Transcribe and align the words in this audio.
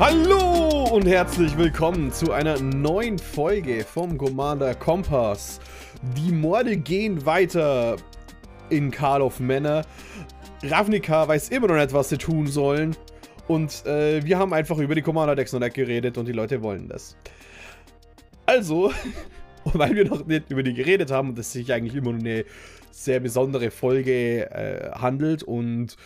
Hallo 0.00 0.84
und 0.92 1.08
herzlich 1.08 1.58
willkommen 1.58 2.12
zu 2.12 2.30
einer 2.30 2.60
neuen 2.60 3.18
Folge 3.18 3.84
vom 3.84 4.16
Commander 4.16 4.76
Kompass. 4.76 5.58
Die 6.16 6.30
Morde 6.30 6.76
gehen 6.76 7.26
weiter 7.26 7.96
in 8.70 8.92
Karl 8.92 9.22
of 9.22 9.40
Männer. 9.40 9.84
Ravnica 10.62 11.26
weiß 11.26 11.48
immer 11.48 11.66
noch 11.66 11.74
nicht, 11.74 11.92
was 11.92 12.10
sie 12.10 12.16
tun 12.16 12.46
sollen. 12.46 12.96
Und 13.48 13.84
äh, 13.86 14.24
wir 14.24 14.38
haben 14.38 14.52
einfach 14.52 14.78
über 14.78 14.94
die 14.94 15.02
Commander-Decks 15.02 15.52
noch 15.52 15.58
nicht 15.58 15.74
geredet 15.74 16.16
und 16.16 16.28
die 16.28 16.32
Leute 16.32 16.62
wollen 16.62 16.86
das. 16.86 17.16
Also, 18.46 18.92
weil 19.64 19.96
wir 19.96 20.04
noch 20.04 20.24
nicht 20.26 20.48
über 20.52 20.62
die 20.62 20.74
geredet 20.74 21.10
haben 21.10 21.30
und 21.30 21.38
es 21.40 21.52
sich 21.52 21.72
eigentlich 21.72 21.96
immer 21.96 22.12
nur 22.12 22.20
eine 22.20 22.44
sehr 22.92 23.18
besondere 23.18 23.72
Folge 23.72 24.48
äh, 24.52 24.92
handelt 24.92 25.42
und 25.42 25.96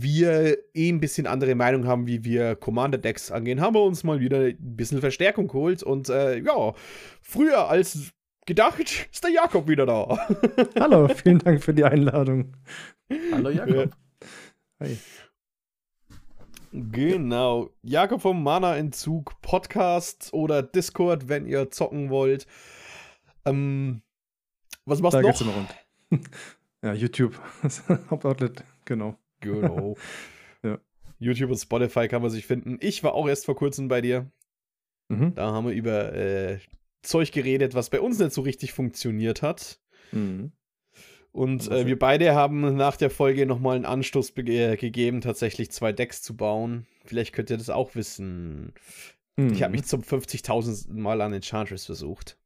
wir 0.00 0.58
eh 0.74 0.88
ein 0.90 1.00
bisschen 1.00 1.26
andere 1.26 1.54
Meinung 1.54 1.86
haben, 1.86 2.06
wie 2.06 2.24
wir 2.24 2.56
Commander-Decks 2.56 3.30
angehen, 3.30 3.60
haben 3.60 3.74
wir 3.74 3.82
uns 3.82 4.04
mal 4.04 4.20
wieder 4.20 4.40
ein 4.40 4.76
bisschen 4.76 5.00
Verstärkung 5.00 5.48
geholt. 5.48 5.82
Und 5.82 6.08
äh, 6.08 6.38
ja, 6.38 6.74
früher 7.20 7.68
als 7.68 8.12
gedacht 8.46 8.80
ist 8.80 9.24
der 9.24 9.30
Jakob 9.30 9.68
wieder 9.68 9.86
da. 9.86 10.28
Hallo, 10.78 11.08
vielen 11.08 11.38
Dank 11.38 11.62
für 11.62 11.74
die 11.74 11.84
Einladung. 11.84 12.56
Hallo 13.32 13.50
Jakob. 13.50 13.90
Hi. 14.80 14.96
Genau. 16.72 17.70
Jakob 17.82 18.22
vom 18.22 18.42
Mana-Entzug 18.42 19.40
Podcast 19.42 20.32
oder 20.32 20.62
Discord, 20.62 21.28
wenn 21.28 21.46
ihr 21.46 21.70
zocken 21.70 22.08
wollt. 22.08 22.46
Ähm, 23.44 24.02
was 24.86 25.00
machst 25.02 25.18
du 25.18 25.18
Da 25.18 25.22
noch? 25.22 25.28
geht's 25.28 25.40
immer 25.40 25.54
rund. 25.54 25.74
Ja, 26.84 26.92
YouTube. 26.94 27.40
Hauptoutlet, 28.10 28.64
genau. 28.84 29.16
Genau. 29.42 29.96
Ja. 30.64 30.78
YouTube 31.18 31.50
und 31.50 31.56
Spotify 31.56 32.06
kann 32.06 32.22
man 32.22 32.30
sich 32.30 32.46
finden. 32.46 32.78
Ich 32.80 33.02
war 33.02 33.14
auch 33.14 33.26
erst 33.28 33.46
vor 33.46 33.56
kurzem 33.56 33.88
bei 33.88 34.00
dir. 34.00 34.30
Mhm. 35.08 35.34
Da 35.34 35.50
haben 35.52 35.66
wir 35.66 35.74
über 35.74 36.12
äh, 36.14 36.58
Zeug 37.02 37.32
geredet, 37.32 37.74
was 37.74 37.90
bei 37.90 38.00
uns 38.00 38.20
nicht 38.20 38.32
so 38.32 38.42
richtig 38.42 38.72
funktioniert 38.72 39.42
hat. 39.42 39.80
Mhm. 40.12 40.52
Und 41.32 41.68
äh, 41.68 41.86
wir 41.86 41.98
beide 41.98 42.34
haben 42.36 42.76
nach 42.76 42.96
der 42.96 43.10
Folge 43.10 43.44
nochmal 43.46 43.74
einen 43.74 43.86
Anstoß 43.86 44.36
äh, 44.36 44.76
gegeben, 44.76 45.20
tatsächlich 45.20 45.72
zwei 45.72 45.92
Decks 45.92 46.22
zu 46.22 46.36
bauen. 46.36 46.86
Vielleicht 47.04 47.32
könnt 47.32 47.50
ihr 47.50 47.56
das 47.56 47.70
auch 47.70 47.96
wissen. 47.96 48.72
Ich 49.36 49.62
habe 49.62 49.70
Mhm. 49.70 49.80
mich 49.80 49.84
zum 49.86 50.02
50.000 50.02 50.92
Mal 50.92 51.20
an 51.22 51.32
Enchantress 51.32 51.86
versucht. 51.86 52.36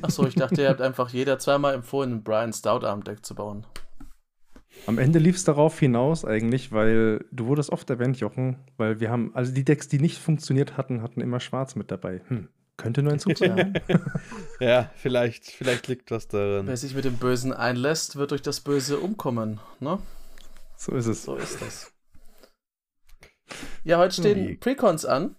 Achso, 0.00 0.26
ich 0.26 0.34
dachte, 0.36 0.62
ihr 0.62 0.68
habt 0.68 0.80
einfach 0.80 1.10
jeder 1.10 1.38
zweimal 1.38 1.74
empfohlen, 1.74 2.12
ein 2.12 2.22
Brian 2.22 2.52
Stout 2.54 2.86
Arm 2.86 3.04
Deck 3.04 3.26
zu 3.26 3.34
bauen. 3.34 3.66
Am 4.86 4.98
Ende 4.98 5.18
lief 5.18 5.36
es 5.36 5.44
darauf 5.44 5.78
hinaus 5.78 6.24
eigentlich, 6.24 6.72
weil 6.72 7.24
du 7.30 7.46
wurdest 7.46 7.70
oft 7.70 7.88
erwähnt, 7.90 8.18
Jochen, 8.18 8.56
weil 8.76 9.00
wir 9.00 9.10
haben, 9.10 9.34
also 9.34 9.52
die 9.52 9.64
Decks, 9.64 9.88
die 9.88 10.00
nicht 10.00 10.18
funktioniert 10.18 10.76
hatten, 10.76 11.02
hatten 11.02 11.20
immer 11.20 11.40
Schwarz 11.40 11.76
mit 11.76 11.90
dabei. 11.90 12.22
Hm. 12.28 12.48
Könnte 12.76 13.02
nur 13.02 13.12
ein 13.12 13.18
Zug 13.20 13.38
sein. 13.38 13.74
Ja, 14.60 14.90
vielleicht, 14.96 15.46
vielleicht 15.46 15.88
liegt 15.88 16.10
was 16.10 16.28
Wer 16.32 16.62
daran. 16.62 16.76
sich 16.76 16.94
mit 16.94 17.04
dem 17.04 17.16
Bösen 17.16 17.52
einlässt, 17.52 18.16
wird 18.16 18.30
durch 18.30 18.42
das 18.42 18.60
Böse 18.60 18.98
umkommen. 18.98 19.60
Ne? 19.80 19.98
so 20.76 20.92
ist 20.92 21.06
es. 21.06 21.24
So 21.24 21.36
ist 21.36 21.60
das. 21.60 21.92
Ja, 23.84 23.98
heute 23.98 24.14
stehen? 24.14 24.58
Precons 24.58 25.04
an. 25.04 25.36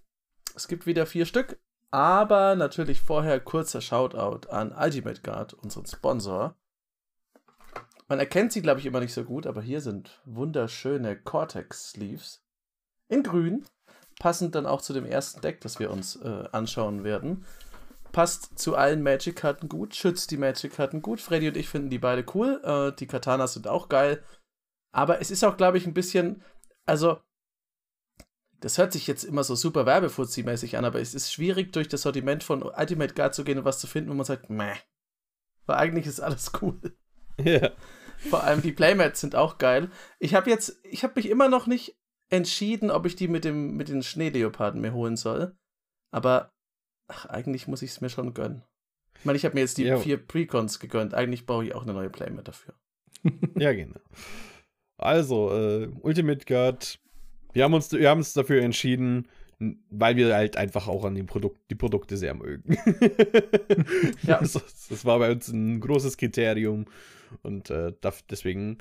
Es 0.56 0.68
gibt 0.68 0.86
wieder 0.86 1.06
vier 1.06 1.25
Stück. 1.25 1.59
Aber 1.92 2.56
natürlich 2.56 3.02
vorher 3.02 3.40
kurzer 3.40 3.81
Shoutout 3.81 4.50
an 4.50 4.72
Ultimate 4.72 5.22
Guard, 5.22 5.53
unseren 5.53 5.86
Sponsor. 5.86 6.56
Man 8.08 8.20
erkennt 8.20 8.52
sie, 8.52 8.62
glaube 8.62 8.80
ich, 8.80 8.86
immer 8.86 9.00
nicht 9.00 9.14
so 9.14 9.23
gut, 9.23 9.48
aber 9.48 9.62
hier 9.62 9.82
sind 9.82 10.22
wunderschöne 10.26 11.18
Cortex-Sleeves. 11.18 12.44
In 13.08 13.24
grün. 13.24 13.66
Passend 14.19 14.56
dann 14.56 14.66
auch 14.66 14.81
zu 14.81 14.94
dem 14.94 15.06
ersten 15.06 15.41
Deck, 15.41 15.62
das 15.62 15.80
wir 15.80 15.90
uns 15.90 16.16
äh, 16.18 16.46
anschauen 16.52 17.03
werden. 17.03 17.46
Passt 18.12 18.59
zu 18.59 18.75
allen 18.75 19.02
Magic-Karten 19.02 19.69
gut, 19.69 19.96
schützt 19.96 20.30
die 20.31 20.38
Magic-Karten 20.38 21.02
gut. 21.02 21.19
Freddy 21.19 21.47
und 21.47 21.58
ich 21.58 21.68
finden 21.68 21.90
die 21.90 21.97
beide 21.97 22.24
cool. 22.36 22.62
Äh, 22.63 22.96
die 22.96 23.08
Katanas 23.08 23.53
sind 23.53 23.68
auch 23.68 23.90
geil. 23.90 24.24
Aber 24.92 25.19
es 25.19 25.31
ist 25.31 25.44
auch, 25.44 25.58
glaube 25.58 25.78
ich, 25.80 25.88
ein 25.88 25.96
bisschen, 25.96 26.44
also, 26.86 27.19
das 28.59 28.78
hört 28.78 28.94
sich 28.94 29.08
jetzt 29.08 29.24
immer 29.24 29.44
so 29.44 29.56
super 29.56 29.86
Werbefuzzi-mäßig 29.86 30.78
an, 30.78 30.86
aber 30.86 31.02
es 31.02 31.16
ist 31.16 31.34
schwierig, 31.34 31.74
durch 31.74 31.88
das 31.88 32.03
Sortiment 32.03 32.44
von 32.44 32.62
Ultimate 32.62 33.13
Guard 33.16 33.34
zu 33.34 33.44
gehen 33.44 33.58
und 33.58 33.66
was 33.66 33.80
zu 33.80 33.88
finden, 33.88 34.12
wo 34.12 34.13
man 34.13 34.25
sagt, 34.25 34.50
meh. 34.50 34.75
Weil 35.66 35.78
eigentlich 35.78 36.06
ist 36.06 36.19
alles 36.19 36.52
cool. 36.62 36.80
Ja. 37.44 37.71
Vor 38.29 38.44
allem 38.44 38.61
die 38.61 38.71
Playmats 38.71 39.19
sind 39.19 39.35
auch 39.35 39.57
geil. 39.57 39.89
Ich 40.19 40.33
habe 40.33 40.49
jetzt, 40.49 40.79
ich 40.83 41.03
habe 41.03 41.13
mich 41.17 41.29
immer 41.29 41.49
noch 41.49 41.67
nicht 41.67 41.97
entschieden, 42.29 42.89
ob 42.89 43.05
ich 43.05 43.16
die 43.16 43.27
mit, 43.27 43.44
dem, 43.44 43.75
mit 43.75 43.89
den 43.89 44.01
Schneeleoparden 44.01 44.79
mir 44.79 44.94
holen 44.94 45.17
soll. 45.17 45.55
Aber 46.11 46.51
ach, 47.07 47.25
eigentlich 47.25 47.67
muss 47.67 47.81
ich 47.81 47.91
es 47.91 48.01
mir 48.01 48.09
schon 48.09 48.33
gönnen. 48.33 48.63
Ich 49.19 49.25
meine, 49.25 49.35
ich 49.35 49.45
habe 49.45 49.55
mir 49.55 49.61
jetzt 49.61 49.77
die 49.77 49.83
Ja. 49.83 49.97
vier 49.97 50.17
Precons 50.17 50.79
gegönnt. 50.79 51.13
Eigentlich 51.13 51.45
brauche 51.45 51.66
ich 51.66 51.75
auch 51.75 51.83
eine 51.83 51.94
neue 51.94 52.09
Playmat 52.09 52.47
dafür. 52.47 52.73
ja, 53.57 53.73
genau. 53.73 54.00
Also, 54.97 55.51
äh, 55.51 55.89
Ultimate 56.01 56.45
Guard. 56.45 57.00
Wir 57.51 57.65
haben 57.65 57.73
uns, 57.73 57.91
wir 57.91 58.09
haben 58.09 58.19
uns 58.19 58.33
dafür 58.33 58.61
entschieden, 58.61 59.27
weil 59.89 60.15
wir 60.15 60.33
halt 60.33 60.57
einfach 60.57 60.88
auch 60.88 61.05
an 61.05 61.15
dem 61.15 61.25
Produkt, 61.25 61.59
die 61.69 61.75
Produkte 61.75 62.17
sehr 62.17 62.33
mögen. 62.33 62.77
Ja. 64.23 64.39
das, 64.39 64.53
das 64.53 65.05
war 65.05 65.19
bei 65.19 65.31
uns 65.31 65.50
ein 65.50 65.79
großes 65.79 66.17
Kriterium. 66.17 66.85
Und 67.41 67.69
äh, 67.69 67.94
deswegen 68.29 68.77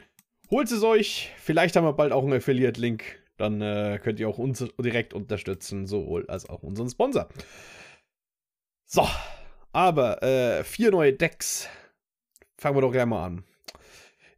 holt 0.50 0.70
es 0.70 0.82
euch. 0.82 1.32
Vielleicht 1.38 1.76
haben 1.76 1.84
wir 1.84 1.92
bald 1.92 2.12
auch 2.12 2.24
einen 2.24 2.34
Affiliate-Link. 2.34 3.22
Dann 3.36 3.60
äh, 3.60 3.98
könnt 4.02 4.20
ihr 4.20 4.28
auch 4.28 4.38
uns 4.38 4.64
direkt 4.78 5.14
unterstützen, 5.14 5.86
sowohl 5.86 6.26
als 6.28 6.48
auch 6.48 6.62
unseren 6.62 6.90
Sponsor. 6.90 7.28
So, 8.84 9.08
aber 9.72 10.22
äh, 10.22 10.64
vier 10.64 10.90
neue 10.90 11.14
Decks. 11.14 11.68
Fangen 12.58 12.76
wir 12.76 12.82
doch 12.82 12.92
gleich 12.92 13.06
mal 13.06 13.24
an. 13.24 13.44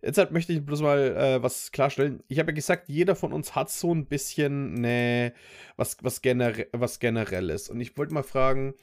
Jetzt 0.01 0.19
halt 0.19 0.33
möchte 0.33 0.53
ich 0.53 0.65
bloß 0.65 0.83
mal 0.83 1.17
äh, 1.17 1.43
was 1.43 1.73
klarstellen. 1.73 2.23
Ich 2.29 2.39
habe 2.39 2.51
ja 2.51 2.55
gesagt, 2.55 2.89
jeder 2.89 3.17
von 3.17 3.33
uns 3.33 3.55
hat 3.55 3.71
so 3.71 3.93
ein 3.93 4.07
bisschen 4.07 4.75
ne, 4.75 5.33
was, 5.77 5.97
was, 6.03 6.21
genere 6.21 6.67
was 6.73 6.99
Generelles. 6.99 7.71
Und 7.71 7.81
ich 7.81 7.97
wollte 7.97 8.13
mal 8.13 8.23
fragen, 8.23 8.75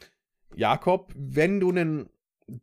Jakob, 0.55 1.13
wenn 1.15 1.59
du 1.59 1.69
einen 1.69 2.09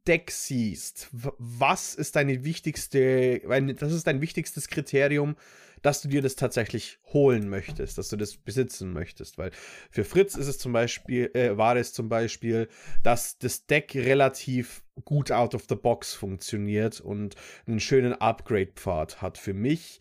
Deck 0.07 0.31
siehst, 0.31 1.09
was 1.13 1.95
ist 1.95 2.17
deine 2.17 2.45
wichtigste, 2.45 3.41
das 3.79 3.93
ist 3.93 4.07
dein 4.07 4.21
wichtigstes 4.21 4.69
Kriterium, 4.69 5.37
dass 5.83 6.03
du 6.03 6.09
dir 6.09 6.23
das 6.23 6.37
tatsächlich 6.37 6.99
holen 7.13 7.49
möchtest, 7.49 7.99
dass 7.99 8.09
du 8.09 8.17
das 8.17 8.37
besitzen 8.37 8.93
möchtest, 8.93 9.39
weil 9.39 9.51
für 9.91 10.05
Fritz 10.05 10.35
ist 10.35 10.49
es 10.49 10.59
zum 10.59 10.73
Beispiel, 10.73 11.31
äh, 11.35 11.57
war 11.57 11.77
es 11.77 11.93
zum 11.93 12.09
Beispiel, 12.09 12.69
dass 13.03 13.39
das 13.39 13.67
Deck 13.67 13.95
relativ 13.95 14.83
gut 15.05 15.31
out 15.31 15.55
of 15.55 15.67
the 15.69 15.77
box 15.77 16.15
funktioniert 16.15 17.01
und 17.01 17.37
einen 17.67 17.81
schönen 17.81 18.13
Upgrade-Pfad 18.13 19.23
hat. 19.23 19.39
Für 19.39 19.55
mich 19.55 20.01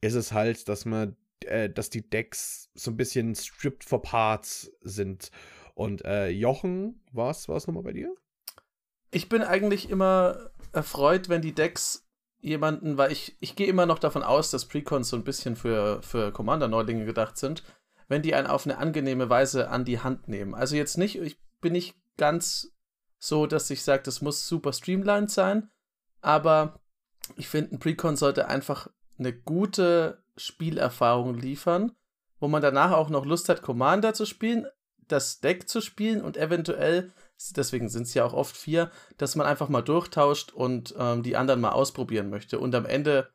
ist 0.00 0.14
es 0.14 0.32
halt, 0.32 0.68
dass 0.68 0.84
man, 0.84 1.16
äh, 1.44 1.68
dass 1.68 1.90
die 1.90 2.08
Decks 2.08 2.70
so 2.74 2.90
ein 2.90 2.96
bisschen 2.96 3.34
stripped 3.34 3.84
for 3.84 4.02
parts 4.02 4.72
sind. 4.80 5.30
Und 5.74 6.04
äh, 6.04 6.28
Jochen, 6.28 7.00
was 7.12 7.48
war 7.48 7.56
es 7.56 7.66
nochmal 7.66 7.84
bei 7.84 7.92
dir? 7.92 8.14
Ich 9.10 9.28
bin 9.28 9.42
eigentlich 9.42 9.90
immer 9.90 10.50
erfreut, 10.72 11.28
wenn 11.28 11.42
die 11.42 11.54
Decks 11.54 12.06
jemanden, 12.40 12.98
weil 12.98 13.10
ich, 13.12 13.36
ich 13.40 13.56
gehe 13.56 13.66
immer 13.66 13.86
noch 13.86 13.98
davon 13.98 14.22
aus, 14.22 14.50
dass 14.50 14.66
Precons 14.66 15.08
so 15.08 15.16
ein 15.16 15.24
bisschen 15.24 15.56
für, 15.56 16.02
für 16.02 16.32
Commander-Neulinge 16.32 17.04
gedacht 17.04 17.36
sind, 17.36 17.62
wenn 18.08 18.22
die 18.22 18.34
einen 18.34 18.46
auf 18.46 18.64
eine 18.64 18.78
angenehme 18.78 19.28
Weise 19.28 19.70
an 19.70 19.84
die 19.84 20.00
Hand 20.00 20.28
nehmen. 20.28 20.54
Also 20.54 20.76
jetzt 20.76 20.98
nicht, 20.98 21.16
ich 21.16 21.38
bin 21.60 21.72
nicht 21.72 21.96
ganz 22.16 22.72
so, 23.18 23.46
dass 23.46 23.70
ich 23.70 23.82
sage, 23.82 24.02
das 24.04 24.22
muss 24.22 24.46
super 24.46 24.72
streamlined 24.72 25.30
sein, 25.30 25.70
aber 26.20 26.80
ich 27.36 27.48
finde, 27.48 27.74
ein 27.74 27.78
Precon 27.78 28.16
sollte 28.16 28.48
einfach 28.48 28.88
eine 29.18 29.32
gute 29.32 30.22
Spielerfahrung 30.36 31.34
liefern, 31.34 31.92
wo 32.38 32.48
man 32.48 32.62
danach 32.62 32.92
auch 32.92 33.10
noch 33.10 33.26
Lust 33.26 33.48
hat, 33.48 33.62
Commander 33.62 34.14
zu 34.14 34.24
spielen, 34.24 34.66
das 35.08 35.40
Deck 35.40 35.68
zu 35.68 35.80
spielen 35.80 36.22
und 36.22 36.36
eventuell, 36.36 37.12
deswegen 37.56 37.88
sind 37.88 38.02
es 38.02 38.14
ja 38.14 38.24
auch 38.24 38.34
oft 38.34 38.56
vier, 38.56 38.90
dass 39.16 39.36
man 39.36 39.46
einfach 39.46 39.68
mal 39.68 39.82
durchtauscht 39.82 40.52
und 40.52 40.94
ähm, 40.98 41.22
die 41.22 41.36
anderen 41.36 41.60
mal 41.60 41.70
ausprobieren 41.70 42.30
möchte 42.30 42.58
und 42.58 42.74
am 42.74 42.86
Ende 42.86 43.30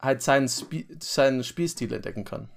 halt 0.00 0.22
seinen, 0.22 0.48
Spie 0.48 0.88
seinen 1.00 1.44
Spielstil 1.44 1.92
entdecken 1.92 2.24
kann. 2.24 2.48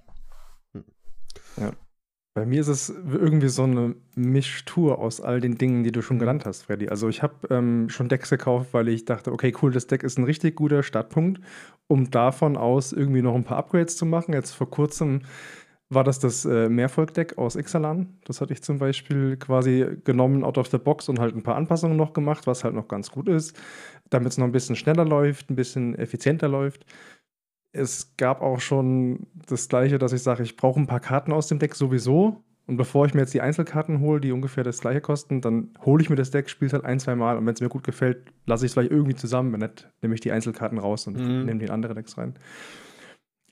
Bei 2.38 2.46
mir 2.46 2.60
ist 2.60 2.68
es 2.68 2.90
irgendwie 2.90 3.48
so 3.48 3.64
eine 3.64 3.96
Mischtur 4.16 5.00
aus 5.00 5.22
all 5.22 5.40
den 5.40 5.58
Dingen, 5.58 5.86
die 5.86 5.94
du 5.94 6.02
schon 6.02 6.20
genannt 6.20 6.46
hast, 6.46 6.64
Freddy. 6.64 6.90
Also 6.90 7.08
ich 7.08 7.24
habe 7.24 7.48
ähm, 7.50 7.88
schon 7.88 8.10
Decks 8.10 8.30
gekauft, 8.30 8.74
weil 8.74 8.90
ich 8.90 9.06
dachte, 9.06 9.32
okay, 9.32 9.56
cool, 9.62 9.72
das 9.72 9.88
Deck 9.88 10.04
ist 10.04 10.18
ein 10.18 10.26
richtig 10.26 10.58
guter 10.58 10.84
Startpunkt, 10.84 11.40
um 11.88 12.12
davon 12.12 12.58
aus 12.58 12.92
irgendwie 12.92 13.22
noch 13.22 13.36
ein 13.36 13.46
paar 13.46 13.58
Upgrades 13.58 13.96
zu 13.96 14.06
machen. 14.06 14.34
Jetzt 14.34 14.52
vor 14.52 14.70
kurzem 14.70 15.22
war 15.90 16.04
das 16.04 16.20
das 16.20 16.46
äh, 16.46 16.68
Mehrvolk-Deck 16.70 17.38
aus 17.38 17.56
Ixalan. 17.56 18.18
Das 18.26 18.42
hatte 18.42 18.54
ich 18.54 18.64
zum 18.64 18.80
Beispiel 18.80 19.38
quasi 19.38 19.86
genommen 20.04 20.44
out 20.44 20.58
of 20.58 20.68
the 20.68 20.78
box 20.80 21.10
und 21.10 21.20
halt 21.20 21.36
ein 21.36 21.44
paar 21.44 21.56
Anpassungen 21.56 21.96
noch 21.98 22.14
gemacht, 22.14 22.48
was 22.48 22.64
halt 22.64 22.74
noch 22.74 22.88
ganz 22.88 23.12
gut 23.12 23.28
ist, 23.30 23.56
damit 24.10 24.30
es 24.32 24.38
noch 24.38 24.46
ein 24.46 24.52
bisschen 24.52 24.76
schneller 24.76 25.06
läuft, 25.06 25.50
ein 25.50 25.56
bisschen 25.56 25.96
effizienter 25.96 26.48
läuft. 26.48 26.86
Es 27.72 28.16
gab 28.18 28.42
auch 28.42 28.60
schon 28.62 29.28
das 29.48 29.68
Gleiche, 29.68 29.98
dass 30.00 30.14
ich 30.14 30.24
sage, 30.24 30.44
ich 30.44 30.56
brauche 30.56 30.80
ein 30.80 30.88
paar 30.88 31.02
Karten 31.02 31.32
aus 31.34 31.48
dem 31.48 31.60
Deck 31.60 31.76
sowieso, 31.76 32.42
Und 32.68 32.78
bevor 32.78 33.06
ich 33.06 33.14
mir 33.14 33.22
jetzt 33.22 33.34
die 33.36 33.42
Einzelkarten 33.42 34.00
hole, 34.00 34.20
die 34.20 34.32
ungefähr 34.32 34.64
das 34.64 34.80
gleiche 34.80 35.00
kosten, 35.02 35.40
dann 35.40 35.70
hole 35.86 36.02
ich 36.02 36.10
mir 36.10 36.16
das 36.16 36.32
Deck, 36.32 36.50
spiele 36.50 36.68
es 36.68 36.74
halt 36.74 36.84
ein, 36.84 37.00
zwei 37.00 37.16
Mal 37.16 37.38
und 37.38 37.46
wenn 37.46 37.54
es 37.54 37.62
mir 37.62 37.70
gut 37.70 37.84
gefällt, 37.84 38.34
lasse 38.48 38.66
ich 38.66 38.70
es 38.70 38.74
vielleicht 38.74 38.92
irgendwie 38.92 39.14
zusammen. 39.14 39.52
Wenn 39.52 39.60
nicht, 39.60 39.88
nehme 40.02 40.16
ich 40.16 40.22
die 40.22 40.32
Einzelkarten 40.32 40.80
raus 40.80 41.06
und 41.06 41.18
Mhm. 41.18 41.46
nehme 41.46 41.60
die 41.60 41.66
in 41.66 41.72
andere 41.72 41.94
Decks 41.94 42.18
rein. 42.18 42.34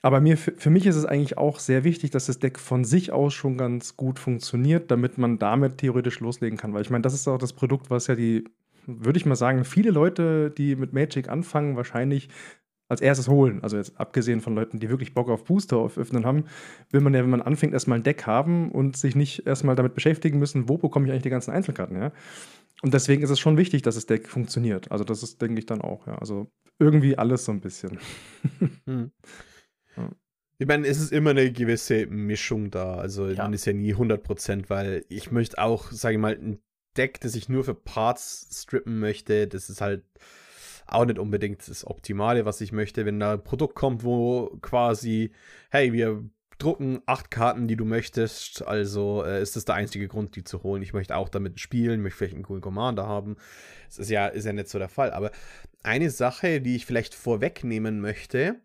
Aber 0.04 0.20
mir, 0.20 0.36
für 0.36 0.68
mich 0.68 0.84
ist 0.84 0.96
es 0.96 1.06
eigentlich 1.06 1.38
auch 1.38 1.58
sehr 1.58 1.82
wichtig, 1.82 2.10
dass 2.10 2.26
das 2.26 2.38
Deck 2.38 2.58
von 2.58 2.84
sich 2.84 3.10
aus 3.10 3.32
schon 3.32 3.56
ganz 3.56 3.96
gut 3.96 4.18
funktioniert, 4.18 4.90
damit 4.90 5.16
man 5.16 5.38
damit 5.38 5.78
theoretisch 5.78 6.20
loslegen 6.20 6.58
kann. 6.58 6.74
Weil 6.74 6.82
ich 6.82 6.90
meine, 6.90 7.00
das 7.00 7.14
ist 7.14 7.26
auch 7.26 7.38
das 7.38 7.54
Produkt, 7.54 7.88
was 7.88 8.08
ja 8.08 8.14
die, 8.14 8.44
würde 8.84 9.16
ich 9.16 9.24
mal 9.24 9.34
sagen, 9.34 9.64
viele 9.64 9.90
Leute, 9.90 10.50
die 10.50 10.76
mit 10.76 10.92
Magic 10.92 11.30
anfangen, 11.30 11.78
wahrscheinlich 11.78 12.28
als 12.90 13.00
erstes 13.00 13.28
holen. 13.28 13.62
Also 13.62 13.78
jetzt 13.78 13.98
abgesehen 13.98 14.42
von 14.42 14.54
Leuten, 14.54 14.78
die 14.78 14.90
wirklich 14.90 15.14
Bock 15.14 15.30
auf 15.30 15.44
Booster 15.44 15.82
öffnen 15.82 16.26
haben, 16.26 16.44
will 16.90 17.00
man 17.00 17.14
ja, 17.14 17.22
wenn 17.22 17.30
man 17.30 17.40
anfängt, 17.40 17.72
erstmal 17.72 17.98
ein 17.98 18.04
Deck 18.04 18.26
haben 18.26 18.72
und 18.72 18.98
sich 18.98 19.16
nicht 19.16 19.46
erstmal 19.46 19.74
damit 19.74 19.94
beschäftigen 19.94 20.38
müssen, 20.38 20.68
wo 20.68 20.76
bekomme 20.76 21.06
ich 21.06 21.12
eigentlich 21.12 21.22
die 21.22 21.30
ganzen 21.30 21.52
Einzelkarten 21.52 21.96
her. 21.96 22.12
Und 22.82 22.92
deswegen 22.92 23.22
ist 23.22 23.30
es 23.30 23.40
schon 23.40 23.56
wichtig, 23.56 23.80
dass 23.80 23.94
das 23.94 24.04
Deck 24.04 24.28
funktioniert. 24.28 24.92
Also 24.92 25.02
das 25.02 25.22
ist, 25.22 25.40
denke 25.40 25.60
ich, 25.60 25.64
dann 25.64 25.80
auch, 25.80 26.06
ja. 26.06 26.18
Also 26.18 26.50
irgendwie 26.78 27.16
alles 27.16 27.46
so 27.46 27.52
ein 27.52 27.62
bisschen. 27.62 27.98
Hm. 28.86 29.10
Ich 30.58 30.66
meine, 30.66 30.86
es 30.86 31.00
ist 31.00 31.12
immer 31.12 31.30
eine 31.30 31.50
gewisse 31.52 32.06
Mischung 32.06 32.70
da. 32.70 32.94
Also 32.96 33.28
Ja. 33.28 33.42
man 33.44 33.52
ist 33.52 33.64
ja 33.64 33.72
nie 33.72 33.94
100%, 33.94 34.70
weil 34.70 35.04
ich 35.08 35.30
möchte 35.30 35.58
auch, 35.58 35.90
sage 35.90 36.14
ich 36.14 36.20
mal, 36.20 36.34
ein 36.34 36.58
Deck, 36.96 37.20
das 37.20 37.34
ich 37.34 37.48
nur 37.48 37.64
für 37.64 37.74
Parts 37.74 38.48
strippen 38.52 39.00
möchte, 39.00 39.48
das 39.48 39.68
ist 39.68 39.80
halt 39.80 40.04
auch 40.86 41.04
nicht 41.06 41.18
unbedingt 41.18 41.66
das 41.66 41.84
Optimale, 41.86 42.44
was 42.44 42.60
ich 42.60 42.70
möchte. 42.70 43.04
Wenn 43.04 43.18
da 43.18 43.32
ein 43.34 43.42
Produkt 43.42 43.74
kommt, 43.74 44.04
wo 44.04 44.56
quasi, 44.60 45.32
hey, 45.70 45.92
wir 45.92 46.22
drucken 46.58 47.00
acht 47.06 47.32
Karten, 47.32 47.66
die 47.66 47.74
du 47.76 47.84
möchtest, 47.84 48.62
also 48.62 49.24
äh, 49.24 49.42
ist 49.42 49.56
das 49.56 49.64
der 49.64 49.74
einzige 49.74 50.06
Grund, 50.06 50.36
die 50.36 50.44
zu 50.44 50.62
holen. 50.62 50.82
Ich 50.82 50.92
möchte 50.92 51.16
auch 51.16 51.28
damit 51.28 51.58
spielen, 51.58 52.00
möchte 52.00 52.18
vielleicht 52.18 52.34
einen 52.34 52.44
coolen 52.44 52.62
Commander 52.62 53.06
haben. 53.08 53.36
Das 53.88 53.98
ist 53.98 54.10
ja, 54.10 54.28
ist 54.28 54.44
ja 54.44 54.52
nicht 54.52 54.68
so 54.68 54.78
der 54.78 54.88
Fall. 54.88 55.10
Aber 55.10 55.32
eine 55.82 56.10
Sache, 56.10 56.60
die 56.60 56.76
ich 56.76 56.86
vielleicht 56.86 57.14
vorwegnehmen 57.14 58.00
möchte, 58.00 58.60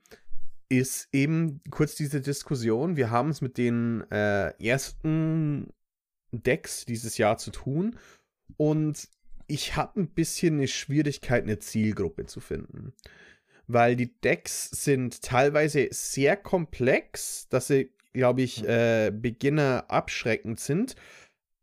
ist 0.69 1.10
eben 1.12 1.62
kurz 1.71 1.95
diese 1.95 2.21
Diskussion. 2.21 2.95
Wir 2.95 3.10
haben 3.10 3.30
es 3.30 3.42
mit 3.42 3.57
den 3.57 4.10
äh, 4.12 4.54
ersten 4.63 5.74
Decks 6.31 6.86
dieses 6.86 7.18
Jahr 7.18 7.38
zu 7.38 7.51
tun 7.51 7.98
und 8.57 9.10
ich 9.48 9.75
habe 9.75 10.00
ein 10.00 10.10
bisschen 10.10 10.56
eine 10.56 10.68
Schwierigkeit, 10.68 11.44
eine 11.44 11.60
Zielgruppe 11.60 12.25
zu 12.27 12.39
finden. 12.39 12.94
Weil 13.68 13.95
die 13.95 14.13
Decks 14.21 14.69
sind 14.69 15.21
teilweise 15.21 15.88
sehr 15.92 16.38
komplex, 16.38 17.48
dass 17.50 17.68
sie, 17.68 17.92
glaube 18.13 18.44
ich, 18.44 18.63
äh, 18.68 19.12
Beginner 19.12 19.86
abschreckend 19.89 20.60
sind. 20.60 20.95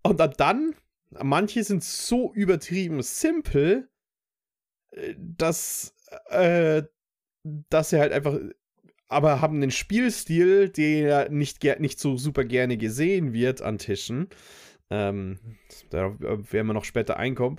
Und 0.03 0.21
dann, 0.39 0.75
manche 1.11 1.65
sind 1.65 1.83
so 1.83 2.33
übertrieben 2.35 3.03
simpel, 3.03 3.89
äh, 4.91 5.15
dass, 5.17 5.95
äh, 6.29 6.83
dass 7.71 7.91
sie 7.91 7.99
halt 7.99 8.13
einfach 8.13 8.39
aber 9.09 9.41
haben 9.41 9.57
einen 9.57 9.71
Spielstil, 9.71 10.69
der 10.69 11.31
nicht, 11.31 11.63
nicht 11.81 11.99
so 11.99 12.17
super 12.17 12.45
gerne 12.45 12.77
gesehen 12.77 13.33
wird 13.33 13.63
an 13.63 13.79
Tischen. 13.79 14.29
Ähm, 14.91 15.39
darauf 15.91 16.19
werden 16.53 16.67
wir 16.67 16.75
noch 16.75 16.85
später 16.85 17.17
einkommen. 17.17 17.59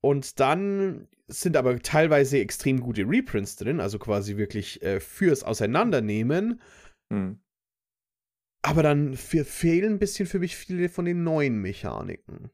Und 0.00 0.38
dann 0.38 1.08
sind 1.26 1.56
aber 1.56 1.78
teilweise 1.78 2.38
extrem 2.38 2.80
gute 2.80 3.08
Reprints 3.08 3.56
drin, 3.56 3.80
also 3.80 3.98
quasi 3.98 4.36
wirklich 4.36 4.82
äh, 4.82 5.00
fürs 5.00 5.42
Auseinandernehmen. 5.42 6.60
Hm. 7.12 7.40
Aber 8.62 8.82
dann 8.82 9.14
fe- 9.14 9.44
fehlen 9.44 9.94
ein 9.94 9.98
bisschen 9.98 10.26
für 10.26 10.38
mich 10.38 10.56
viele 10.56 10.88
von 10.88 11.04
den 11.04 11.22
neuen 11.22 11.60
Mechaniken. 11.60 12.50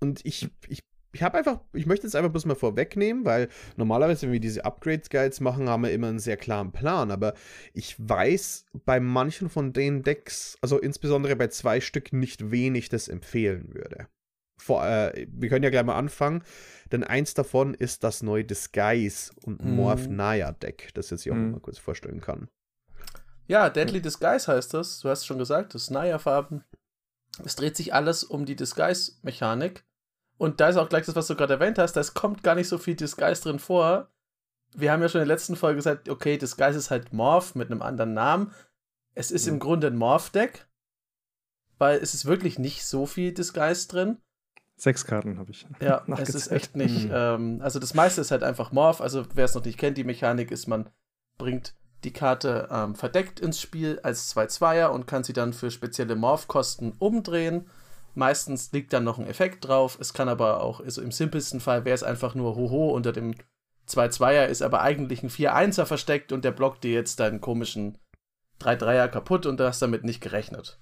Und 0.00 0.24
ich, 0.24 0.48
ich, 0.68 0.80
ich 1.14 1.22
habe 1.22 1.38
einfach, 1.38 1.60
ich 1.72 1.86
möchte 1.86 2.06
jetzt 2.06 2.16
einfach 2.16 2.30
bloß 2.30 2.44
mal 2.44 2.54
vorwegnehmen, 2.56 3.24
weil 3.24 3.48
normalerweise, 3.76 4.26
wenn 4.26 4.32
wir 4.32 4.40
diese 4.40 4.64
Upgrades-Guides 4.64 5.40
machen, 5.40 5.68
haben 5.68 5.84
wir 5.84 5.92
immer 5.92 6.08
einen 6.08 6.18
sehr 6.18 6.36
klaren 6.36 6.72
Plan. 6.72 7.10
Aber 7.10 7.34
ich 7.72 7.94
weiß 7.98 8.66
bei 8.84 9.00
manchen 9.00 9.48
von 9.48 9.72
den 9.72 10.02
Decks, 10.02 10.58
also 10.60 10.78
insbesondere 10.78 11.36
bei 11.36 11.48
zwei 11.48 11.80
Stück, 11.80 12.12
nicht 12.12 12.50
wen 12.50 12.74
ich 12.74 12.88
das 12.88 13.08
empfehlen 13.08 13.72
würde. 13.74 14.08
Vor, 14.60 14.86
äh, 14.86 15.26
wir 15.30 15.48
können 15.48 15.64
ja 15.64 15.70
gleich 15.70 15.84
mal 15.84 15.96
anfangen, 15.98 16.42
denn 16.92 17.02
eins 17.04 17.34
davon 17.34 17.74
ist 17.74 18.04
das 18.04 18.22
neue 18.22 18.44
Disguise 18.44 19.32
und 19.44 19.64
Mhm. 19.64 19.74
Morph 19.76 20.08
Naya 20.08 20.52
Deck, 20.52 20.90
das 20.94 21.10
jetzt 21.10 21.22
hier 21.22 21.32
auch 21.32 21.36
Mhm. 21.36 21.52
mal 21.52 21.60
kurz 21.60 21.78
vorstellen 21.78 22.20
kann. 22.20 22.48
Ja, 23.46 23.68
Deadly 23.68 24.00
Disguise 24.00 24.50
heißt 24.50 24.72
das. 24.74 25.00
Du 25.00 25.08
hast 25.08 25.26
schon 25.26 25.38
gesagt, 25.38 25.74
das 25.74 25.82
ist 25.84 25.90
Naya-Farben. 25.90 26.64
Es 27.44 27.56
dreht 27.56 27.76
sich 27.76 27.92
alles 27.92 28.24
um 28.24 28.46
die 28.46 28.56
Disguise-Mechanik. 28.56 29.84
Und 30.36 30.60
da 30.60 30.68
ist 30.68 30.76
auch 30.76 30.88
gleich 30.88 31.06
das, 31.06 31.14
was 31.14 31.26
du 31.26 31.36
gerade 31.36 31.54
erwähnt 31.54 31.78
hast, 31.78 31.96
es 31.96 32.14
kommt 32.14 32.42
gar 32.42 32.54
nicht 32.54 32.68
so 32.68 32.78
viel 32.78 32.96
Disguise 32.96 33.42
drin 33.42 33.58
vor. 33.58 34.08
Wir 34.74 34.90
haben 34.90 35.02
ja 35.02 35.08
schon 35.08 35.20
in 35.20 35.28
der 35.28 35.34
letzten 35.34 35.56
Folge 35.56 35.76
gesagt, 35.76 36.08
okay, 36.08 36.36
Disguise 36.36 36.78
ist 36.78 36.90
halt 36.90 37.12
Morph 37.12 37.54
mit 37.54 37.70
einem 37.70 37.82
anderen 37.82 38.14
Namen. 38.14 38.52
Es 39.14 39.30
ist 39.30 39.46
im 39.46 39.60
Grunde 39.60 39.86
ein 39.86 39.96
Morph-Deck, 39.96 40.66
weil 41.78 41.98
es 41.98 42.14
ist 42.14 42.24
wirklich 42.24 42.58
nicht 42.58 42.84
so 42.84 43.06
viel 43.06 43.32
Disguise 43.32 43.86
drin. 43.86 44.18
Sechs 44.76 45.04
Karten 45.04 45.38
habe 45.38 45.52
ich. 45.52 45.66
Ja, 45.80 46.04
es 46.18 46.34
ist 46.34 46.50
echt 46.50 46.74
nicht. 46.74 47.04
Mhm. 47.04 47.10
Ähm, 47.14 47.60
also 47.62 47.78
das 47.78 47.94
meiste 47.94 48.20
ist 48.20 48.32
halt 48.32 48.42
einfach 48.42 48.72
Morph. 48.72 49.00
Also 49.00 49.24
wer 49.34 49.44
es 49.44 49.54
noch 49.54 49.64
nicht 49.64 49.78
kennt, 49.78 49.96
die 49.96 50.04
Mechanik 50.04 50.50
ist, 50.50 50.66
man 50.66 50.90
bringt 51.38 51.74
die 52.02 52.12
Karte 52.12 52.68
ähm, 52.70 52.94
verdeckt 52.94 53.40
ins 53.40 53.60
Spiel 53.60 54.00
als 54.02 54.34
2-2er 54.34 54.88
und 54.88 55.06
kann 55.06 55.24
sie 55.24 55.32
dann 55.32 55.52
für 55.52 55.70
spezielle 55.70 56.16
Morph-Kosten 56.16 56.92
umdrehen. 56.98 57.66
Meistens 58.14 58.72
liegt 58.72 58.92
dann 58.92 59.04
noch 59.04 59.18
ein 59.18 59.26
Effekt 59.26 59.66
drauf. 59.66 59.98
Es 60.00 60.12
kann 60.12 60.28
aber 60.28 60.62
auch, 60.62 60.80
also 60.80 61.02
im 61.02 61.10
simpelsten 61.10 61.60
Fall 61.60 61.84
wäre 61.84 61.94
es 61.94 62.02
einfach 62.02 62.34
nur 62.34 62.54
Hoho 62.54 62.90
unter 62.90 63.12
dem 63.12 63.34
2-2er, 63.88 64.46
ist 64.46 64.62
aber 64.62 64.80
eigentlich 64.80 65.22
ein 65.22 65.30
4-1er 65.30 65.84
versteckt 65.84 66.32
und 66.32 66.44
der 66.44 66.52
blockt 66.52 66.84
dir 66.84 66.92
jetzt 66.92 67.20
deinen 67.20 67.40
komischen 67.40 67.98
3-3er 68.60 69.08
kaputt 69.08 69.46
und 69.46 69.58
du 69.58 69.66
hast 69.66 69.82
damit 69.82 70.04
nicht 70.04 70.20
gerechnet. 70.20 70.78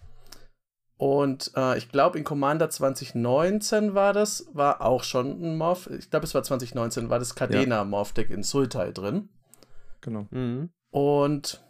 Und 0.99 1.51
äh, 1.57 1.77
ich 1.79 1.89
glaube, 1.89 2.17
in 2.17 2.23
Commander 2.23 2.71
2019 2.71 3.95
war 3.95 4.13
das, 4.13 4.47
war 4.53 4.83
auch 4.83 5.03
schon 5.03 5.43
ein 5.43 5.57
Morph. 5.57 5.91
Ich 5.91 6.11
glaube, 6.11 6.27
es 6.27 6.35
war 6.35 6.45
2019, 6.45 7.11
war 7.11 7.19
das 7.19 7.35
Cadena 7.35 7.85
Morph 7.85 8.13
Deck 8.13 8.31
in 8.31 8.45
Sultai 8.45 8.93
drin. 8.93 9.29
Genau. 10.01 10.29
Mhm. 10.31 10.71
Und 10.91 11.65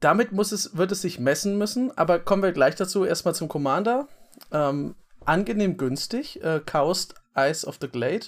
damit 0.00 0.32
muss 0.32 0.52
es, 0.52 0.76
wird 0.76 0.92
es 0.92 1.02
sich 1.02 1.18
messen 1.18 1.58
müssen, 1.58 1.96
aber 1.96 2.18
kommen 2.18 2.42
wir 2.42 2.52
gleich 2.52 2.74
dazu. 2.74 3.04
Erstmal 3.04 3.34
zum 3.34 3.48
Commander. 3.48 4.08
Ähm, 4.52 4.94
angenehm 5.24 5.76
günstig. 5.76 6.42
Äh, 6.42 6.60
Kaust 6.64 7.14
Eyes 7.34 7.66
of 7.66 7.78
the 7.80 7.88
Glade. 7.88 8.26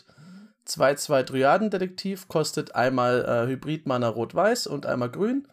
2-2 0.66 1.22
Dryaden-Detektiv 1.22 2.28
kostet 2.28 2.74
einmal 2.74 3.24
äh, 3.24 3.48
Hybrid-Mana 3.48 4.08
Rot-Weiß 4.08 4.66
und 4.66 4.86
einmal 4.86 5.10
Grün. 5.10 5.48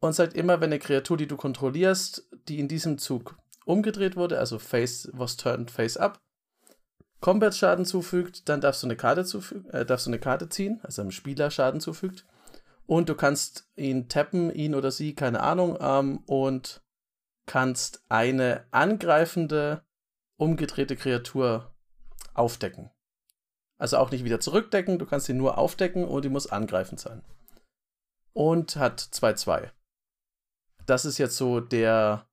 Und 0.00 0.14
sagt 0.14 0.34
immer, 0.34 0.60
wenn 0.60 0.68
eine 0.68 0.78
Kreatur, 0.78 1.16
die 1.16 1.26
du 1.26 1.36
kontrollierst, 1.36 2.28
die 2.48 2.58
in 2.58 2.68
diesem 2.68 2.98
Zug 2.98 3.36
umgedreht 3.64 4.16
wurde, 4.16 4.38
also 4.38 4.58
face 4.58 5.08
was 5.14 5.38
turned 5.38 5.70
face 5.70 5.96
up, 5.96 6.18
Combat-Schaden 7.20 7.86
zufügt, 7.86 8.50
dann 8.50 8.60
darfst 8.60 8.82
du 8.82 8.86
eine 8.86 8.96
Karte 8.96 9.24
zufügen, 9.24 9.70
äh, 9.70 9.86
darfst 9.86 10.06
du 10.06 10.10
eine 10.10 10.18
Karte 10.18 10.50
ziehen, 10.50 10.80
also 10.82 11.00
einem 11.00 11.10
Spieler 11.10 11.50
Schaden 11.50 11.80
zufügt. 11.80 12.26
Und 12.86 13.08
du 13.08 13.14
kannst 13.14 13.68
ihn 13.76 14.08
tappen, 14.08 14.52
ihn 14.52 14.74
oder 14.74 14.90
sie, 14.90 15.14
keine 15.14 15.40
Ahnung, 15.40 15.78
ähm, 15.80 16.18
und 16.26 16.82
kannst 17.46 18.04
eine 18.08 18.66
angreifende, 18.70 19.84
umgedrehte 20.36 20.96
Kreatur 20.96 21.74
aufdecken. 22.34 22.90
Also 23.78 23.98
auch 23.98 24.10
nicht 24.10 24.24
wieder 24.24 24.40
zurückdecken, 24.40 24.98
du 24.98 25.06
kannst 25.06 25.28
ihn 25.28 25.36
nur 25.36 25.58
aufdecken 25.58 26.04
und 26.04 26.24
die 26.24 26.28
muss 26.28 26.46
angreifend 26.46 27.00
sein. 27.00 27.22
Und 28.32 28.76
hat 28.76 29.00
2-2. 29.00 29.70
Das 30.86 31.04
ist 31.04 31.18
jetzt 31.18 31.36
so 31.36 31.60
der, 31.60 32.26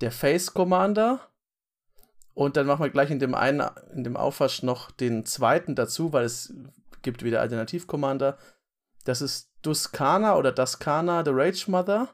der 0.00 0.10
Face 0.10 0.52
Commander. 0.52 1.20
Und 2.34 2.56
dann 2.56 2.66
machen 2.66 2.82
wir 2.82 2.90
gleich 2.90 3.10
in 3.10 3.20
dem 3.20 3.34
einen, 3.34 3.62
in 3.92 4.02
dem 4.02 4.16
Aufwasch 4.16 4.62
noch 4.62 4.90
den 4.90 5.24
zweiten 5.24 5.76
dazu, 5.76 6.12
weil 6.12 6.24
es 6.24 6.52
gibt 7.02 7.22
wieder 7.22 7.40
Alternativ-Commander. 7.40 8.38
Das 9.04 9.20
ist 9.22 9.50
Duskana 9.62 10.36
oder 10.36 10.52
Daskana, 10.52 11.24
The 11.24 11.30
Rage 11.32 11.70
Mother. 11.70 12.08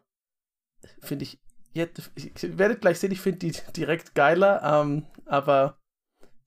Finde 1.01 1.25
ich, 1.25 1.41
jetzt, 1.73 2.11
ich 2.15 2.59
werdet 2.59 2.81
gleich 2.81 2.99
sehen, 2.99 3.13
ich 3.13 3.21
finde 3.21 3.39
die 3.39 3.53
direkt 3.77 4.15
geiler, 4.15 4.63
ähm, 4.63 5.07
aber 5.27 5.79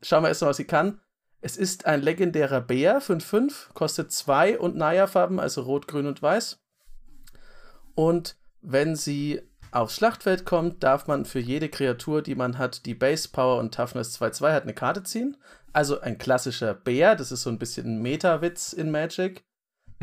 schauen 0.02 0.24
wir 0.24 0.30
erstmal, 0.30 0.50
was 0.50 0.58
sie 0.58 0.66
kann. 0.66 1.00
Es 1.42 1.58
ist 1.58 1.86
ein 1.86 2.02
legendärer 2.02 2.62
Bär, 2.62 3.02
5-5, 3.02 3.74
kostet 3.74 4.12
2 4.12 4.60
und 4.60 4.76
Naya-Farben, 4.76 5.40
also 5.40 5.62
Rot, 5.62 5.88
Grün 5.88 6.08
und 6.08 6.22
Weiß. 6.22 6.62
Und 7.96 8.38
wenn 8.62 8.96
sie 8.96 9.42
aufs 9.72 9.96
Schlachtfeld 9.96 10.46
kommt, 10.46 10.84
darf 10.84 11.08
man 11.08 11.26
für 11.26 11.40
jede 11.40 11.68
Kreatur, 11.68 12.22
die 12.22 12.36
man 12.36 12.58
hat, 12.58 12.86
die 12.86 12.94
Base 12.94 13.28
Power 13.30 13.60
und 13.60 13.74
Toughness 13.74 14.20
2-2 14.22 14.54
hat, 14.54 14.64
eine 14.64 14.74
Karte 14.74 15.04
ziehen. 15.04 15.38
Also 15.74 16.00
ein 16.00 16.18
klassischer 16.18 16.74
Bär, 16.74 17.16
das 17.16 17.32
ist 17.32 17.42
so 17.42 17.50
ein 17.50 17.60
bisschen 17.60 17.88
ein 17.88 18.02
Meta-Witz 18.02 18.74
in 18.74 18.92
Magic, 18.92 19.44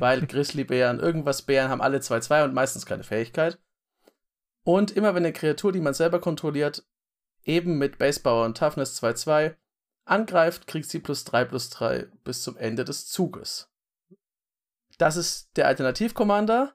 weil 0.01 0.27
Grizzlybären, 0.27 0.99
irgendwas 0.99 1.43
Bären 1.43 1.71
haben 1.71 1.83
alle 1.83 1.99
2-2 1.99 2.45
und 2.45 2.55
meistens 2.55 2.87
keine 2.87 3.05
Fähigkeit. 3.05 3.59
Und 4.65 4.91
immer 4.91 5.15
wenn 5.15 5.25
eine 5.25 5.33
Kreatur, 5.33 5.73
die 5.73 5.81
man 5.81 5.95
selber 5.95 6.21
kontrolliert, 6.21 6.85
eben 7.45 7.79
mit 7.79 7.99
Base 7.99 8.21
Power 8.21 8.45
und 8.45 8.57
Toughness 8.57 9.03
2-2 9.03 9.57
angreift, 10.05 10.67
kriegt 10.67 10.89
sie 10.89 10.99
plus 10.99 11.25
3 11.25 11.45
plus 11.45 11.71
3 11.71 12.09
bis 12.25 12.43
zum 12.43 12.57
Ende 12.57 12.85
des 12.85 13.07
Zuges. 13.07 13.71
Das 14.99 15.17
ist 15.17 15.57
der 15.57 15.67
Alternativ-Commander. 15.67 16.75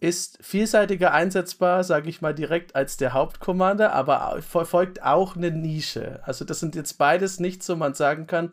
Ist 0.00 0.38
vielseitiger 0.40 1.12
einsetzbar, 1.12 1.82
sage 1.82 2.08
ich 2.08 2.20
mal 2.20 2.34
direkt, 2.34 2.76
als 2.76 2.98
der 2.98 3.14
Hauptcommander, 3.14 3.92
aber 3.92 4.40
verfolgt 4.42 5.02
auch 5.02 5.34
eine 5.34 5.50
Nische. 5.50 6.20
Also, 6.24 6.44
das 6.44 6.60
sind 6.60 6.76
jetzt 6.76 6.98
beides 6.98 7.40
nicht 7.40 7.64
so, 7.64 7.74
man 7.74 7.94
sagen 7.94 8.28
kann, 8.28 8.52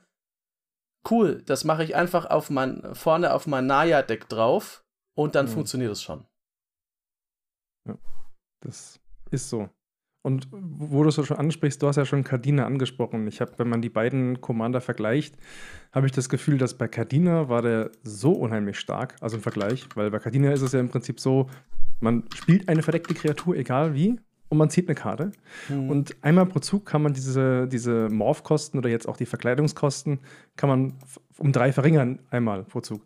cool, 1.09 1.41
das 1.45 1.63
mache 1.63 1.83
ich 1.83 1.95
einfach 1.95 2.25
auf 2.25 2.49
mein, 2.49 2.95
vorne 2.95 3.33
auf 3.33 3.47
mein 3.47 3.67
Naya-Deck 3.67 4.29
drauf 4.29 4.83
und 5.15 5.35
dann 5.35 5.45
mhm. 5.45 5.51
funktioniert 5.51 5.91
es 5.91 6.01
schon. 6.01 6.25
Ja, 7.87 7.97
das 8.61 8.99
ist 9.31 9.49
so. 9.49 9.69
Und 10.25 10.47
wo 10.51 11.03
du 11.03 11.09
es 11.09 11.23
schon 11.23 11.37
ansprichst, 11.37 11.83
du 11.83 11.87
hast 11.87 11.97
ja 11.97 12.05
schon 12.05 12.23
Cardina 12.23 12.65
angesprochen. 12.65 13.27
Ich 13.27 13.41
habe, 13.41 13.53
wenn 13.57 13.69
man 13.69 13.83
die 13.83 13.91
beiden 13.91 14.41
Commander 14.41 14.81
vergleicht, 14.81 15.37
habe 15.91 16.07
ich 16.07 16.13
das 16.13 16.29
Gefühl, 16.29 16.57
dass 16.57 16.75
bei 16.75 16.87
Cardina 16.87 17.47
war 17.47 17.61
der 17.61 17.91
so 18.01 18.31
unheimlich 18.31 18.79
stark, 18.79 19.15
also 19.21 19.35
im 19.35 19.43
Vergleich, 19.43 19.87
weil 19.93 20.09
bei 20.09 20.17
Cardina 20.17 20.51
ist 20.51 20.63
es 20.63 20.71
ja 20.71 20.79
im 20.79 20.89
Prinzip 20.89 21.19
so, 21.19 21.47
man 21.99 22.23
spielt 22.33 22.67
eine 22.69 22.81
verdeckte 22.81 23.13
Kreatur, 23.13 23.55
egal 23.55 23.93
wie, 23.93 24.19
und 24.49 24.57
man 24.57 24.69
zieht 24.69 24.87
eine 24.87 24.95
Karte. 24.95 25.31
Mhm. 25.69 25.89
Und 25.89 26.15
einmal 26.21 26.45
pro 26.45 26.59
Zug 26.59 26.85
kann 26.85 27.01
man 27.01 27.13
diese, 27.13 27.67
diese 27.67 28.09
Morph-Kosten 28.09 28.77
oder 28.77 28.89
jetzt 28.89 29.07
auch 29.07 29.17
die 29.17 29.25
Verkleidungskosten, 29.25 30.19
kann 30.55 30.69
man 30.69 30.93
um 31.37 31.51
drei 31.51 31.71
verringern, 31.71 32.19
einmal 32.29 32.63
pro 32.63 32.81
Zug. 32.81 33.01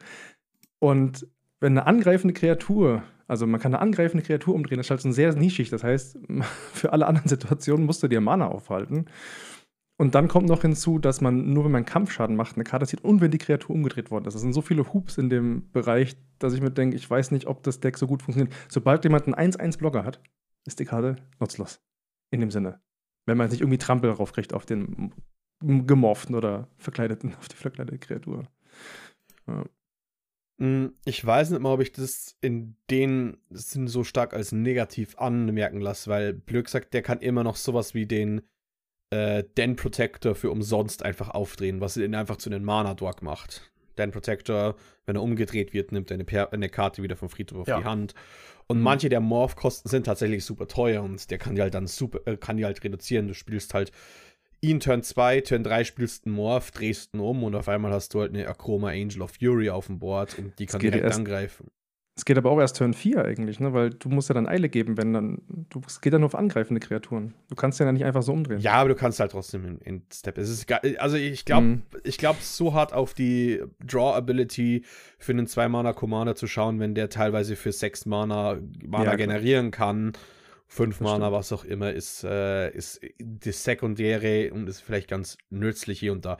Und 0.80 1.28
wenn 1.60 1.78
eine 1.78 1.88
angreifende 1.88 2.34
Kreatur, 2.34 3.04
also 3.28 3.46
man 3.46 3.60
kann 3.60 3.74
eine 3.74 3.82
angreifende 3.82 4.24
Kreatur 4.24 4.56
umdrehen, 4.56 4.78
das 4.78 4.88
ist 4.88 4.92
halt 4.92 5.02
so 5.02 5.12
sehr 5.12 5.34
nischig. 5.36 5.70
Das 5.70 5.84
heißt, 5.84 6.18
für 6.74 6.94
alle 6.94 7.08
anderen 7.08 7.28
Situationen 7.28 7.86
musst 7.86 8.04
du 8.04 8.08
dir 8.08 8.22
Mana 8.22 8.48
aufhalten. 8.48 9.06
Und 9.98 10.16
dann 10.16 10.30
kommt 10.30 10.48
noch 10.48 10.62
hinzu, 10.62 10.98
dass 10.98 11.20
man 11.20 11.52
nur, 11.52 11.66
wenn 11.66 11.74
man 11.74 11.84
Kampfschaden 11.84 12.38
macht, 12.38 12.56
eine 12.56 12.64
Karte 12.64 12.88
zieht 12.88 13.04
und 13.04 13.20
wenn 13.20 13.32
die 13.32 13.38
Kreatur 13.38 13.76
umgedreht 13.76 14.12
worden 14.12 14.26
ist. 14.26 14.34
Das 14.34 14.42
sind 14.42 14.54
so 14.54 14.62
viele 14.62 14.94
Hoops 14.94 15.18
in 15.18 15.30
dem 15.30 15.70
Bereich, 15.74 16.16
dass 16.40 16.54
ich 16.54 16.62
mir 16.62 16.72
denke, 16.72 16.96
ich 16.96 17.10
weiß 17.10 17.32
nicht, 17.32 17.48
ob 17.48 17.64
das 17.64 17.82
Deck 17.82 17.98
so 17.98 18.08
gut 18.08 18.22
funktioniert. 18.22 18.56
Sobald 18.70 19.04
jemand 19.04 19.26
einen 19.26 19.52
1-1-Blocker 19.52 20.06
hat, 20.06 20.22
ist 20.70 20.80
die 20.80 20.86
Karte 20.86 21.18
nutzlos. 21.40 21.82
In 22.32 22.40
dem 22.40 22.52
Sinne. 22.52 22.80
Wenn 23.26 23.38
man 23.38 23.50
sich 23.50 23.62
irgendwie 23.62 23.78
Trampel 23.78 24.14
drauf 24.14 24.32
kriegt 24.32 24.54
auf 24.54 24.66
den 24.66 25.12
gemorften 25.60 26.36
oder 26.36 26.68
verkleideten, 26.78 27.36
auf 27.40 27.48
die 27.48 27.56
verkleidete 27.56 28.00
Kreatur. 28.00 28.44
Ja. 29.48 29.66
Hm, 30.60 30.94
ich 31.06 31.26
weiß 31.26 31.50
nicht 31.50 31.62
mal, 31.62 31.74
ob 31.74 31.82
ich 31.82 31.92
das 31.92 32.38
in 32.42 32.76
den 32.90 33.38
Sinn 33.50 33.88
so 33.88 34.04
stark 34.04 34.34
als 34.34 34.52
negativ 34.52 35.18
anmerken 35.18 35.82
lasse, 35.82 36.10
weil 36.10 36.34
Blöd 36.34 36.70
sagt, 36.70 36.94
der 36.94 37.02
kann 37.02 37.20
immer 37.20 37.44
noch 37.44 37.56
sowas 37.56 37.94
wie 37.94 38.06
den 38.06 38.42
äh, 39.12 39.44
Den 39.58 39.76
Protector 39.76 40.36
für 40.36 40.52
umsonst 40.52 41.04
einfach 41.04 41.30
aufdrehen, 41.30 41.82
was 41.82 41.98
ihn 41.98 42.14
einfach 42.14 42.38
zu 42.38 42.50
einem 42.50 42.64
Mana-Dork 42.64 43.24
macht. 43.24 43.72
Den 43.98 44.12
Protector, 44.12 44.76
wenn 45.06 45.16
er 45.16 45.24
umgedreht 45.24 45.74
wird, 45.74 45.92
nimmt 45.92 46.12
er 46.12 46.20
eine, 46.20 46.52
eine 46.52 46.70
Karte 46.70 47.02
wieder 47.02 47.16
vom 47.16 47.30
Friedhof 47.30 47.62
auf 47.62 47.68
ja. 47.68 47.80
die 47.80 47.86
Hand. 47.86 48.14
Und 48.70 48.78
mhm. 48.78 48.84
manche 48.84 49.10
der 49.10 49.20
Morph-Kosten 49.20 49.90
sind 49.90 50.06
tatsächlich 50.06 50.46
super 50.46 50.68
teuer 50.68 51.02
und 51.02 51.32
der 51.32 51.40
kann 51.40 51.56
die 51.56 51.62
halt 51.62 51.74
dann 51.74 51.88
super, 51.88 52.20
äh, 52.26 52.38
kann 52.38 52.58
die 52.58 52.66
halt 52.66 52.84
reduzieren. 52.84 53.28
Du 53.28 53.34
spielst 53.34 53.74
halt 53.74 53.92
ihn 54.62 54.80
Turn 54.80 55.02
2, 55.02 55.42
Turn 55.42 55.64
3 55.64 55.84
spielst 55.84 56.26
einen 56.26 56.36
Morph, 56.36 56.72
drehst 56.72 57.14
ihn 57.14 57.20
um 57.20 57.44
und 57.44 57.56
auf 57.56 57.68
einmal 57.68 57.92
hast 57.92 58.14
du 58.14 58.22
halt 58.22 58.34
eine 58.34 58.48
Akroma 58.48 58.90
Angel 58.90 59.24
of 59.24 59.32
Fury 59.40 59.70
auf 59.70 59.88
dem 59.88 60.00
Board 60.00 60.38
und 60.38 60.58
die 60.60 60.68
kann 60.68 60.80
direkt 60.82 61.04
erst, 61.04 61.18
angreifen. 61.18 61.72
Es 62.20 62.26
geht 62.26 62.38
aber 62.38 62.52
auch 62.52 62.60
erst 62.60 62.76
Turn 62.76 62.94
4 62.94 63.24
eigentlich, 63.24 63.62
ne? 63.62 63.72
weil 63.72 63.92
du 63.92 64.10
musst 64.10 64.28
ja 64.28 64.34
dann 64.34 64.46
Eile 64.46 64.68
geben, 64.68 64.98
wenn 64.98 65.14
dann. 65.14 65.42
Du, 65.70 65.80
es 65.88 66.02
geht 66.02 66.12
ja 66.12 66.20
nur 66.20 66.26
auf 66.26 66.36
angreifende 66.36 66.82
Kreaturen. 66.82 67.34
Du 67.48 67.56
kannst 67.56 67.80
ja 67.80 67.90
nicht 67.94 68.04
einfach 68.04 68.24
so 68.24 68.34
umdrehen. 68.34 68.60
Ja, 68.60 68.74
aber 68.74 68.90
du 68.90 68.96
kannst 68.96 69.22
halt 69.22 69.32
trotzdem 69.32 69.64
in, 69.64 69.78
in 69.78 70.02
Step. 70.12 70.38
Es 70.38 70.50
ist 70.50 70.70
also 70.98 71.16
ich 71.16 71.46
glaube, 71.46 71.66
mhm. 71.66 71.82
ich 72.04 72.18
glaube, 72.18 72.40
so 72.42 72.74
hart 72.74 72.92
auf 72.92 73.14
die 73.14 73.64
Draw-Ability 73.86 74.84
für 75.18 75.32
einen 75.32 75.48
2-Mana-Commander 75.48 76.36
zu 76.36 76.48
schauen, 76.48 76.82
wenn 76.82 76.94
der 76.94 77.10
teilweise 77.10 77.56
für 77.56 77.72
6 77.72 78.06
Mana 78.06 78.60
Mana 78.86 79.12
ja, 79.12 79.16
generieren 79.16 79.72
kann 79.72 80.12
Fünf 80.72 81.00
Mana, 81.00 81.26
stimmt. 81.26 81.32
was 81.32 81.52
auch 81.54 81.64
immer, 81.64 81.94
ist, 81.94 82.26
äh, 82.26 82.70
ist 82.72 83.02
das 83.18 83.64
Sekundäre 83.64 84.52
und 84.54 84.68
ist 84.68 84.82
vielleicht 84.82 85.08
ganz 85.08 85.38
nützlich 85.50 86.00
hier 86.00 86.12
und 86.12 86.26
da. 86.26 86.38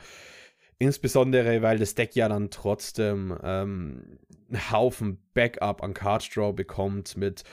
Insbesondere, 0.82 1.60
weil 1.60 1.78
das 1.78 1.94
Deck 1.94 2.16
ja 2.16 2.26
dann 2.26 2.50
trotzdem 2.50 3.38
ähm, 3.42 4.18
einen 4.48 4.70
Haufen 4.70 5.22
Backup 5.34 5.82
an 5.82 5.92
Card 5.92 6.34
Draw 6.34 6.54
bekommt 6.54 7.18
mit 7.18 7.44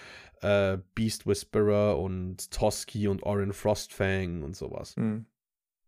äh, 0.42 0.78
Beast 0.96 1.28
Whisperer 1.28 2.00
und 2.00 2.50
Toski 2.52 3.10
und 3.10 3.24
Orin 3.24 3.52
Frostfang 3.52 4.44
und 4.44 4.56
sowas. 4.56 4.96
Mhm. 4.96 5.26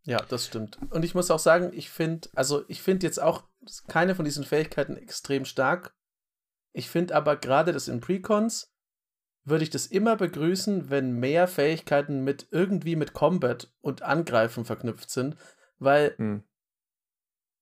Ja, 0.03 0.22
das 0.27 0.48
stimmt. 0.48 0.79
Und 0.89 1.05
ich 1.05 1.15
muss 1.15 1.31
auch 1.31 1.39
sagen, 1.39 1.72
ich 1.74 1.89
finde, 1.89 2.27
also 2.36 2.65
ich 2.67 2.81
finde 2.81 3.05
jetzt 3.05 3.22
auch 3.22 3.48
keine 3.88 4.15
von 4.15 4.25
diesen 4.25 4.43
Fähigkeiten 4.43 4.98
extrem 4.98 5.46
stark. 5.46 5.96
Ich 6.74 6.89
finde 6.89 7.15
aber 7.15 7.38
gerade 7.38 7.72
das 7.72 7.88
in 7.88 8.01
Precons 8.01 8.74
würde 9.46 9.63
ich 9.63 9.69
das 9.69 9.88
immer 9.88 10.17
begrüßen, 10.17 10.89
wenn 10.89 11.13
mehr 11.13 11.48
Fähigkeiten 11.48 12.25
mit 12.25 12.50
irgendwie 12.51 12.98
mit 12.98 13.13
Combat 13.13 13.72
und 13.79 14.01
Angreifen 14.01 14.65
verknüpft 14.65 15.10
sind, 15.10 15.38
weil 15.77 16.15
hm. 16.17 16.43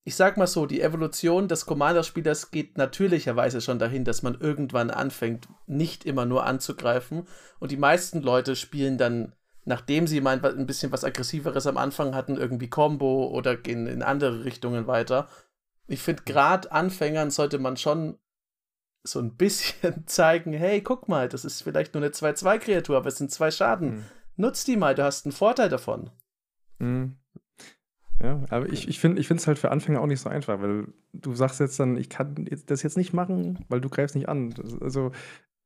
Ich 0.08 0.16
sag 0.16 0.38
mal 0.38 0.48
so, 0.48 0.66
die 0.66 0.80
Evolution 0.80 1.50
des 1.50 1.66
Commander-Spielers 1.66 2.52
geht 2.52 2.78
natürlicherweise 2.78 3.60
schon 3.60 3.78
dahin, 3.78 4.06
dass 4.06 4.24
man 4.24 4.40
irgendwann 4.40 4.90
anfängt, 4.90 5.50
nicht 5.66 6.06
immer 6.06 6.26
nur 6.26 6.46
anzugreifen 6.46 7.28
und 7.60 7.72
die 7.72 7.78
meisten 7.78 8.22
Leute 8.22 8.56
spielen 8.56 8.98
dann 8.98 9.34
nachdem 9.66 10.08
sie 10.08 10.22
mal 10.22 10.42
ein 10.42 10.66
bisschen 10.66 10.94
was 10.94 11.04
aggressiveres 11.04 11.68
am 11.68 11.76
Anfang 11.76 12.16
hatten, 12.16 12.38
irgendwie 12.38 12.70
Combo 12.70 13.28
oder 13.28 13.58
gehen 13.58 13.86
in 13.86 14.02
andere 14.02 14.46
Richtungen 14.46 14.88
weiter. 14.88 15.28
Ich 15.88 16.02
finde, 16.02 16.24
gerade 16.24 16.72
Anfängern 16.72 17.30
sollte 17.30 17.60
man 17.60 17.76
schon 17.76 18.18
so 19.04 19.20
ein 19.20 19.36
bisschen 19.36 20.08
zeigen, 20.08 20.54
hey, 20.54 20.82
guck 20.82 21.10
mal, 21.10 21.28
das 21.28 21.44
ist 21.44 21.64
vielleicht 21.64 21.96
nur 21.96 22.02
eine 22.02 22.14
2-2-Kreatur, 22.14 22.96
aber 22.96 23.10
es 23.10 23.18
sind 23.18 23.30
zwei 23.30 23.52
Schaden. 23.52 23.90
Mhm. 23.90 24.06
Nutz 24.38 24.64
die 24.64 24.78
mal, 24.78 24.96
du 24.96 25.04
hast 25.04 25.26
einen 25.26 25.34
Vorteil 25.34 25.68
davon. 25.68 26.12
Mhm. 26.80 27.18
Ja, 28.22 28.44
aber 28.50 28.68
ich, 28.72 28.88
ich 28.88 29.00
finde 29.00 29.22
es 29.22 29.48
halt 29.48 29.60
für 29.60 29.72
Anfänger 29.72 30.02
auch 30.02 30.08
nicht 30.08 30.22
so 30.22 30.30
einfach, 30.30 30.60
weil 30.62 30.88
du 31.14 31.34
sagst 31.36 31.60
jetzt 31.60 31.80
dann, 31.80 31.98
ich 31.98 32.10
kann 32.10 32.48
das 32.66 32.82
jetzt 32.82 32.98
nicht 32.98 33.14
machen, 33.14 33.64
weil 33.70 33.80
du 33.80 33.90
greifst 33.90 34.16
nicht 34.16 34.28
an. 34.28 34.54
Also 34.82 35.12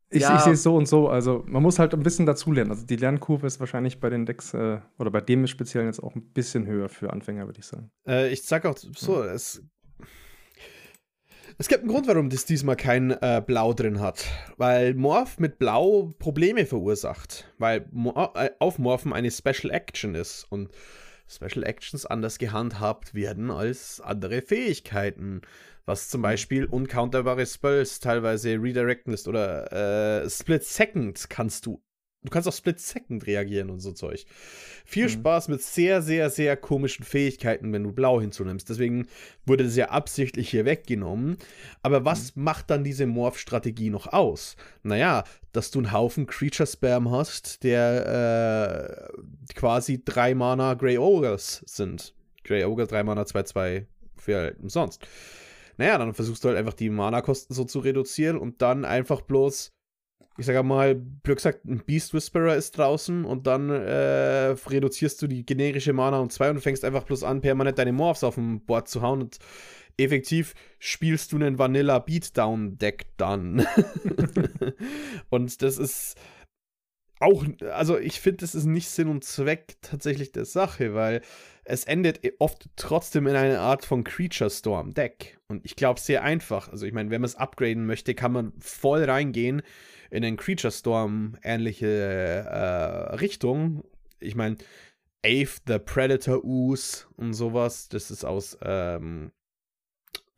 ich, 0.10 0.24
ja. 0.24 0.36
ich 0.36 0.42
sehe 0.42 0.54
es 0.54 0.64
so 0.64 0.76
und 0.76 0.88
so. 0.88 1.08
Also 1.08 1.44
man 1.48 1.64
muss 1.64 1.80
halt 1.80 1.94
ein 1.94 2.04
bisschen 2.04 2.26
dazulernen. 2.26 2.72
Also 2.72 2.86
die 2.86 2.98
Lernkurve 2.98 3.48
ist 3.48 3.62
wahrscheinlich 3.62 4.02
bei 4.02 4.10
den 4.10 4.26
Decks 4.26 4.54
äh, 4.54 4.80
oder 5.00 5.10
bei 5.10 5.22
dem 5.22 5.48
speziell 5.48 5.86
jetzt 5.86 6.04
auch 6.04 6.14
ein 6.16 6.34
bisschen 6.34 6.68
höher 6.68 6.90
für 6.90 7.14
Anfänger, 7.14 7.46
würde 7.46 7.60
ich 7.60 7.66
sagen. 7.66 7.90
Äh, 8.06 8.30
ich 8.34 8.44
sag 8.44 8.66
auch 8.66 8.78
so, 8.78 9.24
ja. 9.24 9.32
es 9.32 9.64
es 11.58 11.68
gibt 11.68 11.82
einen 11.82 11.92
Grund, 11.92 12.08
warum 12.08 12.30
das 12.30 12.46
diesmal 12.46 12.76
kein 12.76 13.12
äh, 13.12 13.42
Blau 13.46 13.74
drin 13.74 14.00
hat. 14.00 14.26
Weil 14.58 14.96
Morph 14.96 15.40
mit 15.40 15.60
Blau 15.60 16.12
Probleme 16.18 16.66
verursacht. 16.66 17.54
Weil 17.58 17.88
Mor 17.92 18.34
äh, 18.36 18.50
Aufmorphen 18.60 19.14
eine 19.14 19.32
Special 19.32 19.72
Action 19.72 20.16
ist. 20.16 20.46
Und 20.50 20.72
Special 21.32 21.64
Actions 21.64 22.06
anders 22.06 22.38
gehandhabt 22.38 23.14
werden 23.14 23.52
als 23.52 24.02
andere 24.02 24.42
Fähigkeiten. 24.42 25.42
Was 25.86 26.10
zum 26.10 26.22
Beispiel 26.22 26.66
uncounterbare 26.66 27.46
Spells 27.46 28.00
teilweise 28.00 28.62
redirecten 28.62 29.14
ist 29.14 29.28
oder 29.28 30.24
äh, 30.24 30.30
Split 30.30 30.64
Second 30.64 31.30
kannst 31.30 31.66
du 31.66 31.82
Du 32.24 32.30
kannst 32.30 32.48
auch 32.48 32.54
Split 32.54 32.80
Second 32.80 33.26
reagieren 33.26 33.72
und 33.72 33.80
so 33.80 33.94
Zeug. 33.94 34.26
Viel 34.86 35.06
mhm. 35.06 35.10
Spaß 35.10 35.48
mit 35.48 35.62
sehr, 35.64 36.04
sehr, 36.04 36.30
sehr 36.30 36.56
komischen 36.56 37.04
Fähigkeiten, 37.04 37.74
wenn 37.74 37.84
du 37.84 37.92
Blau 37.92 38.22
hinzunimmst. 38.22 38.70
Deswegen 38.70 39.08
wurde 39.46 39.64
das 39.64 39.76
ja 39.76 39.90
absichtlich 39.90 40.50
hier 40.50 40.66
weggenommen. 40.66 41.38
Aber 41.82 42.06
was 42.06 42.36
mhm. 42.36 42.44
macht 42.44 42.70
dann 42.70 42.84
diese 42.84 43.08
Morph-Strategie 43.08 43.90
noch 43.90 44.06
aus? 44.06 44.56
Naja, 44.84 45.24
dass 45.52 45.72
du 45.72 45.80
einen 45.80 45.92
Haufen 45.92 46.28
Creature-Spam 46.28 47.10
hast, 47.10 47.64
der 47.64 49.10
äh, 49.50 49.54
quasi 49.56 50.04
drei 50.06 50.36
Mana 50.36 50.76
Grey 50.76 51.00
Ogres 51.00 51.64
sind. 51.66 52.14
Grey 52.44 52.64
Ogre, 52.66 52.86
drei 52.86 53.04
Mana, 53.04 53.24
2-2 53.24 53.86
für 54.16 54.36
halt 54.38 54.60
umsonst. 54.60 55.08
Naja, 55.78 55.98
dann 55.98 56.14
versuchst 56.14 56.44
du 56.44 56.50
halt 56.50 56.58
einfach 56.58 56.74
die 56.74 56.92
Mana-Kosten 56.92 57.56
so 57.56 57.64
zu 57.64 57.80
reduzieren 57.80 58.38
und 58.38 58.62
dann 58.62 58.86
einfach 58.86 59.22
bloß 59.22 59.72
ich 60.42 60.48
sage 60.48 60.64
mal, 60.64 60.96
blöd 60.96 61.38
gesagt, 61.38 61.66
ein 61.66 61.84
Beast 61.86 62.16
Whisperer 62.16 62.56
ist 62.56 62.76
draußen 62.78 63.26
und 63.26 63.46
dann 63.46 63.70
äh, 63.70 64.56
reduzierst 64.68 65.22
du 65.22 65.28
die 65.28 65.46
generische 65.46 65.94
Mana 65.94 66.20
um 66.20 66.32
zwei 66.32 66.50
und 66.50 66.56
du 66.56 66.62
fängst 66.62 66.84
einfach 66.84 67.04
bloß 67.04 67.24
an, 67.24 67.42
permanent 67.42 67.78
deine 67.78 67.94
Morphs 67.94 68.24
auf 68.24 68.36
dem 68.36 68.66
Board 68.66 68.88
zu 68.88 69.04
hauen 69.04 69.22
und 69.22 69.38
effektiv 69.98 70.56
spielst 70.80 71.32
du 71.32 71.36
einen 71.36 71.60
Vanilla 71.60 72.00
Beatdown 72.00 72.80
Deck 72.80 73.06
dann. 73.18 73.68
und 75.30 75.62
das 75.62 75.78
ist 75.78 76.16
auch, 77.20 77.46
also 77.72 78.00
ich 78.00 78.20
finde, 78.20 78.38
das 78.38 78.56
ist 78.56 78.66
nicht 78.66 78.90
Sinn 78.90 79.08
und 79.08 79.24
Zweck 79.24 79.76
tatsächlich 79.82 80.32
der 80.32 80.46
Sache, 80.46 80.96
weil 80.96 81.22
es 81.66 81.84
endet 81.84 82.20
oft 82.40 82.68
trotzdem 82.78 83.28
in 83.28 83.36
einer 83.36 83.60
Art 83.60 83.86
von 83.86 84.04
Creature 84.04 84.50
Storm 84.50 84.96
Deck. 84.96 85.38
Und 85.48 85.64
ich 85.64 85.76
glaube, 85.76 86.00
sehr 86.00 86.24
einfach. 86.24 86.70
Also 86.70 86.88
ich 86.88 86.94
meine, 86.94 87.12
wenn 87.12 87.22
man 87.22 87.28
es 87.28 87.36
upgraden 87.36 87.86
möchte, 87.86 88.16
kann 88.16 88.32
man 88.32 88.54
voll 88.60 89.04
reingehen 89.04 89.62
in 90.12 90.24
einen 90.24 90.38
Creature 90.38 90.72
Storm 90.72 91.38
ähnliche 91.42 91.88
äh, 91.88 93.16
Richtung. 93.16 93.84
Ich 94.20 94.36
meine, 94.36 94.58
Ave 95.26 95.50
the 95.68 95.80
Predator 95.80 96.44
Ooze 96.44 97.06
und 97.16 97.34
sowas, 97.34 97.90
das 97.90 98.12
ist 98.12 98.26
aus 98.26 98.58
ähm, 98.62 99.32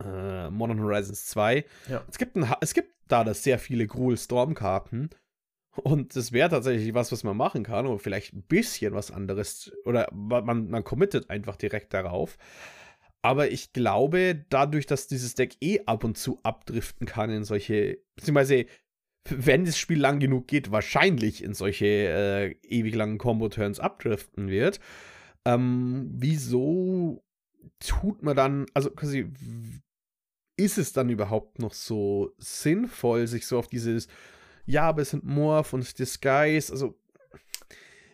äh, 0.03 0.50
Modern 0.50 0.80
Horizons 0.80 1.25
2. 1.25 1.65
Ja. 1.89 2.03
Es, 2.08 2.18
gibt 2.18 2.36
ein, 2.36 2.53
es 2.62 2.74
gibt 2.74 2.94
da 3.08 3.24
das 3.24 3.44
sehr 3.44 3.60
viele 3.60 3.88
Gruul 3.88 4.18
Storm 4.18 4.53
Karten. 4.53 5.10
Und 5.75 6.15
das 6.15 6.32
wäre 6.32 6.50
tatsächlich 6.50 6.94
was, 6.94 7.12
was 7.12 7.24
man 7.24 7.36
machen 7.36 7.63
kann, 7.63 7.88
oder 7.88 7.98
vielleicht 7.98 8.34
ein 8.34 8.44
bisschen 8.44 8.94
was 8.94 9.10
anderes. 9.10 9.72
Oder 9.86 10.08
man, 10.13 10.70
man 10.70 10.84
committet 10.84 11.32
einfach 11.32 11.56
direkt 11.56 11.96
darauf. 11.96 12.38
Aber 13.24 13.50
ich 13.50 13.74
glaube, 13.74 14.46
dadurch, 14.50 14.86
dass 14.86 15.08
dieses 15.08 15.34
Deck 15.34 15.56
eh 15.62 15.80
ab 15.86 16.03
und 16.03 16.18
zu 16.18 16.39
abdriften 16.44 17.08
kann 17.08 17.32
in 17.32 17.44
solche, 17.46 18.00
beziehungsweise 18.15 18.65
wenn 19.30 19.65
das 19.65 19.77
Spiel 19.77 20.00
lang 20.00 20.20
genug 20.20 20.48
geht, 20.48 20.72
wahrscheinlich 20.72 21.44
in 21.44 21.53
solche 21.53 21.86
äh, 21.86 22.56
ewig 22.63 22.96
langen 22.96 23.18
Combo-Turns 23.18 23.80
abdriften 23.80 24.50
wird. 24.50 24.80
Ähm, 25.46 26.10
wieso 26.13 27.24
tut 27.80 28.24
man 28.24 28.36
dann, 28.36 28.65
also 28.74 28.89
quasi, 28.92 29.27
ist 30.58 30.77
es 30.77 30.94
dann 30.94 31.10
überhaupt 31.10 31.60
noch 31.60 31.74
so 31.74 32.34
sinnvoll, 32.38 33.27
sich 33.27 33.48
so 33.48 33.58
auf 33.58 33.68
dieses 33.68 34.08
ja, 34.65 34.84
aber 34.84 35.01
es 35.01 35.10
sind 35.10 35.24
Morph 35.24 35.74
und 35.74 36.00
Disguise. 36.00 36.72
Also, 36.72 36.98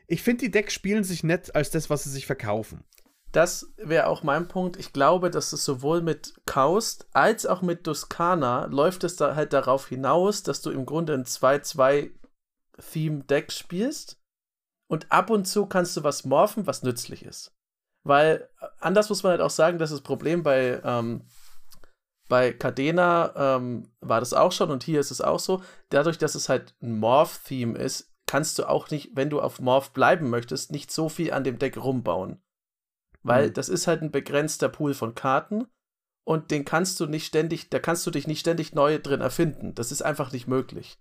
ich 0.07 0.23
finde, 0.23 0.45
die 0.45 0.51
Decks 0.51 0.73
spielen 0.73 1.03
sich 1.03 1.23
nett 1.23 1.53
als 1.53 1.69
das, 1.69 1.89
was 1.89 2.03
sie 2.03 2.09
sich 2.09 2.25
verkaufen. 2.25 2.83
Das 3.31 3.71
wäre 3.77 4.07
auch 4.07 4.23
mein 4.23 4.47
Punkt. 4.47 4.77
Ich 4.77 4.91
glaube, 4.91 5.29
dass 5.29 5.53
es 5.53 5.63
sowohl 5.63 6.01
mit 6.01 6.33
Kaust 6.45 7.07
als 7.13 7.45
auch 7.45 7.61
mit 7.61 7.85
Duskana 7.85 8.65
läuft 8.65 9.03
es 9.03 9.17
da 9.17 9.35
halt 9.35 9.53
darauf 9.53 9.87
hinaus, 9.87 10.41
dass 10.41 10.61
du 10.61 10.71
im 10.71 10.87
Grunde 10.87 11.13
ein 11.13 11.25
2-2-Theme-Deck 11.25 13.51
spielst 13.51 14.19
und 14.87 15.11
ab 15.11 15.29
und 15.29 15.45
zu 15.45 15.67
kannst 15.67 15.95
du 15.95 16.03
was 16.03 16.25
morphen, 16.25 16.65
was 16.65 16.81
nützlich 16.81 17.23
ist. 17.23 17.55
Weil 18.03 18.49
anders 18.79 19.09
muss 19.09 19.21
man 19.21 19.29
halt 19.31 19.41
auch 19.41 19.51
sagen, 19.51 19.77
dass 19.77 19.91
das 19.91 20.01
Problem 20.01 20.41
bei 20.41 20.81
ähm, 20.83 21.27
bei 22.29 22.53
Cadena 22.53 23.57
ähm, 23.57 23.91
war 24.01 24.19
das 24.19 24.33
auch 24.33 24.51
schon 24.51 24.69
und 24.69 24.83
hier 24.83 24.99
ist 24.99 25.11
es 25.11 25.19
auch 25.19 25.39
so. 25.39 25.61
Dadurch, 25.89 26.19
dass 26.19 26.35
es 26.35 26.47
halt 26.47 26.75
ein 26.81 26.99
Morph-Theme 26.99 27.77
ist, 27.77 28.13
kannst 28.27 28.59
du 28.59 28.69
auch 28.69 28.89
nicht, 28.91 29.15
wenn 29.15 29.31
du 29.31 29.41
auf 29.41 29.59
Morph 29.59 29.91
bleiben 29.91 30.29
möchtest, 30.29 30.71
nicht 30.71 30.91
so 30.91 31.09
viel 31.09 31.33
an 31.33 31.43
dem 31.43 31.57
Deck 31.57 31.75
rumbauen. 31.75 32.39
Weil 33.23 33.49
mhm. 33.49 33.53
das 33.53 33.69
ist 33.69 33.87
halt 33.87 34.01
ein 34.01 34.11
begrenzter 34.11 34.69
Pool 34.69 34.93
von 34.93 35.15
Karten 35.15 35.67
und 36.25 36.51
den 36.51 36.65
kannst 36.65 36.99
du 36.99 37.05
nicht 37.05 37.25
ständig, 37.25 37.69
da 37.69 37.79
kannst 37.79 38.05
du 38.05 38.11
dich 38.11 38.27
nicht 38.27 38.39
ständig 38.39 38.73
neu 38.73 38.99
drin 38.99 39.21
erfinden. 39.21 39.75
Das 39.75 39.91
ist 39.91 40.01
einfach 40.01 40.31
nicht 40.31 40.47
möglich. 40.47 40.99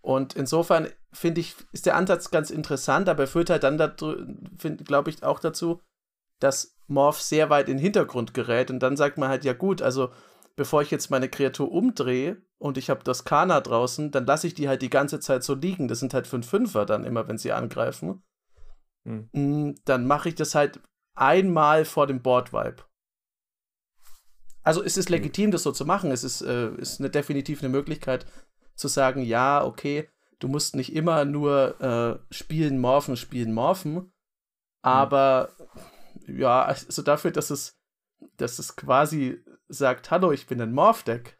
Und 0.00 0.34
insofern 0.34 0.88
finde 1.12 1.40
ich, 1.40 1.56
ist 1.72 1.86
der 1.86 1.96
Ansatz 1.96 2.30
ganz 2.30 2.50
interessant, 2.50 3.08
aber 3.08 3.24
er 3.24 3.26
führt 3.26 3.50
halt 3.50 3.62
dann, 3.62 3.78
glaube 3.78 5.10
ich, 5.10 5.22
auch 5.22 5.40
dazu, 5.40 5.80
dass 6.40 6.76
Morph 6.86 7.20
sehr 7.20 7.48
weit 7.48 7.68
in 7.68 7.78
den 7.78 7.82
Hintergrund 7.82 8.34
gerät 8.34 8.70
und 8.70 8.80
dann 8.80 8.96
sagt 8.96 9.16
man 9.16 9.30
halt, 9.30 9.44
ja 9.44 9.54
gut, 9.54 9.80
also 9.80 10.10
bevor 10.56 10.82
ich 10.82 10.90
jetzt 10.90 11.10
meine 11.10 11.28
Kreatur 11.28 11.72
umdrehe 11.72 12.42
und 12.58 12.78
ich 12.78 12.90
habe 12.90 13.02
das 13.02 13.24
Kana 13.24 13.60
draußen, 13.60 14.10
dann 14.10 14.26
lasse 14.26 14.46
ich 14.46 14.54
die 14.54 14.68
halt 14.68 14.82
die 14.82 14.90
ganze 14.90 15.20
Zeit 15.20 15.42
so 15.42 15.54
liegen. 15.54 15.88
Das 15.88 16.00
sind 16.00 16.14
halt 16.14 16.26
5 16.26 16.46
Fünfer 16.46 16.86
dann 16.86 17.04
immer, 17.04 17.26
wenn 17.26 17.38
sie 17.38 17.52
angreifen. 17.52 18.22
Hm. 19.06 19.74
Dann 19.84 20.06
mache 20.06 20.28
ich 20.28 20.34
das 20.34 20.54
halt 20.54 20.80
einmal 21.14 21.84
vor 21.84 22.06
dem 22.06 22.22
Board-Vibe. 22.22 22.84
Also 24.62 24.82
es 24.82 24.96
ist 24.96 25.10
legitim, 25.10 25.50
das 25.50 25.62
so 25.62 25.72
zu 25.72 25.84
machen. 25.84 26.10
Es 26.10 26.24
ist, 26.24 26.40
äh, 26.40 26.70
ist 26.76 26.98
eine, 26.98 27.10
definitiv 27.10 27.62
eine 27.62 27.68
Möglichkeit 27.68 28.26
zu 28.74 28.88
sagen, 28.88 29.22
ja, 29.22 29.62
okay, 29.64 30.08
du 30.38 30.48
musst 30.48 30.74
nicht 30.74 30.94
immer 30.94 31.24
nur 31.24 31.80
äh, 31.80 32.34
spielen, 32.34 32.80
morphen, 32.80 33.16
spielen, 33.16 33.52
morphen. 33.52 34.12
Aber 34.82 35.50
mhm. 36.26 36.40
ja, 36.40 36.62
also 36.62 37.02
dafür, 37.02 37.30
dass 37.30 37.50
es, 37.50 37.78
dass 38.36 38.58
es 38.58 38.74
quasi 38.76 39.44
sagt, 39.68 40.10
hallo, 40.10 40.32
ich 40.32 40.46
bin 40.46 40.60
ein 40.60 40.72
Morph-Deck, 40.72 41.38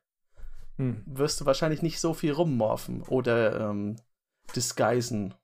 hm. 0.76 1.02
wirst 1.06 1.40
du 1.40 1.46
wahrscheinlich 1.46 1.82
nicht 1.82 2.00
so 2.00 2.14
viel 2.14 2.32
rummorphen 2.32 3.02
oder 3.02 3.70
ähm, 3.70 3.96
disguisen. 4.56 5.34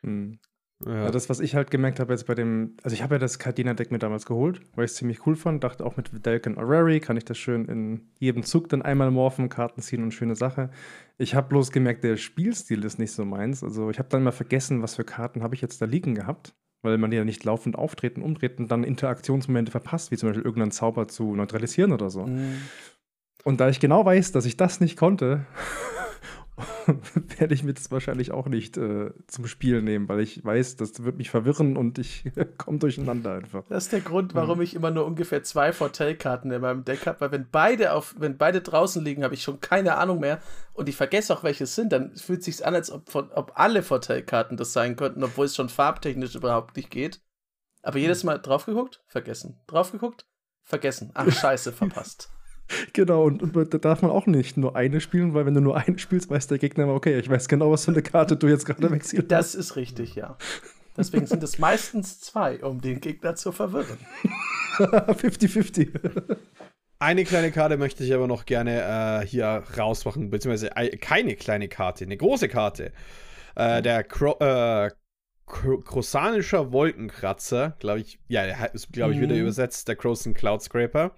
Hm. 0.00 0.38
Ja. 0.84 1.04
ja. 1.04 1.10
das, 1.10 1.30
was 1.30 1.40
ich 1.40 1.54
halt 1.54 1.70
gemerkt 1.70 2.00
habe 2.00 2.12
jetzt 2.12 2.26
bei 2.26 2.34
dem, 2.34 2.76
also 2.82 2.94
ich 2.94 3.02
habe 3.02 3.14
ja 3.14 3.18
das 3.18 3.38
Cardina-Deck 3.38 3.90
mir 3.90 3.98
damals 3.98 4.26
geholt, 4.26 4.60
weil 4.74 4.84
ich 4.84 4.90
es 4.90 4.96
ziemlich 4.96 5.26
cool 5.26 5.36
fand, 5.36 5.64
dachte 5.64 5.86
auch 5.86 5.96
mit 5.96 6.10
Dalkin 6.26 6.58
Orrery 6.58 7.00
kann 7.00 7.16
ich 7.16 7.24
das 7.24 7.38
schön 7.38 7.64
in 7.66 8.08
jedem 8.18 8.42
Zug 8.42 8.68
dann 8.68 8.82
einmal 8.82 9.10
morphen, 9.10 9.48
Karten 9.48 9.80
ziehen 9.80 10.02
und 10.02 10.12
schöne 10.12 10.36
Sache. 10.36 10.70
Ich 11.16 11.34
habe 11.34 11.48
bloß 11.48 11.72
gemerkt, 11.72 12.04
der 12.04 12.16
Spielstil 12.16 12.84
ist 12.84 12.98
nicht 12.98 13.12
so 13.12 13.24
meins. 13.24 13.64
Also 13.64 13.88
ich 13.90 13.98
habe 13.98 14.10
dann 14.10 14.22
mal 14.22 14.32
vergessen, 14.32 14.82
was 14.82 14.96
für 14.96 15.04
Karten 15.04 15.42
habe 15.42 15.54
ich 15.54 15.62
jetzt 15.62 15.80
da 15.80 15.86
liegen 15.86 16.14
gehabt 16.14 16.54
weil 16.86 16.98
man 16.98 17.10
die 17.10 17.16
ja 17.16 17.24
nicht 17.24 17.44
laufend 17.44 17.76
auftreten, 17.76 18.22
umtreten 18.22 18.62
und 18.62 18.70
dann 18.70 18.84
Interaktionsmomente 18.84 19.72
verpasst, 19.72 20.10
wie 20.10 20.16
zum 20.16 20.28
Beispiel 20.28 20.44
irgendeinen 20.44 20.70
Zauber 20.70 21.08
zu 21.08 21.34
neutralisieren 21.34 21.92
oder 21.92 22.10
so. 22.10 22.26
Mhm. 22.26 22.62
Und 23.44 23.60
da 23.60 23.68
ich 23.68 23.80
genau 23.80 24.04
weiß, 24.04 24.32
dass 24.32 24.46
ich 24.46 24.56
das 24.56 24.80
nicht 24.80 24.96
konnte, 24.96 25.46
werde 27.38 27.54
ich 27.54 27.62
mir 27.62 27.74
das 27.74 27.90
wahrscheinlich 27.90 28.32
auch 28.32 28.46
nicht 28.46 28.78
äh, 28.78 29.10
zum 29.26 29.46
Spiel 29.46 29.82
nehmen, 29.82 30.08
weil 30.08 30.20
ich 30.20 30.42
weiß, 30.42 30.76
das 30.76 31.04
wird 31.04 31.18
mich 31.18 31.28
verwirren 31.28 31.76
und 31.76 31.98
ich 31.98 32.24
komme 32.58 32.78
durcheinander 32.78 33.34
einfach. 33.34 33.64
Das 33.68 33.84
ist 33.84 33.92
der 33.92 34.00
Grund, 34.00 34.34
warum 34.34 34.62
ich 34.62 34.74
immer 34.74 34.90
nur 34.90 35.04
ungefähr 35.04 35.42
zwei 35.42 35.72
Vorteilkarten 35.72 36.50
in 36.50 36.62
meinem 36.62 36.84
Deck 36.84 37.06
habe, 37.06 37.20
weil 37.20 37.32
wenn 37.32 37.48
beide 37.50 37.92
auf, 37.92 38.14
wenn 38.18 38.38
beide 38.38 38.62
draußen 38.62 39.04
liegen, 39.04 39.22
habe 39.22 39.34
ich 39.34 39.42
schon 39.42 39.60
keine 39.60 39.96
Ahnung 39.96 40.20
mehr 40.20 40.40
und 40.72 40.88
ich 40.88 40.96
vergesse 40.96 41.34
auch, 41.34 41.42
welche 41.42 41.64
es 41.64 41.74
sind, 41.74 41.92
dann 41.92 42.16
fühlt 42.16 42.40
es 42.40 42.46
sich 42.46 42.66
an, 42.66 42.74
als 42.74 42.90
ob, 42.90 43.14
ob 43.14 43.52
alle 43.54 43.82
Vorteilkarten 43.82 44.56
das 44.56 44.72
sein 44.72 44.96
könnten, 44.96 45.24
obwohl 45.24 45.46
es 45.46 45.56
schon 45.56 45.68
farbtechnisch 45.68 46.34
überhaupt 46.34 46.76
nicht 46.76 46.90
geht. 46.90 47.20
Aber 47.82 47.98
jedes 47.98 48.24
Mal 48.24 48.38
drauf 48.38 48.66
geguckt, 48.66 49.02
vergessen. 49.06 49.60
Drauf 49.66 49.92
geguckt, 49.92 50.26
vergessen. 50.62 51.10
Ach, 51.14 51.30
scheiße, 51.30 51.72
verpasst. 51.72 52.30
Genau, 52.92 53.24
und, 53.24 53.42
und, 53.42 53.74
da 53.74 53.78
darf 53.78 54.02
man 54.02 54.10
auch 54.10 54.26
nicht 54.26 54.56
nur 54.56 54.74
eine 54.74 55.00
spielen, 55.00 55.34
weil 55.34 55.46
wenn 55.46 55.54
du 55.54 55.60
nur 55.60 55.76
eine 55.76 55.98
spielst, 55.98 56.30
weiß 56.30 56.48
der 56.48 56.58
Gegner 56.58 56.84
immer, 56.84 56.94
okay, 56.94 57.18
ich 57.18 57.28
weiß 57.28 57.48
genau, 57.48 57.70
was 57.70 57.84
für 57.84 57.92
eine 57.92 58.02
Karte 58.02 58.36
du 58.36 58.48
jetzt 58.48 58.66
gerade 58.66 58.90
wechselst. 58.90 59.30
Das 59.30 59.54
ist 59.54 59.76
richtig, 59.76 60.14
ja. 60.14 60.36
Deswegen 60.96 61.26
sind 61.26 61.42
es 61.42 61.58
meistens 61.58 62.20
zwei, 62.20 62.62
um 62.64 62.80
den 62.80 63.00
Gegner 63.00 63.34
zu 63.34 63.52
verwirren. 63.52 63.98
50-50. 64.78 66.36
Eine 66.98 67.24
kleine 67.24 67.50
Karte 67.50 67.76
möchte 67.76 68.04
ich 68.04 68.14
aber 68.14 68.26
noch 68.26 68.46
gerne 68.46 69.20
äh, 69.22 69.26
hier 69.26 69.62
rausmachen, 69.76 70.30
beziehungsweise 70.30 70.70
keine 71.00 71.36
kleine 71.36 71.68
Karte, 71.68 72.04
eine 72.04 72.16
große 72.16 72.48
Karte. 72.48 72.92
Äh, 73.54 73.82
der 73.82 74.02
Cro 74.04 74.38
äh, 74.40 74.90
Krosanischer 75.46 76.72
Wolkenkratzer, 76.72 77.76
glaube 77.78 78.00
ich, 78.00 78.18
ja, 78.26 78.46
der 78.46 78.74
ist, 78.74 78.92
glaube 78.92 79.14
ich, 79.14 79.20
wieder 79.20 79.34
mhm. 79.34 79.42
übersetzt, 79.42 79.86
der 79.86 79.94
Croson 79.94 80.34
Cloud 80.34 80.60
Scraper. 80.62 81.12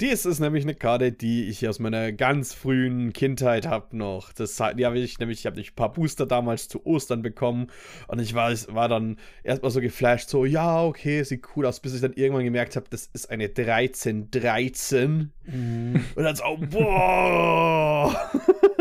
Dies 0.00 0.24
ist 0.24 0.40
nämlich 0.40 0.64
eine 0.64 0.74
Karte, 0.74 1.12
die 1.12 1.50
ich 1.50 1.68
aus 1.68 1.78
meiner 1.78 2.10
ganz 2.12 2.54
frühen 2.54 3.12
Kindheit 3.12 3.66
habe 3.66 3.94
noch. 3.94 4.32
Das, 4.32 4.56
die 4.56 4.86
habe 4.86 4.98
ich 4.98 5.18
nämlich, 5.18 5.40
ich 5.40 5.46
habe 5.46 5.60
ein 5.60 5.66
paar 5.76 5.92
Booster 5.92 6.24
damals 6.24 6.68
zu 6.68 6.86
Ostern 6.86 7.20
bekommen 7.20 7.66
und 8.08 8.18
ich 8.18 8.32
war, 8.32 8.50
war 8.68 8.88
dann 8.88 9.18
erstmal 9.42 9.70
so 9.70 9.82
geflasht, 9.82 10.30
so, 10.30 10.46
ja, 10.46 10.82
okay, 10.82 11.22
sieht 11.22 11.44
cool 11.54 11.66
aus, 11.66 11.80
bis 11.80 11.94
ich 11.94 12.00
dann 12.00 12.14
irgendwann 12.14 12.44
gemerkt 12.44 12.76
habe, 12.76 12.86
das 12.88 13.10
ist 13.12 13.30
eine 13.30 13.44
1313. 13.44 15.32
Mhm. 15.44 16.04
Und 16.14 16.22
dann 16.22 16.34
so, 16.34 16.44
boah! 16.70 18.32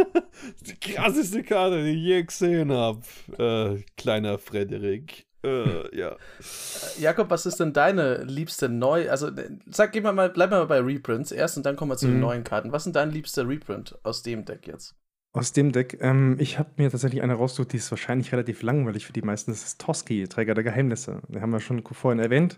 die 0.62 0.80
krasseste 0.80 1.44
Karte, 1.44 1.84
die 1.84 1.92
ich 1.92 2.04
je 2.04 2.24
gesehen 2.24 2.72
habe. 2.72 3.02
Äh, 3.38 3.84
kleiner 3.98 4.38
Frederik. 4.38 5.29
Äh, 5.44 5.98
ja. 5.98 6.12
Äh, 6.12 7.02
Jakob, 7.02 7.30
was 7.30 7.46
ist 7.46 7.60
denn 7.60 7.74
deine 7.74 8.24
liebste 8.24 8.68
neu? 8.68 9.10
Also, 9.10 9.30
sag, 9.68 9.94
geh 9.94 10.02
mal, 10.02 10.30
bleib 10.30 10.52
mal 10.52 10.66
bei 10.66 10.80
Reprints 10.80 11.32
erst 11.32 11.58
und 11.58 11.66
dann 11.66 11.76
kommen 11.76 11.92
wir 11.92 11.98
zu 11.98 12.08
mhm. 12.08 12.12
den 12.12 12.20
neuen 12.20 12.44
Karten. 12.44 12.72
Was 12.72 12.86
ist 12.86 12.96
dein 12.96 13.12
liebster 13.12 13.48
Reprint 13.48 13.98
aus 14.04 14.24
dem 14.24 14.46
Deck 14.46 14.68
jetzt? 14.68 14.96
Aus 15.32 15.54
dem 15.54 15.72
Deck, 15.72 16.00
ähm, 16.02 16.38
ich 16.40 16.58
habe 16.58 16.70
mir 16.78 16.90
tatsächlich 16.90 17.22
eine 17.22 17.36
rausgesucht, 17.36 17.74
die 17.74 17.78
ist 17.78 17.92
wahrscheinlich 17.92 18.32
relativ 18.32 18.64
langweilig 18.64 19.06
für 19.06 19.14
die 19.14 19.22
meisten. 19.22 19.52
Das 19.52 19.64
ist 19.64 19.80
Toski, 19.80 20.28
Träger 20.28 20.56
der 20.56 20.64
Geheimnisse. 20.64 21.22
Den 21.28 21.42
haben 21.42 21.52
wir 21.52 21.60
schon 21.60 21.84
vorhin 21.84 22.20
erwähnt. 22.20 22.58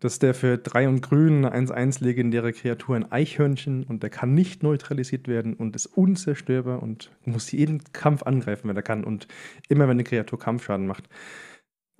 Das 0.00 0.14
ist 0.14 0.22
der 0.24 0.34
für 0.34 0.58
3 0.58 0.88
und 0.88 1.00
Grün 1.00 1.44
eine 1.44 1.68
1-1 1.68 2.02
legendäre 2.02 2.52
Kreatur, 2.52 2.96
ein 2.96 3.12
Eichhörnchen 3.12 3.84
und 3.84 4.02
der 4.02 4.10
kann 4.10 4.34
nicht 4.34 4.64
neutralisiert 4.64 5.28
werden 5.28 5.54
und 5.54 5.76
ist 5.76 5.86
unzerstörbar 5.86 6.82
und 6.82 7.12
muss 7.24 7.52
jeden 7.52 7.84
Kampf 7.92 8.24
angreifen, 8.24 8.68
wenn 8.68 8.74
er 8.74 8.82
kann 8.82 9.04
und 9.04 9.28
immer 9.68 9.84
wenn 9.84 9.92
eine 9.92 10.02
Kreatur 10.02 10.40
Kampfschaden 10.40 10.88
macht 10.88 11.08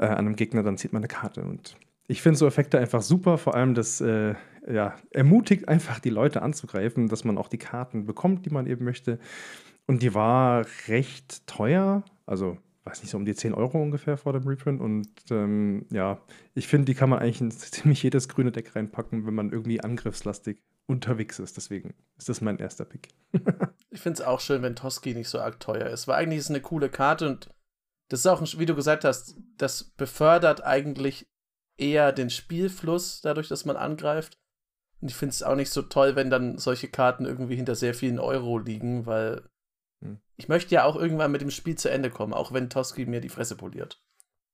äh, 0.02 0.06
an 0.06 0.18
einem 0.18 0.36
Gegner, 0.36 0.62
dann 0.62 0.76
zieht 0.76 0.92
man 0.92 1.00
eine 1.00 1.08
Karte. 1.08 1.42
Und 1.42 1.76
ich 2.08 2.22
finde 2.22 2.38
so 2.38 2.46
Effekte 2.46 2.78
einfach 2.78 3.02
super, 3.02 3.38
vor 3.38 3.54
allem 3.54 3.74
das 3.74 4.00
äh, 4.00 4.34
ja, 4.70 4.96
ermutigt 5.10 5.68
einfach 5.68 5.98
die 6.00 6.10
Leute 6.10 6.42
anzugreifen, 6.42 7.08
dass 7.08 7.24
man 7.24 7.38
auch 7.38 7.48
die 7.48 7.58
Karten 7.58 8.04
bekommt, 8.06 8.44
die 8.46 8.50
man 8.50 8.66
eben 8.66 8.84
möchte. 8.84 9.18
Und 9.86 10.02
die 10.02 10.14
war 10.14 10.66
recht 10.88 11.46
teuer, 11.46 12.04
also 12.26 12.58
weiß 12.84 13.02
nicht, 13.02 13.10
so 13.10 13.16
um 13.16 13.24
die 13.24 13.34
10 13.34 13.54
Euro 13.54 13.80
ungefähr 13.80 14.16
vor 14.16 14.32
dem 14.32 14.46
Reprint. 14.46 14.80
Und 14.80 15.08
ähm, 15.30 15.86
ja, 15.90 16.20
ich 16.54 16.66
finde, 16.66 16.86
die 16.86 16.94
kann 16.94 17.10
man 17.10 17.20
eigentlich 17.20 17.40
in 17.40 17.50
ziemlich 17.50 18.02
jedes 18.02 18.28
grüne 18.28 18.52
Deck 18.52 18.74
reinpacken, 18.74 19.26
wenn 19.26 19.34
man 19.34 19.50
irgendwie 19.50 19.82
angriffslastig 19.82 20.58
unterwegs 20.86 21.38
ist. 21.38 21.56
Deswegen 21.56 21.94
ist 22.18 22.28
das 22.28 22.40
mein 22.40 22.58
erster 22.58 22.84
Pick. 22.84 23.08
ich 23.90 24.00
finde 24.00 24.20
es 24.20 24.26
auch 24.26 24.40
schön, 24.40 24.62
wenn 24.62 24.76
Toski 24.76 25.14
nicht 25.14 25.28
so 25.28 25.38
arg 25.40 25.60
teuer 25.60 25.86
ist, 25.86 26.08
weil 26.08 26.16
eigentlich 26.16 26.38
ist 26.38 26.46
es 26.46 26.50
eine 26.50 26.60
coole 26.60 26.88
Karte 26.88 27.28
und 27.28 27.48
das 28.12 28.20
ist 28.20 28.26
auch, 28.26 28.42
ein, 28.42 28.58
wie 28.58 28.66
du 28.66 28.74
gesagt 28.74 29.06
hast, 29.06 29.38
das 29.56 29.84
befördert 29.84 30.62
eigentlich 30.62 31.30
eher 31.78 32.12
den 32.12 32.28
Spielfluss, 32.28 33.22
dadurch, 33.22 33.48
dass 33.48 33.64
man 33.64 33.78
angreift. 33.78 34.38
Und 35.00 35.08
ich 35.10 35.16
finde 35.16 35.30
es 35.30 35.42
auch 35.42 35.54
nicht 35.54 35.70
so 35.70 35.80
toll, 35.80 36.14
wenn 36.14 36.28
dann 36.28 36.58
solche 36.58 36.88
Karten 36.88 37.24
irgendwie 37.24 37.56
hinter 37.56 37.74
sehr 37.74 37.94
vielen 37.94 38.18
Euro 38.18 38.58
liegen, 38.58 39.06
weil 39.06 39.48
hm. 40.02 40.20
ich 40.36 40.46
möchte 40.46 40.74
ja 40.74 40.84
auch 40.84 40.94
irgendwann 40.94 41.32
mit 41.32 41.40
dem 41.40 41.50
Spiel 41.50 41.76
zu 41.76 41.90
Ende 41.90 42.10
kommen, 42.10 42.34
auch 42.34 42.52
wenn 42.52 42.68
Toski 42.68 43.06
mir 43.06 43.22
die 43.22 43.30
Fresse 43.30 43.56
poliert. 43.56 44.04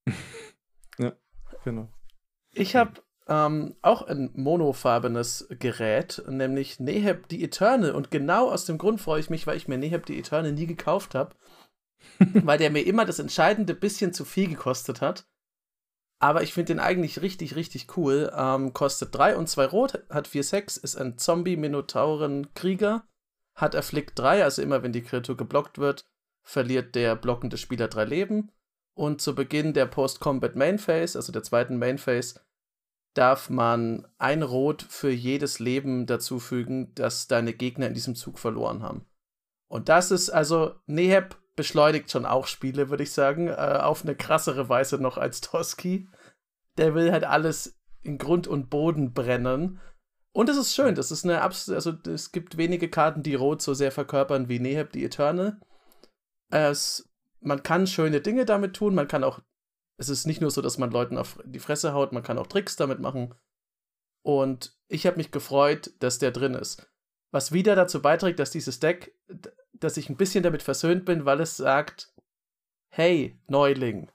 ja, 1.01 1.15
genau. 1.65 1.89
Ich 2.53 2.77
habe 2.77 2.93
ähm, 3.27 3.75
auch 3.83 4.03
ein 4.03 4.31
monofarbenes 4.35 5.49
Gerät, 5.59 6.23
nämlich 6.29 6.79
Neheb 6.79 7.25
the 7.29 7.43
Eternal. 7.43 7.91
Und 7.91 8.13
genau 8.13 8.53
aus 8.53 8.67
dem 8.67 8.79
Grund 8.79 9.01
freue 9.01 9.19
ich 9.19 9.31
mich, 9.31 9.49
weil 9.49 9.57
ich 9.57 9.67
mir 9.67 9.79
Neheb 9.79 10.07
the 10.07 10.17
Eternal 10.17 10.53
nie 10.53 10.67
gekauft 10.67 11.17
habe. 11.17 11.35
Weil 12.19 12.59
der 12.59 12.71
mir 12.71 12.83
immer 12.83 13.05
das 13.05 13.19
entscheidende 13.19 13.75
bisschen 13.75 14.13
zu 14.13 14.25
viel 14.25 14.49
gekostet 14.49 15.01
hat. 15.01 15.27
Aber 16.21 16.43
ich 16.43 16.53
finde 16.53 16.75
den 16.75 16.81
eigentlich 16.81 17.23
richtig, 17.23 17.55
richtig 17.55 17.97
cool. 17.97 18.33
Ähm, 18.35 18.73
kostet 18.73 19.15
3 19.15 19.37
und 19.37 19.49
2 19.49 19.67
Rot, 19.67 20.05
hat 20.11 20.27
4 20.27 20.43
6, 20.43 20.77
ist 20.79 20.97
ein 20.97 21.17
Zombie-Minotauren-Krieger, 21.17 23.07
hat 23.55 23.77
Afflict 23.77 24.19
3, 24.19 24.43
also 24.43 24.63
immer 24.63 24.83
wenn 24.83 24.93
die 24.93 25.03
Kreatur 25.03 25.37
geblockt 25.37 25.79
wird, 25.79 26.05
verliert 26.43 26.95
der 26.95 27.15
blockende 27.15 27.57
Spieler 27.57 27.89
3 27.89 28.05
Leben. 28.05 28.51
Und 28.95 29.21
zu 29.21 29.37
Beginn 29.37 29.75
der 29.75 29.87
Post-Combat 29.87 30.57
Main 30.57 30.81
Phase, 30.81 31.17
also 31.17 31.31
der 31.31 31.45
zweiten 31.45 31.79
Main 31.79 31.99
Phase, 31.99 32.41
darf 33.15 33.49
man 33.49 34.09
ein 34.19 34.43
Rot 34.43 34.83
für 34.83 35.11
jedes 35.11 35.61
Leben 35.61 36.07
dazufügen, 36.07 36.93
das 36.97 37.29
deine 37.29 37.53
Gegner 37.53 37.87
in 37.87 37.95
diesem 37.95 38.17
Zug 38.17 38.41
verloren 38.41 38.83
haben. 38.83 39.07
Und 39.69 39.89
das 39.89 40.11
ist 40.11 40.31
also, 40.31 40.75
Neheb 40.87 41.37
beschleunigt 41.59 42.09
schon 42.09 42.25
auch 42.25 42.47
Spiele, 42.47 42.89
würde 42.89 43.03
ich 43.03 43.11
sagen, 43.11 43.49
äh, 43.49 43.81
auf 43.83 44.05
eine 44.05 44.15
krassere 44.15 44.69
Weise 44.69 44.99
noch 44.99 45.19
als 45.19 45.41
Toski. 45.41 46.09
Der 46.79 46.95
will 46.95 47.11
halt 47.11 47.25
alles 47.25 47.77
in 48.01 48.17
Grund 48.17 48.47
und 48.47 48.71
Boden 48.71 49.13
brennen. 49.13 49.81
Und 50.33 50.49
es 50.49 50.57
ist 50.57 50.73
schön, 50.73 50.95
das 50.95 51.11
ist 51.11 51.25
eine 51.25 51.43
Abs 51.43 51.69
also 51.69 51.93
es 52.07 52.31
gibt 52.31 52.59
wenige 52.59 52.89
Karten, 52.89 53.25
die 53.25 53.35
Rot 53.35 53.61
so 53.61 53.75
sehr 53.75 53.91
verkörpern 53.91 54.49
wie 54.49 54.61
Neheb 54.61 54.93
die 54.93 55.05
Eternal. 55.05 55.61
Es, 56.49 57.11
man 57.41 57.65
kann 57.65 57.89
schöne 57.89 58.21
Dinge 58.21 58.45
damit 58.45 58.77
tun, 58.77 58.95
man 58.95 59.09
kann 59.09 59.25
auch, 59.25 59.41
es 59.97 60.09
ist 60.09 60.27
nicht 60.27 60.41
nur 60.41 60.53
so, 60.53 60.63
dass 60.63 60.79
man 60.79 60.93
Leuten 60.93 61.19
auf 61.19 61.41
die 61.45 61.59
Fresse 61.59 61.93
haut, 61.93 62.13
man 62.13 62.23
kann 62.23 62.39
auch 62.39 62.47
Tricks 62.47 62.77
damit 62.77 63.01
machen. 63.01 63.35
Und 64.23 64.79
ich 64.87 65.09
habe 65.09 65.17
mich 65.17 65.33
gefreut, 65.33 65.91
dass 65.99 66.21
der 66.21 66.31
drin 66.31 66.55
ist. 66.55 66.89
Was 67.33 67.51
wieder 67.51 67.75
dazu 67.75 68.01
beiträgt, 68.01 68.39
dass 68.39 68.53
dieses 68.53 68.79
Deck 68.79 69.13
dass 69.73 69.97
ich 69.97 70.09
ein 70.09 70.17
bisschen 70.17 70.43
damit 70.43 70.63
versöhnt 70.63 71.05
bin, 71.05 71.25
weil 71.25 71.41
es 71.41 71.57
sagt, 71.57 72.13
hey, 72.91 73.39
Neuling, 73.49 74.11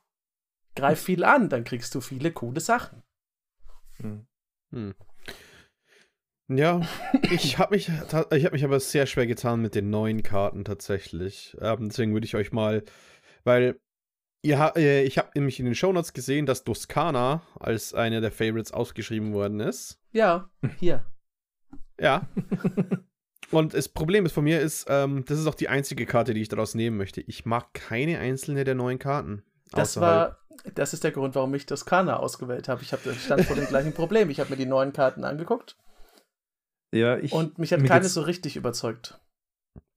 greif 0.75 1.01
viel 1.01 1.23
an, 1.23 1.49
dann 1.49 1.63
kriegst 1.63 1.93
du 1.95 2.01
viele 2.01 2.31
coole 2.31 2.59
Sachen. 2.59 3.03
Hm. 3.97 4.25
Hm. 4.71 4.95
Ja, 6.49 6.81
ich 7.31 7.57
habe 7.57 7.75
mich, 7.75 7.89
ich 7.89 8.45
hab 8.45 8.51
mich 8.51 8.65
aber 8.65 8.79
sehr 8.79 9.05
schwer 9.05 9.25
getan 9.27 9.61
mit 9.61 9.75
den 9.75 9.89
neuen 9.89 10.23
Karten 10.23 10.65
tatsächlich. 10.65 11.55
Ähm, 11.61 11.87
deswegen 11.87 12.13
würde 12.13 12.25
ich 12.25 12.35
euch 12.35 12.51
mal, 12.51 12.83
weil 13.43 13.79
ja, 14.45 14.69
äh, 14.75 15.03
ich 15.03 15.17
habe 15.17 15.31
nämlich 15.35 15.59
in 15.59 15.65
den 15.65 15.75
Shownotes 15.75 16.11
gesehen, 16.11 16.45
dass 16.45 16.65
Doskana 16.65 17.43
als 17.59 17.93
eine 17.93 18.19
der 18.19 18.31
Favorites 18.31 18.73
ausgeschrieben 18.73 19.33
worden 19.33 19.61
ist. 19.61 20.01
Ja, 20.11 20.49
hier. 20.79 21.05
Ja. 21.99 22.27
Und 23.53 23.73
das 23.73 23.89
Problem 23.89 24.25
ist 24.25 24.33
von 24.33 24.43
mir 24.43 24.59
ist, 24.59 24.85
ähm, 24.89 25.23
das 25.25 25.39
ist 25.39 25.47
auch 25.47 25.55
die 25.55 25.69
einzige 25.69 26.05
Karte, 26.05 26.33
die 26.33 26.41
ich 26.41 26.49
daraus 26.49 26.75
nehmen 26.75 26.97
möchte. 26.97 27.21
Ich 27.21 27.45
mag 27.45 27.73
keine 27.73 28.19
einzelne 28.19 28.63
der 28.63 28.75
neuen 28.75 28.99
Karten. 28.99 29.43
Das 29.71 29.99
war, 29.99 30.37
das 30.75 30.93
ist 30.93 31.03
der 31.03 31.11
Grund, 31.11 31.35
warum 31.35 31.53
ich 31.53 31.65
das 31.65 31.85
Kana 31.85 32.17
ausgewählt 32.17 32.67
habe. 32.67 32.81
Ich 32.83 32.93
habe 32.93 33.13
stand 33.13 33.45
vor 33.45 33.55
dem 33.55 33.67
gleichen 33.67 33.93
Problem. 33.93 34.29
Ich 34.29 34.39
habe 34.39 34.49
mir 34.49 34.57
die 34.57 34.65
neuen 34.65 34.93
Karten 34.93 35.23
angeguckt. 35.23 35.77
Ja, 36.93 37.17
ich. 37.17 37.31
Und 37.31 37.57
mich 37.57 37.73
hat 37.73 37.81
mir 37.81 37.87
keine 37.87 38.07
so 38.07 38.21
richtig 38.21 38.55
überzeugt. 38.55 39.19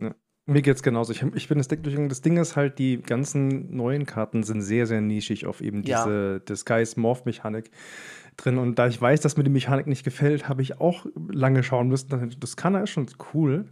Ja. 0.01 0.15
Mir 0.47 0.63
geht's 0.63 0.83
genauso. 0.83 1.13
Ich, 1.13 1.23
ich 1.23 1.49
bin 1.49 1.59
das 1.59 1.69
Deck 1.69 1.83
durchgegangen. 1.83 2.09
Das 2.09 2.23
Ding 2.23 2.37
ist 2.37 2.57
halt, 2.57 2.79
die 2.79 3.03
ganzen 3.03 3.75
neuen 3.77 4.07
Karten 4.07 4.45
sind 4.45 4.63
sehr, 4.63 4.87
sehr 4.87 5.01
nischig 5.01 5.45
auf 5.45 5.61
eben 5.61 5.83
diese 5.83 6.35
ja. 6.35 6.39
Disguise 6.39 6.99
Morph 6.99 7.25
Mechanik 7.25 7.71
drin. 8.37 8.59
Und 8.59 8.79
da 8.79 8.87
ich 8.87 9.01
weiß, 9.01 9.21
dass 9.21 9.37
mir 9.37 9.45
die 9.45 9.51
Mechanik 9.51 9.87
nicht 9.87 10.05
gefällt, 10.05 10.49
habe 10.49 10.63
ich 10.63 10.81
auch 10.81 11.07
lange 11.29 11.63
schauen 11.63 11.89
müssen. 11.89 12.37
Das 12.41 12.57
kann 12.57 12.75
er 12.75 12.87
schon 12.87 13.07
cool. 13.35 13.67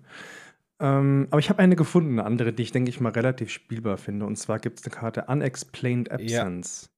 Ähm, 0.80 1.28
aber 1.30 1.38
ich 1.38 1.50
habe 1.50 1.60
eine 1.60 1.76
gefunden, 1.76 2.18
eine 2.18 2.24
andere, 2.24 2.52
die 2.52 2.62
ich, 2.62 2.72
denke 2.72 2.90
ich 2.90 3.00
mal, 3.00 3.12
relativ 3.12 3.50
spielbar 3.50 3.96
finde. 3.96 4.26
Und 4.26 4.36
zwar 4.36 4.58
gibt 4.58 4.80
es 4.80 4.84
eine 4.84 4.94
Karte 4.94 5.24
Unexplained 5.28 6.10
Absence. 6.10 6.82
Ja. 6.82 6.90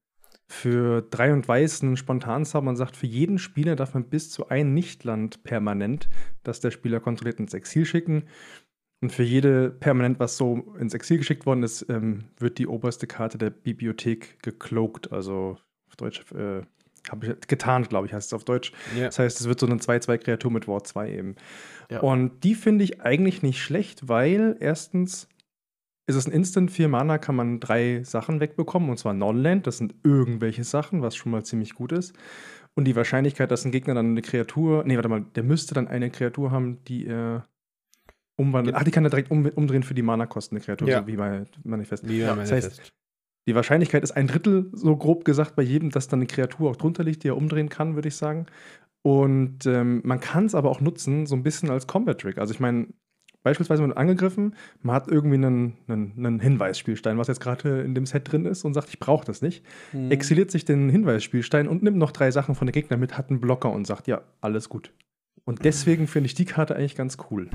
Für 0.49 1.03
drei 1.03 1.33
und 1.33 1.47
weiß 1.47 1.83
einen 1.83 1.97
Spontanzauber. 1.97 2.65
Man 2.65 2.77
sagt, 2.77 2.97
für 2.97 3.07
jeden 3.07 3.39
Spieler 3.39 3.77
darf 3.77 3.95
man 3.95 4.05
bis 4.05 4.31
zu 4.31 4.49
ein 4.49 4.75
Nichtland 4.75 5.43
permanent, 5.43 6.09
das 6.45 6.61
der 6.61 6.71
Spieler 6.71 7.01
kontrolliert, 7.01 7.41
ins 7.41 7.53
Exil 7.53 7.85
schicken. 7.85 8.25
Und 9.03 9.13
für 9.13 9.25
jede 9.25 9.71
permanent, 9.71 10.21
was 10.21 10.37
so 10.37 10.75
ins 10.79 10.95
Exil 10.95 11.19
geschickt 11.19 11.45
worden 11.47 11.63
ist, 11.63 11.87
ähm, 11.91 12.25
wird 12.39 12.59
die 12.59 12.67
oberste 12.67 13.07
Karte 13.07 13.37
der 13.37 13.51
Bibliothek 13.51 14.43
gecloakt, 14.43 15.13
also 15.13 15.59
auf 15.89 15.97
Deutsch 15.97 16.25
äh, 16.33 16.63
habe 17.11 17.27
ich 17.27 17.49
getarnt, 17.49 17.89
glaube 17.89 18.07
ich, 18.07 18.13
heißt 18.13 18.29
es 18.29 18.33
auf 18.33 18.45
Deutsch. 18.45 18.73
Yeah. 18.95 19.07
Das 19.07 19.19
heißt, 19.19 19.41
es 19.41 19.49
wird 19.49 19.61
so 19.61 19.67
eine 19.67 19.77
2-2-Kreatur 19.77 20.51
mit 20.51 20.67
Wort 20.69 20.87
2 20.87 21.13
eben. 21.13 21.37
Ja. 21.91 22.01
Und 22.01 22.45
die 22.45 22.55
finde 22.55 22.85
ich 22.85 23.01
eigentlich 23.01 23.43
nicht 23.43 23.63
schlecht, 23.63 24.09
weil 24.09 24.57
erstens 24.61 25.29
ist 26.09 26.17
es 26.17 26.27
ein 26.27 26.33
Instant, 26.33 26.71
4 26.71 26.89
Mana 26.89 27.19
kann 27.19 27.35
man 27.35 27.59
drei 27.59 28.03
Sachen 28.05 28.41
wegbekommen, 28.41 28.91
und 28.91 28.99
zwar 28.99 29.13
Non-Land, 29.13 29.67
das 29.67 29.79
sind 29.79 29.95
irgendwelche 30.05 30.63
Sachen, 30.63 31.03
was 31.03 31.17
schon 31.17 31.33
mal 31.33 31.45
ziemlich 31.45 31.75
gut 31.75 31.93
ist. 31.93 32.15
Und 32.75 32.85
die 32.85 32.95
Wahrscheinlichkeit, 32.95 33.51
dass 33.51 33.65
ein 33.65 33.73
Gegner 33.73 33.95
dann 33.95 34.11
eine 34.11 34.23
Kreatur, 34.23 34.85
nee, 34.85 34.97
warte 34.97 35.09
mal, 35.09 35.23
der 35.35 35.43
müsste 35.43 35.75
dann 35.75 35.89
eine 35.89 36.11
Kreatur 36.11 36.51
haben, 36.51 36.85
die 36.85 37.07
er 37.07 37.47
umwandelt. 38.37 38.77
Ach, 38.77 38.85
die 38.85 38.91
kann 38.91 39.05
er 39.05 39.11
direkt 39.11 39.31
um, 39.31 39.47
umdrehen 39.47 39.83
für 39.83 39.95
die 39.95 40.03
Mana-Kosten, 40.03 40.57
eine 40.57 40.65
Kreatur, 40.65 40.89
ja. 40.89 41.01
so 41.01 41.07
wie 41.07 41.17
bei 41.17 41.45
Manifest. 41.65 42.07
Wie 42.09 42.21
bei 42.21 42.35
Manifest. 42.35 42.53
Das 42.53 42.79
heißt, 42.79 42.93
die 43.47 43.55
Wahrscheinlichkeit 43.55 44.03
ist 44.03 44.13
ein 44.13 44.27
Drittel, 44.27 44.71
so 44.73 44.97
grob 44.97 45.25
gesagt, 45.25 45.57
bei 45.57 45.63
jedem, 45.63 45.91
dass 45.91 46.09
dann 46.09 46.21
eine 46.21 46.27
Kreatur 46.27 46.71
auch 46.71 46.77
drunter 46.77 47.05
liegt, 47.05 47.23
die 47.23 47.29
er 47.29 47.37
umdrehen 47.37 47.69
kann, 47.69 47.95
würde 47.95 48.09
ich 48.09 48.17
sagen. 48.17 48.47
Und 49.03 49.67
ähm, 49.67 50.01
man 50.05 50.19
kann 50.19 50.47
es 50.47 50.55
aber 50.55 50.71
auch 50.71 50.81
nutzen, 50.81 51.27
so 51.27 51.37
ein 51.37 51.45
bisschen 51.45 51.71
als 51.71 51.87
Combat-Trick. 51.87 52.39
Also 52.39 52.53
ich 52.53 52.59
meine, 52.59 52.89
beispielsweise 53.45 53.83
man 53.83 53.91
wird 53.91 53.99
angegriffen, 53.99 54.57
man 54.83 54.97
hat 54.97 55.07
irgendwie 55.07 55.37
einen, 55.37 55.77
einen, 55.87 56.15
einen 56.19 56.41
Hinweisspielstein, 56.41 57.17
was 57.17 57.29
jetzt 57.29 57.41
gerade 57.41 57.83
in 57.83 57.95
dem 57.95 58.05
Set 58.05 58.33
drin 58.33 58.47
ist 58.47 58.65
und 58.65 58.75
sagt, 58.75 58.89
ich 58.89 58.99
brauche 58.99 59.25
das 59.25 59.43
nicht, 59.43 59.65
mhm. 59.93 60.11
exiliert 60.11 60.51
sich 60.51 60.65
den 60.65 60.89
Hinweisspielstein 60.89 61.69
und 61.69 61.85
nimmt 61.85 61.99
noch 61.99 62.11
drei 62.11 62.33
Sachen 62.33 62.57
von 62.57 62.67
den 62.67 62.73
Gegner 62.73 62.97
mit, 62.97 63.17
hat 63.17 63.31
einen 63.31 63.41
Blocker 63.41 63.71
und 63.71 63.87
sagt, 63.87 64.09
ja, 64.09 64.23
alles 64.41 64.69
gut. 64.69 64.93
Und 65.45 65.65
deswegen 65.65 66.09
finde 66.09 66.27
ich 66.27 66.35
die 66.35 66.45
Karte 66.45 66.75
eigentlich 66.75 66.97
ganz 66.97 67.19
cool. 67.31 67.49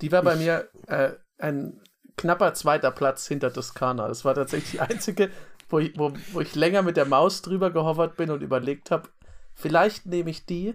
Die 0.00 0.12
war 0.12 0.22
bei 0.22 0.36
mir 0.36 0.68
äh, 0.86 1.10
ein 1.38 1.80
knapper 2.16 2.54
zweiter 2.54 2.90
Platz 2.90 3.26
hinter 3.26 3.52
Toskana. 3.52 4.08
Das 4.08 4.24
war 4.24 4.34
tatsächlich 4.34 4.72
die 4.72 4.80
einzige, 4.80 5.30
wo 5.68 5.78
ich, 5.78 5.98
wo, 5.98 6.12
wo 6.32 6.40
ich 6.40 6.54
länger 6.54 6.82
mit 6.82 6.96
der 6.96 7.06
Maus 7.06 7.42
drüber 7.42 7.70
gehovert 7.70 8.16
bin 8.16 8.30
und 8.30 8.42
überlegt 8.42 8.90
habe, 8.90 9.08
vielleicht 9.54 10.06
nehme 10.06 10.30
ich 10.30 10.46
die. 10.46 10.74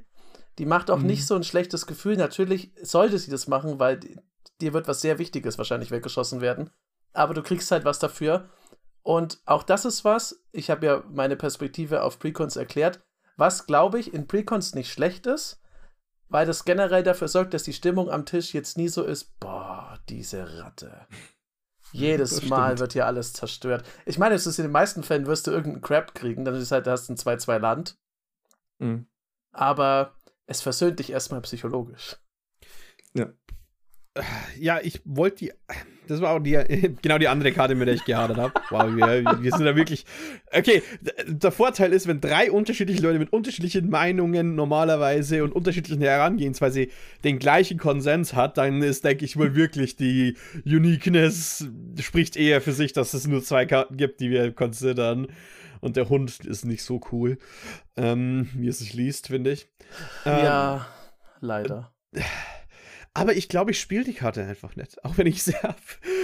Die 0.58 0.66
macht 0.66 0.90
auch 0.90 1.00
mhm. 1.00 1.08
nicht 1.08 1.28
so 1.28 1.36
ein 1.36 1.44
schlechtes 1.44 1.86
Gefühl. 1.86 2.18
Natürlich 2.18 2.72
sollte 2.82 3.20
sie 3.20 3.32
das 3.32 3.48
machen, 3.48 3.80
weil 3.80 4.00
dir 4.60 4.74
wird 4.74 4.88
was 4.88 5.02
sehr 5.02 5.20
Wichtiges 5.20 5.58
wahrscheinlich 5.58 5.92
weggeschossen 5.92 6.42
werden. 6.42 6.72
Aber 7.14 7.34
du 7.34 7.44
kriegst 7.44 7.70
halt 7.72 7.86
was 7.86 8.00
dafür. 8.00 8.50
Und 9.04 9.40
auch 9.46 9.64
das 9.64 9.86
ist 9.86 10.04
was, 10.04 10.44
ich 10.52 10.70
habe 10.70 10.86
ja 10.86 11.04
meine 11.10 11.38
Perspektive 11.38 12.04
auf 12.04 12.20
Precons 12.20 12.58
erklärt, 12.58 13.00
was, 13.38 13.68
glaube 13.68 14.00
ich, 14.00 14.14
in 14.14 14.28
Precons 14.28 14.76
nicht 14.76 14.92
schlecht 14.92 15.28
ist, 15.28 15.62
weil 16.30 16.46
das 16.46 16.66
generell 16.66 17.04
dafür 17.04 17.28
sorgt, 17.28 17.54
dass 17.54 17.64
die 17.64 17.74
Stimmung 17.74 18.10
am 18.10 18.26
Tisch 18.26 18.54
jetzt 18.54 18.78
nie 18.78 18.88
so 18.88 19.04
ist, 19.04 19.40
boah, 19.40 20.00
diese 20.10 20.60
Ratte. 20.60 21.08
Jedes 21.94 22.44
Mal 22.50 22.80
wird 22.80 22.94
hier 22.94 23.06
alles 23.06 23.32
zerstört. 23.32 23.86
Ich 24.06 24.20
meine, 24.20 24.36
es 24.36 24.46
ist 24.46 24.60
in 24.60 24.66
den 24.66 24.72
meisten 24.72 25.04
Fällen 25.04 25.26
wirst 25.26 25.48
du 25.48 25.52
irgendeinen 25.52 25.82
Crap 25.82 26.14
kriegen, 26.14 26.44
dann 26.44 26.56
ist 26.56 26.72
halt, 26.72 26.86
da 26.86 26.92
hast 26.92 27.08
du 27.08 27.14
ein 27.14 27.18
2-2-Land. 27.18 27.98
Mhm. 28.80 29.08
Aber 29.54 30.14
es 30.46 30.62
versöhnt 30.62 31.00
dich 31.00 31.12
erstmal 31.12 31.42
psychologisch. 31.42 32.18
Ja. 33.14 33.30
Ja, 34.60 34.80
ich 34.82 35.02
wollte 35.06 35.38
die. 35.38 35.54
Das 36.08 36.22
war 36.22 36.32
auch 36.32 36.40
die, 36.40 36.52
genau 37.02 37.18
die 37.18 37.28
andere 37.28 37.52
Karte, 37.52 37.76
mit 37.76 37.88
der 37.88 37.96
ich 37.96 38.06
gehadert 38.06 38.38
habe. 38.38 38.54
Wow, 38.70 38.96
wir, 38.96 39.42
wir 39.42 39.52
sind 39.52 39.66
da 39.66 39.76
wirklich. 39.76 40.06
Okay, 40.54 40.82
der 41.28 41.52
Vorteil 41.52 41.92
ist, 41.92 42.08
wenn 42.08 42.22
drei 42.22 42.50
unterschiedliche 42.50 43.02
Leute 43.02 43.20
mit 43.20 43.34
unterschiedlichen 43.34 43.90
Meinungen 43.90 44.56
normalerweise 44.56 45.44
und 45.44 45.52
unterschiedlichen 45.52 46.02
Herangehensweise 46.02 46.88
den 47.26 47.40
gleichen 47.40 47.78
Konsens 47.78 48.34
hat, 48.34 48.58
dann 48.58 48.82
ist, 48.82 49.04
denke 49.04 49.26
ich, 49.26 49.36
wohl 49.36 49.56
wirklich 49.56 49.98
die 49.98 50.38
Uniqueness 50.66 51.68
spricht 52.00 52.38
eher 52.38 52.62
für 52.62 52.72
sich, 52.72 52.94
dass 52.94 53.14
es 53.14 53.28
nur 53.28 53.44
zwei 53.44 53.66
Karten 53.66 53.98
gibt, 53.98 54.22
die 54.22 54.30
wir 54.30 54.54
considern. 54.54 55.28
Und 55.82 55.96
der 55.96 56.10
Hund 56.10 56.46
ist 56.46 56.66
nicht 56.66 56.84
so 56.84 57.02
cool, 57.12 57.38
ähm, 57.98 58.50
wie 58.56 58.68
es 58.68 58.80
sich 58.80 58.94
liest, 58.94 59.28
finde 59.28 59.52
ich. 59.52 59.68
Ähm, 60.26 60.44
ja, 60.44 60.88
leider. 61.40 61.92
Äh, 62.14 62.22
aber 63.18 63.36
ich 63.36 63.50
glaube, 63.50 63.72
ich 63.72 63.80
spiele 63.80 64.04
die 64.04 64.14
Karte 64.14 64.44
einfach 64.44 64.76
nicht. 64.76 65.04
Auch 65.04 65.18
wenn 65.18 65.26
ich 65.26 65.42
sie 65.44 65.56
habe. 65.56 65.76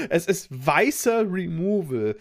Es 0.10 0.28
ist 0.28 0.48
weißer 0.52 1.22
Removal. 1.22 2.16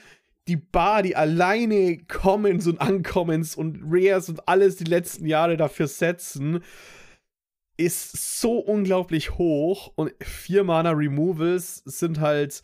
Die 0.48 0.56
Bar, 0.56 1.02
die 1.02 1.14
alleine 1.14 1.98
Commons 2.08 2.66
und 2.66 2.80
Uncommons 2.80 3.54
und 3.54 3.80
Rares 3.84 4.30
und 4.30 4.48
alles 4.48 4.76
die 4.76 4.84
letzten 4.84 5.26
Jahre 5.26 5.58
dafür 5.58 5.86
setzen, 5.86 6.64
ist 7.76 8.40
so 8.40 8.58
unglaublich 8.58 9.36
hoch. 9.36 9.92
Und 9.94 10.14
vier 10.22 10.64
Mana 10.64 10.92
Removals 10.92 11.82
sind 11.84 12.20
halt. 12.20 12.62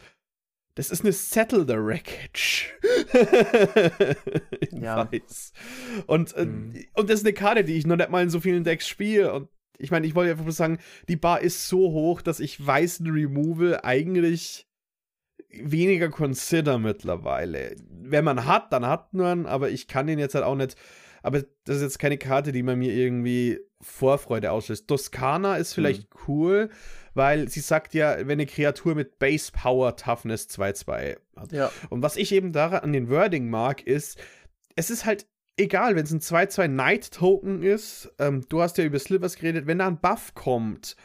Das 0.77 0.91
ist 0.91 1.03
eine 1.03 1.13
Settle 1.13 1.67
the 1.67 1.75
Wreckage. 1.75 2.73
ich 4.61 4.73
ja. 4.73 5.11
weiß. 5.13 5.53
Und, 6.07 6.35
äh, 6.37 6.47
mhm. 6.47 6.85
und 6.95 7.11
das 7.11 7.21
ist 7.21 7.27
eine 7.27 7.35
Karte, 7.35 7.65
die 7.65 7.75
ich 7.75 7.87
noch 7.87 7.97
nicht 7.97 8.11
mal 8.11 8.23
in 8.23 8.31
so 8.31 8.41
vielen 8.41 8.65
Decks 8.65 8.89
spiele. 8.89 9.35
Und 9.35 9.49
ich 9.79 9.91
meine, 9.91 10.07
ich 10.07 10.15
wollte 10.15 10.33
einfach 10.33 10.45
nur 10.45 10.53
sagen, 10.53 10.79
die 11.09 11.17
Bar 11.17 11.41
ist 11.41 11.69
so 11.69 11.93
hoch, 11.93 12.21
dass 12.21 12.41
ich 12.41 12.65
weißen 12.65 13.07
Removal 13.07 13.81
eigentlich 13.83 14.67
weniger 15.51 16.09
consider 16.11 16.79
mittlerweile. 16.79 17.77
Wenn 17.89 18.25
man 18.25 18.45
hat, 18.45 18.73
dann 18.73 18.87
hat 18.87 19.15
man, 19.15 19.47
aber 19.47 19.71
ich 19.71 19.89
kann 19.89 20.07
den 20.07 20.19
jetzt 20.19 20.35
halt 20.35 20.45
auch 20.45 20.57
nicht. 20.57 20.77
Aber 21.23 21.43
das 21.65 21.77
ist 21.77 21.83
jetzt 21.83 21.99
keine 21.99 22.19
Karte, 22.19 22.53
die 22.53 22.63
man 22.63 22.79
mir 22.79 22.93
irgendwie 22.93 23.61
Vorfreude 23.81 24.53
auslöst. 24.53 24.89
Toskana 24.89 25.57
ist 25.57 25.75
vielleicht 25.75 26.03
mhm. 26.03 26.21
cool, 26.27 26.71
weil 27.15 27.49
sie 27.49 27.61
sagt 27.61 27.95
ja, 27.95 28.17
wenn 28.19 28.33
eine 28.33 28.47
Kreatur 28.47 28.95
mit 28.95 29.19
Base 29.19 29.51
Power 29.53 29.97
Toughness 29.97 30.49
2-2 30.49 31.17
hat. 31.37 31.53
Ja. 31.53 31.71
Und 31.91 32.03
was 32.03 32.17
ich 32.17 32.33
eben 32.33 32.53
daran 32.53 32.81
an 32.81 32.93
den 32.93 33.09
Wording 33.09 33.51
mag, 33.51 33.83
ist, 33.83 34.19
es 34.77 34.91
ist 34.91 35.05
halt 35.05 35.27
egal, 35.59 35.97
wenn 35.97 36.05
es 36.05 36.13
ein 36.13 36.21
2-2 36.21 36.69
Night 36.69 37.13
Token 37.13 37.63
ist, 37.63 38.11
ähm, 38.19 38.45
du 38.49 38.63
hast 38.63 38.79
ja 38.79 38.85
über 38.85 38.99
Slivers 38.99 39.37
geredet, 39.37 39.67
wenn 39.67 39.79
da 39.79 39.89
ein 39.89 40.01
Buff 40.01 40.35
kommt 40.35 40.97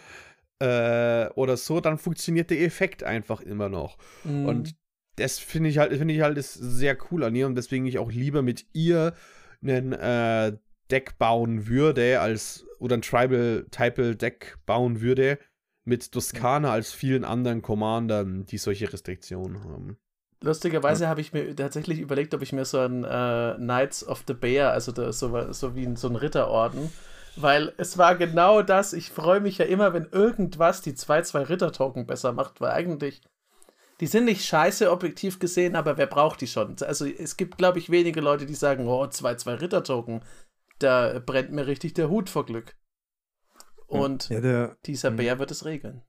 äh, 0.59 1.27
oder 1.35 1.57
so, 1.57 1.81
dann 1.81 1.97
funktioniert 1.97 2.49
der 2.49 2.61
Effekt 2.61 3.03
einfach 3.03 3.41
immer 3.41 3.69
noch. 3.69 3.97
Mhm. 4.23 4.45
Und 4.45 4.75
das 5.15 5.39
finde 5.39 5.69
ich 5.69 5.77
halt, 5.77 5.95
finde 5.95 6.13
ich 6.13 6.21
halt 6.21 6.37
ist 6.37 6.53
sehr 6.53 6.97
cool 7.11 7.23
an 7.23 7.35
ihr 7.35 7.45
und 7.45 7.55
deswegen 7.55 7.85
ich 7.85 7.99
auch 7.99 8.11
lieber 8.11 8.41
mit 8.41 8.65
ihr 8.73 9.13
einen 9.61 9.93
äh, 9.93 10.57
Deck 10.89 11.17
bauen 11.17 11.67
würde, 11.67 12.19
als 12.19 12.65
oder 12.79 12.97
ein 12.97 13.01
Tribal-Type-Deck 13.01 14.57
bauen 14.65 15.01
würde 15.01 15.39
mit 15.85 16.11
Toskana 16.11 16.71
als 16.71 16.93
vielen 16.93 17.23
anderen 17.25 17.61
Commandern, 17.61 18.45
die 18.45 18.57
solche 18.57 18.91
Restriktionen 18.91 19.63
haben. 19.63 19.97
Lustigerweise 20.43 21.07
habe 21.07 21.21
ich 21.21 21.31
mir 21.31 21.55
tatsächlich 21.55 21.99
überlegt, 21.99 22.33
ob 22.33 22.41
ich 22.41 22.51
mir 22.51 22.65
so 22.65 22.79
ein 22.79 23.05
äh, 23.05 23.55
Knights 23.55 24.05
of 24.05 24.23
the 24.27 24.33
Bear, 24.33 24.71
also 24.71 24.91
da, 24.91 25.13
so, 25.13 25.53
so 25.53 25.75
wie 25.75 25.95
so 25.95 26.09
ein 26.09 26.17
Ritterorden, 26.17 26.91
weil 27.37 27.73
es 27.77 27.97
war 27.97 28.15
genau 28.15 28.61
das. 28.61 28.91
Ich 28.91 29.09
freue 29.09 29.39
mich 29.39 29.57
ja 29.57 29.65
immer, 29.65 29.93
wenn 29.93 30.05
irgendwas 30.11 30.81
die 30.81 30.93
2-2 30.93 31.47
Ritter-Token 31.47 32.05
besser 32.05 32.33
macht, 32.33 32.59
weil 32.59 32.71
eigentlich 32.71 33.21
die 34.01 34.07
sind 34.07 34.25
nicht 34.25 34.43
scheiße 34.43 34.91
objektiv 34.91 35.39
gesehen, 35.39 35.77
aber 35.77 35.97
wer 35.97 36.07
braucht 36.07 36.41
die 36.41 36.47
schon? 36.47 36.75
Also 36.81 37.05
es 37.05 37.37
gibt, 37.37 37.57
glaube 37.57 37.79
ich, 37.79 37.89
wenige 37.89 38.19
Leute, 38.19 38.45
die 38.45 38.55
sagen, 38.55 38.87
oh, 38.87 39.03
2-2 39.03 39.61
Ritter-Token, 39.61 40.25
da 40.79 41.21
brennt 41.25 41.51
mir 41.51 41.67
richtig 41.67 41.93
der 41.93 42.09
Hut 42.09 42.29
vor 42.29 42.45
Glück. 42.45 42.75
Und 43.87 44.27
ja, 44.27 44.41
der, 44.41 44.77
dieser 44.85 45.09
hm. 45.09 45.15
Bär 45.15 45.39
wird 45.39 45.51
es 45.51 45.63
regeln. 45.63 46.01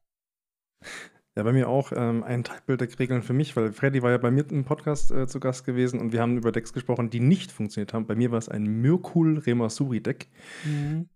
Ja, 1.37 1.42
bei 1.42 1.53
mir 1.53 1.68
auch 1.68 1.90
ähm, 1.94 2.23
ein 2.23 2.44
Type-Builder-Regeln 2.44 3.23
für 3.23 3.33
mich, 3.33 3.57
weil 3.57 3.73
Freddy 3.73 4.03
war 4.03 4.12
ja 4.12 4.18
bei 4.18 4.31
mir 4.31 4.49
im 4.51 4.64
Podcast 4.64 5.11
äh, 5.11 5.27
zu 5.27 5.40
Gast 5.40 5.64
gewesen 5.64 5.99
und 5.99 6.12
wir 6.12 6.20
haben 6.20 6.37
über 6.37 6.53
Decks 6.53 6.73
gesprochen, 6.73 7.11
die 7.11 7.18
nicht 7.18 7.51
funktioniert 7.51 7.92
haben. 7.92 8.07
Bei 8.07 8.14
mir 8.14 8.31
war 8.31 8.38
es 8.38 8.49
ein 8.49 8.64
Myrkul 8.64 9.38
Remasuri-Deck. 9.38 10.29
Mhm. 10.64 11.09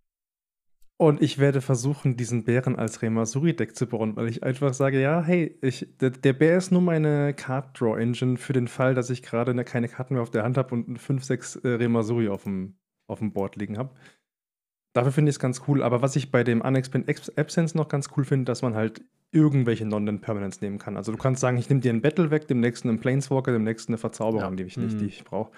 Und 1.01 1.23
ich 1.23 1.39
werde 1.39 1.61
versuchen, 1.61 2.17
diesen 2.17 2.43
Bären 2.43 2.75
als 2.75 3.03
Remasuri-Deck 3.03 3.77
zu 3.77 3.87
bauen, 3.87 4.17
weil 4.17 4.27
ich 4.27 4.43
einfach 4.43 4.75
sage, 4.75 5.01
ja, 5.01 5.23
hey, 5.23 5.57
ich, 5.63 5.87
der, 6.01 6.11
der 6.11 6.33
Bär 6.33 6.59
ist 6.59 6.73
nur 6.73 6.83
meine 6.83 7.33
Card-Draw-Engine 7.35 8.39
für 8.39 8.53
den 8.53 8.67
Fall, 8.67 8.97
dass 8.97 9.11
ich 9.11 9.23
gerade 9.23 9.55
ne, 9.55 9.63
keine 9.63 9.89
Karten 9.89 10.15
mehr 10.15 10.25
auf 10.25 10.31
der 10.31 10.43
Hand 10.43 10.59
habe 10.59 10.75
und 10.75 10.99
5, 10.99 11.23
6 11.23 11.57
äh, 11.57 11.69
Remasuri 11.69 12.29
auf 12.29 12.43
dem, 12.43 12.77
auf 13.07 13.21
dem 13.21 13.33
Board 13.33 13.55
liegen 13.55 13.79
habe. 13.79 13.95
Dafür 14.93 15.13
finde 15.13 15.31
ich 15.31 15.37
es 15.37 15.41
ganz 15.41 15.63
cool. 15.69 15.85
Aber 15.85 16.03
was 16.03 16.17
ich 16.17 16.33
bei 16.33 16.43
dem 16.43 16.61
Unexplained 16.61 17.39
Absence 17.39 17.77
noch 17.77 17.87
ganz 17.87 18.09
cool 18.17 18.25
finde, 18.25 18.47
dass 18.47 18.63
man 18.63 18.75
halt 18.75 19.05
irgendwelche 19.31 19.85
Non-Permanents 19.85 20.61
nehmen 20.61 20.79
kann. 20.79 20.97
Also 20.97 21.13
du 21.13 21.19
kannst 21.19 21.41
sagen, 21.41 21.59
ich 21.59 21.69
nehme 21.69 21.81
dir 21.81 21.91
einen 21.91 22.01
Battle 22.01 22.31
weg, 22.31 22.49
dem 22.49 22.61
nächsten 22.61 22.89
einen 22.89 23.01
Planeswalker, 23.01 23.53
dem 23.53 23.65
nächsten 23.65 23.93
eine 23.93 23.99
Verzauberung, 23.99 24.53
ja. 24.53 24.57
die 24.57 24.63
ich 24.65 24.77
nicht, 24.77 24.95
mhm. 24.95 24.99
die 24.99 25.07
ich 25.07 25.25
brauche. 25.25 25.51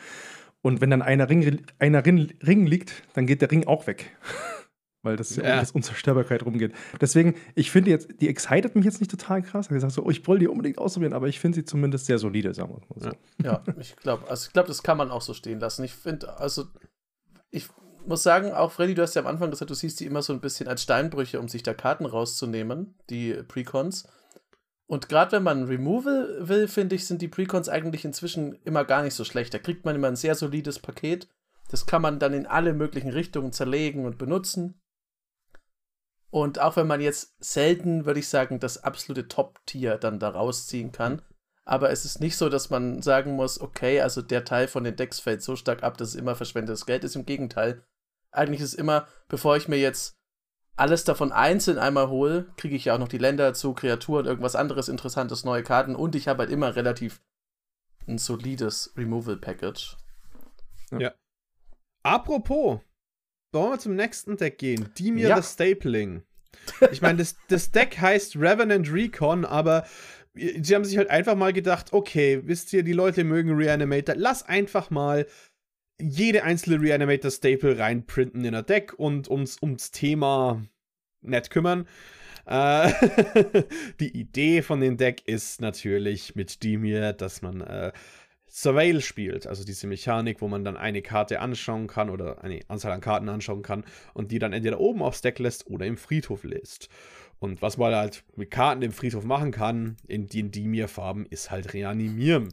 Und 0.62 0.80
wenn 0.80 0.90
dann 0.90 1.02
einer 1.02 1.28
Ring, 1.28 1.62
einer 1.78 2.04
Ring, 2.04 2.32
Ring 2.46 2.66
liegt, 2.66 3.02
dann 3.14 3.26
geht 3.26 3.40
der 3.42 3.50
Ring 3.50 3.66
auch 3.66 3.86
weg. 3.86 4.16
Weil 5.02 5.16
das 5.16 5.34
ja, 5.34 5.54
um 5.54 5.60
das 5.60 5.70
Unzerstörbarkeit 5.70 6.44
rumgeht. 6.44 6.74
Deswegen, 7.00 7.34
ich 7.54 7.70
finde 7.70 7.90
jetzt, 7.90 8.20
die 8.20 8.28
excited 8.28 8.76
mich 8.76 8.84
jetzt 8.84 9.00
nicht 9.00 9.10
total 9.10 9.40
krass. 9.40 9.70
Ich 9.70 9.80
sage 9.80 9.90
so, 9.90 10.04
oh, 10.04 10.10
ich 10.10 10.26
wollte 10.26 10.40
die 10.40 10.48
unbedingt 10.48 10.76
ausprobieren, 10.76 11.14
aber 11.14 11.26
ich 11.26 11.40
finde 11.40 11.56
sie 11.56 11.64
zumindest 11.64 12.04
sehr 12.04 12.18
solide, 12.18 12.52
sagen 12.52 12.74
wir 12.74 12.80
mal 12.80 13.10
so. 13.10 13.16
Ja, 13.42 13.64
ich 13.80 13.96
glaube, 13.96 14.28
also 14.28 14.46
ich 14.46 14.52
glaube, 14.52 14.68
das 14.68 14.82
kann 14.82 14.98
man 14.98 15.10
auch 15.10 15.22
so 15.22 15.32
stehen 15.32 15.58
lassen. 15.58 15.84
Ich 15.84 15.94
finde, 15.94 16.38
also 16.38 16.64
ich 17.50 17.68
muss 18.06 18.22
sagen, 18.22 18.52
auch 18.52 18.72
Freddy, 18.72 18.94
du 18.94 19.02
hast 19.02 19.14
ja 19.14 19.22
am 19.22 19.28
Anfang 19.28 19.50
gesagt, 19.50 19.70
du 19.70 19.74
siehst 19.74 20.00
die 20.00 20.06
immer 20.06 20.22
so 20.22 20.32
ein 20.32 20.40
bisschen 20.40 20.68
als 20.68 20.82
Steinbrüche, 20.82 21.40
um 21.40 21.48
sich 21.48 21.62
da 21.62 21.74
Karten 21.74 22.06
rauszunehmen, 22.06 22.94
die 23.08 23.34
Precons. 23.46 24.06
Und 24.86 25.08
gerade 25.08 25.32
wenn 25.32 25.44
man 25.44 25.64
Removal 25.64 26.48
will, 26.48 26.66
finde 26.66 26.96
ich, 26.96 27.06
sind 27.06 27.22
die 27.22 27.28
Precons 27.28 27.68
eigentlich 27.68 28.04
inzwischen 28.04 28.54
immer 28.64 28.84
gar 28.84 29.02
nicht 29.02 29.14
so 29.14 29.24
schlecht. 29.24 29.54
Da 29.54 29.58
kriegt 29.58 29.84
man 29.84 29.94
immer 29.94 30.08
ein 30.08 30.16
sehr 30.16 30.34
solides 30.34 30.80
Paket. 30.80 31.28
Das 31.68 31.86
kann 31.86 32.02
man 32.02 32.18
dann 32.18 32.34
in 32.34 32.46
alle 32.46 32.72
möglichen 32.72 33.10
Richtungen 33.10 33.52
zerlegen 33.52 34.04
und 34.04 34.18
benutzen. 34.18 34.80
Und 36.30 36.58
auch 36.58 36.76
wenn 36.76 36.86
man 36.86 37.00
jetzt 37.00 37.36
selten, 37.38 38.04
würde 38.06 38.20
ich 38.20 38.28
sagen, 38.28 38.60
das 38.60 38.82
absolute 38.82 39.28
Top-Tier 39.28 39.96
dann 39.96 40.18
da 40.18 40.30
rausziehen 40.30 40.92
kann. 40.92 41.22
Aber 41.64 41.90
es 41.90 42.04
ist 42.04 42.20
nicht 42.20 42.36
so, 42.36 42.48
dass 42.48 42.70
man 42.70 43.02
sagen 43.02 43.32
muss, 43.32 43.60
okay, 43.60 44.00
also 44.00 44.22
der 44.22 44.44
Teil 44.44 44.66
von 44.66 44.82
den 44.82 44.96
Decks 44.96 45.20
fällt 45.20 45.42
so 45.42 45.54
stark 45.54 45.84
ab, 45.84 45.98
dass 45.98 46.08
es 46.08 46.14
immer 46.16 46.34
verschwendetes 46.34 46.86
Geld 46.86 47.04
ist. 47.04 47.14
Im 47.14 47.26
Gegenteil, 47.26 47.84
eigentlich 48.32 48.60
ist 48.60 48.72
es 48.72 48.74
immer, 48.74 49.06
bevor 49.28 49.56
ich 49.56 49.68
mir 49.68 49.78
jetzt 49.78 50.16
alles 50.76 51.04
davon 51.04 51.30
einzeln 51.32 51.78
einmal 51.78 52.08
hole, 52.08 52.52
kriege 52.56 52.74
ich 52.74 52.86
ja 52.86 52.94
auch 52.94 52.98
noch 52.98 53.08
die 53.08 53.18
Länder 53.18 53.48
dazu, 53.48 53.74
Kreaturen, 53.74 54.26
irgendwas 54.26 54.56
anderes 54.56 54.88
Interessantes, 54.88 55.44
neue 55.44 55.62
Karten 55.62 55.94
und 55.94 56.14
ich 56.14 56.26
habe 56.26 56.40
halt 56.40 56.50
immer 56.50 56.74
relativ 56.74 57.20
ein 58.06 58.18
solides 58.18 58.92
Removal-Package. 58.96 59.96
Ja. 60.92 61.00
ja. 61.00 61.14
Apropos, 62.02 62.80
wollen 63.52 63.72
wir 63.72 63.78
zum 63.78 63.94
nächsten 63.94 64.36
Deck 64.36 64.58
gehen? 64.58 64.92
Dimir 64.98 65.28
ja. 65.28 65.40
the 65.40 65.46
Stapling. 65.46 66.22
Ich 66.90 67.02
meine, 67.02 67.18
das, 67.18 67.36
das 67.48 67.70
Deck 67.70 67.98
heißt 67.98 68.36
Revenant 68.36 68.92
Recon, 68.92 69.44
aber 69.44 69.86
sie 70.34 70.74
haben 70.74 70.84
sich 70.84 70.96
halt 70.96 71.10
einfach 71.10 71.34
mal 71.34 71.52
gedacht, 71.52 71.92
okay, 71.92 72.40
wisst 72.44 72.72
ihr, 72.72 72.82
die 72.82 72.92
Leute 72.92 73.24
mögen 73.24 73.54
Reanimator, 73.54 74.14
lass 74.16 74.42
einfach 74.42 74.90
mal 74.90 75.26
jede 76.00 76.42
einzelne 76.42 76.80
Reanimator-Staple 76.80 77.78
reinprinten 77.78 78.44
in 78.44 78.54
ein 78.54 78.66
Deck 78.66 78.94
und 78.96 79.28
uns 79.28 79.60
ums 79.62 79.90
Thema 79.90 80.62
nett 81.22 81.50
kümmern. 81.50 81.86
Äh, 82.46 82.92
die 84.00 84.18
Idee 84.18 84.62
von 84.62 84.80
dem 84.80 84.96
Deck 84.96 85.22
ist 85.26 85.60
natürlich 85.60 86.34
mit 86.34 86.62
Dimir, 86.62 87.12
dass 87.12 87.42
man 87.42 87.60
äh, 87.60 87.92
Surveil 88.46 89.00
spielt, 89.00 89.46
also 89.46 89.64
diese 89.64 89.86
Mechanik, 89.86 90.40
wo 90.40 90.48
man 90.48 90.64
dann 90.64 90.76
eine 90.76 91.02
Karte 91.02 91.40
anschauen 91.40 91.86
kann 91.86 92.10
oder 92.10 92.42
eine 92.42 92.60
Anzahl 92.66 92.90
an 92.90 93.00
Karten 93.00 93.28
anschauen 93.28 93.62
kann 93.62 93.84
und 94.12 94.32
die 94.32 94.40
dann 94.40 94.52
entweder 94.52 94.80
oben 94.80 95.02
aufs 95.02 95.20
Deck 95.20 95.38
lässt 95.38 95.68
oder 95.68 95.86
im 95.86 95.96
Friedhof 95.96 96.42
lässt. 96.42 96.88
Und 97.38 97.62
was 97.62 97.78
man 97.78 97.94
halt 97.94 98.24
mit 98.36 98.50
Karten 98.50 98.82
im 98.82 98.92
Friedhof 98.92 99.24
machen 99.24 99.52
kann, 99.52 99.96
in 100.08 100.26
den 100.26 100.50
Dimir-Farben, 100.50 101.26
ist 101.26 101.50
halt 101.50 101.72
reanimieren. 101.72 102.52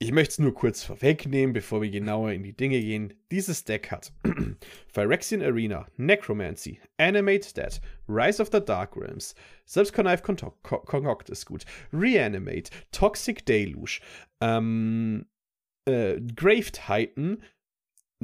Ich 0.00 0.12
möchte 0.12 0.30
es 0.30 0.38
nur 0.38 0.54
kurz 0.54 0.84
vorwegnehmen, 0.84 1.52
bevor 1.52 1.82
wir 1.82 1.90
genauer 1.90 2.30
in 2.30 2.44
die 2.44 2.56
Dinge 2.56 2.80
gehen. 2.80 3.14
Dieses 3.32 3.64
Deck 3.64 3.90
hat 3.90 4.12
Phyrexian 4.94 5.42
Arena, 5.42 5.88
Necromancy, 5.96 6.80
Animate 6.98 7.52
Dead, 7.52 7.80
Rise 8.08 8.40
of 8.40 8.50
the 8.52 8.64
Dark 8.64 8.96
Realms, 8.96 9.34
selbst 9.64 9.92
Connive 9.92 10.22
Concoct 10.22 11.30
ist 11.30 11.46
gut, 11.46 11.64
Reanimate, 11.92 12.70
Toxic 12.92 13.44
Deluge, 13.44 14.00
ähm, 14.40 15.26
äh, 15.84 16.20
Grave 16.36 16.70
Titan, 16.70 17.42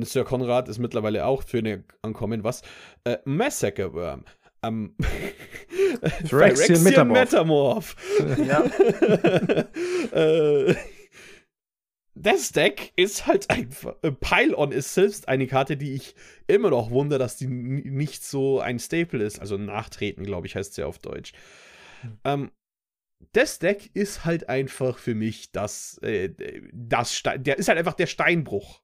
Sir 0.00 0.24
Conrad 0.24 0.68
ist 0.68 0.78
mittlerweile 0.78 1.26
auch 1.26 1.42
für 1.42 1.58
eine 1.58 1.82
Ankommen 2.02 2.44
was, 2.44 2.62
äh, 3.02 3.18
Massacre 3.24 3.92
Worm, 3.92 4.24
Ähm, 4.62 4.94
Phyrexian 6.24 6.84
Metamorph. 6.84 7.18
Metamorph. 7.18 7.96
Ja. 8.46 8.64
äh, 10.12 10.74
das 12.14 12.52
Deck 12.52 12.92
ist 12.96 13.26
halt 13.26 13.50
einfach. 13.50 13.96
Äh, 14.02 14.12
Pile-On 14.12 14.72
ist 14.72 14.94
selbst 14.94 15.28
eine 15.28 15.46
Karte, 15.46 15.76
die 15.76 15.94
ich 15.94 16.14
immer 16.46 16.70
noch 16.70 16.90
wundere, 16.90 17.18
dass 17.18 17.36
die 17.36 17.48
nicht 17.48 18.24
so 18.24 18.60
ein 18.60 18.78
Staple 18.78 19.24
ist. 19.24 19.40
Also 19.40 19.56
Nachtreten, 19.56 20.24
glaube 20.24 20.46
ich, 20.46 20.56
heißt 20.56 20.74
sie 20.74 20.84
auf 20.84 20.98
Deutsch. 20.98 21.32
Ähm, 22.24 22.50
das 23.32 23.58
Deck 23.58 23.90
ist 23.94 24.24
halt 24.24 24.48
einfach 24.48 24.98
für 24.98 25.14
mich 25.14 25.50
das, 25.52 25.98
äh, 26.02 26.30
das 26.72 27.14
Stein, 27.14 27.42
der 27.42 27.58
ist 27.58 27.68
halt 27.68 27.78
einfach 27.78 27.94
der 27.94 28.06
Steinbruch. 28.06 28.80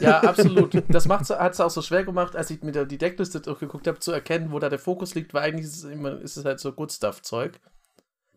Ja, 0.00 0.20
absolut. 0.20 0.82
Das 0.88 1.08
hat 1.08 1.52
es 1.52 1.60
auch 1.60 1.70
so 1.70 1.82
schwer 1.82 2.04
gemacht, 2.04 2.34
als 2.34 2.50
ich 2.50 2.62
mir 2.62 2.72
die 2.86 2.98
Deckliste 2.98 3.40
durchgeguckt 3.40 3.86
habe, 3.86 4.00
zu 4.00 4.10
erkennen, 4.10 4.50
wo 4.50 4.58
da 4.58 4.68
der 4.68 4.80
Fokus 4.80 5.14
liegt, 5.14 5.32
weil 5.32 5.44
eigentlich 5.44 5.66
ist 5.66 5.76
es, 5.76 5.84
immer, 5.84 6.20
ist 6.20 6.36
es 6.36 6.44
halt 6.44 6.58
so 6.58 6.72
Good 6.72 6.90
Stuff-Zeug. 6.90 7.60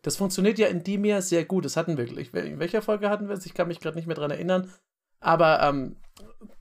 Das 0.04 0.16
funktioniert 0.16 0.58
ja 0.58 0.66
in 0.66 0.84
Dimir 0.84 1.22
sehr 1.22 1.46
gut. 1.46 1.64
Das 1.64 1.78
hatten 1.78 1.96
wir, 1.96 2.06
in 2.44 2.58
welcher 2.58 2.82
Folge 2.82 3.08
hatten 3.08 3.26
wir 3.26 3.34
es? 3.34 3.46
Ich 3.46 3.54
kann 3.54 3.68
mich 3.68 3.80
gerade 3.80 3.96
nicht 3.96 4.06
mehr 4.06 4.14
dran 4.14 4.30
erinnern. 4.30 4.70
Aber 5.18 5.62
ähm, 5.62 5.96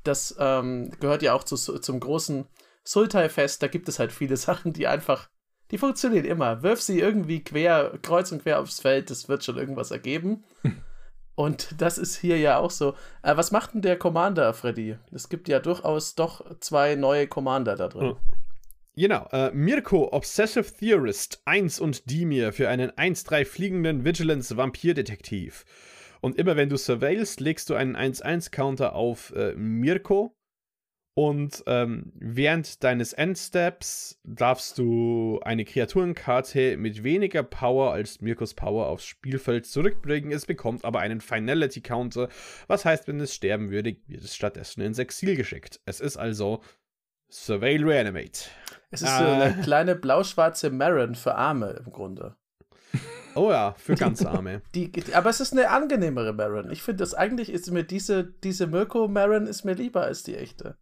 das 0.04 0.34
ähm, 0.40 0.92
gehört 1.02 1.22
ja 1.24 1.34
auch 1.34 1.44
zu, 1.44 1.58
zum 1.58 2.00
großen 2.00 2.46
Sultai-Fest. 2.86 3.62
Da 3.62 3.68
gibt 3.68 3.90
es 3.90 4.00
halt 4.00 4.14
viele 4.14 4.38
Sachen, 4.48 4.72
die 4.72 4.88
einfach, 4.88 5.30
die 5.72 5.78
funktionieren 5.78 6.24
immer. 6.24 6.64
Wirf 6.64 6.82
sie 6.82 7.02
irgendwie 7.02 7.44
quer, 7.44 8.00
kreuz 8.02 8.32
und 8.32 8.44
quer 8.44 8.62
aufs 8.62 8.80
Feld, 8.80 9.10
das 9.10 9.28
wird 9.28 9.44
schon 9.44 9.58
irgendwas 9.58 9.92
ergeben. 9.92 10.46
Und 11.36 11.82
das 11.82 11.98
ist 11.98 12.16
hier 12.16 12.38
ja 12.38 12.60
auch 12.60 12.70
so. 12.70 12.94
Äh, 13.24 13.36
was 13.36 13.52
macht 13.52 13.74
denn 13.74 13.82
der 13.82 13.98
Commander, 13.98 14.54
Freddy? 14.54 15.00
Es 15.12 15.30
gibt 15.30 15.48
ja 15.48 15.60
durchaus 15.60 16.14
doch 16.14 16.46
zwei 16.60 16.94
neue 16.94 17.28
Commander 17.28 17.76
da 17.76 17.88
drin. 17.88 18.16
Genau, 18.96 19.28
äh, 19.32 19.50
Mirko, 19.52 20.10
Obsessive 20.12 20.72
Theorist 20.72 21.42
1 21.46 21.80
und 21.80 22.12
Dimir 22.12 22.54
für 22.54 22.70
einen 22.70 22.92
1-3 22.92 23.44
fliegenden 23.44 24.06
Vigilance 24.06 24.56
Vampir-Detektiv. 24.56 25.66
Und 26.22 26.38
immer 26.38 26.56
wenn 26.56 26.70
du 26.70 26.78
surveillst, 26.78 27.40
legst 27.40 27.72
du 27.72 27.74
einen 27.76 27.98
1-1-Counter 27.98 28.94
auf 28.94 29.34
äh, 29.36 29.56
Mirko. 29.56 30.36
Und 31.16 31.64
ähm, 31.68 32.12
während 32.16 32.84
deines 32.84 33.14
Endsteps 33.14 34.20
darfst 34.24 34.78
du 34.78 35.40
eine 35.44 35.66
Kreaturenkarte 35.66 36.78
mit 36.78 37.04
weniger 37.04 37.44
Power 37.44 37.94
als 37.94 38.22
Mirkos 38.22 38.54
Power 38.54 38.88
aufs 38.88 39.06
Spielfeld 39.06 39.66
zurückbringen. 39.66 40.32
Es 40.32 40.46
bekommt 40.46 40.86
aber 40.86 41.00
einen 41.00 41.22
Finality 41.22 41.82
Counter. 41.82 42.30
Was 42.68 42.86
heißt, 42.86 43.08
wenn 43.08 43.20
es 43.20 43.34
sterben 43.34 43.70
würde, 43.70 43.96
wird 44.08 44.24
es 44.24 44.36
stattdessen 44.36 44.82
ins 44.82 44.98
Exil 45.00 45.36
geschickt. 45.36 45.82
Es 45.86 46.00
ist 46.00 46.18
also 46.18 46.62
Surveil 47.34 47.84
Reanimate. 47.84 48.48
Es 48.92 49.02
ist 49.02 49.18
so 49.18 49.24
eine 49.24 49.60
kleine 49.64 49.96
blau-schwarze 49.96 50.70
Marin 50.70 51.16
für 51.16 51.34
Arme 51.34 51.82
im 51.86 51.92
Grunde. 51.92 52.36
Oh 53.36 53.50
ja, 53.50 53.74
für 53.80 53.96
ganz 53.96 54.24
Arme. 54.24 54.62
Die, 54.76 54.92
aber 55.12 55.32
es 55.32 55.40
ist 55.40 55.54
eine 55.54 55.72
angenehmere 55.72 56.34
Marin. 56.34 56.70
Ich 56.70 56.84
finde 56.84 56.98
das 56.98 57.16
eigentlich 57.16 57.50
ist 57.50 57.72
mir 57.72 57.84
diese, 57.84 58.24
diese 58.24 58.68
Mirko 58.68 59.08
Marin 59.08 59.48
ist 59.48 59.64
mir 59.64 59.74
lieber 59.74 60.04
als 60.04 60.22
die 60.22 60.36
echte. 60.36 60.78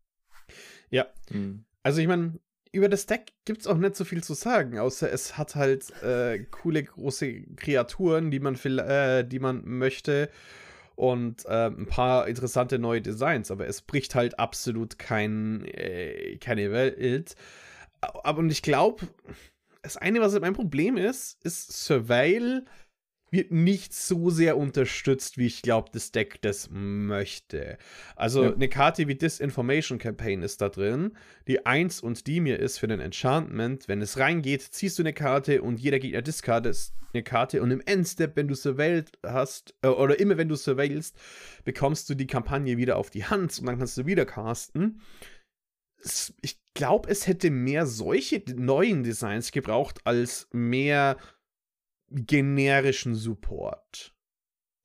Ja. 0.90 1.08
Mhm. 1.30 1.64
Also 1.82 2.02
ich 2.02 2.08
meine, 2.10 2.42
über 2.74 2.90
das 2.90 3.06
Deck 3.06 3.32
gibt 3.46 3.62
es 3.62 3.68
auch 3.68 3.78
nicht 3.78 3.96
so 3.96 4.04
viel 4.04 4.22
zu 4.22 4.34
sagen, 4.34 4.80
außer 4.80 5.10
es 5.10 5.38
hat 5.38 5.56
halt 5.56 5.92
äh, 6.04 6.40
coole 6.52 6.84
große 6.84 7.42
Kreaturen, 7.56 8.32
die 8.32 8.42
man, 8.42 8.56
äh, 8.56 9.24
die 9.24 9.40
man 9.40 9.64
möchte 9.64 10.30
und 11.02 11.48
äh, 11.48 11.66
ein 11.66 11.88
paar 11.88 12.28
interessante 12.28 12.78
neue 12.78 13.02
Designs, 13.02 13.50
aber 13.50 13.66
es 13.66 13.82
bricht 13.82 14.14
halt 14.14 14.38
absolut 14.38 15.00
kein, 15.00 15.66
äh, 15.66 16.38
keine 16.38 16.72
Welt. 16.72 17.36
Aber 18.02 18.38
und 18.38 18.52
ich 18.52 18.62
glaube, 18.62 19.08
das 19.82 19.98
eine, 19.98 20.22
was 20.22 20.40
mein 20.40 20.54
Problem 20.54 20.98
ist, 20.98 21.44
ist 21.44 21.86
Surveil 21.86 22.66
wird 23.32 23.52
nicht 23.52 23.94
so 23.94 24.30
sehr 24.30 24.58
unterstützt, 24.58 25.38
wie 25.38 25.48
ich 25.48 25.62
glaube, 25.62 25.90
das 25.94 26.12
Deck 26.12 26.42
das 26.42 26.70
möchte. 26.72 27.78
Also 28.16 28.44
Ja. 28.44 28.54
eine 28.54 28.68
Karte 28.70 29.08
wie 29.08 29.16
Disinformation 29.16 29.98
Campaign 30.00 30.44
ist 30.44 30.62
da 30.62 30.70
drin, 30.70 31.16
die 31.48 31.66
1 31.66 32.02
und 32.02 32.28
die 32.28 32.42
mir 32.42 32.60
ist 32.60 32.78
für 32.78 32.88
den 32.88 33.00
Enchantment. 33.00 33.88
Wenn 33.88 34.02
es 34.02 34.18
reingeht, 34.18 34.62
ziehst 34.62 35.00
du 35.00 35.04
eine 35.04 35.14
Karte 35.14 35.62
und 35.62 35.80
jeder 35.80 36.00
Gegner 36.00 36.22
discardet 36.22 36.92
eine 37.14 37.24
Karte 37.24 37.62
und 37.62 37.72
im 37.72 37.82
Endstep, 37.86 38.36
wenn 38.38 38.48
du 38.48 38.56
surveilled 38.56 39.12
hast, 39.26 39.76
äh, 39.82 39.88
oder 39.88 40.20
immer 40.20 40.38
wenn 40.38 40.48
du 40.48 40.56
surveillst, 40.56 41.18
bekommst 41.66 42.10
du 42.10 42.16
die 42.16 42.28
Kampagne 42.28 42.78
wieder 42.78 42.96
auf 42.98 43.10
die 43.10 43.26
Hand 43.26 43.60
und 43.60 43.66
dann 43.66 43.78
kannst 43.80 43.98
du 43.98 44.06
wieder 44.06 44.26
casten. 44.26 45.02
Ich 46.42 46.60
glaube, 46.74 47.10
es 47.10 47.28
hätte 47.28 47.52
mehr 47.52 47.86
solche 47.86 48.42
neuen 48.56 49.04
Designs 49.04 49.52
gebraucht, 49.52 50.00
als 50.06 50.48
mehr 50.52 51.18
generischen 52.12 53.16
Support 53.16 54.16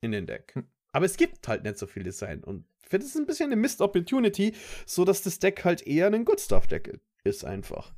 in 0.01 0.11
den 0.11 0.25
Deck. 0.25 0.53
Hm. 0.55 0.67
Aber 0.91 1.05
es 1.05 1.17
gibt 1.17 1.47
halt 1.47 1.63
nicht 1.63 1.77
so 1.77 1.85
viel 1.85 2.03
Design 2.03 2.43
und 2.43 2.65
ich 2.83 2.89
finde 2.89 3.05
es 3.05 3.15
ein 3.15 3.25
bisschen 3.25 3.51
eine 3.51 3.57
Missed 3.57 3.81
Opportunity, 3.81 4.55
so 4.85 5.03
dass 5.03 5.21
das 5.21 5.39
Deck 5.39 5.65
halt 5.65 5.85
eher 5.85 6.07
ein 6.07 6.23
Good 6.23 6.39
Stuff 6.39 6.67
Deck 6.67 6.99
ist 7.23 7.43
einfach. 7.43 7.93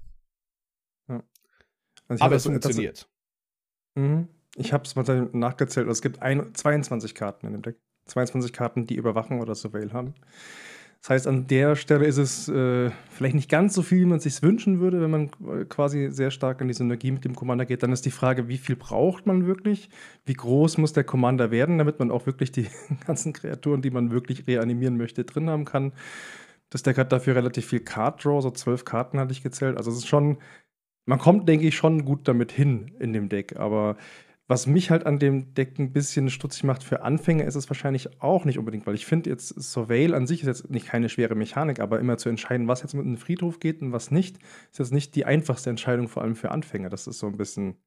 Also 1.08 1.24
ich 2.16 2.22
Aber 2.24 2.36
es 2.36 2.44
funktioniert. 2.44 3.08
Mhm. 3.96 4.28
Ich 4.56 4.74
habe 4.74 4.84
es 4.84 4.96
mal 4.96 5.30
nachgezählt. 5.32 5.88
Also 5.88 5.98
es 5.98 6.02
gibt 6.02 6.22
ein, 6.22 6.54
22 6.54 7.14
Karten 7.16 7.46
in 7.46 7.54
dem 7.54 7.62
Deck. 7.62 7.78
22 8.06 8.52
Karten, 8.52 8.88
die 8.88 8.96
Überwachen 8.96 9.40
oder 9.40 9.54
Surveil 9.54 9.94
haben. 9.94 10.16
Das 11.02 11.12
heißt, 11.12 11.28
an 11.28 11.48
der 11.48 11.78
Stelle 11.78 12.06
ist 12.06 12.18
es 12.18 12.50
äh, 12.50 12.92
vielleicht 13.10 13.36
nicht 13.36 13.50
ganz 13.50 13.74
so 13.74 13.84
viel, 13.84 14.00
wie 14.00 14.06
man 14.06 14.20
sich 14.20 14.42
wünschen 14.44 14.82
würde, 14.82 15.00
wenn 15.00 15.10
man 15.10 15.32
äh, 15.48 15.64
quasi 15.64 16.10
sehr 16.12 16.30
stark 16.30 16.60
in 16.60 16.68
die 16.68 16.74
Synergie 16.74 17.12
mit 17.12 17.24
dem 17.24 17.36
Commander 17.36 17.66
geht. 17.66 17.84
Dann 17.84 17.94
ist 17.94 18.06
die 18.06 18.12
Frage, 18.12 18.50
wie 18.50 18.58
viel 18.58 18.76
braucht 18.76 19.26
man 19.26 19.48
wirklich? 19.48 19.90
Wie 20.26 20.34
groß 20.34 20.78
muss 20.78 20.92
der 20.92 21.06
Commander 21.06 21.52
werden, 21.52 21.78
damit 21.78 22.00
man 22.00 22.12
auch 22.12 22.26
wirklich 22.26 22.52
die 22.52 22.68
ganzen 23.08 23.32
Kreaturen, 23.32 23.82
die 23.82 23.92
man 23.92 24.12
wirklich 24.12 24.46
reanimieren 24.46 24.98
möchte, 24.98 25.24
drin 25.24 25.50
haben 25.50 25.64
kann? 25.64 25.94
Das 26.70 26.84
Deck 26.84 26.98
hat 26.98 27.14
dafür 27.14 27.36
relativ 27.36 27.68
viel 27.68 27.80
Card 27.80 28.24
Draw, 28.24 28.42
so 28.42 28.52
zwölf 28.52 28.84
Karten 28.84 29.20
hatte 29.20 29.32
ich 29.32 29.42
gezählt. 29.42 29.78
Also 29.78 29.92
es 29.92 29.98
ist 30.00 30.08
schon, 30.08 30.38
man 31.06 31.20
kommt, 31.20 31.48
denke 31.48 31.66
ich, 31.68 31.78
schon 31.78 32.04
gut 32.04 32.28
damit 32.28 32.52
hin 32.52 32.92
in 33.00 33.14
dem 33.14 33.30
Deck. 33.30 33.58
Aber 33.58 33.96
was 34.50 34.66
mich 34.66 34.90
halt 34.90 35.06
an 35.06 35.20
dem 35.20 35.54
Deck 35.54 35.78
ein 35.78 35.94
bisschen 35.94 36.32
stutzig 36.32 36.64
macht 36.64 36.84
für 36.84 37.04
Anfänger, 37.04 37.46
ist 37.46 37.54
es 37.54 37.70
wahrscheinlich 37.70 38.20
auch 38.20 38.46
nicht 38.46 38.58
unbedingt, 38.58 38.88
weil 38.88 38.96
ich 38.96 39.06
finde 39.06 39.30
jetzt 39.30 39.50
Surveil 39.50 40.16
an 40.16 40.26
sich 40.26 40.42
ist 40.42 40.48
jetzt 40.48 40.72
nicht 40.72 40.88
keine 40.88 41.08
schwere 41.08 41.36
Mechanik, 41.36 41.80
aber 41.80 42.00
immer 42.00 42.18
zu 42.18 42.30
entscheiden, 42.30 42.68
was 42.68 42.82
jetzt 42.82 42.96
mit 42.96 43.06
einem 43.06 43.18
Friedhof 43.18 43.60
geht 43.60 43.84
und 43.84 43.92
was 43.92 44.10
nicht, 44.10 44.40
ist 44.72 44.80
jetzt 44.80 44.92
nicht 44.92 45.14
die 45.14 45.26
einfachste 45.26 45.70
Entscheidung, 45.70 46.08
vor 46.08 46.24
allem 46.24 46.36
für 46.36 46.50
Anfänger. 46.50 46.90
Das 46.90 47.06
ist 47.06 47.20
so 47.20 47.28
ein 47.28 47.38
bisschen 47.38 47.78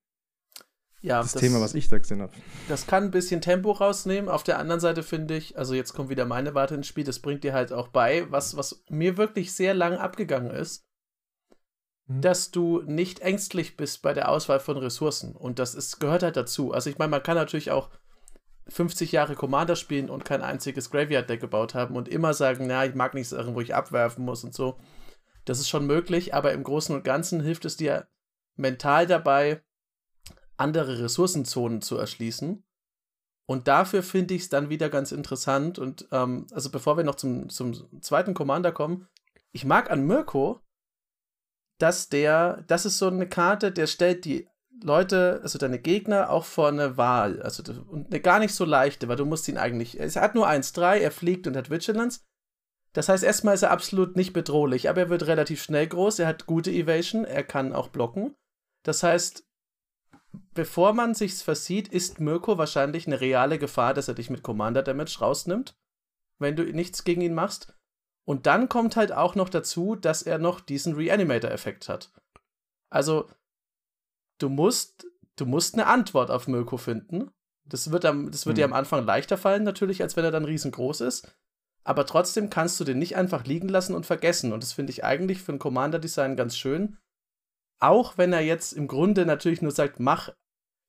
Ja, 1.01 1.21
das, 1.21 1.33
Thema, 1.33 1.61
was 1.61 1.75
ich 1.75 1.89
da 1.89 1.99
gesehen 1.99 2.23
habe. 2.23 2.33
Das 2.69 2.87
kann 2.87 3.03
ein 3.03 3.11
bisschen 3.11 3.41
Tempo 3.41 3.73
rausnehmen. 3.73 4.31
Auf 4.31 4.45
der 4.45 4.61
anderen 4.61 4.81
Seite 4.81 5.03
finde 5.03 5.37
ich, 5.37 5.59
also 5.59 5.75
jetzt 5.75 5.95
kommt 5.95 6.11
wieder 6.11 6.27
meine 6.27 6.55
Warte 6.55 6.77
ins 6.77 6.87
Spiel, 6.87 7.03
das 7.03 7.19
bringt 7.19 7.43
dir 7.43 7.55
halt 7.55 7.73
auch 7.73 7.89
bei, 7.89 8.31
was, 8.31 8.57
was 8.57 8.85
mir 8.89 9.17
wirklich 9.17 9.53
sehr 9.53 9.75
lang 9.75 9.95
abgegangen 9.95 10.53
ist. 10.53 10.85
Dass 12.07 12.51
du 12.51 12.83
nicht 12.83 13.21
ängstlich 13.21 13.77
bist 13.77 14.03
bei 14.03 14.13
der 14.13 14.29
Auswahl 14.29 14.61
von 14.61 14.77
Ressourcen. 14.77 15.35
Und 15.35 15.59
das 15.59 15.75
ist, 15.75 16.01
gehört 16.01 16.23
halt 16.23 16.37
dazu. 16.37 16.73
Also 16.73 16.91
ich 16.91 16.99
meine, 16.99 17.11
man 17.11 17.23
kann 17.23 17.37
natürlich 17.37 17.71
auch 17.71 17.91
50 18.69 19.13
Jahre 19.13 19.35
Commander 19.35 19.77
spielen 19.77 20.11
und 20.11 20.25
kein 20.25 20.43
einziges 20.43 20.91
Graveyard-Deck 20.91 21.41
gebaut 21.41 21.75
haben 21.75 21.97
und 21.97 22.09
immer 22.09 22.35
sagen, 22.35 22.67
na, 22.67 22.85
ich 22.85 22.95
mag 22.95 23.15
nicht 23.15 23.29
Sachen, 23.29 23.55
wo 23.55 23.61
ich 23.61 23.75
abwerfen 23.75 24.25
muss 24.25 24.45
und 24.45 24.55
so. 24.55 24.79
Das 25.45 25.59
ist 25.59 25.69
schon 25.69 25.87
möglich, 25.87 26.35
aber 26.35 26.53
im 26.53 26.63
Großen 26.63 26.95
und 26.95 27.05
Ganzen 27.05 27.41
hilft 27.41 27.65
es 27.65 27.77
dir 27.77 28.07
mental 28.57 29.07
dabei, 29.07 29.63
andere 30.57 31.01
Ressourcenzonen 31.01 31.83
zu 31.83 31.97
erschließen. 31.97 32.65
Und 33.47 33.69
dafür 33.69 34.03
finde 34.03 34.35
ich 34.35 34.43
es 34.43 34.49
dann 34.49 34.71
wieder 34.71 34.89
ganz 34.89 35.11
interessant. 35.11 35.79
Und 35.79 36.07
ähm, 36.13 36.47
also 36.53 36.71
bevor 36.71 36.97
wir 36.97 37.05
noch 37.05 37.17
zum, 37.17 37.49
zum 37.49 38.01
zweiten 38.01 38.35
Commander 38.35 38.71
kommen, 38.71 39.09
ich 39.51 39.65
mag 39.65 39.91
an 39.91 40.07
Mirko, 40.07 40.61
dass 41.83 42.09
der, 42.09 42.63
das 42.69 42.87
ist 42.87 42.99
so 42.99 43.09
eine 43.09 43.29
Karte, 43.29 43.73
der 43.73 43.89
stellt 43.89 44.25
die 44.25 44.49
Leute, 44.83 45.41
also 45.43 45.59
deine 45.59 45.79
Gegner, 45.79 46.31
auch 46.31 46.45
vor 46.45 46.69
eine 46.69 46.97
Wahl. 46.97 47.43
Also 47.43 47.63
eine 47.93 48.21
gar 48.21 48.39
nicht 48.39 48.55
so 48.55 48.65
leichte, 48.65 49.09
weil 49.09 49.17
du 49.17 49.25
musst 49.25 49.49
ihn 49.49 49.59
eigentlich. 49.59 49.99
Er 49.99 50.23
hat 50.23 50.35
nur 50.35 50.49
1-3, 50.49 50.99
er 50.99 51.11
fliegt 51.11 51.47
und 51.47 51.57
hat 51.57 51.71
Vigilance. 51.71 52.21
Das 52.93 53.09
heißt, 53.09 53.25
erstmal 53.25 53.55
ist 53.55 53.63
er 53.63 53.71
absolut 53.71 54.17
nicht 54.17 54.33
bedrohlich, 54.33 54.89
aber 54.89 55.03
er 55.03 55.11
wird 55.11 55.27
relativ 55.27 55.63
schnell 55.63 55.87
groß, 55.87 56.19
er 56.19 56.27
hat 56.27 56.47
gute 56.47 56.71
Evasion, 56.71 57.25
er 57.25 57.43
kann 57.43 57.73
auch 57.73 57.89
blocken. 57.89 58.35
Das 58.85 59.03
heißt, 59.03 59.45
bevor 60.53 60.93
man 60.93 61.15
sich's 61.15 61.43
versieht, 61.43 61.89
ist 61.89 62.21
Mirko 62.21 62.59
wahrscheinlich 62.59 63.07
eine 63.07 63.21
reale 63.21 63.59
Gefahr, 63.59 63.95
dass 63.95 64.09
er 64.09 64.15
dich 64.15 64.31
mit 64.31 64.43
Commander 64.43 64.83
Damage 64.83 65.19
rausnimmt, 65.21 65.75
wenn 66.39 66.55
du 66.55 66.65
nichts 66.65 67.05
gegen 67.05 67.23
ihn 67.23 67.35
machst. 67.35 67.75
Und 68.25 68.47
dann 68.47 68.69
kommt 68.69 68.97
halt 68.97 69.13
auch 69.13 69.35
noch 69.35 69.49
dazu, 69.49 69.97
dass 69.97 70.23
er 70.23 70.39
noch 70.39 70.61
diesen 70.61 70.95
Reanimator-Effekt 70.95 71.89
hat. 71.89 72.13
Also, 72.91 73.29
du 74.39 74.49
musst, 74.49 75.07
du 75.37 75.47
musst 75.47 75.75
eine 75.75 75.87
Antwort 75.87 76.31
auf 76.31 76.47
Mirko 76.47 76.77
finden. 76.77 77.31
Das 77.65 77.91
wird, 77.91 78.05
am, 78.05 78.31
das 78.31 78.47
wird 78.47 78.57
Mhm. 78.57 78.61
dir 78.61 78.65
am 78.67 78.73
Anfang 78.73 79.05
leichter 79.05 79.39
fallen, 79.39 79.65
natürlich, 79.65 80.03
als 80.03 80.17
wenn 80.17 80.25
er 80.25 80.31
dann 80.31 80.45
riesengroß 80.45 81.01
ist. 81.03 81.33
Aber 81.85 82.07
trotzdem 82.07 82.49
kannst 82.49 82.79
du 82.79 82.85
den 82.85 82.99
nicht 82.99 83.17
einfach 83.17 83.45
liegen 83.45 83.69
lassen 83.69 83.95
und 83.95 84.07
vergessen. 84.07 84.53
Und 84.53 84.63
das 84.63 84.73
finde 84.73 84.93
ich 84.93 85.05
eigentlich 85.05 85.43
für 85.43 85.53
ein 85.53 85.59
Commander-Design 85.59 86.37
ganz 86.37 86.57
schön. 86.57 86.99
Auch 87.81 88.19
wenn 88.19 88.33
er 88.33 88.43
jetzt 88.43 88.73
im 88.73 88.87
Grunde 88.87 89.27
natürlich 89.27 89.63
nur 89.63 89.73
sagt, 89.73 89.99
mach 89.99 90.31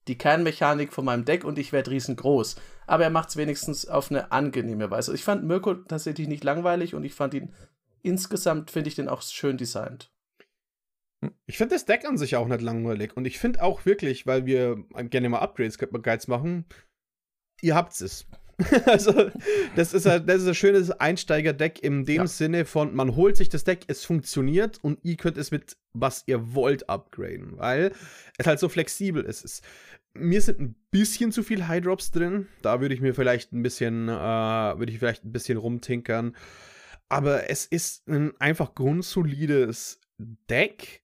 die 0.07 0.17
Kernmechanik 0.17 0.93
von 0.93 1.05
meinem 1.05 1.25
Deck 1.25 1.45
und 1.45 1.57
ich 1.57 1.71
werde 1.71 1.89
riesengroß. 1.91 2.57
Aber 2.87 3.03
er 3.03 3.09
macht 3.09 3.29
es 3.29 3.37
wenigstens 3.37 3.85
auf 3.87 4.11
eine 4.11 4.31
angenehme 4.31 4.91
Weise. 4.91 5.13
Ich 5.13 5.23
fand 5.23 5.43
Mirko 5.43 5.75
tatsächlich 5.75 6.27
nicht 6.27 6.43
langweilig 6.43 6.95
und 6.95 7.03
ich 7.03 7.13
fand 7.13 7.33
ihn 7.33 7.53
insgesamt, 8.01 8.71
finde 8.71 8.89
ich 8.89 8.95
den 8.95 9.09
auch 9.09 9.21
schön 9.21 9.57
designt. 9.57 10.11
Ich 11.45 11.57
finde 11.57 11.75
das 11.75 11.85
Deck 11.85 12.05
an 12.05 12.17
sich 12.17 12.35
auch 12.35 12.47
nicht 12.47 12.61
langweilig. 12.61 13.15
Und 13.15 13.25
ich 13.25 13.39
finde 13.39 13.63
auch 13.63 13.85
wirklich, 13.85 14.27
weil 14.27 14.45
wir 14.45 14.83
gerne 15.09 15.29
mal 15.29 15.39
Upgrades 15.39 15.77
Guides 15.77 16.27
machen, 16.27 16.65
ihr 17.61 17.75
habt 17.75 17.99
es. 18.01 18.27
also, 18.85 19.31
das 19.75 19.93
ist, 19.93 20.05
ein, 20.05 20.27
das 20.27 20.43
ist 20.43 20.47
ein 20.47 20.55
schönes 20.55 20.91
Einsteiger-Deck 20.91 21.83
in 21.83 22.05
dem 22.05 22.17
ja. 22.17 22.27
Sinne 22.27 22.65
von, 22.65 22.93
man 22.93 23.15
holt 23.15 23.35
sich 23.35 23.49
das 23.49 23.63
Deck, 23.63 23.85
es 23.87 24.05
funktioniert 24.05 24.79
und 24.83 24.99
ihr 25.03 25.17
könnt 25.17 25.37
es 25.37 25.51
mit 25.51 25.77
was 25.93 26.23
ihr 26.27 26.53
wollt 26.53 26.89
upgraden, 26.89 27.57
weil 27.57 27.93
es 28.37 28.47
halt 28.47 28.59
so 28.59 28.69
flexibel 28.69 29.23
ist. 29.23 29.63
Mir 30.15 30.41
sind 30.41 30.59
ein 30.59 30.75
bisschen 30.91 31.31
zu 31.31 31.41
viel 31.41 31.67
High-Drops 31.67 32.11
drin. 32.11 32.47
Da 32.61 32.81
würde 32.81 32.93
ich 32.93 33.01
mir 33.01 33.15
vielleicht 33.15 33.51
ein 33.51 33.63
bisschen, 33.63 34.09
äh, 34.09 34.11
würde 34.11 34.91
ich 34.91 34.99
vielleicht 34.99 35.25
ein 35.25 35.31
bisschen 35.31 35.57
rumtinkern. 35.57 36.35
Aber 37.09 37.49
es 37.49 37.65
ist 37.65 38.07
ein 38.07 38.33
einfach 38.39 38.75
grundsolides 38.75 39.99
Deck 40.49 41.03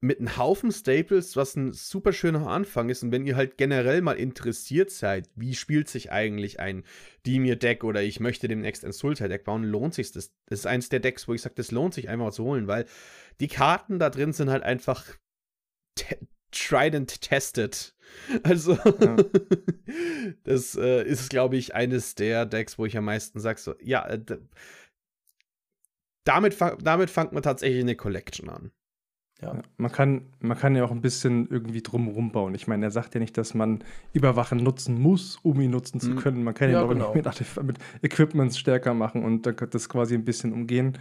mit 0.00 0.18
einem 0.18 0.36
Haufen 0.36 0.70
Staples, 0.70 1.36
was 1.36 1.56
ein 1.56 1.72
super 1.72 2.12
schöner 2.12 2.46
Anfang 2.46 2.90
ist. 2.90 3.02
Und 3.02 3.12
wenn 3.12 3.26
ihr 3.26 3.36
halt 3.36 3.56
generell 3.56 4.02
mal 4.02 4.16
interessiert 4.16 4.90
seid, 4.90 5.28
wie 5.34 5.54
spielt 5.54 5.88
sich 5.88 6.12
eigentlich 6.12 6.60
ein 6.60 6.84
Dimir-Deck 7.26 7.84
oder 7.84 8.02
ich 8.02 8.20
möchte 8.20 8.48
demnächst 8.48 8.84
ein 8.84 8.92
Sultai-Deck 8.92 9.44
bauen, 9.44 9.64
lohnt 9.64 9.94
sich 9.94 10.12
das. 10.12 10.32
Das 10.46 10.60
ist 10.60 10.66
eins 10.66 10.88
der 10.88 11.00
Decks, 11.00 11.26
wo 11.28 11.34
ich 11.34 11.42
sage, 11.42 11.54
das 11.56 11.70
lohnt 11.70 11.94
sich 11.94 12.08
einfach 12.08 12.32
zu 12.32 12.44
holen, 12.44 12.66
weil 12.66 12.86
die 13.40 13.48
Karten 13.48 13.98
da 13.98 14.10
drin 14.10 14.32
sind 14.32 14.50
halt 14.50 14.62
einfach 14.62 15.04
tried 16.56 16.94
and 16.94 17.20
tested. 17.20 17.92
Also, 18.44 18.74
ja. 18.74 19.16
das 20.44 20.74
äh, 20.76 21.02
ist, 21.04 21.28
glaube 21.28 21.56
ich, 21.56 21.74
eines 21.74 22.14
der 22.14 22.46
Decks, 22.46 22.78
wo 22.78 22.86
ich 22.86 22.96
am 22.96 23.04
meisten 23.04 23.40
sage, 23.40 23.60
so, 23.60 23.74
ja, 23.80 24.06
äh, 24.06 24.20
damit, 26.24 26.56
damit 26.82 27.10
fängt 27.10 27.32
man 27.32 27.42
tatsächlich 27.42 27.82
eine 27.82 27.94
Collection 27.94 28.48
an. 28.48 28.70
Ja. 29.42 29.60
Man, 29.76 29.92
kann, 29.92 30.22
man 30.40 30.56
kann 30.56 30.74
ja 30.74 30.84
auch 30.84 30.90
ein 30.90 31.02
bisschen 31.02 31.46
irgendwie 31.50 31.82
drumherum 31.82 32.32
bauen. 32.32 32.54
Ich 32.54 32.66
meine, 32.66 32.86
er 32.86 32.90
sagt 32.90 33.14
ja 33.14 33.20
nicht, 33.20 33.36
dass 33.36 33.52
man 33.52 33.84
Überwachen 34.14 34.58
nutzen 34.58 34.98
muss, 35.00 35.38
um 35.42 35.60
ihn 35.60 35.70
nutzen 35.70 36.00
zu 36.00 36.10
mhm. 36.10 36.16
können. 36.16 36.44
Man 36.44 36.54
kann 36.54 36.70
ja, 36.70 36.80
ihn 36.80 36.84
auch 36.84 36.88
genau. 36.88 37.14
mit, 37.14 37.62
mit 37.62 37.78
Equipments 38.02 38.58
stärker 38.58 38.94
machen 38.94 39.24
und 39.24 39.46
das 39.46 39.88
quasi 39.88 40.14
ein 40.14 40.24
bisschen 40.24 40.52
umgehen. 40.52 40.96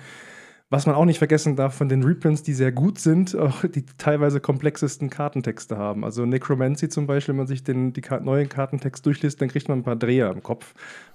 Was 0.76 0.86
man 0.86 0.95
auch 0.95 1.05
nicht 1.05 1.19
vergessen 1.19 1.55
darf 1.55 1.73
von 1.73 1.88
den 1.88 2.03
Reprints, 2.03 2.43
die 2.43 2.53
sehr 2.53 2.73
gut 2.73 2.99
sind, 2.99 3.34
auch 3.34 3.63
die 3.63 3.86
teilweise 3.97 4.41
komplexesten 4.41 5.09
Kartentexte 5.09 5.78
haben. 5.78 6.03
Also 6.03 6.26
Necromancy 6.26 6.89
zum 6.89 7.07
Beispiel, 7.07 7.32
wenn 7.32 7.38
man 7.38 7.47
sich 7.47 7.63
den 7.63 7.93
die 7.93 8.01
neuen 8.19 8.49
Kartentext 8.49 9.05
durchliest, 9.05 9.39
dann 9.39 9.47
kriegt 9.47 9.69
man 9.69 9.80
ein 9.80 9.84
paar 9.84 9.95
Dreher 9.95 10.30
im 10.32 10.43
Kopf, 10.43 10.73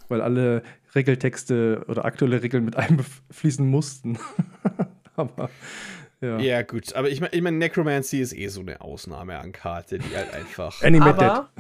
weil 0.08 0.22
alle 0.22 0.62
Regeltexte 0.94 1.84
oder 1.88 2.06
aktuelle 2.06 2.42
Regeln 2.42 2.64
mit 2.64 2.76
einfließen 2.78 3.66
mussten. 3.66 4.18
Aber 5.16 5.50
ja. 6.22 6.38
ja, 6.38 6.62
gut. 6.62 6.94
Aber 6.94 7.10
ich 7.10 7.20
meine, 7.20 7.34
ich 7.34 7.42
mein, 7.42 7.58
Necromancy 7.58 8.22
ist 8.22 8.32
eh 8.32 8.48
so 8.48 8.62
eine 8.62 8.80
Ausnahme 8.80 9.38
an 9.38 9.52
Karte, 9.52 9.98
die 9.98 10.16
halt 10.16 10.32
einfach. 10.32 10.82
Aber 11.00 11.50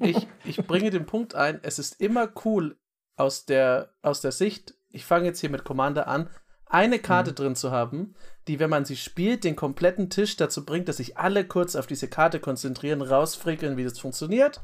ich, 0.00 0.28
ich 0.44 0.58
bringe 0.66 0.90
den 0.90 1.06
Punkt 1.06 1.34
ein, 1.34 1.60
es 1.62 1.78
ist 1.78 1.98
immer 1.98 2.28
cool 2.44 2.76
aus 3.16 3.46
der, 3.46 3.94
aus 4.02 4.20
der 4.20 4.32
Sicht, 4.32 4.74
ich 4.90 5.06
fange 5.06 5.24
jetzt 5.24 5.40
hier 5.40 5.48
mit 5.48 5.64
Commander 5.64 6.08
an, 6.08 6.28
eine 6.68 6.98
Karte 6.98 7.30
mhm. 7.30 7.34
drin 7.34 7.56
zu 7.56 7.70
haben, 7.70 8.14
die, 8.46 8.58
wenn 8.58 8.70
man 8.70 8.84
sie 8.84 8.96
spielt, 8.96 9.44
den 9.44 9.56
kompletten 9.56 10.10
Tisch 10.10 10.36
dazu 10.36 10.64
bringt, 10.64 10.88
dass 10.88 10.98
sich 10.98 11.16
alle 11.18 11.46
kurz 11.46 11.76
auf 11.76 11.86
diese 11.86 12.08
Karte 12.08 12.40
konzentrieren, 12.40 13.02
rausfrickeln, 13.02 13.76
wie 13.76 13.84
das 13.84 13.98
funktioniert. 13.98 14.62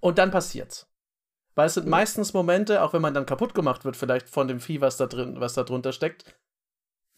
Und 0.00 0.18
dann 0.18 0.30
passiert's. 0.30 0.86
Weil 1.54 1.66
es 1.66 1.74
sind 1.74 1.86
mhm. 1.86 1.90
meistens 1.90 2.34
Momente, 2.34 2.82
auch 2.82 2.92
wenn 2.92 3.02
man 3.02 3.14
dann 3.14 3.26
kaputt 3.26 3.54
gemacht 3.54 3.84
wird, 3.84 3.96
vielleicht 3.96 4.28
von 4.28 4.48
dem 4.48 4.60
Vieh, 4.60 4.80
was 4.80 4.96
da 4.96 5.06
drin, 5.06 5.40
was 5.40 5.54
da 5.54 5.64
drunter 5.64 5.92
steckt, 5.92 6.38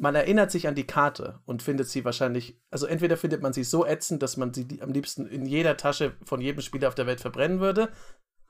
man 0.01 0.15
erinnert 0.15 0.51
sich 0.51 0.67
an 0.67 0.75
die 0.75 0.87
Karte 0.87 1.41
und 1.45 1.63
findet 1.63 1.89
sie 1.89 2.07
wahrscheinlich, 2.07 2.59
also 2.71 2.87
entweder 2.87 3.19
findet 3.19 3.43
man 3.43 3.53
sie 3.53 3.65
so 3.65 3.85
ätzend, 3.85 4.23
dass 4.23 4.39
man 4.39 4.55
sie 4.55 4.81
am 4.81 4.93
liebsten 4.93 5.27
in 5.27 5.45
jeder 5.45 5.77
Tasche 5.77 6.17
von 6.25 6.41
jedem 6.41 6.63
Spieler 6.63 6.89
auf 6.89 6.95
der 6.95 7.07
Welt 7.07 7.21
verbrennen 7.21 7.61
würde, 7.61 7.91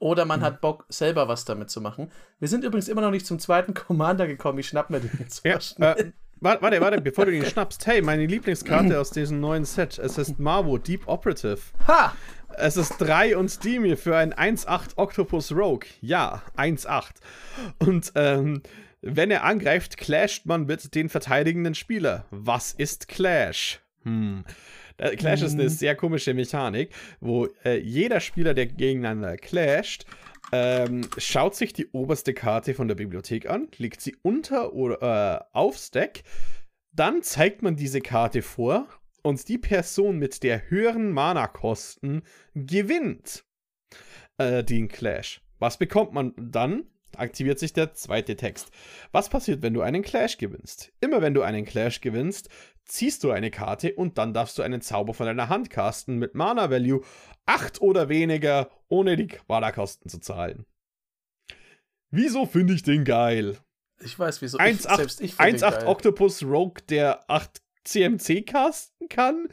oder 0.00 0.24
man 0.24 0.40
mhm. 0.40 0.44
hat 0.44 0.60
Bock, 0.60 0.86
selber 0.88 1.28
was 1.28 1.44
damit 1.44 1.70
zu 1.70 1.80
machen. 1.80 2.10
Wir 2.40 2.48
sind 2.48 2.64
übrigens 2.64 2.88
immer 2.88 3.02
noch 3.02 3.12
nicht 3.12 3.26
zum 3.26 3.38
zweiten 3.38 3.74
Commander 3.86 4.26
gekommen. 4.26 4.58
Ich 4.58 4.66
schnapp 4.66 4.90
mir 4.90 4.98
den 4.98 5.10
jetzt 5.20 5.44
ja, 5.44 5.92
äh, 5.92 6.10
Warte, 6.42 6.80
warte, 6.80 7.00
bevor 7.02 7.26
du 7.26 7.32
ihn 7.32 7.44
schnappst. 7.46 7.86
Hey, 7.86 8.00
meine 8.00 8.24
Lieblingskarte 8.24 8.98
aus 8.98 9.10
diesem 9.10 9.40
neuen 9.40 9.66
Set. 9.66 9.98
Es 9.98 10.16
ist 10.16 10.38
Marvo 10.38 10.78
Deep 10.78 11.06
Operative. 11.06 11.60
Ha! 11.86 12.14
Es 12.56 12.78
ist 12.78 12.96
3 12.98 13.36
und 13.36 13.50
Steamy 13.50 13.94
für 13.96 14.16
ein 14.16 14.32
1-8 14.34 14.96
Octopus 14.96 15.52
Rogue. 15.52 15.86
Ja, 16.00 16.42
1-8. 16.56 17.10
Und 17.78 18.12
ähm, 18.14 18.62
wenn 19.02 19.30
er 19.30 19.44
angreift, 19.44 19.98
clasht 19.98 20.46
man 20.46 20.64
mit 20.64 20.94
den 20.94 21.10
verteidigenden 21.10 21.74
Spieler. 21.74 22.24
Was 22.30 22.72
ist 22.72 23.06
Clash? 23.08 23.80
Hm. 24.04 24.44
Clash 25.16 25.42
ist 25.42 25.54
eine 25.54 25.64
hm. 25.64 25.68
sehr 25.68 25.96
komische 25.96 26.34
Mechanik, 26.34 26.90
wo 27.20 27.48
äh, 27.64 27.78
jeder 27.78 28.20
Spieler, 28.20 28.54
der 28.54 28.66
gegeneinander 28.66 29.36
clasht, 29.36 30.04
ähm, 30.52 31.02
schaut 31.16 31.54
sich 31.54 31.72
die 31.72 31.88
oberste 31.92 32.34
Karte 32.34 32.74
von 32.74 32.88
der 32.88 32.94
Bibliothek 32.94 33.48
an, 33.48 33.68
legt 33.76 34.00
sie 34.00 34.16
unter 34.22 34.72
oder 34.72 35.46
äh, 35.52 35.56
aufs 35.56 35.90
Deck, 35.90 36.22
dann 36.92 37.22
zeigt 37.22 37.62
man 37.62 37.76
diese 37.76 38.00
Karte 38.00 38.42
vor 38.42 38.88
und 39.22 39.48
die 39.48 39.58
Person 39.58 40.18
mit 40.18 40.42
der 40.42 40.70
höheren 40.70 41.12
Mana-Kosten 41.12 42.22
gewinnt 42.54 43.44
äh, 44.38 44.64
den 44.64 44.88
Clash. 44.88 45.40
Was 45.58 45.78
bekommt 45.78 46.12
man 46.12 46.32
dann? 46.36 46.84
Aktiviert 47.16 47.58
sich 47.58 47.72
der 47.72 47.94
zweite 47.94 48.36
Text. 48.36 48.70
Was 49.12 49.28
passiert, 49.28 49.62
wenn 49.62 49.74
du 49.74 49.82
einen 49.82 50.02
Clash 50.02 50.38
gewinnst? 50.38 50.92
Immer 51.00 51.22
wenn 51.22 51.34
du 51.34 51.42
einen 51.42 51.64
Clash 51.64 52.00
gewinnst, 52.00 52.48
ziehst 52.84 53.24
du 53.24 53.30
eine 53.30 53.50
Karte 53.50 53.94
und 53.94 54.18
dann 54.18 54.34
darfst 54.34 54.58
du 54.58 54.62
einen 54.62 54.80
Zauber 54.80 55.14
von 55.14 55.26
deiner 55.26 55.48
Hand 55.48 55.70
casten 55.70 56.18
mit 56.18 56.34
Mana 56.34 56.70
Value 56.70 57.02
8 57.46 57.80
oder 57.80 58.08
weniger, 58.08 58.70
ohne 58.88 59.16
die 59.16 59.28
Mana-Kosten 59.48 60.08
zu 60.08 60.18
zahlen. 60.20 60.66
Wieso 62.10 62.46
finde 62.46 62.74
ich 62.74 62.82
den 62.82 63.04
geil? 63.04 63.58
Ich 64.02 64.18
weiß, 64.18 64.42
wieso. 64.42 64.58
1,8 64.58 65.86
Octopus 65.86 66.42
Rogue, 66.42 66.82
der 66.88 67.30
8 67.30 67.60
CMC 67.84 68.46
casten 68.46 68.89
kann, 69.08 69.48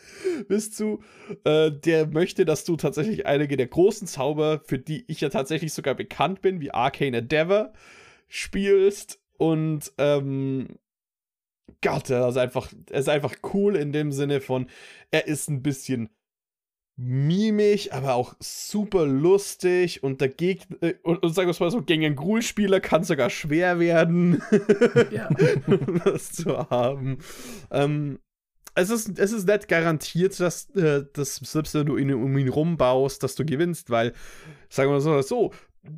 bist 0.48 0.80
du, 0.80 1.02
äh, 1.44 1.72
der 1.72 2.08
möchte, 2.08 2.46
dass 2.46 2.66
du 2.66 2.76
tatsächlich 2.76 3.26
einige 3.26 3.58
der 3.58 3.68
großen 3.68 4.08
Zauber, 4.08 4.62
für 4.66 4.80
die 4.80 5.06
ich 5.08 5.22
ja 5.22 5.30
tatsächlich 5.30 5.74
sogar 5.74 5.96
bekannt 5.96 6.42
bin, 6.42 6.62
wie 6.62 6.72
Arcane 6.72 7.18
Endeavor, 7.18 7.74
spielst. 8.28 9.20
Und, 9.38 9.92
ähm, 9.98 10.80
Gott, 11.82 12.10
er 12.10 12.30
ist 12.30 12.38
einfach, 12.38 12.72
er 12.90 13.00
ist 13.00 13.10
einfach 13.10 13.36
cool 13.54 13.76
in 13.76 13.92
dem 13.92 14.12
Sinne 14.12 14.42
von, 14.42 14.68
er 15.12 15.28
ist 15.28 15.50
ein 15.50 15.62
bisschen 15.62 16.10
mimig, 16.98 17.94
aber 17.94 18.16
auch 18.16 18.34
super 18.40 19.06
lustig 19.06 20.02
und 20.02 20.20
der 20.20 20.30
Gegner, 20.30 20.78
äh, 20.82 20.96
und, 21.04 21.22
und 21.24 21.34
sagen 21.34 21.48
wir 21.48 21.52
es 21.52 21.60
mal 21.60 21.70
so, 21.70 21.84
gegen 21.84 22.04
einen 22.04 22.16
Gruul-Spieler 22.16 22.80
kann 22.80 23.04
sogar 23.04 23.30
schwer 23.30 23.80
werden, 23.80 24.42
ja. 25.12 25.30
das 26.04 26.32
zu 26.32 26.58
haben. 26.70 27.20
Ähm, 27.70 28.20
es 28.78 28.92
ist, 28.92 29.18
es 29.18 29.32
ist 29.32 29.48
nicht 29.48 29.68
garantiert, 29.68 30.40
dass, 30.40 30.70
äh, 30.76 31.04
dass 31.12 31.38
selbst 31.38 31.74
wenn 31.74 31.88
du 31.88 31.98
ihn, 31.98 32.14
um 32.14 32.38
ihn 32.38 32.48
rumbaust, 32.48 33.24
dass 33.24 33.34
du 33.34 33.44
gewinnst, 33.44 33.90
weil, 33.90 34.14
sagen 34.70 34.92
wir 34.92 35.00
mal 35.00 35.24
so, 35.24 35.52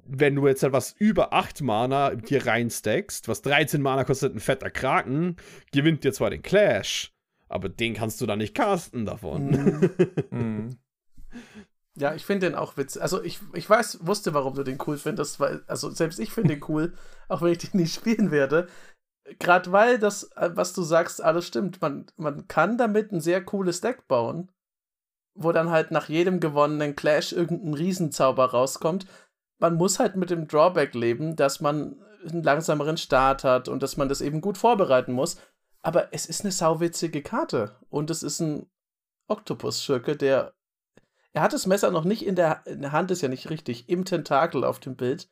wenn 0.07 0.35
du 0.35 0.47
jetzt 0.47 0.63
etwas 0.63 0.95
über 0.97 1.33
8 1.33 1.61
Mana 1.61 2.15
dir 2.15 2.45
reinstackst, 2.45 3.27
was 3.27 3.41
13 3.41 3.81
Mana 3.81 4.05
kostet, 4.05 4.33
ein 4.33 4.39
fetter 4.39 4.69
Kraken, 4.69 5.35
gewinnt 5.73 6.05
dir 6.05 6.13
zwar 6.13 6.29
den 6.29 6.41
Clash, 6.41 7.11
aber 7.49 7.67
den 7.67 7.95
kannst 7.95 8.21
du 8.21 8.25
dann 8.25 8.39
nicht 8.39 8.55
casten 8.55 9.05
davon. 9.05 9.91
Mhm. 10.31 10.77
Ja, 11.97 12.15
ich 12.15 12.25
finde 12.25 12.47
den 12.47 12.55
auch 12.55 12.77
witzig. 12.77 13.01
Also 13.01 13.21
ich, 13.21 13.41
ich 13.53 13.69
weiß, 13.69 14.05
wusste, 14.07 14.33
warum 14.33 14.55
du 14.55 14.63
den 14.63 14.77
cool 14.87 14.97
findest, 14.97 15.41
weil, 15.41 15.63
also 15.67 15.89
selbst 15.89 16.19
ich 16.19 16.31
finde 16.31 16.55
den 16.55 16.63
cool, 16.69 16.93
auch 17.27 17.41
wenn 17.41 17.51
ich 17.51 17.57
den 17.57 17.81
nicht 17.81 17.93
spielen 17.93 18.31
werde. 18.31 18.69
Gerade 19.37 19.71
weil 19.71 19.99
das, 19.99 20.31
äh, 20.35 20.51
was 20.53 20.73
du 20.73 20.81
sagst, 20.81 21.21
alles 21.21 21.45
stimmt. 21.45 21.81
Man, 21.81 22.07
man 22.17 22.47
kann 22.47 22.77
damit 22.77 23.11
ein 23.11 23.21
sehr 23.21 23.43
cooles 23.43 23.81
Deck 23.81 24.07
bauen, 24.07 24.51
wo 25.35 25.51
dann 25.51 25.69
halt 25.69 25.91
nach 25.91 26.09
jedem 26.09 26.39
gewonnenen 26.39 26.95
Clash 26.95 27.31
irgendein 27.33 27.73
Riesenzauber 27.73 28.45
rauskommt. 28.45 29.05
Man 29.59 29.75
muss 29.75 29.99
halt 29.99 30.15
mit 30.15 30.29
dem 30.29 30.47
Drawback 30.47 30.95
leben, 30.95 31.35
dass 31.35 31.59
man 31.59 32.01
einen 32.27 32.43
langsameren 32.43 32.97
Start 32.97 33.43
hat 33.43 33.67
und 33.67 33.83
dass 33.83 33.97
man 33.97 34.09
das 34.09 34.21
eben 34.21 34.41
gut 34.41 34.57
vorbereiten 34.57 35.13
muss. 35.13 35.37
Aber 35.81 36.13
es 36.13 36.25
ist 36.25 36.41
eine 36.41 36.51
sauwitzige 36.51 37.21
Karte. 37.21 37.75
Und 37.89 38.09
es 38.09 38.23
ist 38.23 38.39
ein 38.39 38.69
Oktopus-Schurke, 39.27 40.15
der 40.15 40.53
er 41.31 41.43
hat 41.43 41.53
das 41.53 41.67
Messer 41.67 41.91
noch 41.91 42.05
nicht 42.05 42.25
in 42.25 42.35
der, 42.35 42.65
in 42.65 42.81
der 42.81 42.91
Hand, 42.91 43.11
ist 43.11 43.21
ja 43.21 43.29
nicht 43.29 43.49
richtig, 43.49 43.87
im 43.87 44.05
Tentakel 44.05 44.63
auf 44.63 44.79
dem 44.79 44.95
Bild. 44.95 45.29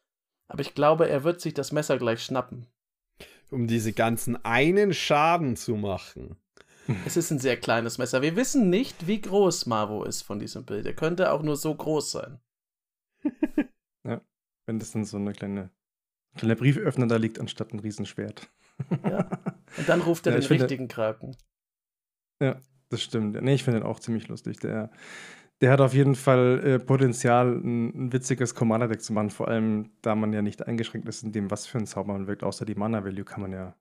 Aber 0.47 0.61
ich 0.61 0.75
glaube, 0.75 1.09
er 1.09 1.23
wird 1.23 1.41
sich 1.41 1.53
das 1.53 1.71
Messer 1.71 1.97
gleich 1.97 2.23
schnappen. 2.23 2.67
Um 3.49 3.67
diese 3.67 3.93
ganzen 3.93 4.43
einen 4.43 4.93
Schaden 4.93 5.55
zu 5.55 5.75
machen. 5.75 6.37
es 7.05 7.17
ist 7.17 7.31
ein 7.31 7.39
sehr 7.39 7.57
kleines 7.57 7.97
Messer. 7.97 8.21
Wir 8.21 8.35
wissen 8.35 8.69
nicht, 8.69 9.07
wie 9.07 9.21
groß 9.21 9.65
Marvo 9.65 10.03
ist 10.03 10.21
von 10.21 10.39
diesem 10.39 10.65
Bild. 10.65 10.85
Er 10.85 10.93
könnte 10.93 11.31
auch 11.31 11.43
nur 11.43 11.55
so 11.55 11.73
groß 11.73 12.11
sein. 12.11 12.39
ja, 14.05 14.21
wenn 14.65 14.79
das 14.79 14.91
dann 14.91 15.05
so 15.05 15.17
eine 15.17 15.33
kleine, 15.33 15.69
kleine 16.35 16.55
Brieföffner 16.55 17.07
da 17.07 17.17
liegt, 17.17 17.39
anstatt 17.39 17.73
ein 17.73 17.79
Riesenschwert. 17.79 18.49
ja. 19.03 19.29
Und 19.77 19.87
dann 19.87 20.01
ruft 20.01 20.27
er 20.27 20.33
ja, 20.33 20.39
den 20.39 20.47
richtigen 20.47 20.83
finde, 20.83 20.93
Kraken. 20.93 21.37
Ja, 22.41 22.61
das 22.89 23.01
stimmt. 23.01 23.41
Nee, 23.41 23.55
ich 23.55 23.63
finde 23.63 23.79
den 23.79 23.87
auch 23.87 23.99
ziemlich 23.99 24.27
lustig. 24.27 24.59
Der, 24.59 24.91
der 25.61 25.71
hat 25.71 25.81
auf 25.81 25.93
jeden 25.93 26.15
Fall 26.15 26.61
äh, 26.63 26.79
Potenzial, 26.79 27.55
ein, 27.55 28.07
ein 28.07 28.13
witziges 28.13 28.53
Commander-Deck 28.53 29.01
zu 29.01 29.13
machen, 29.13 29.29
vor 29.29 29.47
allem 29.47 29.91
da 30.01 30.15
man 30.15 30.33
ja 30.33 30.41
nicht 30.41 30.67
eingeschränkt 30.67 31.07
ist 31.07 31.23
in 31.23 31.31
dem, 31.31 31.49
was 31.49 31.65
für 31.65 31.79
ein 31.79 31.87
Zauber 31.87 32.13
man 32.13 32.27
wirkt. 32.27 32.43
Außer 32.43 32.65
die 32.65 32.75
Mana-Value 32.75 33.25
kann 33.25 33.41
man 33.41 33.51
ja 33.51 33.75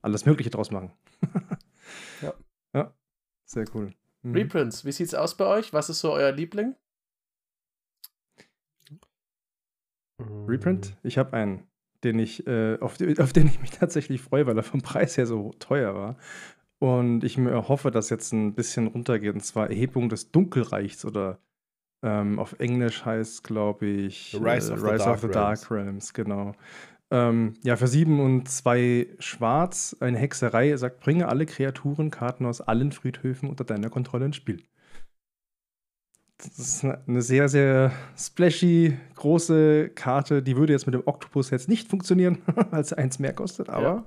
alles 0.00 0.24
Mögliche 0.24 0.50
draus 0.50 0.70
machen. 0.70 0.92
ja. 2.22 2.34
Ja, 2.74 2.94
sehr 3.44 3.66
cool. 3.74 3.92
Mhm. 4.22 4.34
Reprints, 4.34 4.84
wie 4.84 4.92
sieht's 4.92 5.14
aus 5.14 5.36
bei 5.36 5.46
euch? 5.46 5.72
Was 5.72 5.90
ist 5.90 6.00
so 6.00 6.12
euer 6.12 6.32
Liebling? 6.32 6.74
Reprint? 10.46 10.96
Ich 11.02 11.18
habe 11.18 11.32
einen, 11.34 11.66
den 12.04 12.18
ich, 12.18 12.46
äh, 12.46 12.78
auf, 12.80 12.96
auf 13.18 13.32
den 13.32 13.46
ich 13.46 13.60
mich 13.60 13.70
tatsächlich 13.70 14.20
freue, 14.20 14.46
weil 14.46 14.56
er 14.56 14.62
vom 14.62 14.80
Preis 14.80 15.16
her 15.16 15.26
so 15.26 15.52
teuer 15.58 15.94
war. 15.94 16.16
Und 16.82 17.22
ich 17.22 17.38
mir 17.38 17.68
hoffe, 17.68 17.92
dass 17.92 18.10
jetzt 18.10 18.32
ein 18.32 18.54
bisschen 18.54 18.88
runtergeht. 18.88 19.34
Und 19.34 19.44
zwar 19.44 19.70
Erhebung 19.70 20.08
des 20.08 20.32
Dunkelreichs 20.32 21.04
oder 21.04 21.38
ähm, 22.02 22.40
auf 22.40 22.58
Englisch 22.58 23.04
heißt, 23.04 23.44
glaube 23.44 23.86
ich, 23.86 24.34
Rise, 24.34 24.72
of, 24.72 24.82
äh, 24.82 24.90
Rise 24.90 25.04
the 25.04 25.10
of, 25.10 25.20
the 25.20 25.28
Dark 25.28 25.70
Realms, 25.70 26.12
genau. 26.12 26.56
Ähm, 27.12 27.54
ja, 27.62 27.76
für 27.76 27.86
sieben 27.86 28.18
und 28.18 28.48
zwei 28.48 29.06
Schwarz, 29.20 29.96
eine 30.00 30.18
Hexerei, 30.18 30.76
sagt, 30.76 30.98
bringe 30.98 31.28
alle 31.28 31.46
Kreaturenkarten 31.46 32.46
aus 32.46 32.60
allen 32.60 32.90
Friedhöfen 32.90 33.48
unter 33.48 33.62
deiner 33.62 33.88
Kontrolle 33.88 34.24
ins 34.24 34.34
Spiel. 34.34 34.60
Das 36.38 36.58
ist 36.58 36.84
eine 36.84 37.22
sehr, 37.22 37.48
sehr 37.48 37.92
splashy, 38.18 38.96
große 39.14 39.90
Karte. 39.90 40.42
Die 40.42 40.56
würde 40.56 40.72
jetzt 40.72 40.86
mit 40.86 40.96
dem 40.96 41.06
Octopus 41.06 41.50
jetzt 41.50 41.68
nicht 41.68 41.88
funktionieren, 41.88 42.38
weil 42.72 42.84
sie 42.84 42.98
eins 42.98 43.20
mehr 43.20 43.34
kostet, 43.34 43.70
aber 43.70 43.82
ja. 43.84 44.04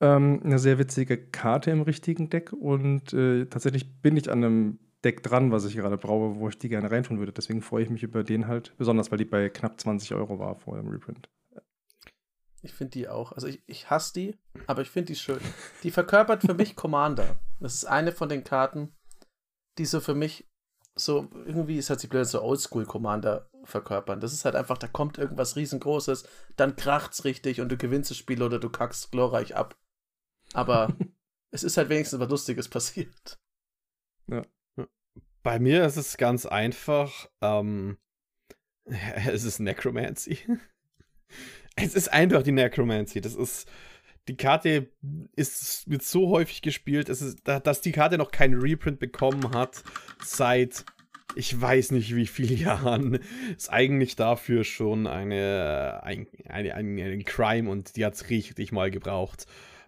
Ähm, 0.00 0.42
eine 0.44 0.58
sehr 0.58 0.78
witzige 0.78 1.16
Karte 1.16 1.70
im 1.70 1.82
richtigen 1.82 2.28
Deck 2.28 2.52
und 2.52 3.12
äh, 3.14 3.46
tatsächlich 3.46 4.02
bin 4.02 4.16
ich 4.16 4.30
an 4.30 4.44
einem 4.44 4.78
Deck 5.04 5.22
dran, 5.22 5.52
was 5.52 5.64
ich 5.64 5.76
gerade 5.76 5.96
brauche, 5.96 6.38
wo 6.38 6.48
ich 6.48 6.58
die 6.58 6.68
gerne 6.68 6.90
reintun 6.90 7.18
würde. 7.18 7.32
Deswegen 7.32 7.62
freue 7.62 7.84
ich 7.84 7.90
mich 7.90 8.02
über 8.02 8.24
den 8.24 8.46
halt, 8.46 8.74
besonders 8.76 9.10
weil 9.10 9.18
die 9.18 9.24
bei 9.24 9.48
knapp 9.48 9.80
20 9.80 10.14
Euro 10.14 10.38
war 10.38 10.56
vor 10.56 10.76
dem 10.76 10.88
Reprint. 10.88 11.28
Ich 12.62 12.74
finde 12.74 12.90
die 12.90 13.08
auch. 13.08 13.32
Also 13.32 13.46
ich, 13.46 13.62
ich 13.66 13.88
hasse 13.88 14.12
die, 14.14 14.36
aber 14.66 14.82
ich 14.82 14.90
finde 14.90 15.06
die 15.06 15.16
schön. 15.16 15.40
Die 15.82 15.90
verkörpert 15.90 16.42
für 16.42 16.54
mich 16.54 16.74
Commander. 16.76 17.38
Das 17.60 17.74
ist 17.74 17.84
eine 17.84 18.12
von 18.12 18.28
den 18.28 18.44
Karten, 18.44 18.94
die 19.78 19.84
so 19.84 20.00
für 20.00 20.14
mich 20.14 20.46
so 20.96 21.28
irgendwie 21.32 21.76
ist 21.76 21.90
halt 21.90 22.00
sie 22.00 22.06
blöd 22.06 22.26
so 22.26 22.42
Oldschool 22.42 22.86
Commander 22.86 23.50
verkörpern. 23.64 24.20
Das 24.20 24.32
ist 24.32 24.44
halt 24.44 24.56
einfach, 24.56 24.78
da 24.78 24.88
kommt 24.88 25.18
irgendwas 25.18 25.54
riesengroßes, 25.54 26.26
dann 26.56 26.74
kracht's 26.74 27.24
richtig 27.24 27.60
und 27.60 27.70
du 27.70 27.76
gewinnst 27.76 28.10
das 28.10 28.16
Spiel 28.16 28.42
oder 28.42 28.58
du 28.58 28.70
kackst 28.70 29.12
glorreich 29.12 29.54
ab. 29.54 29.76
Aber 30.56 30.96
es 31.50 31.62
ist 31.62 31.76
halt 31.76 31.90
wenigstens 31.90 32.18
was 32.18 32.30
Lustiges 32.30 32.68
passiert. 32.68 33.38
Ja. 34.26 34.42
Bei 35.42 35.60
mir 35.60 35.84
ist 35.84 35.96
es 35.96 36.16
ganz 36.16 36.46
einfach. 36.46 37.28
Ähm, 37.42 37.98
es 38.84 39.44
ist 39.44 39.60
Necromancy. 39.60 40.38
es 41.76 41.94
ist 41.94 42.12
einfach 42.12 42.42
die 42.42 42.52
Necromancy. 42.52 43.20
Das 43.20 43.34
ist. 43.34 43.68
Die 44.28 44.36
Karte 44.36 44.90
ist, 45.36 45.88
wird 45.88 46.02
so 46.02 46.30
häufig 46.30 46.60
gespielt, 46.60 47.08
es 47.08 47.22
ist, 47.22 47.46
dass 47.46 47.80
die 47.80 47.92
Karte 47.92 48.18
noch 48.18 48.32
keinen 48.32 48.60
Reprint 48.60 48.98
bekommen 48.98 49.54
hat 49.54 49.84
seit 50.20 50.84
ich 51.36 51.60
weiß 51.60 51.92
nicht 51.92 52.16
wie 52.16 52.26
viele 52.26 52.56
Jahren, 52.56 53.20
ist 53.56 53.72
eigentlich 53.72 54.16
dafür 54.16 54.64
schon 54.64 55.06
eine, 55.06 56.00
ein, 56.02 56.26
eine, 56.48 56.74
ein, 56.74 56.98
ein 56.98 57.24
Crime 57.24 57.70
und 57.70 57.94
die 57.94 58.04
hat 58.04 58.14
es 58.14 58.28
richtig 58.28 58.72
mal 58.72 58.90
gebraucht 58.90 59.46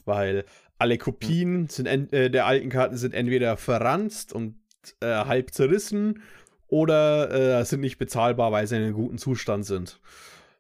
weil 0.09 0.45
alle 0.79 0.99
Kopien 0.99 1.69
sind 1.69 1.87
äh, 1.87 2.31
der 2.31 2.47
alten 2.47 2.71
Karten 2.71 2.97
sind 2.97 3.15
entweder 3.15 3.57
verranzt 3.57 4.33
und 4.33 4.57
äh, 5.01 5.07
halb 5.07 5.53
zerrissen 5.53 6.23
oder 6.67 7.61
äh, 7.61 7.65
sind 7.65 7.81
nicht 7.81 7.99
bezahlbar, 7.99 8.51
weil 8.51 8.67
sie 8.67 8.77
in 8.77 8.83
einem 8.83 8.95
guten 8.95 9.19
Zustand 9.19 9.65
sind. 9.65 10.01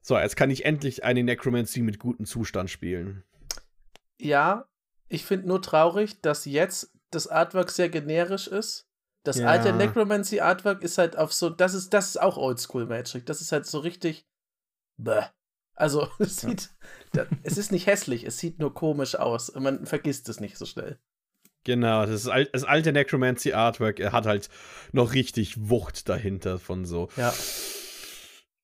So, 0.00 0.16
jetzt 0.18 0.36
kann 0.36 0.50
ich 0.50 0.64
endlich 0.64 1.04
eine 1.04 1.22
Necromancy 1.22 1.82
mit 1.82 1.98
gutem 1.98 2.24
Zustand 2.24 2.70
spielen. 2.70 3.24
Ja, 4.20 4.68
ich 5.08 5.24
finde 5.24 5.48
nur 5.48 5.60
traurig, 5.62 6.20
dass 6.20 6.44
jetzt 6.44 6.92
das 7.10 7.28
Artwork 7.28 7.70
sehr 7.70 7.88
generisch 7.88 8.48
ist. 8.48 8.86
Das 9.24 9.38
ja. 9.38 9.46
alte 9.46 9.72
Necromancy 9.72 10.40
Artwork 10.40 10.82
ist 10.82 10.98
halt 10.98 11.18
auf 11.18 11.32
so, 11.32 11.50
das 11.50 11.74
ist, 11.74 11.92
das 11.92 12.08
ist 12.08 12.20
auch 12.20 12.36
Oldschool 12.36 12.86
Magic. 12.86 13.26
Das 13.26 13.40
ist 13.40 13.52
halt 13.52 13.66
so 13.66 13.80
richtig. 13.80 14.26
Bäh. 14.96 15.24
Also, 15.78 16.08
es 16.18 16.38
sieht, 16.38 16.70
ja. 17.14 17.26
es 17.44 17.56
ist 17.56 17.70
nicht 17.70 17.86
hässlich, 17.86 18.24
es 18.24 18.38
sieht 18.38 18.58
nur 18.58 18.74
komisch 18.74 19.14
aus. 19.14 19.54
Man 19.54 19.86
vergisst 19.86 20.28
es 20.28 20.40
nicht 20.40 20.58
so 20.58 20.66
schnell. 20.66 20.98
Genau, 21.64 22.04
das, 22.04 22.26
ist, 22.26 22.30
das 22.52 22.64
alte 22.64 22.92
Necromancy 22.92 23.52
Artwork 23.52 24.00
er 24.00 24.12
hat 24.12 24.26
halt 24.26 24.48
noch 24.92 25.14
richtig 25.14 25.68
Wucht 25.68 26.08
dahinter 26.08 26.58
von 26.58 26.84
so. 26.84 27.08
Ja. 27.16 27.32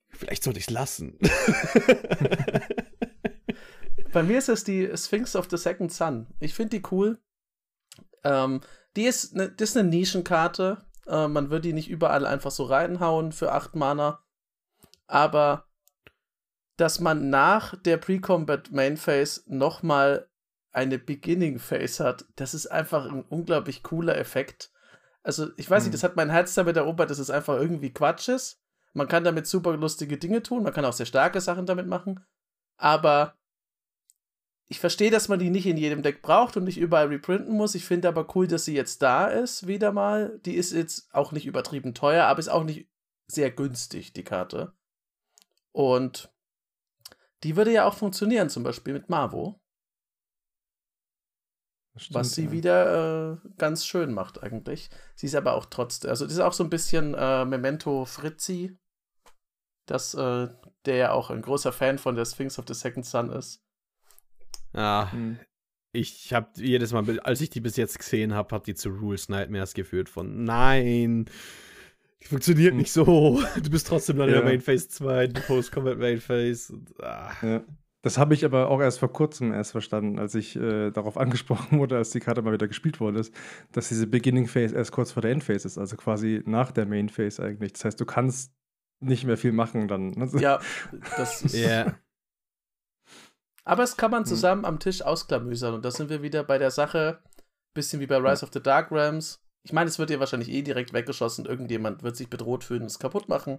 Vielleicht 0.09 0.43
sollte 0.43 0.59
ich 0.59 0.67
es 0.67 0.71
lassen. 0.71 1.19
Bei 4.12 4.23
mir 4.23 4.39
ist 4.39 4.49
es 4.49 4.65
die 4.65 4.91
Sphinx 4.97 5.37
of 5.37 5.49
the 5.51 5.57
Second 5.57 5.93
Sun. 5.93 6.29
Ich 6.41 6.55
finde 6.55 6.79
die 6.79 6.83
cool. 6.91 7.19
Ähm, 8.23 8.61
die 8.97 9.05
ist, 9.05 9.35
ne, 9.35 9.51
das 9.51 9.71
ist 9.71 9.77
eine 9.77 9.89
Nischenkarte. 9.89 10.85
Äh, 11.07 11.29
man 11.29 11.51
wird 11.51 11.65
die 11.65 11.73
nicht 11.73 11.91
überall 11.91 12.27
einfach 12.27 12.53
so 12.53 12.65
reinhauen 12.65 13.33
für 13.33 13.53
8 13.53 13.77
Mana. 13.77 14.25
Aber 15.07 15.67
dass 16.77 17.01
man 17.01 17.31
nach 17.31 17.81
der 17.83 17.97
Pre-Combat 17.97 18.72
Main 18.72 18.97
Phase 18.97 19.43
nochmal 19.47 20.29
eine 20.72 20.99
Beginning 20.99 21.59
Phase 21.59 22.05
hat, 22.05 22.25
das 22.37 22.53
ist 22.53 22.66
einfach 22.66 23.07
ein 23.07 23.22
unglaublich 23.22 23.83
cooler 23.83 24.16
Effekt. 24.16 24.72
Also, 25.22 25.49
ich 25.57 25.70
weiß 25.70 25.85
hm. 25.85 25.91
nicht, 25.91 25.95
das 25.95 26.03
hat 26.03 26.16
mein 26.16 26.31
Herz 26.31 26.55
damit 26.55 26.77
erobert, 26.77 27.11
dass 27.11 27.18
es 27.18 27.31
einfach 27.31 27.57
irgendwie 27.57 27.93
Quatsch 27.93 28.29
ist. 28.29 28.61
Man 28.93 29.09
kann 29.09 29.25
damit 29.25 29.47
super 29.47 29.77
lustige 29.77 30.18
Dinge 30.18 30.43
tun, 30.43 30.62
man 30.62 30.72
kann 30.72 30.85
auch 30.85 30.93
sehr 30.93 31.07
starke 31.07 31.41
Sachen 31.41 31.66
damit 31.66 31.87
machen. 31.87 32.25
Aber 32.77 33.35
ich 34.66 34.81
verstehe, 34.81 35.11
dass 35.11 35.29
man 35.29 35.39
die 35.39 35.51
nicht 35.51 35.66
in 35.66 35.77
jedem 35.77 36.03
Deck 36.03 36.22
braucht 36.22 36.57
und 36.57 36.64
nicht 36.64 36.79
überall 36.79 37.09
reprinten 37.09 37.55
muss. 37.55 37.75
Ich 37.75 37.85
finde 37.85 38.09
aber 38.09 38.35
cool, 38.35 38.47
dass 38.47 38.64
sie 38.64 38.75
jetzt 38.75 39.03
da 39.03 39.27
ist, 39.27 39.66
wieder 39.66 39.93
mal. 39.93 40.41
Die 40.45 40.55
ist 40.55 40.72
jetzt 40.72 41.12
auch 41.12 41.33
nicht 41.33 41.47
übertrieben 41.47 41.95
teuer, 41.95 42.25
aber 42.25 42.41
ist 42.41 42.49
auch 42.49 42.64
nicht 42.64 42.89
sehr 43.27 43.51
günstig, 43.51 44.12
die 44.12 44.25
Karte. 44.25 44.72
Und 45.72 46.34
die 47.45 47.57
würde 47.57 47.72
ja 47.72 47.86
auch 47.86 47.95
funktionieren, 47.95 48.49
zum 48.49 48.62
Beispiel 48.62 48.95
mit 48.95 49.09
Marvo. 49.09 49.61
Stimmt, 51.97 52.14
was 52.14 52.32
sie 52.32 52.47
ja. 52.47 52.51
wieder 52.51 53.32
äh, 53.34 53.49
ganz 53.57 53.86
schön 53.86 54.12
macht, 54.12 54.42
eigentlich. 54.42 54.90
Sie 55.14 55.26
ist 55.26 55.36
aber 55.36 55.55
auch 55.55 55.66
trotzdem, 55.66 56.11
also 56.11 56.24
das 56.24 56.34
ist 56.34 56.40
auch 56.40 56.53
so 56.53 56.64
ein 56.64 56.70
bisschen 56.70 57.14
äh, 57.14 57.45
Memento 57.45 58.05
Fritzi, 58.05 58.76
dass 59.86 60.14
äh, 60.14 60.49
der 60.86 60.97
ja 60.97 61.12
auch 61.12 61.30
ein 61.30 61.42
großer 61.42 61.72
Fan 61.72 61.99
von 61.99 62.16
der 62.16 62.24
Sphinx 62.24 62.59
of 62.59 62.64
the 62.66 62.74
Second 62.74 63.07
Sun 63.07 63.30
ist. 63.30 63.62
Ja, 64.72 65.12
hm. 65.12 65.38
ich 65.92 66.32
habe 66.32 66.49
jedes 66.57 66.92
Mal, 66.92 67.20
als 67.20 67.40
ich 67.40 67.51
die 67.51 67.61
bis 67.61 67.76
jetzt 67.76 67.97
gesehen 67.97 68.34
habe, 68.34 68.57
hat 68.57 68.66
die 68.66 68.74
zu 68.74 68.88
Rules 68.88 69.28
Nightmares 69.28 69.74
geführt 69.74 70.09
von 70.09 70.42
nein, 70.42 71.26
Funktioniert 72.23 72.71
hm. 72.71 72.79
nicht 72.79 72.93
so. 72.93 73.43
Du 73.62 73.71
bist 73.71 73.87
trotzdem 73.87 74.19
dann 74.19 74.29
ja. 74.29 74.37
in 74.37 74.41
der 74.43 74.51
Main 74.51 74.61
Phase 74.61 74.89
2, 74.89 75.29
Post-Combat 75.47 75.99
Main 75.99 76.21
Phase. 76.21 76.81
Ah. 77.01 77.33
Ja. 77.43 77.65
Das 78.05 78.19
habe 78.19 78.35
ich 78.35 78.45
aber 78.45 78.69
auch 78.69 78.83
erst 78.83 78.99
vor 78.99 79.11
kurzem 79.11 79.55
erst 79.55 79.73
verstanden, 79.73 80.19
als 80.19 80.35
ich 80.35 80.57
äh, 80.57 80.91
darauf 80.91 81.17
angesprochen 81.19 81.79
wurde, 81.79 81.97
als 81.97 82.11
die 82.11 82.21
Karte 82.21 82.43
mal 82.43 82.53
wieder 82.53 82.69
gespielt 82.69 83.01
worden 83.01 83.17
ist, 83.17 83.35
dass 83.73 83.89
diese 83.89 84.07
Beginning 84.07 84.47
Phase 84.47 84.77
erst 84.77 84.93
kurz 84.93 85.12
vor 85.12 85.23
der 85.23 85.31
End 85.31 85.43
Phase 85.43 85.67
ist, 85.67 85.79
also 85.79 85.97
quasi 85.97 86.43
nach 86.45 86.71
der 86.71 86.85
Main 86.85 87.09
Phase 87.09 87.43
eigentlich. 87.43 87.73
Das 87.73 87.87
heißt, 87.87 88.01
du 88.01 88.05
kannst 88.05 88.53
nicht 89.01 89.25
mehr 89.25 89.39
viel 89.39 89.53
machen 89.53 89.89
dann. 89.89 90.11
Ne? 90.11 90.29
Ja, 90.39 90.61
das 91.17 91.43
ist. 91.43 91.55
yeah. 91.55 91.99
Aber 93.65 93.83
es 93.83 93.97
kann 93.97 94.11
man 94.11 94.25
hm. 94.25 94.27
zusammen 94.27 94.62
hm. 94.62 94.67
am 94.67 94.79
Tisch 94.81 95.01
ausklamüsern 95.01 95.75
und 95.75 95.85
da 95.85 95.91
sind 95.91 96.11
wir 96.11 96.21
wieder 96.21 96.45
bei 96.45 96.59
der 96.59 96.71
Sache, 96.71 97.23
bisschen 97.73 98.01
wie 98.01 98.07
bei 98.07 98.19
Rise 98.19 98.45
of 98.45 98.53
the 98.53 98.62
Dark 98.62 98.93
Realms. 98.93 99.43
Ich 99.65 99.73
meine, 99.73 99.89
es 99.89 99.99
wird 99.99 100.11
dir 100.11 100.21
wahrscheinlich 100.21 100.51
eh 100.51 100.62
direkt 100.62 100.93
weggeschossen. 100.93 101.47
Irgendjemand 101.47 102.03
wird 102.03 102.17
sich 102.17 102.29
bedroht 102.29 102.65
fühlen 102.65 102.83
und 102.83 102.89
es 102.89 102.99
kaputt 102.99 103.29
machen. 103.29 103.59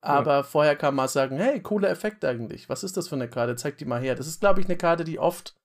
Aber 0.00 0.36
ja. 0.36 0.42
vorher 0.42 0.76
kann 0.76 0.94
man 0.94 1.08
sagen, 1.08 1.38
hey, 1.38 1.60
cooler 1.60 1.90
Effekt 1.90 2.24
eigentlich. 2.24 2.68
Was 2.68 2.84
ist 2.84 2.96
das 2.96 3.08
für 3.08 3.16
eine 3.16 3.28
Karte? 3.28 3.56
Zeig 3.56 3.78
die 3.78 3.86
mal 3.86 4.00
her. 4.00 4.14
Das 4.14 4.26
ist, 4.26 4.40
glaube 4.40 4.60
ich, 4.60 4.66
eine 4.66 4.76
Karte, 4.76 5.04
die 5.04 5.18
oft 5.18 5.56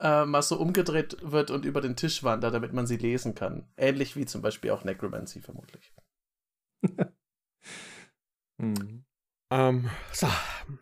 äh, 0.00 0.24
mal 0.24 0.42
so 0.42 0.58
umgedreht 0.58 1.16
wird 1.22 1.50
und 1.50 1.64
über 1.64 1.80
den 1.80 1.96
Tisch 1.96 2.24
wandert, 2.24 2.52
damit 2.52 2.72
man 2.72 2.86
sie 2.86 2.96
lesen 2.96 3.34
kann. 3.34 3.68
Ähnlich 3.76 4.16
wie 4.16 4.26
zum 4.26 4.42
Beispiel 4.42 4.72
auch 4.72 4.84
Necromancy 4.84 5.40
vermutlich. 5.40 5.94
hm. 8.60 9.04
ähm, 9.50 9.90
so, 10.12 10.28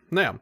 naja. 0.09 0.39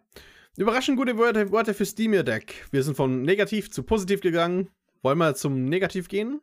Überraschend 0.57 0.97
gute 0.97 1.17
Worte, 1.17 1.51
Worte 1.51 1.73
für 1.73 1.85
Steam 1.85 2.11
Deck. 2.25 2.67
Wir 2.71 2.83
sind 2.83 2.95
von 2.95 3.21
negativ 3.21 3.71
zu 3.71 3.83
positiv 3.83 4.21
gegangen 4.21 4.69
wollen 5.01 5.17
wir 5.17 5.35
zum 5.35 5.65
Negativ 5.65 6.07
gehen? 6.07 6.41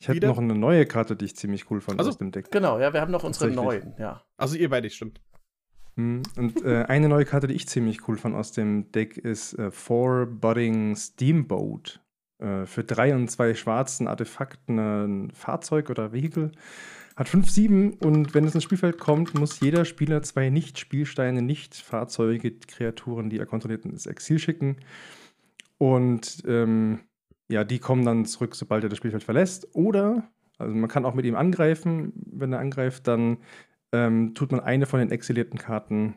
Ich 0.00 0.08
hätte 0.08 0.26
noch 0.26 0.38
eine 0.38 0.54
neue 0.54 0.86
Karte, 0.86 1.16
die 1.16 1.24
ich 1.24 1.36
ziemlich 1.36 1.70
cool 1.70 1.80
fand 1.80 1.98
Also, 1.98 2.10
aus 2.10 2.18
dem 2.18 2.30
Deck. 2.30 2.50
Genau, 2.50 2.78
ja, 2.78 2.92
wir 2.92 3.00
haben 3.00 3.10
noch 3.10 3.24
unsere 3.24 3.50
neuen, 3.50 3.94
ja. 3.98 4.22
Also 4.36 4.56
ihr 4.56 4.70
beide, 4.70 4.88
stimmt. 4.90 5.20
Hm, 5.96 6.22
Und 6.36 6.64
äh, 6.64 6.84
eine 6.84 7.08
neue 7.08 7.24
Karte, 7.24 7.48
die 7.48 7.54
ich 7.54 7.68
ziemlich 7.68 8.06
cool 8.06 8.16
fand 8.16 8.36
aus 8.36 8.52
dem 8.52 8.92
Deck, 8.92 9.16
ist 9.16 9.58
äh, 9.58 9.72
Four-Budding 9.72 10.94
Steamboat. 10.94 12.00
Äh, 12.38 12.66
für 12.66 12.84
drei 12.84 13.14
und 13.14 13.28
zwei 13.28 13.54
schwarzen 13.54 14.06
Artefakten 14.06 14.78
ein 14.78 15.30
Fahrzeug 15.32 15.90
oder 15.90 16.12
Vehikel. 16.12 16.52
Hat 17.16 17.26
5-7 17.28 18.04
und 18.04 18.32
wenn 18.32 18.44
es 18.44 18.54
ins 18.54 18.62
Spielfeld 18.62 18.98
kommt, 18.98 19.34
muss 19.34 19.58
jeder 19.58 19.84
Spieler 19.84 20.22
zwei 20.22 20.50
Nicht-Spielsteine, 20.50 21.42
Nicht-Fahrzeuge, 21.42 22.52
Kreaturen, 22.52 23.28
die 23.28 23.40
er 23.40 23.46
kontrolliert, 23.46 23.84
ins 23.84 24.06
Exil 24.06 24.38
schicken. 24.38 24.76
Und 25.78 26.44
ähm, 26.46 27.00
ja, 27.48 27.64
die 27.64 27.78
kommen 27.78 28.04
dann 28.04 28.24
zurück, 28.26 28.54
sobald 28.54 28.84
er 28.84 28.90
das 28.90 28.98
Spielfeld 28.98 29.24
verlässt. 29.24 29.68
Oder, 29.74 30.30
also 30.58 30.74
man 30.74 30.88
kann 30.88 31.04
auch 31.04 31.14
mit 31.14 31.24
ihm 31.24 31.34
angreifen. 31.34 32.12
Wenn 32.14 32.52
er 32.52 32.60
angreift, 32.60 33.06
dann 33.08 33.38
ähm, 33.92 34.34
tut 34.34 34.52
man 34.52 34.60
eine 34.60 34.86
von 34.86 35.00
den 35.00 35.10
exilierten 35.10 35.58
Karten 35.58 36.14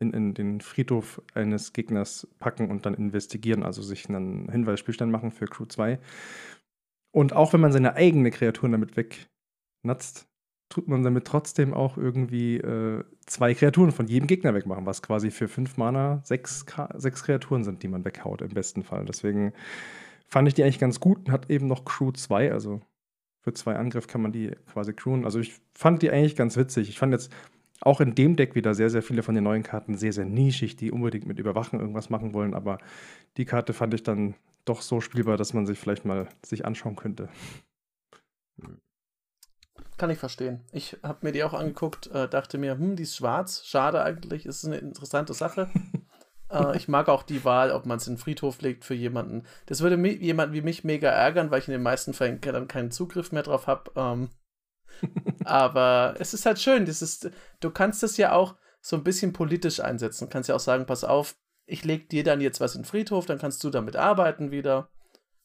in, 0.00 0.12
in 0.12 0.34
den 0.34 0.60
Friedhof 0.60 1.22
eines 1.34 1.72
Gegners 1.72 2.26
packen 2.38 2.70
und 2.70 2.84
dann 2.84 2.94
investigieren, 2.94 3.62
also 3.62 3.82
sich 3.82 4.08
einen 4.08 4.50
Hinweisspielstand 4.50 5.10
machen 5.10 5.30
für 5.30 5.46
Crew 5.46 5.66
2. 5.66 6.00
Und 7.12 7.32
auch 7.32 7.52
wenn 7.52 7.60
man 7.60 7.72
seine 7.72 7.94
eigene 7.94 8.30
Kreaturen 8.30 8.72
damit 8.72 8.96
wegnatzt, 8.96 10.26
tut 10.68 10.88
man 10.88 11.02
damit 11.02 11.26
trotzdem 11.26 11.74
auch 11.74 11.98
irgendwie 11.98 12.56
äh, 12.56 13.04
zwei 13.26 13.54
Kreaturen 13.54 13.92
von 13.92 14.06
jedem 14.06 14.26
Gegner 14.26 14.54
wegmachen, 14.54 14.86
was 14.86 15.02
quasi 15.02 15.30
für 15.30 15.46
fünf 15.46 15.76
Mana 15.76 16.22
sechs, 16.24 16.64
sechs 16.94 17.22
Kreaturen 17.22 17.62
sind, 17.62 17.82
die 17.82 17.88
man 17.88 18.04
weghaut 18.04 18.40
im 18.40 18.48
besten 18.48 18.82
Fall. 18.82 19.04
Deswegen 19.04 19.52
fand 20.32 20.48
ich 20.48 20.54
die 20.54 20.62
eigentlich 20.62 20.78
ganz 20.78 20.98
gut 20.98 21.18
und 21.18 21.30
hat 21.30 21.50
eben 21.50 21.66
noch 21.66 21.84
Crew 21.84 22.10
2, 22.10 22.52
also 22.52 22.80
für 23.42 23.52
zwei 23.52 23.76
Angriff 23.76 24.06
kann 24.06 24.22
man 24.22 24.32
die 24.32 24.52
quasi 24.72 24.94
crewen. 24.94 25.26
Also 25.26 25.40
ich 25.40 25.60
fand 25.74 26.00
die 26.00 26.10
eigentlich 26.10 26.36
ganz 26.36 26.56
witzig. 26.56 26.88
Ich 26.88 26.98
fand 26.98 27.12
jetzt 27.12 27.30
auch 27.82 28.00
in 28.00 28.14
dem 28.14 28.36
Deck 28.36 28.54
wieder 28.54 28.72
sehr, 28.74 28.88
sehr 28.88 29.02
viele 29.02 29.22
von 29.22 29.34
den 29.34 29.44
neuen 29.44 29.62
Karten 29.62 29.96
sehr, 29.96 30.12
sehr 30.14 30.24
nischig, 30.24 30.76
die 30.76 30.90
unbedingt 30.90 31.26
mit 31.26 31.38
Überwachen 31.38 31.80
irgendwas 31.80 32.08
machen 32.08 32.32
wollen. 32.32 32.54
Aber 32.54 32.78
die 33.36 33.44
Karte 33.44 33.74
fand 33.74 33.92
ich 33.92 34.04
dann 34.04 34.34
doch 34.64 34.80
so 34.80 35.02
spielbar, 35.02 35.36
dass 35.36 35.52
man 35.52 35.66
sich 35.66 35.78
vielleicht 35.78 36.06
mal 36.06 36.28
sich 36.42 36.64
anschauen 36.64 36.96
könnte. 36.96 37.28
Kann 39.98 40.08
ich 40.08 40.18
verstehen. 40.18 40.60
Ich 40.72 40.96
habe 41.02 41.26
mir 41.26 41.32
die 41.32 41.44
auch 41.44 41.52
angeguckt, 41.52 42.06
äh, 42.06 42.26
dachte 42.26 42.56
mir, 42.56 42.78
hm, 42.78 42.96
die 42.96 43.02
ist 43.02 43.16
schwarz. 43.16 43.66
Schade 43.66 44.02
eigentlich, 44.02 44.46
ist 44.46 44.64
eine 44.64 44.76
interessante 44.76 45.34
Sache. 45.34 45.68
äh, 46.52 46.76
ich 46.76 46.88
mag 46.88 47.08
auch 47.08 47.22
die 47.22 47.44
Wahl, 47.44 47.70
ob 47.72 47.86
man 47.86 47.98
es 47.98 48.06
in 48.06 48.14
den 48.14 48.20
Friedhof 48.20 48.60
legt 48.60 48.84
für 48.84 48.94
jemanden. 48.94 49.44
Das 49.66 49.80
würde 49.80 49.96
mi 49.96 50.10
jemanden 50.10 50.54
wie 50.54 50.62
mich 50.62 50.84
mega 50.84 51.08
ärgern, 51.08 51.50
weil 51.50 51.60
ich 51.60 51.68
in 51.68 51.72
den 51.72 51.82
meisten 51.82 52.14
Fällen 52.14 52.40
dann 52.40 52.68
keinen 52.68 52.90
Zugriff 52.90 53.32
mehr 53.32 53.42
drauf 53.42 53.66
habe. 53.66 53.90
Ähm, 53.96 54.30
aber 55.44 56.14
es 56.18 56.34
ist 56.34 56.46
halt 56.46 56.58
schön. 56.58 56.84
Das 56.84 57.02
ist, 57.02 57.30
du 57.60 57.70
kannst 57.70 58.02
es 58.02 58.16
ja 58.16 58.32
auch 58.32 58.56
so 58.80 58.96
ein 58.96 59.04
bisschen 59.04 59.32
politisch 59.32 59.80
einsetzen. 59.80 60.26
Du 60.26 60.30
kannst 60.30 60.48
ja 60.48 60.54
auch 60.54 60.60
sagen, 60.60 60.86
pass 60.86 61.04
auf, 61.04 61.36
ich 61.66 61.84
leg 61.84 62.08
dir 62.08 62.24
dann 62.24 62.40
jetzt 62.40 62.60
was 62.60 62.74
in 62.74 62.82
den 62.82 62.86
Friedhof, 62.88 63.26
dann 63.26 63.38
kannst 63.38 63.62
du 63.64 63.70
damit 63.70 63.96
arbeiten 63.96 64.50
wieder. 64.50 64.90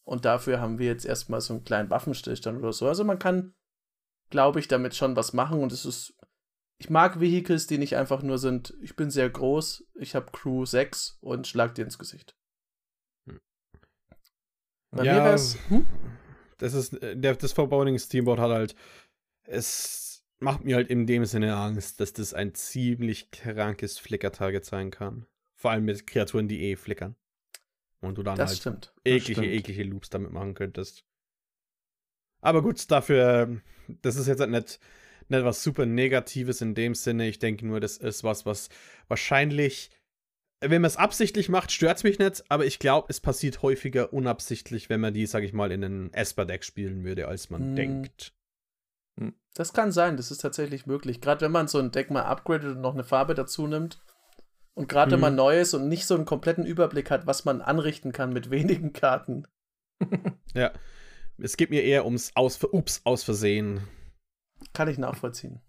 Und 0.03 0.25
dafür 0.25 0.59
haben 0.59 0.79
wir 0.79 0.87
jetzt 0.87 1.05
erstmal 1.05 1.41
so 1.41 1.53
einen 1.53 1.63
kleinen 1.63 1.89
Waffenstillstand 1.89 2.57
oder 2.59 2.73
so. 2.73 2.87
Also 2.87 3.03
man 3.03 3.19
kann, 3.19 3.53
glaube 4.29 4.59
ich, 4.59 4.67
damit 4.67 4.95
schon 4.95 5.15
was 5.15 5.33
machen. 5.33 5.61
Und 5.61 5.71
es 5.71 5.85
ist. 5.85 6.13
Ich 6.79 6.89
mag 6.89 7.19
Vehicles, 7.19 7.67
die 7.67 7.77
nicht 7.77 7.95
einfach 7.95 8.21
nur 8.21 8.37
sind, 8.37 8.75
ich 8.81 8.95
bin 8.95 9.09
sehr 9.09 9.29
groß, 9.29 9.83
ich 9.95 10.15
habe 10.15 10.31
Crew 10.31 10.65
6 10.65 11.17
und 11.21 11.47
schlag 11.47 11.73
dir 11.75 11.83
ins 11.83 11.97
Gesicht. 11.97 12.35
Hm. 13.27 13.39
Bei 14.91 15.03
Ja, 15.03 15.15
mir 15.15 15.23
wär's. 15.23 15.57
Hm? 15.69 15.87
Das 16.59 16.73
ist, 16.73 16.93
äh, 17.01 17.15
der, 17.15 17.35
das 17.35 17.53
Foreboding 17.53 17.97
Steamboat 17.97 18.39
hat 18.39 18.51
halt, 18.51 18.75
es 19.43 20.23
macht 20.39 20.65
mir 20.65 20.75
halt 20.75 20.89
in 20.89 21.07
dem 21.07 21.25
Sinne 21.25 21.55
Angst, 21.55 21.99
dass 21.99 22.13
das 22.13 22.33
ein 22.33 22.53
ziemlich 22.53 23.31
krankes 23.31 23.97
Flicker-Target 23.97 24.65
sein 24.65 24.91
kann. 24.91 25.25
Vor 25.55 25.71
allem 25.71 25.85
mit 25.85 26.05
Kreaturen, 26.05 26.47
die 26.47 26.61
eh 26.61 26.75
flickern. 26.75 27.15
Und 28.01 28.19
du 28.19 28.23
dann 28.23 28.37
Das 28.37 28.51
halt 28.51 28.59
stimmt. 28.59 28.93
eklige, 29.03 29.41
stimmt. 29.41 29.47
eklige 29.47 29.83
Loops 29.83 30.09
damit 30.09 30.31
machen 30.31 30.53
könntest. 30.53 31.03
Aber 32.41 32.61
gut, 32.61 32.89
dafür, 32.91 33.61
das 34.03 34.15
ist 34.15 34.27
jetzt 34.27 34.39
halt 34.39 34.51
nicht, 34.51 34.79
nicht 35.29 35.43
was 35.43 35.63
super 35.63 35.85
Negatives 35.85 36.61
in 36.61 36.75
dem 36.75 36.95
Sinne. 36.95 37.27
Ich 37.27 37.39
denke 37.39 37.65
nur, 37.65 37.79
das 37.79 37.97
ist 37.97 38.23
was, 38.23 38.45
was 38.45 38.69
wahrscheinlich, 39.07 39.89
wenn 40.61 40.81
man 40.81 40.87
es 40.87 40.97
absichtlich 40.97 41.49
macht, 41.49 41.71
stört 41.71 41.97
es 41.97 42.03
mich 42.03 42.19
nicht, 42.19 42.43
aber 42.49 42.65
ich 42.65 42.79
glaube, 42.79 43.07
es 43.09 43.19
passiert 43.19 43.61
häufiger 43.61 44.13
unabsichtlich, 44.13 44.89
wenn 44.89 45.01
man 45.01 45.13
die, 45.13 45.25
sag 45.25 45.43
ich 45.43 45.53
mal, 45.53 45.71
in 45.71 45.83
einen 45.83 46.13
Esper-Deck 46.13 46.63
spielen 46.63 47.03
würde, 47.03 47.27
als 47.27 47.49
man 47.49 47.61
Hm. 47.61 47.75
denkt. 47.75 48.33
Das 49.55 49.73
kann 49.73 49.91
sein, 49.91 50.17
das 50.17 50.29
ist 50.29 50.37
tatsächlich 50.41 50.85
möglich. 50.85 51.19
Gerade 51.19 51.41
wenn 51.41 51.51
man 51.51 51.67
so 51.67 51.79
ein 51.79 51.89
Deck 51.89 52.11
mal 52.11 52.21
upgradet 52.25 52.75
und 52.75 52.81
noch 52.81 52.93
eine 52.93 53.03
Farbe 53.03 53.33
dazu 53.33 53.65
nimmt. 53.65 53.99
Und 54.75 54.87
gerade 54.87 55.09
wenn 55.11 55.17
Mhm. 55.17 55.21
man 55.21 55.35
neu 55.35 55.59
ist 55.59 55.73
und 55.73 55.87
nicht 55.87 56.05
so 56.05 56.13
einen 56.13 56.25
kompletten 56.25 56.63
Überblick 56.63 57.09
hat, 57.09 57.25
was 57.25 57.43
man 57.43 57.61
anrichten 57.63 58.11
kann 58.11 58.31
mit 58.31 58.51
wenigen 58.51 58.93
Karten. 58.93 59.47
Ja. 60.53 60.71
Es 61.39 61.57
geht 61.57 61.71
mir 61.71 61.81
eher 61.83 62.05
ums 62.05 62.31
Aus, 62.35 62.63
Ups, 62.63 63.01
aus 63.03 63.23
Versehen. 63.23 63.81
Kann 64.77 64.89
ich 64.89 64.99
nachvollziehen. 64.99 65.59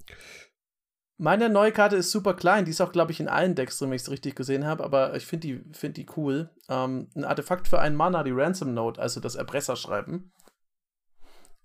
Meine 1.16 1.48
neue 1.48 1.72
Karte 1.72 1.96
ist 1.96 2.10
super 2.10 2.34
klein. 2.34 2.66
Die 2.66 2.72
ist 2.72 2.82
auch, 2.82 2.92
glaube 2.92 3.10
ich, 3.10 3.20
in 3.20 3.28
allen 3.28 3.54
Decks 3.54 3.78
drin, 3.78 3.88
wenn 3.88 3.96
ich 3.96 4.02
es 4.02 4.10
richtig 4.10 4.36
gesehen 4.36 4.66
habe. 4.66 4.84
Aber 4.84 5.16
ich 5.16 5.24
finde 5.24 5.48
die, 5.48 5.64
find 5.72 5.96
die 5.96 6.04
cool. 6.18 6.50
Ähm, 6.68 7.08
ein 7.16 7.24
Artefakt 7.24 7.68
für 7.68 7.80
einen 7.80 7.96
Mana, 7.96 8.22
die 8.22 8.32
Ransom 8.32 8.74
Note, 8.74 9.00
also 9.00 9.18
das 9.18 9.34
Erpresserschreiben. 9.34 10.30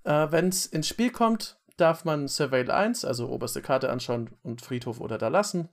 Äh, 0.05 0.27
wenn 0.31 0.47
es 0.47 0.65
ins 0.65 0.87
Spiel 0.87 1.11
kommt, 1.11 1.59
darf 1.75 2.05
man 2.05 2.29
Surveil 2.29 2.71
1, 2.71 3.03
also 3.03 3.27
oberste 3.27 3.61
Karte 3.61 3.91
anschauen 3.91 4.29
und 4.41 4.61
Friedhof 4.61 5.01
oder 5.01 5.17
da 5.17 5.27
lassen. 5.27 5.67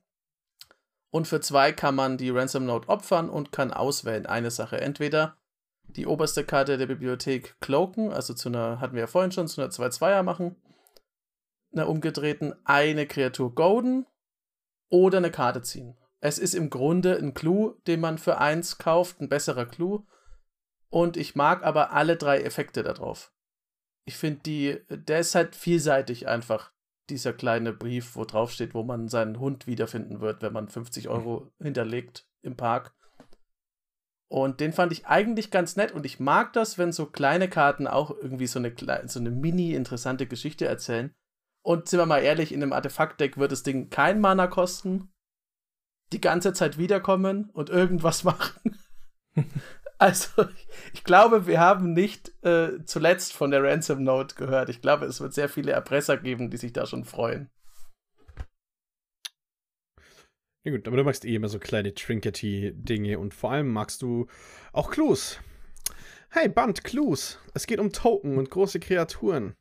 Und 1.13 1.29
für 1.29 1.41
zwei 1.41 1.71
kann 1.71 1.95
man 1.95 2.19
die 2.19 2.31
Ransom 2.31 2.67
Note 2.67 2.89
opfern 2.89 3.31
und 3.31 3.53
kann 3.53 3.73
auswählen 3.73 4.27
eine 4.27 4.51
Sache. 4.51 4.81
Entweder 4.81 5.37
die 5.85 6.09
oberste 6.09 6.43
Karte 6.43 6.79
der 6.79 6.87
Bibliothek 6.87 7.61
cloaken, 7.61 8.13
also 8.13 8.35
zu 8.35 8.49
einer, 8.49 8.81
hatten 8.81 8.95
wir 8.95 9.03
ja 9.03 9.07
vorhin 9.07 9.31
schon, 9.31 9.47
zu 9.47 9.63
einer 9.63 9.71
2-2er 9.71 10.25
machen 10.25 10.57
einer 11.73 11.89
umgedrehten 11.89 12.55
eine 12.65 13.07
Kreatur 13.07 13.55
golden 13.55 14.07
oder 14.89 15.19
eine 15.19 15.31
Karte 15.31 15.63
ziehen. 15.63 15.97
Es 16.21 16.39
ist 16.39 16.55
im 16.55 16.69
Grunde 16.69 17.17
ein 17.17 17.35
Clou, 17.35 17.75
den 17.87 18.01
man 18.01 18.19
für 18.19 18.39
eins 18.39 18.79
kauft, 18.79 19.21
ein 19.21 19.29
besserer 19.29 19.67
Clou. 19.67 20.05
Und 20.91 21.17
ich 21.17 21.35
mag 21.35 21.63
aber 21.65 21.93
alle 21.93 22.17
drei 22.17 22.41
Effekte 22.41 22.83
da 22.83 22.93
drauf. 22.93 23.33
Ich 24.05 24.17
finde 24.17 24.41
die, 24.41 24.81
der 24.89 25.21
ist 25.21 25.35
halt 25.35 25.55
vielseitig 25.55 26.29
einfach. 26.29 26.73
Dieser 27.09 27.33
kleine 27.33 27.73
Brief, 27.73 28.15
wo 28.15 28.25
drauf 28.25 28.53
steht, 28.53 28.75
wo 28.75 28.85
man 28.85 29.09
seinen 29.09 29.41
Hund 29.41 29.67
wiederfinden 29.67 30.21
wird, 30.21 30.43
wenn 30.43 30.53
man 30.53 30.69
50 30.69 31.09
Euro 31.09 31.51
hinterlegt 31.61 32.29
im 32.43 32.57
Park. 32.57 32.95
Und 34.29 34.61
den 34.61 34.73
fand 34.73 34.93
ich 34.93 35.07
eigentlich 35.07 35.51
ganz 35.51 35.75
nett 35.75 35.91
und 35.91 36.07
ich 36.07 36.21
mag 36.21 36.53
das, 36.53 36.79
wenn 36.79 36.93
so 36.93 37.07
kleine 37.07 37.49
Karten 37.49 37.89
auch 37.89 38.13
irgendwie 38.13 38.47
so 38.47 38.61
eine, 38.61 38.73
so 39.07 39.19
eine 39.19 39.31
mini 39.33 39.75
interessante 39.75 40.29
Geschichte 40.29 40.67
erzählen. 40.67 41.13
Und 41.63 41.89
sind 41.89 41.99
wir 41.99 42.07
mal 42.07 42.23
ehrlich, 42.23 42.53
in 42.53 42.63
einem 42.63 42.73
Artefaktdeck 42.73 43.37
wird 43.37 43.53
das 43.53 43.63
Ding 43.63 43.91
kein 43.91 44.21
Mana 44.21 44.47
kosten, 44.47 45.13
die 46.13 46.21
ganze 46.21 46.53
Zeit 46.53 46.79
wiederkommen 46.79 47.51
und 47.51 47.71
irgendwas 47.71 48.25
machen. 48.25 48.79
also, 49.99 50.49
ich, 50.49 50.69
ich 50.95 51.05
glaube, 51.05 51.47
wir 51.47 51.61
haben 51.61 51.93
nicht 51.93 52.33
äh, 52.43 52.85
zuletzt 52.85 53.35
von 53.35 53.51
der 53.51 53.63
Ransom 53.63 54.03
Note 54.03 54.35
gehört. 54.35 54.69
Ich 54.71 54.81
glaube, 54.81 55.05
es 55.07 55.21
wird 55.21 55.35
sehr 55.35 55.49
viele 55.49 55.73
Erpresser 55.73 56.17
geben, 56.17 56.51
die 56.51 56.57
sich 56.57 56.73
da 56.73 56.87
schon 56.87 57.05
freuen. 57.05 57.51
Ja 60.63 60.73
gut, 60.73 60.87
aber 60.87 60.99
du 60.99 61.05
magst 61.05 61.25
eh 61.25 61.35
immer 61.35 61.49
so 61.49 61.59
kleine 61.59 61.95
Trinkety-Dinge 61.95 63.19
und 63.19 63.33
vor 63.33 63.53
allem 63.53 63.73
magst 63.73 64.03
du 64.03 64.27
auch 64.73 64.91
Clues. 64.91 65.41
Hey, 66.29 66.51
Band, 66.51 66.85
Clues. 66.85 67.39
Es 67.55 67.67
geht 67.67 67.81
um 67.81 67.93
Token 67.93 68.37
und 68.37 68.51
große 68.51 68.79
Kreaturen. 68.79 69.57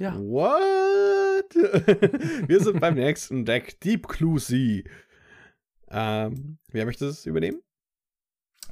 Ja. 0.00 0.18
What? 0.18 1.54
Wir 2.48 2.60
sind 2.60 2.80
beim 2.80 2.94
nächsten 2.94 3.44
Deck, 3.44 3.78
Deep 3.80 4.08
Cluesy. 4.08 4.84
Ähm, 5.90 6.56
wer 6.72 6.86
möchte 6.86 7.04
das 7.04 7.26
übernehmen? 7.26 7.60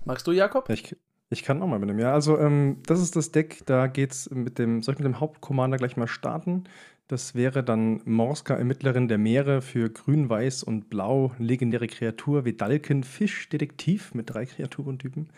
Magst 0.06 0.26
du, 0.26 0.32
Jakob? 0.32 0.70
Ich, 0.70 0.96
ich 1.28 1.42
kann 1.42 1.60
auch 1.60 1.66
mal 1.66 1.78
mit 1.78 1.90
dem, 1.90 1.98
ja. 1.98 2.14
Also, 2.14 2.38
ähm, 2.38 2.78
das 2.86 3.02
ist 3.02 3.14
das 3.14 3.30
Deck, 3.30 3.60
da 3.66 3.88
geht's 3.88 4.30
mit 4.30 4.58
dem, 4.58 4.82
soll 4.82 4.94
ich 4.94 5.00
mit 5.00 5.04
dem 5.04 5.20
Hauptcommander 5.20 5.76
gleich 5.76 5.98
mal 5.98 6.08
starten? 6.08 6.64
Das 7.08 7.34
wäre 7.34 7.62
dann 7.62 8.00
Morska, 8.06 8.54
Ermittlerin 8.54 9.08
der 9.08 9.18
Meere 9.18 9.60
für 9.60 9.90
Grün, 9.90 10.30
Weiß 10.30 10.62
und 10.62 10.88
Blau, 10.88 11.32
legendäre 11.38 11.88
Kreatur, 11.88 12.46
Vedalken, 12.46 13.04
Fisch, 13.04 13.50
Detektiv 13.50 14.14
mit 14.14 14.30
drei 14.30 14.46
Kreaturentypen. 14.46 15.28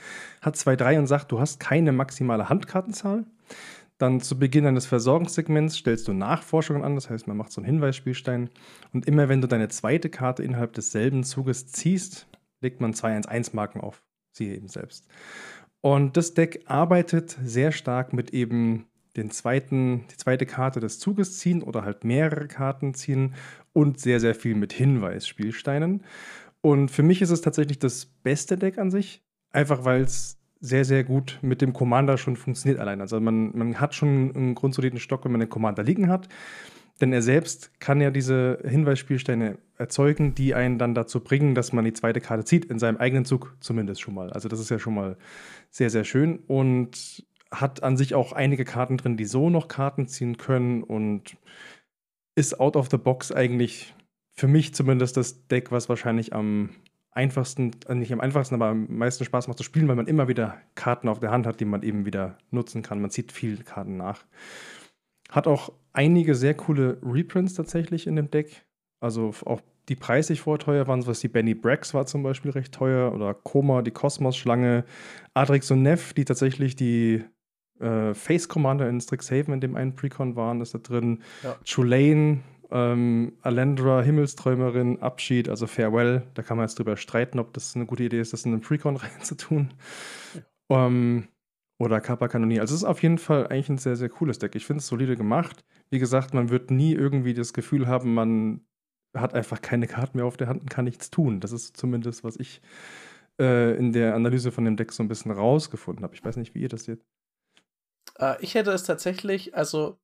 Hat 0.41 0.55
2-3 0.55 1.01
und 1.01 1.07
sagt, 1.09 1.33
du 1.33 1.41
hast 1.41 1.59
keine 1.59 1.91
maximale 1.91 2.49
Handkartenzahl. 2.49 3.25
Dann 4.01 4.21
zu 4.21 4.39
Beginn 4.39 4.65
eines 4.65 4.87
Versorgungssegments 4.87 5.77
stellst 5.77 6.09
du 6.09 6.15
Nachforschungen 6.15 6.83
an, 6.85 6.95
das 6.95 7.11
heißt, 7.11 7.27
man 7.27 7.37
macht 7.37 7.53
so 7.53 7.61
einen 7.61 7.67
Hinweisspielstein. 7.67 8.49
Und 8.95 9.07
immer 9.07 9.29
wenn 9.29 9.43
du 9.43 9.47
deine 9.47 9.69
zweite 9.69 10.09
Karte 10.09 10.43
innerhalb 10.43 10.73
desselben 10.73 11.23
Zuges 11.23 11.67
ziehst, 11.67 12.27
legt 12.63 12.81
man 12.81 12.95
zwei 12.95 13.15
1-1-Marken 13.15 13.83
auf. 13.83 14.03
Siehe 14.33 14.55
eben 14.57 14.69
selbst. 14.69 15.07
Und 15.83 16.17
das 16.17 16.33
Deck 16.33 16.63
arbeitet 16.65 17.37
sehr 17.45 17.73
stark 17.73 18.15
mit 18.15 18.31
eben 18.33 18.87
den 19.19 19.31
zweiten, 19.31 20.07
die 20.11 20.17
zweite 20.17 20.47
Karte 20.47 20.81
des 20.81 20.99
Zuges 20.99 21.39
ziehen 21.39 21.63
oder 21.63 21.85
halt 21.85 22.03
mehrere 22.03 22.49
Karten 22.49 22.95
ziehen 22.95 23.35
und 23.75 24.01
sehr, 24.01 24.19
sehr 24.19 24.35
viel 24.35 24.55
mit 24.55 24.73
Hinweisspielsteinen. 24.73 26.05
Und 26.63 26.91
für 26.91 27.03
mich 27.03 27.21
ist 27.21 27.31
es 27.31 27.43
tatsächlich 27.43 27.79
das 27.79 28.07
beste 28.07 28.57
Deck 28.57 28.79
an 28.79 28.91
sich, 28.91 29.23
einfach 29.51 29.85
weil 29.85 30.01
es 30.01 30.40
sehr, 30.61 30.85
sehr 30.85 31.05
gut 31.05 31.39
mit 31.43 31.63
dem 31.63 31.73
Commander 31.73 32.19
schon 32.19 32.37
funktioniert 32.37 32.81
allein. 32.81 33.01
Also 33.01 33.19
man, 33.21 33.57
man 33.57 33.81
hat 33.81 33.95
schon 33.95 34.35
einen 34.35 34.55
grundsoliden 34.55 34.99
Stock, 35.01 35.25
wenn 35.25 35.33
man 35.33 35.41
den 35.41 35.49
Commander 35.49 35.83
liegen 35.83 36.09
hat. 36.09 36.29
Denn 37.01 37.15
er 37.15 37.23
selbst 37.23 37.81
kann 37.81 38.01
ja 38.03 38.11
diese 38.11 38.59
Hinweisspielsteine 38.63 39.57
erzeugen, 39.79 40.35
die 40.35 40.55
einen 40.55 40.79
dann 40.79 40.95
dazu 40.95 41.21
bringen, 41.21 41.55
dass 41.55 41.73
man 41.73 41.87
die 41.87 41.95
zweite 41.95 42.21
Karte 42.21 42.45
zieht, 42.45 42.67
in 42.67 42.79
seinem 42.79 42.99
eigenen 42.99 43.25
Zug 43.25 43.57
zumindest 43.61 44.03
schon 44.03 44.13
mal. 44.13 44.31
Also 44.33 44.51
das 44.51 44.61
ist 44.61 44.69
ja 44.69 44.79
schon 44.79 44.95
mal 44.95 45.17
sehr, 45.71 45.89
sehr 45.89 46.05
schön 46.05 46.41
und 46.47 47.25
hat 47.51 47.83
an 47.83 47.97
sich 47.97 48.15
auch 48.15 48.33
einige 48.33 48.65
Karten 48.67 48.99
drin, 48.99 49.17
die 49.17 49.25
so 49.25 49.49
noch 49.49 49.67
Karten 49.67 50.09
ziehen 50.09 50.37
können 50.37 50.83
und 50.83 51.39
ist 52.35 52.61
out 52.61 52.77
of 52.77 52.91
the 52.91 52.99
box 52.99 53.33
eigentlich 53.33 53.95
für 54.33 54.47
mich 54.47 54.75
zumindest 54.75 55.17
das 55.17 55.47
Deck, 55.49 55.73
was 55.73 55.89
wahrscheinlich 55.89 56.35
am 56.35 56.71
einfachsten, 57.13 57.73
äh, 57.89 57.95
nicht 57.95 58.13
am 58.13 58.21
einfachsten, 58.21 58.55
aber 58.55 58.69
am 58.69 58.87
meisten 58.89 59.25
Spaß 59.25 59.49
macht 59.49 59.59
zu 59.59 59.65
spielen, 59.65 59.89
weil 59.89 59.97
man 59.97 60.07
immer 60.07 60.29
wieder 60.29 60.59
Karten 60.75 61.09
auf 61.09 61.21
der 61.21 61.31
Hand 61.31 61.47
hat, 61.47 61.61
die 61.61 61.65
man 61.65 61.83
eben 61.83 62.07
wieder 62.07 62.39
nutzen 62.51 62.83
kann. 62.83 63.01
Man 63.01 63.11
zieht 63.11 63.33
viele 63.33 63.63
Karten 63.65 63.97
nach. 63.97 64.25
Hat 65.31 65.47
auch 65.47 65.73
einige 65.93 66.35
sehr 66.35 66.55
coole 66.55 66.99
Reprints 67.03 67.55
tatsächlich 67.55 68.07
in 68.07 68.17
dem 68.17 68.31
Deck. 68.31 68.65
Also 69.01 69.33
auch 69.45 69.61
die 69.89 69.97
preislich 69.97 70.41
vorher 70.41 70.65
teuer 70.65 70.87
waren, 70.87 71.07
was 71.07 71.21
die 71.21 71.29
Benny 71.29 71.55
Brax 71.55 71.95
war 71.95 72.07
zum 72.07 72.23
Beispiel 72.23 72.53
recht 72.53 72.73
teuer 72.73 73.13
oder 73.13 73.35
Koma, 73.35 73.83
die 73.83 73.91
Kosmos-Schlange, 73.91 74.85
Adrix 75.35 75.71
und 75.71 75.83
Neff, 75.83 76.13
die 76.13 76.25
tatsächlich 76.25 76.77
die 76.77 77.25
äh, 77.81 78.15
Face 78.15 78.49
Commander 78.49 78.89
in 78.89 79.01
Strixhaven 79.01 79.55
in 79.55 79.61
dem 79.61 79.75
einen 79.75 79.97
Precon 79.97 80.37
waren, 80.37 80.61
ist 80.61 80.75
da 80.75 80.79
drin. 80.79 81.23
Ja. 81.43 81.57
Chulane, 81.65 82.41
ähm, 82.71 83.33
Alendra, 83.43 84.03
Himmelsträumerin, 84.03 85.01
Abschied, 85.01 85.49
also 85.49 85.67
Farewell. 85.67 86.23
Da 86.35 86.43
kann 86.43 86.57
man 86.57 86.67
jetzt 86.67 86.79
drüber 86.79 86.97
streiten, 86.97 87.39
ob 87.39 87.53
das 87.53 87.75
eine 87.77 87.87
gute 87.87 88.05
Idee 88.05 88.21
ist, 88.21 88.33
das 88.33 88.45
in 88.45 88.53
einen 88.53 88.63
Precon 88.63 88.97
reinzutun. 88.97 89.73
Ja. 90.71 90.87
Ähm, 90.87 91.29
oder 91.79 92.01
Kappa 92.01 92.29
Kanonie. 92.29 92.61
Also 92.61 92.75
es 92.75 92.83
ist 92.83 92.89
auf 92.89 93.03
jeden 93.03 93.19
Fall 93.19 93.47
eigentlich 93.47 93.71
ein 93.71 93.79
sehr, 93.79 93.97
sehr 93.97 94.11
cooles 94.11 94.39
Deck. 94.39 94.55
Ich 94.55 94.67
finde 94.67 94.81
es 94.81 94.87
solide 94.87 95.17
gemacht. 95.17 95.65
Wie 95.89 95.99
gesagt, 95.99 96.35
man 96.35 96.51
wird 96.51 96.71
nie 96.71 96.93
irgendwie 96.93 97.33
das 97.33 97.55
Gefühl 97.55 97.87
haben, 97.87 98.13
man 98.13 98.61
hat 99.17 99.35
einfach 99.35 99.63
keine 99.63 99.87
Karten 99.87 100.19
mehr 100.19 100.27
auf 100.27 100.37
der 100.37 100.49
Hand 100.49 100.61
und 100.61 100.71
kann 100.71 100.85
nichts 100.85 101.11
tun. 101.11 101.41
Das 101.41 101.53
ist 101.53 101.77
zumindest, 101.77 102.23
was 102.23 102.37
ich 102.37 102.61
äh, 103.41 103.77
in 103.77 103.93
der 103.93 104.15
Analyse 104.15 104.53
von 104.53 104.65
dem 104.67 104.77
Deck 104.77 104.93
so 104.93 105.03
ein 105.03 105.09
bisschen 105.09 105.33
rausgefunden 105.33 106.05
habe. 106.05 106.15
Ich 106.15 106.25
weiß 106.25 106.37
nicht, 106.37 106.55
wie 106.55 106.61
ihr 106.61 106.69
das 106.69 106.85
seht. 106.85 107.03
Äh, 108.19 108.37
ich 108.41 108.55
hätte 108.55 108.73
es 108.73 108.85
tatsächlich, 108.85 109.55
also 109.57 109.99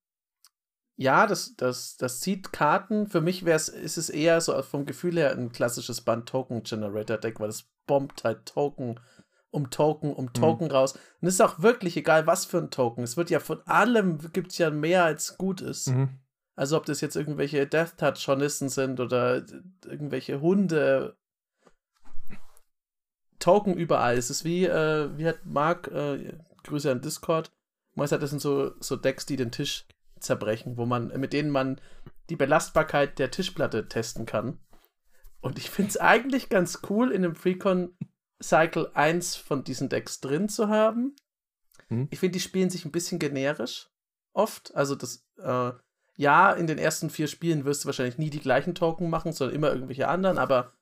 ja, 0.96 1.26
das, 1.26 1.54
das, 1.56 1.96
das 1.96 2.20
zieht 2.20 2.52
Karten. 2.52 3.06
Für 3.06 3.20
mich 3.20 3.44
wär's, 3.44 3.68
ist 3.68 3.98
es 3.98 4.08
eher 4.08 4.40
so 4.40 4.60
vom 4.62 4.86
Gefühl 4.86 5.16
her 5.16 5.32
ein 5.32 5.52
klassisches 5.52 6.00
Band-Token-Generator-Deck, 6.00 7.38
weil 7.38 7.50
es 7.50 7.68
bombt 7.86 8.24
halt 8.24 8.46
Token 8.46 8.98
um 9.50 9.70
Token 9.70 10.12
um 10.12 10.26
mhm. 10.26 10.32
Token 10.32 10.66
mhm. 10.66 10.72
raus. 10.72 10.94
Und 11.20 11.28
es 11.28 11.34
ist 11.34 11.40
auch 11.40 11.60
wirklich 11.60 11.96
egal, 11.96 12.26
was 12.26 12.44
für 12.44 12.58
ein 12.58 12.70
Token. 12.70 13.04
Es 13.04 13.16
wird 13.16 13.30
ja 13.30 13.40
von 13.40 13.60
allem, 13.66 14.18
gibt 14.32 14.52
es 14.52 14.58
ja 14.58 14.70
mehr 14.70 15.04
als 15.04 15.36
gut 15.38 15.60
ist. 15.60 15.88
Mhm. 15.88 16.18
Also 16.54 16.76
ob 16.78 16.86
das 16.86 17.02
jetzt 17.02 17.16
irgendwelche 17.16 17.66
Death 17.66 17.98
Touch-Hornissen 17.98 18.70
sind 18.70 18.98
oder 18.98 19.44
irgendwelche 19.84 20.40
Hunde. 20.40 21.16
Token 23.38 23.74
überall. 23.74 24.16
Es 24.16 24.30
ist 24.30 24.44
wie, 24.44 24.64
äh, 24.64 25.10
wie 25.18 25.26
hat 25.26 25.44
Mark, 25.44 25.88
äh, 25.88 26.38
Grüße 26.64 26.90
an 26.90 27.02
Discord, 27.02 27.52
meist 27.94 28.12
hat 28.12 28.22
das 28.22 28.30
sind 28.30 28.40
so, 28.40 28.72
so 28.80 28.96
Decks, 28.96 29.26
die 29.26 29.36
den 29.36 29.52
Tisch 29.52 29.86
zerbrechen, 30.18 30.76
wo 30.76 30.86
man, 30.86 31.08
mit 31.18 31.32
denen 31.32 31.50
man 31.50 31.80
die 32.30 32.36
Belastbarkeit 32.36 33.18
der 33.18 33.30
Tischplatte 33.30 33.88
testen 33.88 34.26
kann. 34.26 34.58
Und 35.40 35.58
ich 35.58 35.70
finde 35.70 35.90
es 35.90 35.96
eigentlich 35.96 36.48
ganz 36.48 36.80
cool, 36.90 37.12
in 37.12 37.24
einem 37.24 37.36
Freecon 37.36 37.96
Cycle 38.42 38.90
1 38.94 39.36
von 39.36 39.64
diesen 39.64 39.88
Decks 39.88 40.20
drin 40.20 40.48
zu 40.48 40.68
haben. 40.68 41.14
Hm. 41.88 42.08
Ich 42.10 42.18
finde, 42.18 42.32
die 42.32 42.40
spielen 42.40 42.70
sich 42.70 42.84
ein 42.84 42.92
bisschen 42.92 43.18
generisch 43.18 43.90
oft. 44.32 44.74
Also 44.74 44.94
das, 44.94 45.24
äh, 45.38 45.72
ja, 46.16 46.52
in 46.52 46.66
den 46.66 46.78
ersten 46.78 47.10
vier 47.10 47.28
Spielen 47.28 47.64
wirst 47.64 47.84
du 47.84 47.86
wahrscheinlich 47.86 48.18
nie 48.18 48.30
die 48.30 48.40
gleichen 48.40 48.74
Token 48.74 49.10
machen, 49.10 49.32
sondern 49.32 49.54
immer 49.54 49.72
irgendwelche 49.72 50.08
anderen, 50.08 50.38
aber 50.38 50.72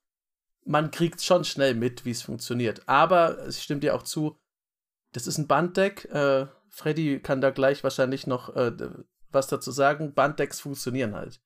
man 0.65 0.91
kriegt 0.91 1.23
schon 1.23 1.45
schnell 1.45 1.75
mit, 1.75 2.05
wie 2.05 2.11
es 2.11 2.23
funktioniert. 2.23 2.89
Aber 2.89 3.47
ich 3.47 3.63
stimme 3.63 3.81
dir 3.81 3.95
auch 3.95 4.03
zu, 4.03 4.39
das 5.13 5.27
ist 5.27 5.39
ein 5.39 5.47
Banddeck. 5.47 6.07
Äh, 6.07 6.47
Freddy 6.71 7.21
kann 7.21 7.41
da 7.41 7.51
gleich 7.51 7.85
wahrscheinlich 7.85 8.27
noch 8.27 8.55
äh, 8.57 8.73
was 9.35 9.49
dazu 9.49 9.71
sagen. 9.73 10.15
Banddecks 10.15 10.61
funktionieren 10.61 11.15
halt. 11.15 11.41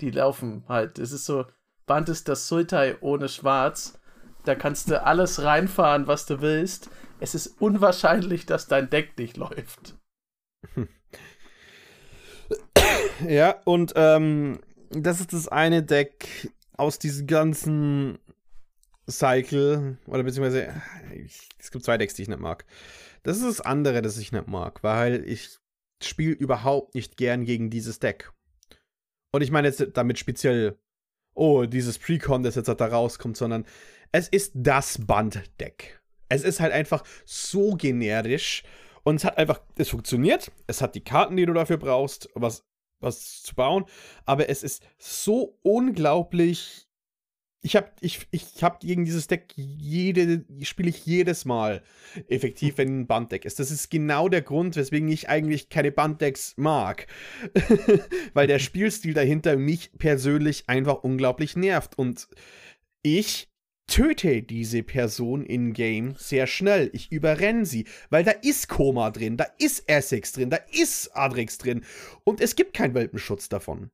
Die 0.00 0.10
laufen 0.10 0.64
halt. 0.68 0.98
Es 0.98 1.12
ist 1.12 1.26
so, 1.26 1.46
Band 1.86 2.08
ist 2.08 2.28
das 2.28 2.48
Sultai 2.48 2.96
ohne 3.00 3.28
Schwarz. 3.28 3.98
Da 4.44 4.54
kannst 4.54 4.90
du 4.90 5.02
alles 5.02 5.42
reinfahren, 5.42 6.06
was 6.06 6.26
du 6.26 6.40
willst. 6.40 6.90
Es 7.18 7.34
ist 7.34 7.60
unwahrscheinlich, 7.60 8.46
dass 8.46 8.66
dein 8.66 8.90
Deck 8.90 9.18
nicht 9.18 9.36
läuft. 9.36 9.96
Ja, 13.26 13.60
und 13.64 13.94
ähm, 13.96 14.60
das 14.90 15.20
ist 15.20 15.32
das 15.32 15.48
eine 15.48 15.82
Deck 15.82 16.52
aus 16.76 16.98
diesem 16.98 17.26
ganzen 17.26 18.18
Cycle, 19.08 19.98
oder 20.06 20.22
beziehungsweise, 20.22 20.72
es 21.58 21.70
gibt 21.70 21.84
zwei 21.84 21.96
Decks, 21.96 22.14
die 22.14 22.22
ich 22.22 22.28
nicht 22.28 22.40
mag. 22.40 22.64
Das 23.22 23.38
ist 23.38 23.46
das 23.46 23.60
andere, 23.60 24.02
das 24.02 24.18
ich 24.18 24.32
nicht 24.32 24.46
mag, 24.46 24.82
weil 24.82 25.24
ich 25.28 25.58
spiele 26.02 26.34
überhaupt 26.34 26.94
nicht 26.94 27.16
gern 27.16 27.44
gegen 27.44 27.70
dieses 27.70 27.98
Deck. 27.98 28.32
Und 29.32 29.42
ich 29.42 29.50
meine 29.50 29.68
jetzt 29.68 29.84
damit 29.94 30.18
speziell, 30.18 30.78
oh, 31.34 31.64
dieses 31.66 31.98
Precon, 31.98 32.42
das 32.42 32.54
jetzt 32.54 32.68
da 32.68 32.86
rauskommt, 32.86 33.36
sondern 33.36 33.66
es 34.12 34.28
ist 34.28 34.52
das 34.54 35.04
Banddeck. 35.04 36.00
Es 36.28 36.42
ist 36.42 36.60
halt 36.60 36.72
einfach 36.72 37.04
so 37.24 37.74
generisch 37.74 38.62
und 39.04 39.16
es 39.16 39.24
hat 39.24 39.38
einfach, 39.38 39.60
es 39.76 39.90
funktioniert, 39.90 40.50
es 40.66 40.80
hat 40.80 40.94
die 40.94 41.04
Karten, 41.04 41.36
die 41.36 41.46
du 41.46 41.52
dafür 41.52 41.76
brauchst, 41.76 42.28
was, 42.34 42.64
was 43.00 43.42
zu 43.42 43.54
bauen, 43.54 43.84
aber 44.24 44.48
es 44.48 44.62
ist 44.62 44.82
so 44.98 45.58
unglaublich 45.62 46.85
ich 47.66 47.74
habe 47.74 47.90
ich, 48.00 48.28
ich 48.30 48.62
hab 48.62 48.78
gegen 48.78 49.04
dieses 49.04 49.26
Deck 49.26 49.52
jede, 49.56 50.44
spiele 50.62 50.88
ich 50.88 51.04
jedes 51.04 51.44
Mal 51.44 51.82
effektiv, 52.28 52.78
wenn 52.78 53.00
ein 53.00 53.06
Banddeck 53.08 53.44
ist. 53.44 53.58
Das 53.58 53.72
ist 53.72 53.90
genau 53.90 54.28
der 54.28 54.42
Grund, 54.42 54.76
weswegen 54.76 55.08
ich 55.08 55.28
eigentlich 55.28 55.68
keine 55.68 55.90
Banddecks 55.90 56.54
mag. 56.56 57.08
Weil 58.34 58.46
der 58.46 58.60
Spielstil 58.60 59.14
dahinter 59.14 59.56
mich 59.56 59.90
persönlich 59.98 60.68
einfach 60.68 61.02
unglaublich 61.02 61.56
nervt. 61.56 61.98
Und 61.98 62.28
ich 63.02 63.48
töte 63.88 64.44
diese 64.44 64.84
Person 64.84 65.44
in-game 65.44 66.14
sehr 66.16 66.46
schnell. 66.46 66.88
Ich 66.92 67.10
überrenne 67.10 67.66
sie, 67.66 67.86
weil 68.10 68.24
da 68.24 68.32
ist 68.32 68.68
Koma 68.68 69.10
drin, 69.12 69.36
da 69.36 69.46
ist 69.58 69.88
Essex 69.88 70.32
drin, 70.32 70.50
da 70.50 70.58
ist 70.72 71.16
Adrix 71.16 71.58
drin. 71.58 71.84
Und 72.24 72.40
es 72.40 72.56
gibt 72.56 72.74
keinen 72.74 72.94
Welpenschutz 72.94 73.48
davon. 73.48 73.90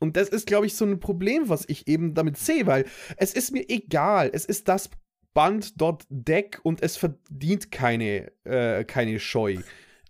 Und 0.00 0.16
das 0.16 0.28
ist, 0.28 0.46
glaube 0.46 0.66
ich, 0.66 0.74
so 0.74 0.84
ein 0.84 0.98
Problem, 0.98 1.48
was 1.48 1.64
ich 1.68 1.86
eben 1.86 2.14
damit 2.14 2.36
sehe, 2.38 2.66
weil 2.66 2.86
es 3.16 3.32
ist 3.32 3.52
mir 3.52 3.68
egal. 3.68 4.30
Es 4.32 4.44
ist 4.44 4.66
das 4.66 4.90
Band 5.32 5.80
dort 5.80 6.06
Deck 6.08 6.58
und 6.64 6.82
es 6.82 6.96
verdient 6.96 7.70
keine, 7.70 8.32
äh, 8.44 8.84
keine 8.84 9.20
Scheu. 9.20 9.58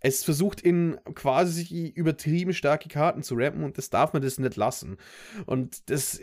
Es 0.00 0.24
versucht 0.24 0.62
in 0.62 0.98
quasi 1.14 1.92
übertrieben 1.94 2.54
starke 2.54 2.88
Karten 2.88 3.22
zu 3.22 3.34
rappen 3.34 3.64
und 3.64 3.76
das 3.76 3.90
darf 3.90 4.14
man 4.14 4.22
das 4.22 4.38
nicht 4.38 4.56
lassen. 4.56 4.96
Und 5.44 5.90
das 5.90 6.18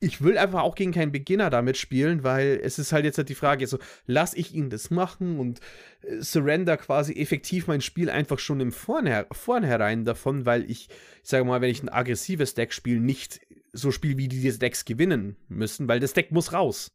ich 0.00 0.22
will 0.22 0.38
einfach 0.38 0.62
auch 0.62 0.74
gegen 0.74 0.92
keinen 0.92 1.12
Beginner 1.12 1.50
damit 1.50 1.76
spielen, 1.76 2.24
weil 2.24 2.58
es 2.62 2.78
ist 2.78 2.92
halt 2.92 3.04
jetzt 3.04 3.18
halt 3.18 3.28
die 3.28 3.34
Frage, 3.34 3.66
so 3.66 3.78
lass 4.06 4.34
ich 4.34 4.54
ihn 4.54 4.70
das 4.70 4.90
machen 4.90 5.38
und 5.38 5.60
äh, 6.02 6.20
surrender 6.22 6.78
quasi 6.78 7.12
effektiv 7.12 7.66
mein 7.66 7.82
Spiel 7.82 8.08
einfach 8.08 8.38
schon 8.38 8.60
im 8.60 8.72
Vornher 8.72 9.26
Vornherein 9.30 10.04
davon, 10.04 10.46
weil 10.46 10.68
ich, 10.70 10.88
ich 11.22 11.28
sage 11.28 11.44
mal, 11.44 11.60
wenn 11.60 11.70
ich 11.70 11.82
ein 11.82 11.90
aggressives 11.90 12.54
Deck 12.54 12.72
spiele, 12.72 13.00
nicht 13.00 13.40
so 13.72 13.92
spiele, 13.92 14.16
wie 14.16 14.28
diese 14.28 14.58
Decks 14.58 14.84
gewinnen 14.84 15.36
müssen, 15.48 15.86
weil 15.86 16.00
das 16.00 16.14
Deck 16.14 16.32
muss 16.32 16.52
raus. 16.52 16.90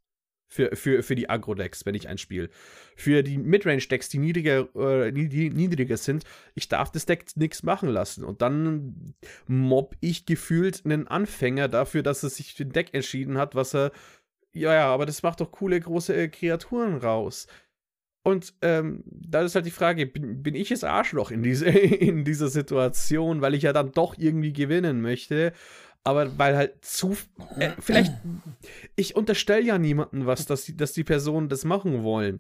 Für, 0.48 0.76
für, 0.76 1.02
für 1.02 1.16
die 1.16 1.30
Agro-Decks, 1.30 1.86
wenn 1.86 1.96
ich 1.96 2.08
ein 2.08 2.18
Spiel. 2.18 2.50
Für 2.96 3.24
die 3.24 3.38
Midrange-Decks, 3.38 4.10
die 4.10 4.20
niedriger, 4.20 4.68
äh, 4.76 5.12
niedriger 5.12 5.98
sind, 5.98 6.24
ich 6.54 6.70
darf 6.70 6.92
das 6.92 7.06
Deck 7.06 7.26
nichts 7.36 7.64
machen 7.64 7.90
lassen. 7.90 8.24
Und 8.24 8.42
dann 8.42 9.16
mob 9.48 9.96
ich 10.02 10.26
gefühlt 10.26 10.86
einen 10.86 11.08
Anfänger 11.08 11.68
dafür, 11.68 12.04
dass 12.04 12.24
er 12.24 12.30
sich 12.30 12.54
für 12.54 12.64
ein 12.64 12.72
Deck 12.72 12.94
entschieden 12.94 13.38
hat, 13.38 13.56
was 13.56 13.74
er. 13.74 13.92
Ja, 14.54 14.74
ja, 14.74 14.86
aber 14.86 15.06
das 15.06 15.24
macht 15.24 15.42
doch 15.42 15.52
coole 15.52 15.80
große 15.80 16.16
äh, 16.16 16.28
Kreaturen 16.30 16.96
raus. 16.96 17.48
Und 18.26 18.56
ähm, 18.64 19.04
da 19.06 19.42
ist 19.42 19.54
halt 19.54 19.68
die 19.68 19.72
Frage, 19.72 20.08
bin, 20.08 20.42
bin 20.42 20.56
ich 20.56 20.70
das 20.70 20.84
Arschloch 20.84 21.30
in, 21.30 21.44
diese, 21.44 21.66
in 21.70 22.26
dieser 22.26 22.48
Situation, 22.48 23.42
weil 23.42 23.54
ich 23.54 23.62
ja 23.62 23.72
dann 23.72 23.92
doch 23.92 24.18
irgendwie 24.18 24.52
gewinnen 24.52 25.00
möchte? 25.00 25.54
Aber 26.06 26.38
weil 26.38 26.56
halt 26.56 26.86
zu. 26.86 27.18
Äh, 27.60 27.72
vielleicht. 27.80 28.14
Ich 28.96 29.16
unterstelle 29.16 29.66
ja 29.66 29.78
niemanden 29.78 30.26
was, 30.26 30.46
dass 30.46 30.64
die, 30.66 30.78
dass 30.78 30.94
die 30.94 31.04
Personen 31.04 31.50
das 31.50 31.66
machen 31.66 32.04
wollen. 32.04 32.40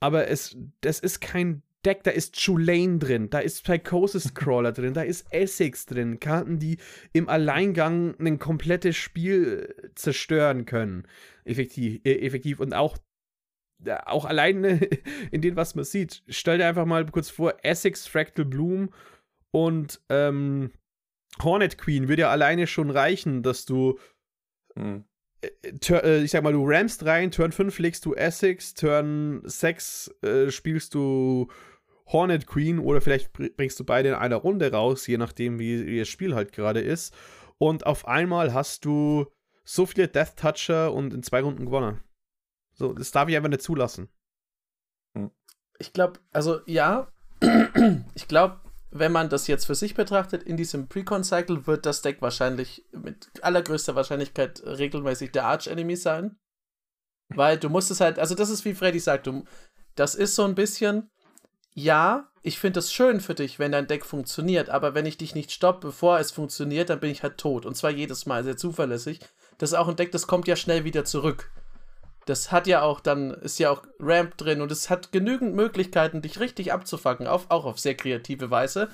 aber 0.00 0.28
es, 0.28 0.56
das 0.80 0.98
ist 0.98 1.20
kein 1.20 1.62
Deck, 1.84 2.02
da 2.02 2.10
ist 2.10 2.34
Chulane 2.34 2.98
drin, 2.98 3.30
da 3.30 3.38
ist 3.40 3.62
Psychosis 3.62 4.34
Crawler 4.34 4.72
drin, 4.72 4.94
da 4.94 5.02
ist 5.02 5.26
Essex 5.30 5.86
drin, 5.86 6.18
Karten, 6.18 6.58
die 6.58 6.78
im 7.12 7.28
Alleingang 7.28 8.14
ein 8.18 8.38
komplettes 8.38 8.96
Spiel 8.96 9.74
zerstören 9.94 10.64
können. 10.64 11.06
Effektiv, 11.44 12.00
äh, 12.04 12.26
effektiv. 12.26 12.58
und 12.58 12.74
auch 12.74 12.96
auch 14.06 14.24
alleine 14.24 14.80
in 15.30 15.42
dem, 15.42 15.56
was 15.56 15.74
man 15.74 15.84
sieht. 15.84 16.22
Stell 16.28 16.56
dir 16.58 16.66
einfach 16.66 16.86
mal 16.86 17.04
kurz 17.04 17.28
vor, 17.28 17.54
Essex, 17.62 18.06
Fractal 18.06 18.46
Bloom 18.46 18.88
und 19.50 20.00
ähm, 20.08 20.70
Hornet 21.42 21.78
Queen 21.78 22.08
würde 22.08 22.22
ja 22.22 22.30
alleine 22.30 22.66
schon 22.66 22.90
reichen, 22.90 23.42
dass 23.42 23.64
du 23.64 23.98
hm. 24.76 25.04
Äh, 25.42 26.22
ich 26.22 26.30
sag 26.30 26.42
mal, 26.42 26.52
du 26.52 26.64
rammst 26.66 27.04
rein, 27.04 27.30
Turn 27.30 27.52
5 27.52 27.78
legst 27.78 28.04
du 28.04 28.14
Essex, 28.14 28.74
Turn 28.74 29.42
6 29.44 30.14
äh, 30.22 30.50
spielst 30.50 30.94
du 30.94 31.48
Hornet 32.06 32.46
Queen 32.46 32.78
oder 32.78 33.00
vielleicht 33.00 33.32
bringst 33.32 33.80
du 33.80 33.84
beide 33.84 34.10
in 34.10 34.14
einer 34.14 34.36
Runde 34.36 34.70
raus, 34.70 35.06
je 35.06 35.16
nachdem, 35.16 35.58
wie, 35.58 35.86
wie 35.86 35.98
das 35.98 36.08
Spiel 36.08 36.34
halt 36.34 36.52
gerade 36.52 36.80
ist. 36.80 37.14
Und 37.58 37.86
auf 37.86 38.06
einmal 38.06 38.52
hast 38.52 38.84
du 38.84 39.26
so 39.64 39.86
viele 39.86 40.08
Death 40.08 40.36
Toucher 40.36 40.92
und 40.92 41.14
in 41.14 41.22
zwei 41.22 41.40
Runden 41.40 41.64
gewonnen. 41.66 42.02
So, 42.74 42.92
das 42.92 43.10
darf 43.12 43.28
ich 43.28 43.36
einfach 43.36 43.48
nicht 43.48 43.62
zulassen. 43.62 44.08
Hm. 45.16 45.30
Ich 45.78 45.92
glaube, 45.92 46.20
also 46.32 46.60
ja, 46.66 47.08
ich 48.14 48.28
glaube, 48.28 48.60
wenn 48.96 49.10
man 49.10 49.28
das 49.28 49.48
jetzt 49.48 49.66
für 49.66 49.74
sich 49.74 49.94
betrachtet, 49.94 50.44
in 50.44 50.56
diesem 50.56 50.86
Precon-Cycle 50.88 51.66
wird 51.66 51.84
das 51.84 52.00
Deck 52.00 52.22
wahrscheinlich 52.22 52.84
mit 52.92 53.28
allergrößter 53.42 53.96
Wahrscheinlichkeit 53.96 54.62
regelmäßig 54.64 55.32
der 55.32 55.46
Arch-Enemy 55.46 55.96
sein. 55.96 56.36
Weil 57.28 57.58
du 57.58 57.68
musst 57.68 57.90
es 57.90 58.00
halt, 58.00 58.20
also 58.20 58.36
das 58.36 58.50
ist 58.50 58.64
wie 58.64 58.74
Freddy 58.74 59.00
sagt, 59.00 59.26
du, 59.26 59.44
das 59.96 60.14
ist 60.14 60.36
so 60.36 60.44
ein 60.44 60.54
bisschen, 60.54 61.10
ja, 61.74 62.30
ich 62.42 62.60
finde 62.60 62.78
es 62.78 62.92
schön 62.92 63.20
für 63.20 63.34
dich, 63.34 63.58
wenn 63.58 63.72
dein 63.72 63.88
Deck 63.88 64.06
funktioniert, 64.06 64.70
aber 64.70 64.94
wenn 64.94 65.06
ich 65.06 65.18
dich 65.18 65.34
nicht 65.34 65.50
stoppe, 65.50 65.88
bevor 65.88 66.20
es 66.20 66.30
funktioniert, 66.30 66.88
dann 66.88 67.00
bin 67.00 67.10
ich 67.10 67.24
halt 67.24 67.36
tot. 67.36 67.66
Und 67.66 67.76
zwar 67.76 67.90
jedes 67.90 68.26
Mal 68.26 68.44
sehr 68.44 68.56
zuverlässig. 68.56 69.18
Das 69.58 69.72
ist 69.72 69.76
auch 69.76 69.88
ein 69.88 69.96
Deck, 69.96 70.12
das 70.12 70.28
kommt 70.28 70.46
ja 70.46 70.54
schnell 70.54 70.84
wieder 70.84 71.04
zurück. 71.04 71.50
Das 72.26 72.52
hat 72.52 72.66
ja 72.66 72.82
auch 72.82 73.00
dann, 73.00 73.30
ist 73.30 73.58
ja 73.58 73.70
auch 73.70 73.82
Ramp 73.98 74.36
drin 74.36 74.60
und 74.60 74.72
es 74.72 74.90
hat 74.90 75.12
genügend 75.12 75.54
Möglichkeiten, 75.54 76.22
dich 76.22 76.40
richtig 76.40 76.72
abzufacken, 76.72 77.26
auf, 77.26 77.50
auch 77.50 77.64
auf 77.64 77.78
sehr 77.78 77.94
kreative 77.94 78.50
Weise. 78.50 78.88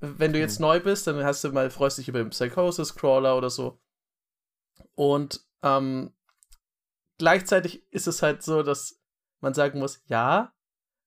Wenn 0.00 0.32
du 0.32 0.38
jetzt 0.38 0.58
mhm. 0.58 0.66
neu 0.66 0.80
bist, 0.80 1.06
dann 1.06 1.22
hast 1.24 1.44
du 1.44 1.52
mal, 1.52 1.70
freust 1.70 1.98
dich 1.98 2.08
über 2.08 2.18
den 2.18 2.30
Psychosis 2.30 2.94
Crawler 2.94 3.36
oder 3.36 3.50
so. 3.50 3.80
Und 4.94 5.46
ähm, 5.62 6.12
gleichzeitig 7.18 7.86
ist 7.92 8.08
es 8.08 8.22
halt 8.22 8.42
so, 8.42 8.62
dass 8.62 9.00
man 9.40 9.54
sagen 9.54 9.78
muss, 9.78 10.02
ja, 10.06 10.52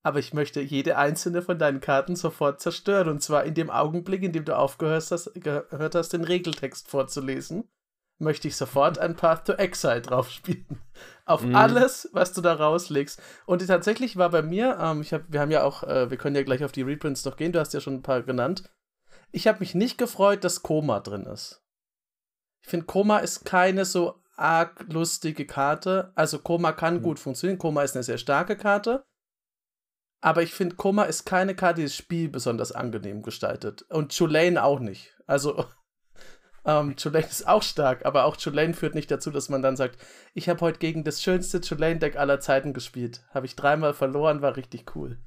aber 0.06 0.20
ich 0.20 0.34
möchte 0.34 0.62
jede 0.62 0.98
einzelne 0.98 1.42
von 1.42 1.58
deinen 1.58 1.82
Karten 1.82 2.16
sofort 2.16 2.62
zerstören. 2.62 3.10
Und 3.10 3.24
zwar 3.24 3.44
in 3.44 3.56
dem 3.56 3.72
Augenblick, 3.72 4.22
in 4.22 4.34
dem 4.34 4.46
du 4.46 4.56
aufgehört 4.56 5.10
hast, 5.10 5.34
gehört 5.34 5.96
hast 5.96 6.14
den 6.14 6.24
Regeltext 6.24 6.88
vorzulesen, 6.88 7.68
möchte 8.18 8.48
ich 8.48 8.56
sofort 8.56 8.98
ein 8.98 9.16
Path 9.16 9.46
to 9.46 9.54
Exile 9.54 10.02
drauf 10.02 10.30
spielen. 10.30 10.82
Auf 11.26 11.42
mhm. 11.42 11.56
alles, 11.56 12.10
was 12.14 12.34
du 12.34 12.42
da 12.42 12.54
rauslegst. 12.54 13.22
Und 13.46 13.66
tatsächlich 13.66 14.16
war 14.16 14.30
bei 14.30 14.42
mir, 14.42 14.78
ähm, 14.80 15.02
ich 15.02 15.14
hab, 15.14 15.24
wir 15.28 15.40
haben 15.40 15.52
ja 15.52 15.64
auch, 15.64 15.84
äh, 15.84 16.10
wir 16.10 16.18
können 16.18 16.36
ja 16.36 16.44
gleich 16.44 16.64
auf 16.64 16.72
die 16.72 16.84
Reprints 16.84 17.26
noch 17.26 17.36
gehen, 17.36 17.52
du 17.52 17.60
hast 17.60 17.74
ja 17.74 17.82
schon 17.82 17.96
ein 17.96 18.04
paar 18.04 18.22
genannt. 18.22 18.70
Ich 19.32 19.48
habe 19.48 19.60
mich 19.60 19.74
nicht 19.74 19.98
gefreut, 19.98 20.44
dass 20.44 20.62
Koma 20.62 21.00
drin 21.00 21.26
ist. 21.26 21.64
Ich 22.62 22.70
finde, 22.70 22.86
Koma 22.86 23.18
ist 23.18 23.44
keine 23.44 23.86
so 23.86 24.22
arg 24.36 24.86
lustige 24.88 25.46
Karte. 25.46 26.12
Also 26.16 26.40
Koma 26.40 26.72
kann 26.72 26.98
mhm. 26.98 27.02
gut 27.02 27.20
funktionieren. 27.20 27.60
Koma 27.60 27.84
ist 27.84 27.96
eine 27.96 28.04
sehr 28.04 28.18
starke 28.18 28.56
Karte. 28.56 29.06
Aber 30.22 30.42
ich 30.42 30.54
finde, 30.54 30.76
Koma 30.76 31.04
ist 31.04 31.26
keine 31.26 31.56
Karte, 31.56 31.82
die 31.82 31.88
das 31.88 31.96
Spiel 31.96 32.30
besonders 32.30 32.72
angenehm 32.72 33.22
gestaltet. 33.22 33.84
Und 33.84 34.16
Chulane 34.16 34.64
auch 34.64 34.80
nicht. 34.80 35.16
Also, 35.28 35.66
ähm, 36.66 36.96
Chulane 36.96 37.26
ist 37.26 37.48
auch 37.48 37.64
stark, 37.64 38.06
aber 38.06 38.26
auch 38.26 38.38
Chulane 38.38 38.74
führt 38.74 38.96
nicht 38.96 39.12
dazu, 39.12 39.32
dass 39.32 39.50
man 39.50 39.62
dann 39.62 39.76
sagt, 39.76 39.98
ich 40.34 40.50
habe 40.50 40.62
heute 40.62 40.80
gegen 40.80 41.04
das 41.04 41.22
schönste 41.22 41.62
Chulane-Deck 41.62 42.16
aller 42.18 42.40
Zeiten 42.40 42.74
gespielt. 42.74 43.24
Habe 43.34 43.46
ich 43.46 43.56
dreimal 43.56 43.94
verloren, 43.94 44.42
war 44.42 44.56
richtig 44.56 44.96
cool. 44.96 45.18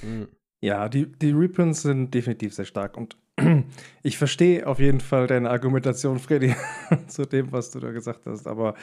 Hm. 0.00 0.28
Ja, 0.60 0.88
die, 0.88 1.06
die 1.06 1.30
Reprints 1.30 1.82
sind 1.82 2.12
definitiv 2.12 2.54
sehr 2.54 2.66
stark 2.66 2.96
und 2.96 3.16
ich 4.02 4.18
verstehe 4.18 4.66
auf 4.66 4.78
jeden 4.78 5.00
Fall 5.00 5.26
deine 5.26 5.50
Argumentation, 5.50 6.18
Freddy, 6.18 6.54
zu 7.06 7.24
dem, 7.24 7.52
was 7.52 7.70
du 7.70 7.80
da 7.80 7.90
gesagt 7.90 8.26
hast, 8.26 8.46
aber 8.46 8.74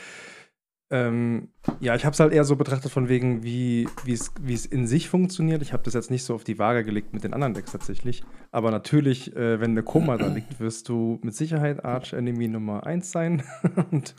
ähm, 0.90 1.50
ja, 1.82 1.96
ich 1.96 2.06
habe 2.06 2.14
es 2.14 2.20
halt 2.20 2.32
eher 2.32 2.46
so 2.46 2.56
betrachtet 2.56 2.92
von 2.92 3.10
wegen, 3.10 3.44
wie 3.44 3.88
es 4.08 4.66
in 4.66 4.88
sich 4.88 5.10
funktioniert. 5.10 5.62
Ich 5.62 5.74
habe 5.74 5.84
das 5.84 5.94
jetzt 5.94 6.10
nicht 6.10 6.24
so 6.24 6.34
auf 6.34 6.46
die 6.46 6.60
Waage 6.60 6.86
gelegt 6.86 7.14
mit 7.14 7.26
den 7.26 7.34
anderen 7.34 7.54
Decks 7.54 7.74
tatsächlich. 7.74 8.24
Aber 8.52 8.72
natürlich, 8.72 9.36
äh, 9.36 9.60
wenn 9.60 9.72
eine 9.72 9.84
Koma 9.84 10.18
da 10.18 10.28
liegt, 10.28 10.62
wirst 10.62 10.88
du 10.88 11.20
mit 11.24 11.36
Sicherheit 11.36 11.84
Arch 11.84 12.14
Enemy 12.14 12.48
Nummer 12.48 12.86
1 12.86 13.12
sein. 13.12 13.44
und 13.92 14.16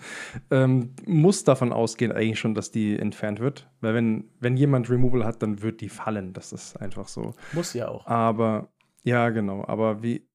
ähm, 0.50 0.94
muss 1.06 1.42
davon 1.44 1.72
ausgehen 1.72 2.12
eigentlich 2.12 2.38
schon, 2.38 2.54
dass 2.54 2.70
die 2.70 2.98
entfernt 2.98 3.40
wird. 3.40 3.70
Weil 3.80 3.94
wenn, 3.94 4.24
wenn 4.38 4.56
jemand 4.58 4.90
Removal 4.90 5.24
hat, 5.24 5.42
dann 5.42 5.62
wird 5.62 5.80
die 5.80 5.88
fallen. 5.88 6.34
Das 6.34 6.52
ist 6.52 6.76
einfach 6.76 7.08
so. 7.08 7.34
Muss 7.52 7.72
ja 7.72 7.88
auch. 7.88 8.06
Aber, 8.06 8.68
ja, 9.04 9.30
genau. 9.30 9.64
Aber 9.66 10.02
wie, 10.02 10.28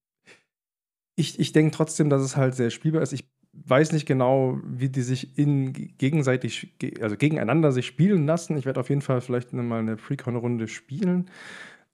ich, 1.16 1.40
ich 1.40 1.52
denke 1.52 1.76
trotzdem, 1.76 2.10
dass 2.10 2.24
es 2.24 2.36
halt 2.36 2.56
sehr 2.56 2.72
spielbar 2.72 3.04
ist. 3.04 3.14
Ich 3.14 3.33
weiß 3.54 3.91
nicht 3.91 4.06
genau, 4.06 4.60
wie 4.66 4.89
die 4.89 5.01
sich 5.01 5.38
in, 5.38 5.74
gegenseitig, 5.97 6.74
also 7.01 7.16
gegeneinander 7.16 7.72
sich 7.72 7.86
spielen 7.86 8.26
lassen. 8.26 8.58
Ich 8.58 8.66
werde 8.66 8.80
auf 8.80 8.89
jeden 8.89 9.01
Fall 9.01 9.22
vielleicht 9.22 9.54
mal 9.54 9.80
eine 9.80 9.95
Precon-Runde 9.95 10.68
spielen. 10.68 11.30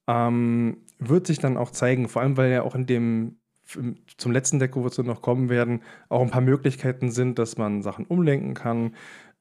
Ähm, 0.07 0.77
wird 0.99 1.27
sich 1.27 1.39
dann 1.39 1.57
auch 1.57 1.71
zeigen, 1.71 2.07
vor 2.07 2.21
allem 2.21 2.37
weil 2.37 2.51
ja 2.51 2.63
auch 2.63 2.75
in 2.75 2.85
dem 2.85 3.35
zum 4.17 4.31
letzten 4.31 4.57
Deck, 4.57 4.75
wo 4.75 4.83
wir 4.83 5.03
noch 5.03 5.21
kommen 5.21 5.49
werden, 5.49 5.81
auch 6.07 6.21
ein 6.21 6.31
paar 6.31 6.41
Möglichkeiten 6.41 7.11
sind, 7.11 7.37
dass 7.37 7.57
man 7.57 7.83
Sachen 7.83 8.05
umlenken 8.05 8.55
kann. 8.55 8.95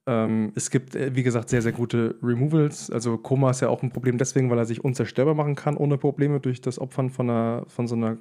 Ähm, 0.06 0.52
es 0.54 0.70
gibt, 0.70 0.94
äh, 0.94 1.14
wie 1.14 1.22
gesagt, 1.22 1.48
sehr, 1.48 1.62
sehr 1.62 1.72
gute 1.72 2.18
Removals. 2.22 2.90
Also 2.90 3.16
Koma 3.16 3.50
ist 3.50 3.60
ja 3.60 3.68
auch 3.68 3.82
ein 3.82 3.90
Problem 3.90 4.18
deswegen, 4.18 4.50
weil 4.50 4.58
er 4.58 4.66
sich 4.66 4.84
unzerstörbar 4.84 5.34
machen 5.34 5.54
kann 5.54 5.76
ohne 5.76 5.98
Probleme 5.98 6.40
durch 6.40 6.60
das 6.60 6.78
Opfern 6.78 7.10
von, 7.10 7.30
einer, 7.30 7.64
von 7.68 7.86
so 7.86 7.94
einer 7.94 8.18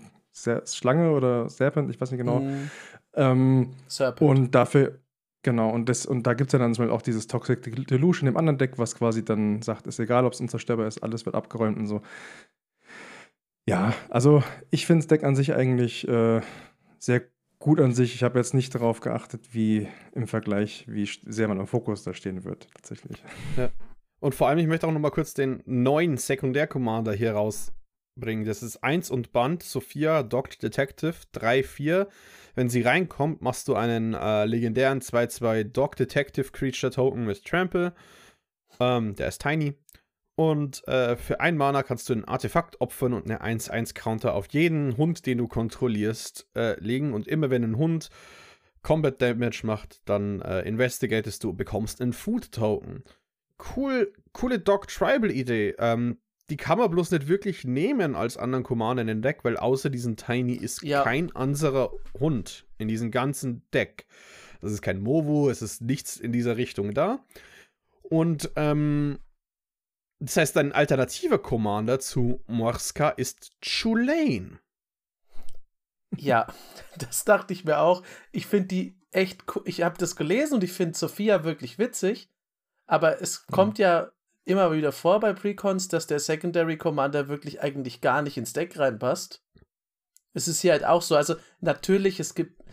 Schlange 0.66 1.12
oder 1.12 1.50
Serpent, 1.50 1.90
ich 1.90 2.00
weiß 2.00 2.12
nicht 2.12 2.20
genau. 2.20 2.42
Mm. 2.42 2.70
Ähm, 3.18 3.74
und 4.20 4.56
dafür, 4.56 5.00
genau, 5.42 5.72
und, 5.72 5.90
das, 5.90 6.06
und 6.06 6.24
da 6.24 6.34
gibt 6.34 6.50
es 6.50 6.54
ja 6.54 6.60
dann 6.60 6.74
zum 6.74 6.84
Beispiel 6.84 6.96
auch 6.96 7.02
dieses 7.02 7.28
Toxic 7.28 7.62
Delusion 7.88 8.30
im 8.30 8.38
anderen 8.38 8.58
Deck, 8.58 8.78
was 8.78 8.96
quasi 8.96 9.26
dann 9.26 9.62
sagt, 9.62 9.88
ist 9.88 10.00
egal, 10.00 10.26
ob 10.26 10.34
es 10.34 10.40
unzerstörbar 10.40 10.88
ist, 10.88 11.04
alles 11.04 11.26
wird 11.26 11.36
abgeräumt 11.36 11.78
und 11.78 11.88
so. 11.88 12.02
Ja, 13.68 13.94
also 14.10 14.44
ich 14.70 14.86
finde 14.86 15.02
das 15.02 15.08
Deck 15.08 15.24
an 15.24 15.36
sich 15.36 15.54
eigentlich 15.54 16.08
äh, 16.08 16.42
sehr 17.00 17.24
gut 17.60 17.82
an 17.82 17.94
sich. 17.94 18.16
Ich 18.16 18.24
habe 18.24 18.40
jetzt 18.40 18.54
nicht 18.54 18.74
darauf 18.74 19.02
geachtet, 19.02 19.54
wie 19.54 19.88
im 20.14 20.28
Vergleich, 20.28 20.86
wie 20.88 21.10
sehr 21.26 21.48
man 21.48 21.60
im 21.60 21.68
Fokus 21.68 22.04
da 22.04 22.14
stehen 22.14 22.46
wird, 22.46 22.68
tatsächlich. 22.74 23.22
Ja. 23.58 23.70
Und 24.20 24.36
vor 24.36 24.48
allem, 24.48 24.60
ich 24.60 24.68
möchte 24.68 24.88
auch 24.88 24.92
noch 24.92 25.00
mal 25.00 25.12
kurz 25.12 25.34
den 25.34 25.62
neuen 25.66 26.18
Sekundär-Commander 26.18 27.14
hier 27.14 27.34
rausbringen. 27.34 28.46
Das 28.46 28.64
ist 28.64 28.84
1 28.84 29.12
und 29.12 29.32
Band, 29.32 29.64
Sophia, 29.64 30.24
Docked 30.24 30.64
Detective, 30.64 31.16
3-4. 31.36 32.08
Wenn 32.58 32.70
sie 32.70 32.82
reinkommt, 32.82 33.44
machst 33.44 33.68
du 33.68 33.76
einen 33.76 34.16
äh, 34.16 34.46
legendären 34.46 35.00
2-2 35.00 35.64
Dog 35.64 35.96
Detective 35.96 36.52
Creature 36.52 36.92
Token 36.92 37.26
mit 37.26 37.46
Trample. 37.46 37.94
Ähm, 38.80 39.14
der 39.14 39.28
ist 39.28 39.44
tiny. 39.44 39.76
Und 40.34 40.88
äh, 40.88 41.18
für 41.18 41.40
ein 41.40 41.56
Mana 41.56 41.84
kannst 41.84 42.10
du 42.10 42.14
ein 42.14 42.26
Artefakt 42.26 42.82
opfern 42.82 43.14
und 43.14 43.30
eine 43.30 43.44
1-1-Counter 43.44 44.34
auf 44.34 44.48
jeden 44.48 44.98
Hund, 44.98 45.28
den 45.28 45.38
du 45.38 45.48
kontrollierst, 45.48 46.48
äh, 46.56 46.80
legen. 46.80 47.14
Und 47.14 47.28
immer 47.28 47.52
wenn 47.52 47.64
ein 47.64 47.78
Hund 47.78 48.10
Combat 48.82 49.22
Damage 49.22 49.62
macht, 49.64 50.02
dann 50.06 50.42
äh, 50.42 50.62
investigatest 50.62 51.44
du 51.44 51.52
und 51.52 51.58
bekommst 51.58 52.02
einen 52.02 52.14
Food 52.14 52.52
Token. 52.52 53.04
Cool, 53.76 54.12
coole 54.34 54.58
Dog 54.58 54.88
Tribal 54.88 55.30
Idee. 55.30 55.76
Ähm, 55.78 56.18
die 56.50 56.58
kann 56.58 56.78
man 56.78 56.90
bloß 56.90 57.12
nicht 57.12 57.28
wirklich 57.28 57.66
nehmen 57.66 58.16
als 58.16 58.38
anderen 58.38 58.64
Commander 58.64 59.02
in 59.02 59.08
den 59.08 59.22
Deck, 59.22 59.44
weil 59.44 59.58
außer 59.58 59.90
diesem 59.90 60.16
Tiny 60.16 60.54
ist 60.54 60.82
ja. 60.82 61.04
kein 61.04 61.36
anderer 61.36 61.92
Hund 62.20 62.66
in 62.78 62.88
diesem 62.88 63.12
ganzen 63.12 63.64
Deck. 63.74 64.06
Das 64.62 64.72
ist 64.72 64.82
kein 64.82 65.02
Movo, 65.02 65.50
es 65.50 65.62
ist 65.62 65.82
nichts 65.82 66.18
in 66.18 66.32
dieser 66.32 66.58
Richtung 66.58 66.94
da. 66.94 67.24
Und 68.02 68.52
ähm, 68.56 69.20
das 70.20 70.38
heißt, 70.38 70.58
ein 70.58 70.72
alternativer 70.72 71.38
Commander 71.38 72.00
zu 72.00 72.42
Morska 72.48 73.10
ist 73.10 73.52
Chulane. 73.62 74.60
Ja, 76.16 76.48
das 76.98 77.26
dachte 77.26 77.54
ich 77.54 77.66
mir 77.66 77.80
auch. 77.80 78.04
Ich 78.32 78.48
finde 78.48 78.68
die 78.68 79.00
echt 79.12 79.44
cool. 79.56 79.64
Ich 79.66 79.82
habe 79.82 79.98
das 79.98 80.16
gelesen 80.16 80.56
und 80.56 80.64
ich 80.64 80.72
finde 80.72 80.98
Sophia 80.98 81.44
wirklich 81.44 81.78
witzig. 81.78 82.30
Aber 82.88 83.22
es 83.22 83.46
mhm. 83.48 83.54
kommt 83.54 83.80
ja 83.80 84.12
immer 84.48 84.72
wieder 84.72 84.92
vor 84.92 85.20
bei 85.20 85.34
Precons, 85.34 85.90
dass 85.90 86.08
der 86.08 86.20
Secondary 86.20 86.78
Commander 86.78 87.28
wirklich 87.28 87.62
eigentlich 87.62 88.02
gar 88.02 88.22
nicht 88.22 88.38
ins 88.38 88.54
Deck 88.54 88.80
reinpasst. 88.80 89.44
Es 90.34 90.48
ist 90.48 90.62
hier 90.62 90.72
halt 90.72 90.86
auch 90.86 91.02
so, 91.02 91.16
also 91.16 91.36
natürlich, 91.60 92.20
es 92.20 92.34
gibt, 92.34 92.64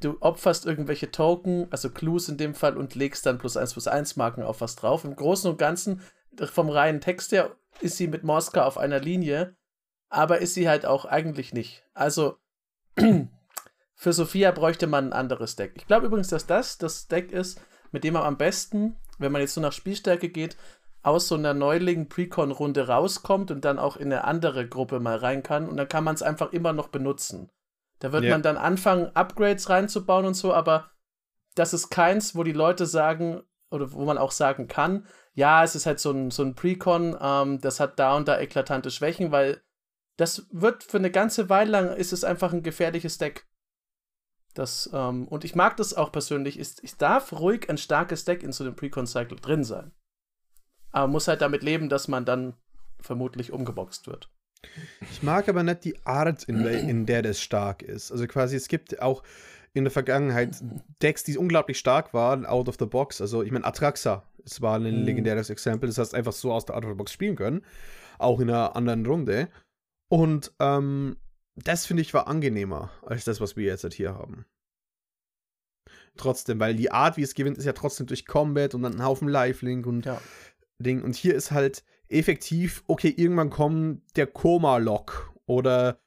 du 0.00 0.16
opferst 0.20 0.64
irgendwelche 0.64 1.10
Token, 1.10 1.66
also 1.70 1.90
Clues 1.90 2.28
in 2.28 2.38
dem 2.38 2.54
Fall, 2.54 2.76
und 2.76 2.94
legst 2.94 3.26
dann 3.26 3.38
plus 3.38 3.56
1 3.56 3.74
plus 3.74 3.88
1 3.88 4.16
Marken 4.16 4.42
auf 4.42 4.60
was 4.60 4.76
drauf. 4.76 5.04
Im 5.04 5.16
Großen 5.16 5.50
und 5.50 5.58
Ganzen, 5.58 6.00
vom 6.38 6.70
reinen 6.70 7.00
Text 7.00 7.32
her, 7.32 7.56
ist 7.80 7.98
sie 7.98 8.06
mit 8.06 8.24
Moska 8.24 8.64
auf 8.64 8.78
einer 8.78 9.00
Linie, 9.00 9.54
aber 10.08 10.38
ist 10.38 10.54
sie 10.54 10.68
halt 10.68 10.86
auch 10.86 11.04
eigentlich 11.04 11.52
nicht. 11.52 11.84
Also, 11.92 12.38
für 13.94 14.12
Sophia 14.12 14.50
bräuchte 14.50 14.86
man 14.86 15.08
ein 15.08 15.12
anderes 15.12 15.56
Deck. 15.56 15.72
Ich 15.76 15.86
glaube 15.86 16.06
übrigens, 16.06 16.28
dass 16.28 16.46
das 16.46 16.78
das 16.78 17.08
Deck 17.08 17.32
ist, 17.32 17.60
mit 17.92 18.02
dem 18.04 18.14
man 18.14 18.22
am 18.22 18.38
besten, 18.38 18.96
wenn 19.18 19.32
man 19.32 19.42
jetzt 19.42 19.54
so 19.54 19.60
nach 19.60 19.72
Spielstärke 19.72 20.28
geht, 20.28 20.56
aus 21.06 21.28
so 21.28 21.36
einer 21.36 21.54
Neuling-Precon-Runde 21.54 22.88
rauskommt 22.88 23.52
und 23.52 23.64
dann 23.64 23.78
auch 23.78 23.96
in 23.96 24.12
eine 24.12 24.24
andere 24.24 24.68
Gruppe 24.68 24.98
mal 24.98 25.16
rein 25.16 25.44
kann. 25.44 25.68
Und 25.68 25.76
dann 25.76 25.88
kann 25.88 26.02
man 26.02 26.16
es 26.16 26.22
einfach 26.22 26.52
immer 26.52 26.72
noch 26.72 26.88
benutzen. 26.88 27.50
Da 28.00 28.12
wird 28.12 28.24
ja. 28.24 28.32
man 28.32 28.42
dann 28.42 28.56
anfangen, 28.56 29.14
Upgrades 29.14 29.70
reinzubauen 29.70 30.26
und 30.26 30.34
so, 30.34 30.52
aber 30.52 30.90
das 31.54 31.72
ist 31.72 31.90
keins, 31.90 32.34
wo 32.34 32.42
die 32.42 32.52
Leute 32.52 32.86
sagen, 32.86 33.42
oder 33.70 33.92
wo 33.92 34.04
man 34.04 34.18
auch 34.18 34.32
sagen 34.32 34.66
kann, 34.66 35.06
ja, 35.32 35.62
es 35.62 35.76
ist 35.76 35.86
halt 35.86 36.00
so 36.00 36.10
ein, 36.10 36.30
so 36.30 36.42
ein 36.42 36.54
Precon, 36.54 37.16
ähm, 37.20 37.60
das 37.60 37.78
hat 37.78 37.98
da 37.98 38.16
und 38.16 38.26
da 38.26 38.38
eklatante 38.38 38.90
Schwächen, 38.90 39.30
weil 39.30 39.62
das 40.16 40.46
wird 40.50 40.82
für 40.82 40.98
eine 40.98 41.10
ganze 41.10 41.48
Weile 41.48 41.70
lang 41.70 41.96
ist 41.96 42.12
es 42.12 42.24
einfach 42.24 42.52
ein 42.52 42.62
gefährliches 42.62 43.18
Deck. 43.18 43.46
Das, 44.54 44.90
ähm, 44.92 45.28
und 45.28 45.44
ich 45.44 45.54
mag 45.54 45.76
das 45.76 45.94
auch 45.94 46.10
persönlich. 46.10 46.58
Ich, 46.58 46.82
ich 46.82 46.96
darf 46.96 47.32
ruhig 47.32 47.70
ein 47.70 47.78
starkes 47.78 48.24
Deck 48.24 48.42
in 48.42 48.52
so 48.52 48.64
einem 48.64 48.74
Precon-Cycle 48.74 49.38
drin 49.38 49.62
sein. 49.62 49.92
Aber 50.92 51.08
muss 51.08 51.28
halt 51.28 51.42
damit 51.42 51.62
leben, 51.62 51.88
dass 51.88 52.08
man 52.08 52.24
dann 52.24 52.54
vermutlich 53.00 53.52
umgeboxt 53.52 54.06
wird. 54.06 54.30
Ich 55.10 55.22
mag 55.22 55.48
aber 55.48 55.62
nicht 55.62 55.84
die 55.84 56.04
Art, 56.06 56.44
in, 56.44 56.64
in 56.64 57.06
der 57.06 57.22
das 57.22 57.40
stark 57.40 57.82
ist. 57.82 58.10
Also 58.10 58.26
quasi, 58.26 58.56
es 58.56 58.68
gibt 58.68 59.00
auch 59.00 59.22
in 59.74 59.84
der 59.84 59.90
Vergangenheit 59.90 60.56
Decks, 61.02 61.22
die 61.22 61.36
unglaublich 61.36 61.78
stark 61.78 62.14
waren, 62.14 62.46
out 62.46 62.68
of 62.68 62.76
the 62.78 62.86
box. 62.86 63.20
Also, 63.20 63.42
ich 63.42 63.52
meine, 63.52 63.64
Atraxa, 63.64 64.24
es 64.44 64.62
war 64.62 64.78
ein 64.78 65.00
mhm. 65.00 65.04
legendäres 65.04 65.50
Exempel. 65.50 65.88
Das 65.88 65.98
heißt, 65.98 66.14
einfach 66.14 66.32
so 66.32 66.52
aus 66.52 66.64
der 66.64 66.76
out 66.76 66.84
of 66.84 66.90
the 66.90 66.96
box 66.96 67.12
spielen 67.12 67.36
können. 67.36 67.62
Auch 68.18 68.40
in 68.40 68.48
einer 68.48 68.74
anderen 68.74 69.04
Runde. 69.04 69.48
Und 70.08 70.52
ähm, 70.60 71.16
das 71.56 71.86
finde 71.86 72.02
ich 72.02 72.14
war 72.14 72.26
angenehmer 72.28 72.90
als 73.02 73.24
das, 73.24 73.40
was 73.40 73.56
wir 73.56 73.66
jetzt 73.66 73.92
hier 73.94 74.14
haben. 74.14 74.46
Trotzdem, 76.16 76.58
weil 76.58 76.74
die 76.74 76.90
Art, 76.90 77.18
wie 77.18 77.22
es 77.22 77.34
gewinnt, 77.34 77.58
ist 77.58 77.64
ja 77.66 77.72
trotzdem 77.72 78.06
durch 78.06 78.24
Combat 78.24 78.74
und 78.74 78.82
dann 78.82 78.94
ein 78.94 79.04
Haufen 79.04 79.28
Lifelink 79.28 79.86
und 79.86 80.06
ja. 80.06 80.20
Ding. 80.78 81.02
Und 81.02 81.16
hier 81.16 81.34
ist 81.34 81.50
halt 81.50 81.84
effektiv, 82.08 82.84
okay, 82.86 83.12
irgendwann 83.16 83.50
kommt 83.50 84.02
der 84.16 84.26
Koma-Lock 84.26 85.34
oder 85.46 86.00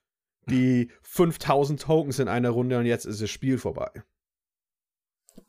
die 0.48 0.92
5000 1.02 1.82
Tokens 1.82 2.20
in 2.20 2.28
einer 2.28 2.50
Runde 2.50 2.78
und 2.78 2.86
jetzt 2.86 3.06
ist 3.06 3.22
das 3.22 3.30
Spiel 3.30 3.58
vorbei. 3.58 3.92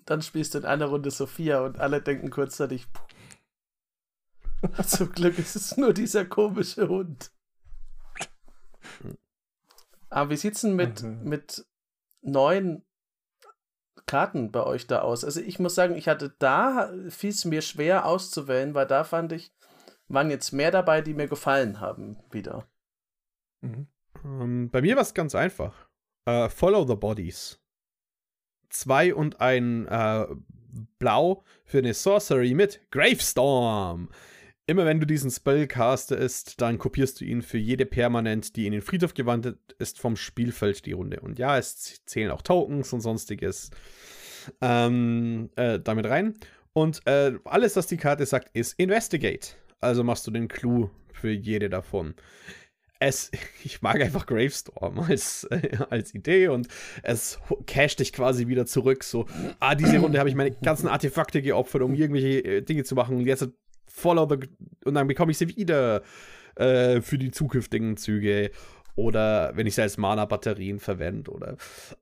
Dann 0.05 0.23
spielst 0.23 0.55
du 0.55 0.59
in 0.59 0.65
einer 0.65 0.87
Runde 0.87 1.11
Sophia 1.11 1.61
und 1.61 1.79
alle 1.79 2.01
denken 2.01 2.31
kurzzeitig, 2.31 2.87
zum 4.87 5.13
Glück 5.13 5.39
ist 5.39 5.57
es 5.57 5.77
nur 5.77 5.93
dieser 5.93 6.25
komische 6.25 6.89
Hund. 6.89 7.33
Aber 10.09 10.31
wie 10.31 10.37
sieht's 10.37 10.63
denn 10.63 10.75
mit, 10.75 11.03
mhm. 11.03 11.23
mit 11.25 11.65
neuen 12.23 12.85
Karten 14.11 14.51
bei 14.51 14.65
euch 14.65 14.89
da 14.89 15.03
aus? 15.03 15.25
Also 15.25 15.41
ich 15.41 15.61
muss 15.61 15.77
sagen, 15.77 15.95
ich 15.95 16.09
hatte 16.09 16.35
da, 16.41 16.93
fiel 17.11 17.31
es 17.31 17.45
mir 17.45 17.63
schwer 17.63 18.07
auszuwählen, 18.07 18.75
weil 18.75 18.87
da 18.87 19.05
fand 19.05 19.31
ich, 19.31 19.53
waren 20.09 20.31
jetzt 20.31 20.51
mehr 20.51 20.73
dabei, 20.73 21.01
die 21.01 21.15
mir 21.15 21.29
gefallen 21.29 21.79
haben 21.79 22.19
wieder. 22.33 22.67
Mhm. 23.61 23.87
Ähm, 24.25 24.69
bei 24.69 24.83
mir 24.83 24.97
war 24.97 25.03
es 25.03 25.15
ganz 25.15 25.37
einfach. 25.37 25.89
Uh, 26.29 26.49
follow 26.49 26.85
the 26.85 26.97
Bodies. 26.97 27.61
Zwei 28.69 29.15
und 29.15 29.41
ein 29.41 29.87
uh, 29.87 30.35
Blau 30.99 31.45
für 31.65 31.79
eine 31.79 31.95
Sorcery 31.95 32.53
mit 32.55 32.81
Gravestorm. 32.91 34.09
Immer 34.71 34.87
wenn 34.87 35.01
du 35.01 35.07
diesen 35.07 35.33
Spell 35.33 35.67
castest, 35.67 36.61
dann 36.61 36.79
kopierst 36.79 37.21
du 37.21 37.25
ihn 37.25 37.43
für 37.43 37.59
jede 37.59 37.85
Permanent, 37.85 38.55
die 38.55 38.67
in 38.67 38.73
den 38.73 38.83
Friedhof 38.83 39.15
gewandert 39.15 39.59
ist, 39.81 39.99
vom 39.99 40.15
Spielfeld 40.15 40.87
die 40.87 40.93
Runde. 40.93 41.19
Und 41.19 41.41
ja, 41.41 41.59
es 41.59 42.05
zählen 42.07 42.31
auch 42.31 42.41
Tokens 42.41 42.93
und 42.93 43.01
sonstiges 43.01 43.73
ähm, 44.61 45.51
äh, 45.57 45.81
damit 45.81 46.07
rein. 46.07 46.35
Und 46.73 47.05
äh, 47.09 47.33
alles, 47.47 47.75
was 47.75 47.89
die 47.89 47.97
Karte 47.97 48.25
sagt, 48.27 48.51
ist 48.57 48.75
Investigate. 48.79 49.57
Also 49.81 50.05
machst 50.05 50.29
du 50.29 50.31
den 50.31 50.47
Clou 50.47 50.89
für 51.13 51.33
jede 51.33 51.69
davon. 51.69 52.15
Es, 53.01 53.33
ich 53.65 53.83
mag 53.83 54.01
einfach 54.01 54.25
Gravestorm 54.25 55.01
als, 55.01 55.49
äh, 55.51 55.79
als 55.91 56.15
Idee 56.15 56.47
und 56.47 56.69
es 57.03 57.41
casht 57.67 57.99
dich 57.99 58.13
quasi 58.13 58.47
wieder 58.47 58.67
zurück. 58.67 59.03
So, 59.03 59.27
ah, 59.59 59.75
diese 59.75 59.99
Runde 59.99 60.21
habe 60.21 60.29
ich 60.29 60.37
meine 60.37 60.53
ganzen 60.53 60.87
Artefakte 60.87 61.43
geopfert, 61.43 61.83
um 61.83 61.93
irgendwelche 61.93 62.45
äh, 62.45 62.63
Dinge 62.63 62.85
zu 62.85 62.95
machen. 62.95 63.17
Und 63.17 63.27
jetzt 63.27 63.49
follow 64.01 64.29
the. 64.29 64.49
Und 64.85 64.95
dann 64.95 65.07
bekomme 65.07 65.33
ich 65.33 65.39
sie 65.39 65.57
wieder 65.57 66.03
äh, 66.57 67.01
für 67.01 67.19
die 67.19 67.31
zukünftigen 67.31 67.97
Züge. 67.97 68.51
Oder 68.97 69.53
wenn 69.55 69.67
ich 69.67 69.77
sie 69.77 69.83
als 69.83 69.97
Mana-Batterien 69.97 70.81
verwende. 70.81 71.31
Oder 71.31 71.57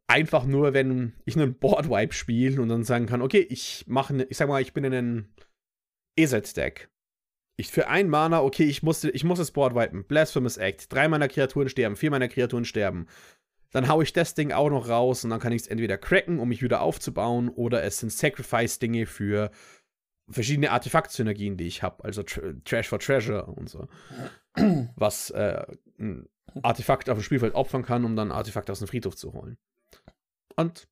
einfach 0.06 0.44
nur, 0.44 0.72
wenn 0.74 1.12
ich 1.26 1.36
einen 1.36 1.54
Board-Wipe 1.54 2.14
spiele 2.14 2.60
und 2.60 2.68
dann 2.68 2.84
sagen 2.84 3.06
kann, 3.06 3.22
okay, 3.22 3.46
ich 3.48 3.84
mache, 3.86 4.14
ne, 4.14 4.24
ich 4.24 4.36
sag 4.36 4.48
mal, 4.48 4.62
ich 4.62 4.72
bin 4.72 4.84
in 4.84 4.94
einem 4.94 5.28
EZ-Deck. 6.16 6.88
Ich 7.56 7.70
für 7.70 7.88
ein 7.88 8.08
Mana, 8.08 8.42
okay, 8.42 8.64
ich 8.64 8.82
muss, 8.82 9.04
ich 9.04 9.24
muss 9.24 9.38
das 9.38 9.50
Board 9.50 9.74
wipen. 9.74 10.04
Blasphemous 10.04 10.56
Act. 10.56 10.92
Drei 10.92 11.08
meiner 11.08 11.28
Kreaturen 11.28 11.68
sterben, 11.68 11.96
vier 11.96 12.10
meiner 12.10 12.28
Kreaturen 12.28 12.64
sterben. 12.64 13.06
Dann 13.70 13.88
haue 13.88 14.02
ich 14.02 14.12
das 14.12 14.34
Ding 14.34 14.52
auch 14.52 14.70
noch 14.70 14.88
raus 14.88 15.24
und 15.24 15.30
dann 15.30 15.40
kann 15.40 15.52
ich 15.52 15.62
es 15.62 15.68
entweder 15.68 15.98
cracken, 15.98 16.38
um 16.38 16.48
mich 16.48 16.62
wieder 16.62 16.80
aufzubauen, 16.80 17.48
oder 17.48 17.82
es 17.82 17.98
sind 17.98 18.12
Sacrifice-Dinge 18.12 19.06
für 19.06 19.50
verschiedene 20.30 20.70
Artefakt-Synergien, 20.70 21.56
die 21.56 21.66
ich 21.66 21.82
habe, 21.82 22.04
also 22.04 22.22
Tr 22.22 22.54
Trash 22.64 22.88
for 22.88 22.98
Treasure 22.98 23.46
und 23.46 23.68
so. 23.68 23.88
Was 24.96 25.30
äh, 25.30 25.64
ein 25.98 26.28
Artefakt 26.62 27.10
auf 27.10 27.18
dem 27.18 27.22
Spielfeld 27.22 27.54
opfern 27.54 27.84
kann, 27.84 28.04
um 28.04 28.16
dann 28.16 28.28
ein 28.28 28.36
Artefakt 28.36 28.70
aus 28.70 28.78
dem 28.78 28.88
Friedhof 28.88 29.16
zu 29.16 29.32
holen. 29.32 29.58
Und 30.56 30.88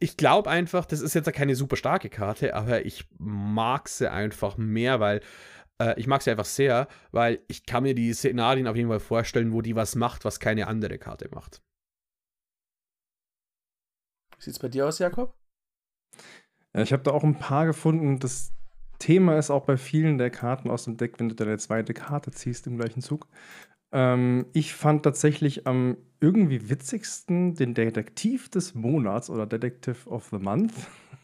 ich 0.00 0.16
glaube 0.16 0.50
einfach, 0.50 0.86
das 0.86 1.00
ist 1.00 1.14
jetzt 1.14 1.32
keine 1.32 1.54
super 1.54 1.76
starke 1.76 2.10
Karte, 2.10 2.54
aber 2.54 2.84
ich 2.84 3.06
mag 3.18 3.88
sie 3.88 4.10
einfach 4.10 4.56
mehr, 4.56 5.00
weil 5.00 5.20
äh, 5.80 5.98
ich 5.98 6.06
mag 6.06 6.22
sie 6.22 6.30
einfach 6.30 6.44
sehr, 6.44 6.88
weil 7.12 7.40
ich 7.48 7.64
kann 7.64 7.84
mir 7.84 7.94
die 7.94 8.12
Szenarien 8.12 8.66
auf 8.66 8.76
jeden 8.76 8.88
Fall 8.88 9.00
vorstellen, 9.00 9.52
wo 9.52 9.62
die 9.62 9.76
was 9.76 9.94
macht, 9.94 10.24
was 10.24 10.40
keine 10.40 10.66
andere 10.66 10.98
Karte 10.98 11.28
macht. 11.32 11.62
Wie 14.36 14.44
sieht's 14.44 14.58
bei 14.58 14.68
dir 14.68 14.86
aus, 14.86 14.98
Jakob? 14.98 15.37
Ja, 16.78 16.84
ich 16.84 16.92
habe 16.92 17.02
da 17.02 17.10
auch 17.10 17.24
ein 17.24 17.34
paar 17.34 17.66
gefunden. 17.66 18.20
Das 18.20 18.52
Thema 19.00 19.36
ist 19.36 19.50
auch 19.50 19.64
bei 19.64 19.76
vielen 19.76 20.16
der 20.16 20.30
Karten 20.30 20.70
aus 20.70 20.84
dem 20.84 20.96
Deck, 20.96 21.18
wenn 21.18 21.28
du 21.28 21.34
deine 21.34 21.58
zweite 21.58 21.92
Karte 21.92 22.30
ziehst 22.30 22.68
im 22.68 22.78
gleichen 22.78 23.02
Zug. 23.02 23.26
Ähm, 23.90 24.46
ich 24.52 24.74
fand 24.74 25.02
tatsächlich 25.02 25.66
am 25.66 25.96
irgendwie 26.20 26.70
witzigsten 26.70 27.56
den 27.56 27.74
Detektiv 27.74 28.48
des 28.48 28.76
Monats 28.76 29.28
oder 29.28 29.44
Detective 29.44 30.08
of 30.08 30.28
the 30.30 30.38
Month. 30.38 30.72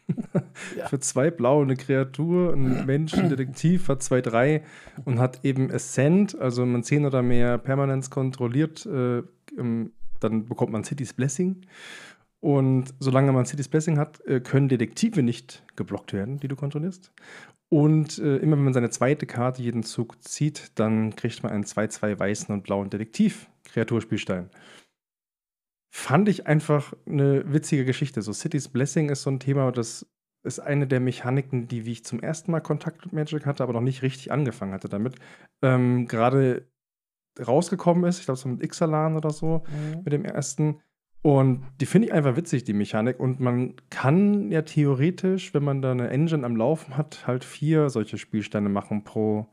ja. 0.77 0.87
Für 0.89 0.99
zwei 0.99 1.31
blaue 1.31 1.63
eine 1.63 1.77
Kreatur, 1.77 2.51
ein 2.51 2.85
Mensch, 2.85 3.13
ein 3.13 3.29
Detektiv, 3.29 3.87
hat 3.87 4.03
zwei, 4.03 4.19
drei 4.19 4.61
und 5.05 5.19
hat 5.19 5.45
eben 5.45 5.71
Ascent, 5.71 6.37
also 6.37 6.65
man 6.65 6.83
10 6.83 7.05
oder 7.05 7.21
mehr 7.21 7.57
Permanence 7.59 8.09
kontrolliert, 8.09 8.85
äh, 8.85 9.23
dann 10.19 10.45
bekommt 10.45 10.73
man 10.73 10.83
City's 10.83 11.13
Blessing. 11.13 11.61
Und 12.45 12.93
solange 12.99 13.31
man 13.31 13.47
City's 13.47 13.69
Blessing 13.69 13.97
hat, 13.97 14.23
äh, 14.27 14.39
können 14.39 14.69
Detektive 14.69 15.23
nicht 15.23 15.63
geblockt 15.75 16.13
werden, 16.13 16.39
die 16.39 16.47
du 16.47 16.55
kontrollierst. 16.55 17.11
Und 17.69 18.19
äh, 18.19 18.35
immer 18.35 18.55
wenn 18.55 18.65
man 18.65 18.73
seine 18.75 18.91
zweite 18.91 19.25
Karte 19.25 19.63
jeden 19.63 19.81
Zug 19.81 20.23
zieht, 20.23 20.77
dann 20.77 21.15
kriegt 21.15 21.41
man 21.41 21.51
einen 21.51 21.63
2-2 21.63 22.19
weißen 22.19 22.53
und 22.53 22.61
blauen 22.61 22.91
Detektiv-Kreaturspielstein. 22.91 24.51
Fand 25.91 26.29
ich 26.29 26.45
einfach 26.45 26.93
eine 27.07 27.51
witzige 27.51 27.83
Geschichte. 27.83 28.21
So 28.21 28.31
City's 28.31 28.69
Blessing 28.69 29.09
ist 29.09 29.23
so 29.23 29.31
ein 29.31 29.39
Thema, 29.39 29.71
das 29.71 30.05
ist 30.43 30.59
eine 30.59 30.85
der 30.85 30.99
Mechaniken, 30.99 31.67
die, 31.67 31.87
wie 31.87 31.93
ich 31.93 32.05
zum 32.05 32.19
ersten 32.19 32.51
Mal 32.51 32.61
Kontakt 32.61 33.05
mit 33.05 33.13
Magic 33.13 33.47
hatte, 33.47 33.63
aber 33.63 33.73
noch 33.73 33.81
nicht 33.81 34.03
richtig 34.03 34.31
angefangen 34.31 34.73
hatte 34.73 34.87
damit, 34.87 35.15
ähm, 35.63 36.07
gerade 36.07 36.67
rausgekommen 37.39 38.03
ist. 38.03 38.19
Ich 38.19 38.25
glaube, 38.25 38.39
so 38.39 38.49
mit 38.49 38.61
Ixalan 38.61 39.17
oder 39.17 39.31
so, 39.31 39.63
mhm. 39.67 40.03
mit 40.03 40.13
dem 40.13 40.25
ersten 40.25 40.81
und 41.25 41.63
die 41.81 41.87
finde 41.87 42.09
ich 42.09 42.13
einfach 42.13 42.37
witzig, 42.37 42.65
die 42.65 42.73
Mechanik. 42.73 43.19
Und 43.19 43.39
man 43.39 43.73
kann 43.89 44.51
ja 44.51 44.61
theoretisch, 44.61 45.55
wenn 45.55 45.63
man 45.63 45.81
da 45.81 45.89
eine 45.89 46.11
Engine 46.11 46.45
am 46.45 46.55
Laufen 46.55 46.97
hat, 46.97 47.25
halt 47.25 47.43
vier 47.43 47.89
solche 47.89 48.19
Spielsteine 48.19 48.69
machen 48.69 49.03
pro 49.03 49.47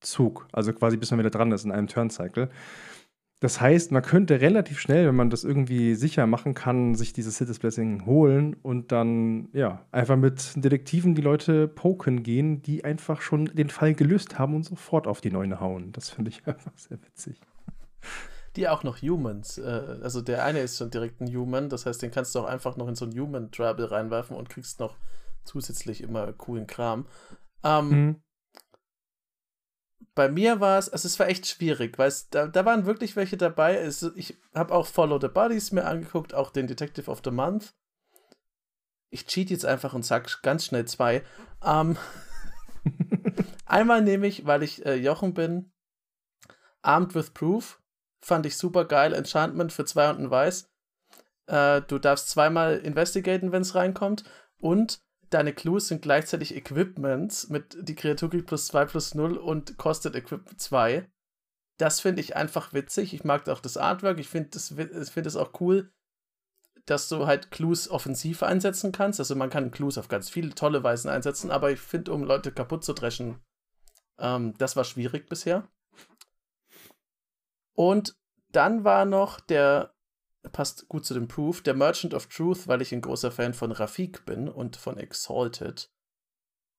Zug. 0.00 0.48
Also 0.50 0.72
quasi 0.72 0.96
bis 0.96 1.12
man 1.12 1.20
wieder 1.20 1.30
dran 1.30 1.52
ist 1.52 1.64
in 1.64 1.70
einem 1.70 1.86
Turncycle. 1.86 2.50
Das 3.38 3.60
heißt, 3.60 3.92
man 3.92 4.02
könnte 4.02 4.40
relativ 4.40 4.80
schnell, 4.80 5.06
wenn 5.06 5.14
man 5.14 5.30
das 5.30 5.44
irgendwie 5.44 5.94
sicher 5.94 6.26
machen 6.26 6.54
kann, 6.54 6.96
sich 6.96 7.12
dieses 7.12 7.36
Cities 7.36 7.60
Blessing 7.60 8.04
holen 8.04 8.56
und 8.62 8.90
dann, 8.90 9.48
ja, 9.52 9.86
einfach 9.92 10.16
mit 10.16 10.54
Detektiven 10.56 11.14
die 11.14 11.22
Leute 11.22 11.68
poken 11.68 12.24
gehen, 12.24 12.62
die 12.62 12.84
einfach 12.84 13.20
schon 13.20 13.44
den 13.44 13.68
Fall 13.68 13.94
gelöst 13.94 14.40
haben 14.40 14.56
und 14.56 14.64
sofort 14.64 15.06
auf 15.06 15.20
die 15.20 15.30
Neune 15.30 15.60
hauen. 15.60 15.92
Das 15.92 16.10
finde 16.10 16.30
ich 16.30 16.44
einfach 16.48 16.72
sehr 16.74 16.98
witzig. 17.00 17.40
Die 18.56 18.68
auch 18.68 18.82
noch 18.82 19.02
Humans. 19.02 19.58
Äh, 19.58 19.98
also 20.02 20.20
der 20.20 20.44
eine 20.44 20.60
ist 20.60 20.78
schon 20.78 20.90
direkt 20.90 21.20
ein 21.20 21.34
Human, 21.34 21.68
das 21.68 21.86
heißt, 21.86 22.02
den 22.02 22.10
kannst 22.10 22.34
du 22.34 22.40
auch 22.40 22.46
einfach 22.46 22.76
noch 22.76 22.88
in 22.88 22.94
so 22.94 23.04
ein 23.04 23.18
Human 23.18 23.50
Trouble 23.50 23.90
reinwerfen 23.90 24.36
und 24.36 24.48
kriegst 24.48 24.80
noch 24.80 24.96
zusätzlich 25.44 26.02
immer 26.02 26.32
coolen 26.32 26.66
Kram. 26.66 27.06
Ähm, 27.62 27.88
mhm. 27.88 28.22
Bei 30.14 30.28
mir 30.28 30.60
war 30.60 30.78
es, 30.78 30.88
also 30.88 31.06
es 31.06 31.18
war 31.18 31.28
echt 31.28 31.46
schwierig, 31.46 31.98
weil 31.98 32.08
es, 32.08 32.30
da, 32.30 32.46
da 32.46 32.64
waren 32.64 32.86
wirklich 32.86 33.16
welche 33.16 33.36
dabei. 33.36 33.76
Es, 33.76 34.02
ich 34.02 34.38
habe 34.54 34.74
auch 34.74 34.86
Follow 34.86 35.20
the 35.20 35.28
Bodies 35.28 35.72
mir 35.72 35.84
angeguckt, 35.84 36.32
auch 36.32 36.50
den 36.50 36.66
Detective 36.66 37.10
of 37.10 37.20
the 37.22 37.30
Month. 37.30 37.74
Ich 39.10 39.26
cheat 39.26 39.50
jetzt 39.50 39.66
einfach 39.66 39.94
und 39.94 40.04
sag 40.04 40.42
ganz 40.42 40.64
schnell 40.64 40.86
zwei. 40.86 41.22
Ähm, 41.62 41.96
einmal 43.66 44.02
nehme 44.02 44.26
ich, 44.26 44.46
weil 44.46 44.62
ich 44.62 44.84
äh, 44.86 44.94
Jochen 44.94 45.34
bin, 45.34 45.70
Armed 46.82 47.14
with 47.14 47.30
Proof. 47.30 47.82
Fand 48.26 48.44
ich 48.44 48.56
super 48.56 48.84
geil. 48.86 49.12
Enchantment 49.12 49.72
für 49.72 49.84
zwei 49.84 50.10
und 50.10 50.18
ein 50.18 50.30
Weiß. 50.32 50.68
Äh, 51.46 51.82
du 51.82 52.00
darfst 52.00 52.28
zweimal 52.28 52.78
investigaten, 52.78 53.52
wenn 53.52 53.62
es 53.62 53.76
reinkommt. 53.76 54.24
Und 54.58 55.00
deine 55.30 55.52
Clues 55.52 55.86
sind 55.86 56.02
gleichzeitig 56.02 56.56
Equipments 56.56 57.50
mit 57.50 57.76
die 57.80 57.94
Kreatur 57.94 58.28
kriegt 58.28 58.48
plus 58.48 58.66
2 58.66 58.86
plus 58.86 59.14
0 59.14 59.36
und 59.36 59.78
kostet 59.78 60.16
Equipment 60.16 60.60
2. 60.60 61.08
Das 61.78 62.00
finde 62.00 62.20
ich 62.20 62.34
einfach 62.34 62.72
witzig. 62.72 63.14
Ich 63.14 63.22
mag 63.22 63.48
auch 63.48 63.60
das 63.60 63.76
Artwork. 63.76 64.18
Ich 64.18 64.28
finde 64.28 64.58
es 64.58 64.70
find 65.10 65.36
auch 65.36 65.60
cool, 65.60 65.92
dass 66.84 67.08
du 67.08 67.28
halt 67.28 67.52
Clues 67.52 67.88
offensiv 67.88 68.42
einsetzen 68.42 68.90
kannst. 68.90 69.20
Also 69.20 69.36
man 69.36 69.50
kann 69.50 69.70
Clues 69.70 69.98
auf 69.98 70.08
ganz 70.08 70.30
viele 70.30 70.52
tolle 70.52 70.82
Weisen 70.82 71.08
einsetzen, 71.08 71.52
aber 71.52 71.70
ich 71.70 71.78
finde, 71.78 72.12
um 72.12 72.24
Leute 72.24 72.50
kaputt 72.50 72.82
zu 72.82 72.92
dreschen, 72.92 73.38
ähm, 74.18 74.54
das 74.58 74.74
war 74.74 74.82
schwierig 74.82 75.28
bisher. 75.28 75.68
Und 77.76 78.16
dann 78.50 78.82
war 78.82 79.04
noch 79.04 79.38
der 79.38 79.92
passt 80.52 80.88
gut 80.88 81.04
zu 81.04 81.14
dem 81.14 81.28
Proof. 81.28 81.62
Der 81.62 81.74
Merchant 81.74 82.14
of 82.14 82.26
Truth, 82.26 82.68
weil 82.68 82.82
ich 82.82 82.92
ein 82.92 83.00
großer 83.00 83.30
Fan 83.30 83.54
von 83.54 83.72
Rafik 83.72 84.24
bin 84.26 84.48
und 84.48 84.76
von 84.76 84.96
Exalted, 84.96 85.90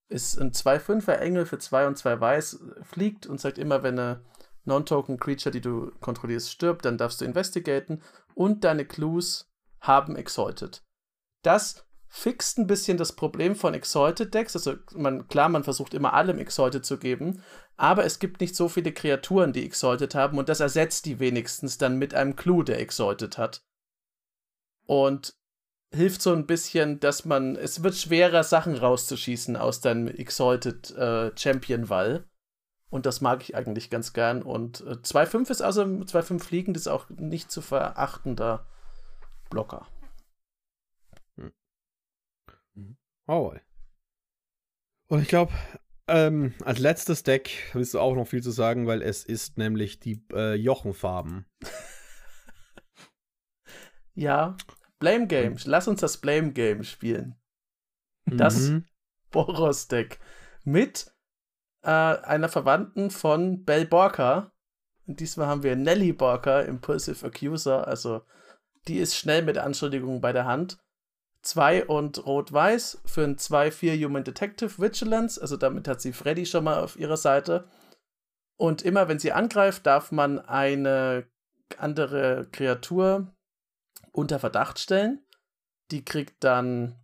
ist 0.10 0.40
ein 0.40 0.52
2-5er 0.52 1.18
Engel 1.18 1.46
für 1.46 1.60
2 1.60 1.88
und 1.88 1.98
2 1.98 2.20
Weiß, 2.20 2.64
fliegt 2.84 3.26
und 3.26 3.40
sagt 3.42 3.58
immer, 3.58 3.84
wenn 3.84 4.00
eine 4.00 4.24
Non-Token-Creature, 4.64 5.52
die 5.52 5.62
du 5.62 5.92
kontrollierst, 6.00 6.52
stirbt, 6.52 6.86
dann 6.86 6.98
darfst 6.98 7.22
du 7.22 7.26
investigaten 7.26 8.02
und 8.36 8.64
deine 8.64 8.86
Clues 8.86 9.50
haben 9.82 10.16
Exalted. 10.16 10.84
Das 11.44 11.87
fixt 12.10 12.58
ein 12.58 12.68
bisschen 12.68 12.98
das 12.98 13.14
Problem 13.14 13.56
von 13.56 13.74
Exalted 13.74 14.34
Decks. 14.34 14.56
Also 14.56 14.76
man, 14.96 15.28
klar, 15.28 15.50
man 15.50 15.64
versucht 15.64 15.94
immer 15.94 16.14
allem 16.14 16.40
Exalted 16.40 16.86
zu 16.86 16.98
geben, 16.98 17.44
aber 17.76 18.06
es 18.06 18.20
gibt 18.20 18.42
nicht 18.42 18.56
so 18.56 18.70
viele 18.70 18.92
Kreaturen, 18.92 19.54
die 19.54 19.66
Exalted 19.66 20.16
haben 20.16 20.38
und 20.38 20.50
das 20.50 20.60
ersetzt 20.60 21.06
die 21.06 21.20
wenigstens 21.20 21.78
dann 21.78 21.98
mit 21.98 22.14
einem 22.14 22.36
Clue, 22.36 22.64
der 22.64 22.80
Exalted 22.80 23.38
hat. 23.38 23.62
Und 24.86 25.36
hilft 25.94 26.22
so 26.22 26.34
ein 26.34 26.46
bisschen, 26.46 27.00
dass 27.00 27.26
man, 27.26 27.56
es 27.56 27.84
wird 27.84 27.96
schwerer, 27.96 28.44
Sachen 28.44 28.76
rauszuschießen 28.76 29.56
aus 29.56 29.82
deinem 29.82 30.08
Exalted 30.08 30.92
äh, 30.92 31.32
Champion-Wall. 31.36 32.26
Und 32.90 33.06
das 33.06 33.20
mag 33.20 33.42
ich 33.42 33.56
eigentlich 33.56 33.90
ganz 33.90 34.14
gern. 34.14 34.42
Und 34.42 34.82
äh, 34.82 34.94
2-5 34.94 35.50
ist 35.50 35.62
also, 35.62 35.82
2-5 35.82 36.40
fliegend 36.40 36.78
ist 36.78 36.88
auch 36.88 37.10
nicht 37.10 37.52
zu 37.52 37.62
verachtender 37.62 38.66
Blocker. 39.50 39.88
Oh. 43.28 43.54
Und 45.10 45.22
ich 45.22 45.28
glaube, 45.28 45.54
ähm, 46.08 46.54
als 46.64 46.80
letztes 46.80 47.24
Deck 47.24 47.70
willst 47.74 47.94
du 47.94 48.00
auch 48.00 48.16
noch 48.16 48.28
viel 48.28 48.42
zu 48.42 48.52
sagen, 48.52 48.88
weil 48.88 49.02
es 49.02 49.26
ist 49.26 49.58
nämlich 49.58 50.00
die 50.00 50.26
äh, 50.34 50.56
Jochenfarben. 50.56 51.46
ja, 54.14 54.56
Blame 55.00 55.28
Game. 55.28 55.58
Lass 55.66 55.88
uns 55.88 56.02
das 56.02 56.18
Blame 56.18 56.54
Game 56.54 56.84
spielen. 56.84 57.36
Das 58.26 58.70
mhm. 58.70 58.86
Boros-Deck 59.32 60.20
mit 60.64 61.14
äh, 61.84 61.90
einer 61.90 62.50
Verwandten 62.50 63.12
von 63.12 63.64
Bell 63.64 63.86
Borka. 63.86 64.52
Und 65.06 65.20
diesmal 65.20 65.48
haben 65.48 65.64
wir 65.64 65.76
Nelly 65.76 66.14
Borka, 66.14 66.62
Impulsive 66.62 67.26
Accuser. 67.26 67.88
Also, 67.88 68.24
die 68.88 68.98
ist 68.98 69.16
schnell 69.16 69.44
mit 69.44 69.58
Anschuldigungen 69.58 70.22
bei 70.22 70.34
der 70.34 70.46
Hand. 70.46 70.80
2 71.48 71.86
und 71.86 72.26
Rot-Weiß 72.26 73.02
für 73.06 73.24
ein 73.24 73.38
2-4 73.38 74.04
Human 74.04 74.24
Detective 74.26 74.80
Vigilance. 74.80 75.42
Also 75.42 75.56
damit 75.56 75.88
hat 75.88 76.02
sie 76.02 76.12
Freddy 76.12 76.46
schon 76.46 76.66
mal 76.66 76.84
auf 76.84 76.98
ihrer 76.98 77.16
Seite. 77.16 77.70
Und 78.58 78.82
immer 78.82 79.08
wenn 79.08 79.20
sie 79.20 79.32
angreift, 79.32 79.86
darf 79.86 80.12
man 80.12 80.40
eine 80.40 81.28
andere 81.78 82.48
Kreatur 82.52 83.34
unter 84.12 84.40
Verdacht 84.40 84.80
stellen. 84.80 85.26
Die 85.92 86.04
kriegt 86.04 86.44
dann 86.44 87.00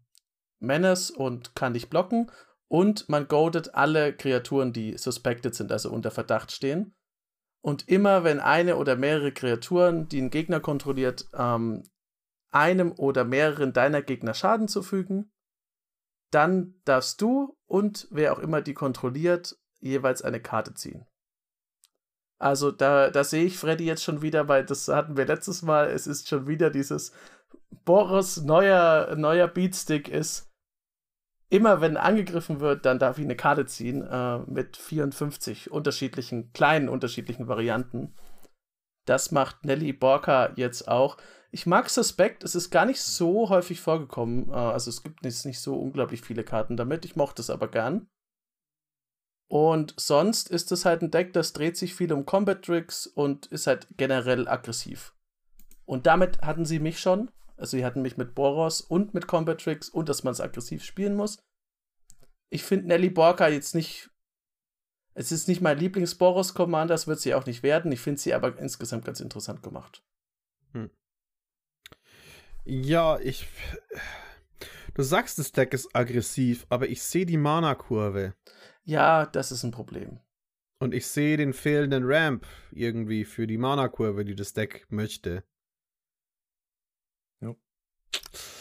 Menace 0.60 1.10
und 1.10 1.56
kann 1.56 1.74
dich 1.74 1.90
blocken. 1.90 2.30
Und 2.68 3.08
man 3.08 3.28
goadet 3.28 3.76
alle 3.76 4.14
Kreaturen, 4.14 4.74
die 4.74 4.98
suspected 4.98 5.56
sind, 5.56 5.72
also 5.72 5.90
unter 5.90 6.12
Verdacht 6.12 6.52
stehen. 6.52 6.96
Und 7.62 7.88
immer 7.88 8.26
wenn 8.26 8.42
eine 8.42 8.76
oder 8.76 8.98
mehrere 8.98 9.32
Kreaturen, 9.32 10.10
die 10.10 10.20
einen 10.20 10.32
Gegner 10.32 10.60
kontrolliert, 10.60 11.30
ähm, 11.34 11.84
einem 12.54 12.92
oder 12.94 13.24
mehreren 13.24 13.74
deiner 13.74 14.02
Gegner 14.02 14.34
Schaden 14.34 14.68
zufügen. 14.68 15.32
Dann 16.32 16.76
darfst 16.86 17.22
du 17.22 17.58
und 17.66 18.08
wer 18.12 18.34
auch 18.34 18.40
immer 18.40 18.62
die 18.62 18.74
kontrolliert, 18.74 19.58
jeweils 19.80 20.22
eine 20.22 20.42
Karte 20.42 20.74
ziehen. 20.74 21.06
Also 22.40 22.72
da, 22.72 23.10
da 23.10 23.24
sehe 23.24 23.46
ich 23.46 23.58
Freddy 23.58 23.86
jetzt 23.86 24.04
schon 24.04 24.22
wieder, 24.22 24.48
weil 24.48 24.66
das 24.66 24.88
hatten 24.88 25.16
wir 25.16 25.26
letztes 25.26 25.62
Mal. 25.62 25.90
Es 25.90 26.08
ist 26.08 26.28
schon 26.28 26.48
wieder 26.48 26.70
dieses 26.70 27.14
Boris 27.86 28.42
neuer, 28.42 29.16
neuer 29.16 29.48
Beatstick 29.48 30.10
ist. 30.10 30.52
Immer 31.50 31.82
wenn 31.82 31.98
angegriffen 31.98 32.60
wird, 32.60 32.86
dann 32.86 33.00
darf 33.00 33.18
ich 33.18 33.26
eine 33.26 33.36
Karte 33.36 33.66
ziehen 33.66 34.02
äh, 34.02 34.40
mit 34.40 34.76
54 34.76 35.72
unterschiedlichen, 35.72 36.52
kleinen 36.52 36.90
unterschiedlichen 36.90 37.48
Varianten. 37.48 38.16
Das 39.06 39.32
macht 39.32 39.64
Nelly 39.64 39.94
Borka 39.94 40.52
jetzt 40.56 40.88
auch. 40.88 41.18
Ich 41.54 41.68
mag 41.68 41.88
Suspect, 41.88 42.44
es 42.44 42.56
ist 42.56 42.72
gar 42.72 42.88
nicht 42.88 43.00
so 43.00 43.50
häufig 43.50 43.80
vorgekommen. 43.80 44.50
Äh, 44.50 44.54
also 44.54 44.90
es 44.90 45.04
gibt 45.04 45.24
nicht, 45.24 45.46
nicht 45.46 45.60
so 45.60 45.76
unglaublich 45.76 46.24
viele 46.24 46.44
Karten 46.44 46.78
damit. 46.78 47.06
Ich 47.06 47.16
mochte 47.16 47.44
es 47.44 47.52
aber 47.52 47.68
gern. 47.68 48.08
Und 49.48 49.94
sonst 49.98 50.50
ist 50.50 50.72
es 50.72 50.84
halt 50.84 51.04
ein 51.04 51.12
Deck, 51.12 51.32
das 51.32 51.54
dreht 51.54 51.78
sich 51.78 51.94
viel 51.94 52.12
um 52.12 52.26
Combat 52.26 52.64
Tricks 52.64 53.06
und 53.06 53.46
ist 53.46 53.68
halt 53.68 53.88
generell 53.98 54.48
aggressiv. 54.48 55.14
Und 55.86 56.08
damit 56.08 56.42
hatten 56.42 56.66
sie 56.66 56.80
mich 56.80 57.00
schon. 57.00 57.30
Also 57.56 57.78
sie 57.78 57.86
hatten 57.86 58.02
mich 58.02 58.18
mit 58.18 58.34
Boros 58.34 58.82
und 58.82 59.14
mit 59.14 59.28
Combat 59.28 59.62
Tricks 59.62 59.90
und 59.90 60.10
dass 60.10 60.24
man 60.24 60.32
es 60.32 60.42
aggressiv 60.42 60.84
spielen 60.84 61.16
muss. 61.16 61.38
Ich 62.50 62.64
finde 62.64 62.88
Nelly 62.88 63.12
Borka 63.12 63.48
jetzt 63.48 63.76
nicht. 63.76 64.10
Es 65.14 65.32
ist 65.32 65.48
nicht 65.48 65.62
mein 65.62 65.78
Lieblings-Boros-Commander, 65.78 66.96
das 66.96 67.06
wird 67.06 67.20
sie 67.20 67.36
auch 67.36 67.46
nicht 67.46 67.62
werden. 67.62 67.92
Ich 67.92 68.00
finde 68.00 68.20
sie 68.20 68.34
aber 68.34 68.58
insgesamt 68.58 69.06
ganz 69.06 69.20
interessant 69.20 69.62
gemacht. 69.62 70.04
Hm. 70.72 70.90
Ja, 72.66 73.20
ich. 73.20 73.48
Du 74.94 75.02
sagst, 75.02 75.40
das 75.40 75.52
Deck 75.52 75.74
ist 75.74 75.96
aggressiv, 75.96 76.66
aber 76.70 76.88
ich 76.88 77.02
sehe 77.02 77.26
die 77.26 77.38
Mana-Kurve. 77.38 78.36
Ja, 78.84 79.26
das 79.26 79.52
ist 79.52 79.64
ein 79.64 79.72
Problem. 79.72 80.20
Und 80.80 80.94
ich 80.94 81.08
sehe 81.08 81.38
den 81.38 81.54
fehlenden 81.54 82.04
Ramp 82.06 82.46
irgendwie 82.72 83.26
für 83.26 83.48
die 83.48 83.58
Mana-Kurve, 83.58 84.24
die 84.24 84.36
das 84.36 84.54
Deck 84.54 84.86
möchte. 84.90 85.44
Ja. 87.42 87.56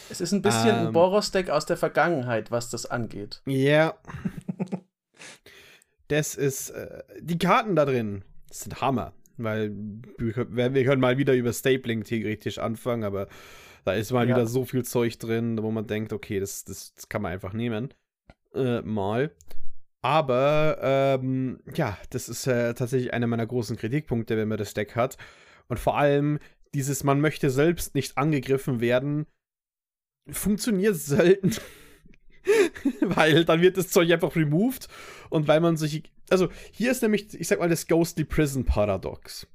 Es 0.09 0.21
ist 0.21 0.31
ein 0.31 0.41
bisschen 0.41 0.69
ähm, 0.69 0.87
ein 0.87 0.93
Boros-Deck 0.93 1.49
aus 1.49 1.65
der 1.65 1.77
Vergangenheit, 1.77 2.49
was 2.49 2.69
das 2.69 2.85
angeht. 2.85 3.41
Ja. 3.45 3.99
das 6.07 6.35
ist. 6.35 6.71
Äh, 6.71 7.03
die 7.19 7.37
Karten 7.37 7.75
da 7.75 7.85
drin 7.85 8.23
sind 8.49 8.81
Hammer. 8.81 9.13
Weil 9.37 9.71
wir, 10.17 10.73
wir 10.73 10.85
können 10.85 11.01
mal 11.01 11.17
wieder 11.17 11.33
über 11.33 11.53
Stapling 11.53 12.03
theoretisch 12.03 12.59
anfangen, 12.59 13.03
aber 13.03 13.27
da 13.85 13.93
ist 13.93 14.11
mal 14.11 14.27
ja. 14.27 14.35
wieder 14.35 14.47
so 14.47 14.65
viel 14.65 14.83
Zeug 14.83 15.19
drin, 15.19 15.61
wo 15.61 15.71
man 15.71 15.87
denkt, 15.87 16.13
okay, 16.13 16.39
das, 16.39 16.63
das, 16.63 16.93
das 16.93 17.09
kann 17.09 17.21
man 17.21 17.31
einfach 17.31 17.53
nehmen. 17.53 17.93
Äh, 18.53 18.81
mal. 18.81 19.31
Aber 20.01 20.77
ähm, 20.81 21.59
ja, 21.75 21.97
das 22.09 22.29
ist 22.29 22.45
äh, 22.47 22.73
tatsächlich 22.73 23.13
einer 23.13 23.27
meiner 23.27 23.47
großen 23.47 23.77
Kritikpunkte, 23.77 24.37
wenn 24.37 24.49
man 24.49 24.57
das 24.57 24.73
Deck 24.73 24.95
hat. 24.95 25.17
Und 25.67 25.79
vor 25.79 25.97
allem 25.97 26.39
dieses, 26.73 27.03
man 27.03 27.21
möchte 27.21 27.49
selbst 27.49 27.95
nicht 27.95 28.17
angegriffen 28.17 28.81
werden, 28.81 29.25
funktioniert 30.29 30.95
selten. 30.95 31.55
weil 33.01 33.45
dann 33.45 33.61
wird 33.61 33.77
das 33.77 33.89
Zeug 33.89 34.11
einfach 34.11 34.35
removed 34.35 34.87
und 35.29 35.47
weil 35.47 35.61
man 35.61 35.77
sich. 35.77 36.03
Also, 36.29 36.49
hier 36.71 36.91
ist 36.91 37.01
nämlich, 37.01 37.39
ich 37.39 37.47
sag 37.47 37.59
mal, 37.59 37.69
das 37.69 37.87
Ghostly 37.87 38.25
Prison 38.25 38.65
Paradox. 38.65 39.47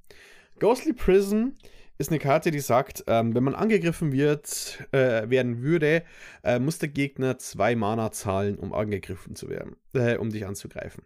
Ghostly 0.58 0.92
Prison 0.92 1.56
ist 1.98 2.10
eine 2.10 2.20
Karte, 2.20 2.50
die 2.50 2.60
sagt, 2.60 3.04
ähm, 3.08 3.34
wenn 3.34 3.44
man 3.44 3.54
angegriffen 3.54 4.12
wird, 4.12 4.86
äh, 4.92 5.28
werden 5.28 5.62
würde, 5.62 6.04
äh, 6.44 6.58
muss 6.58 6.78
der 6.78 6.88
Gegner 6.88 7.38
zwei 7.38 7.74
Mana 7.74 8.12
zahlen, 8.12 8.56
um 8.56 8.72
angegriffen 8.72 9.34
zu 9.34 9.48
werden, 9.50 9.76
äh, 9.94 10.16
um 10.16 10.30
dich 10.30 10.46
anzugreifen. 10.46 11.04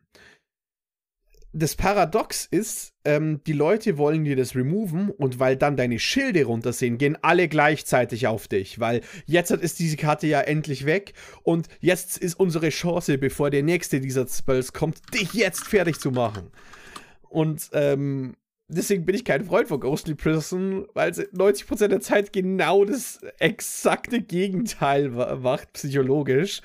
das 1.55 1.77
Paradox 1.77 2.47
ist, 2.47 2.95
ähm, 3.05 3.43
die 3.47 3.53
Leute 3.53 3.99
wollen 3.99 4.25
dir 4.25 4.37
das 4.37 4.55
removen 4.57 5.11
und 5.11 5.39
weil 5.39 5.57
dann 5.57 5.77
deine 5.77 5.99
Schilde 5.99 6.45
runtersehen, 6.45 6.97
gehen 6.97 7.19
alle 7.21 7.47
gleichzeitig 7.47 8.27
auf 8.27 8.49
dich, 8.49 8.81
weil 8.81 9.03
jetzt 9.27 9.51
ist 9.51 9.79
diese 9.79 9.99
Karte 9.99 10.27
ja 10.27 10.41
endlich 10.41 10.87
weg 10.87 11.13
und 11.43 11.69
jetzt 11.81 12.17
ist 12.17 12.41
unsere 12.41 12.71
Chance, 12.71 13.19
bevor 13.19 13.51
der 13.51 13.63
nächste 13.63 14.01
dieser 14.01 14.27
Spells 14.27 14.73
kommt, 14.73 15.15
dich 15.15 15.35
jetzt 15.35 15.67
fertig 15.67 16.01
zu 16.01 16.11
machen. 16.11 16.51
Und 17.29 17.69
ähm, 17.75 18.35
deswegen 18.73 19.05
bin 19.05 19.15
ich 19.15 19.25
kein 19.25 19.45
Freund 19.45 19.69
von 19.69 19.81
Ghostly 19.81 20.15
Prison, 20.15 20.87
weil 20.95 21.11
es 21.11 21.19
90% 21.19 21.89
der 21.89 22.01
Zeit 22.01 22.33
genau 22.33 22.85
das 22.85 23.21
exakte 23.39 24.21
Gegenteil 24.21 25.09
macht, 25.09 25.73
psychologisch. 25.75 26.61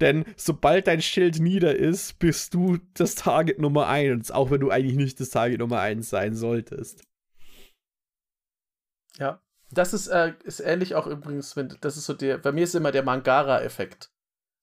Denn 0.00 0.24
sobald 0.36 0.86
dein 0.86 1.02
Schild 1.02 1.40
nieder 1.40 1.76
ist, 1.76 2.18
bist 2.18 2.54
du 2.54 2.78
das 2.94 3.14
Target 3.14 3.58
Nummer 3.58 3.88
1, 3.88 4.30
auch 4.30 4.50
wenn 4.50 4.60
du 4.60 4.70
eigentlich 4.70 4.96
nicht 4.96 5.20
das 5.20 5.30
Target 5.30 5.60
Nummer 5.60 5.80
1 5.80 6.08
sein 6.08 6.34
solltest. 6.34 7.04
Ja, 9.18 9.42
das 9.70 9.92
ist, 9.92 10.08
äh, 10.08 10.34
ist 10.44 10.60
ähnlich 10.60 10.94
auch 10.94 11.06
übrigens, 11.06 11.56
wenn, 11.56 11.76
das 11.80 11.96
ist 11.96 12.06
so 12.06 12.14
der, 12.14 12.38
bei 12.38 12.52
mir 12.52 12.64
ist 12.64 12.74
immer 12.74 12.92
der 12.92 13.02
Mangara-Effekt. 13.02 14.10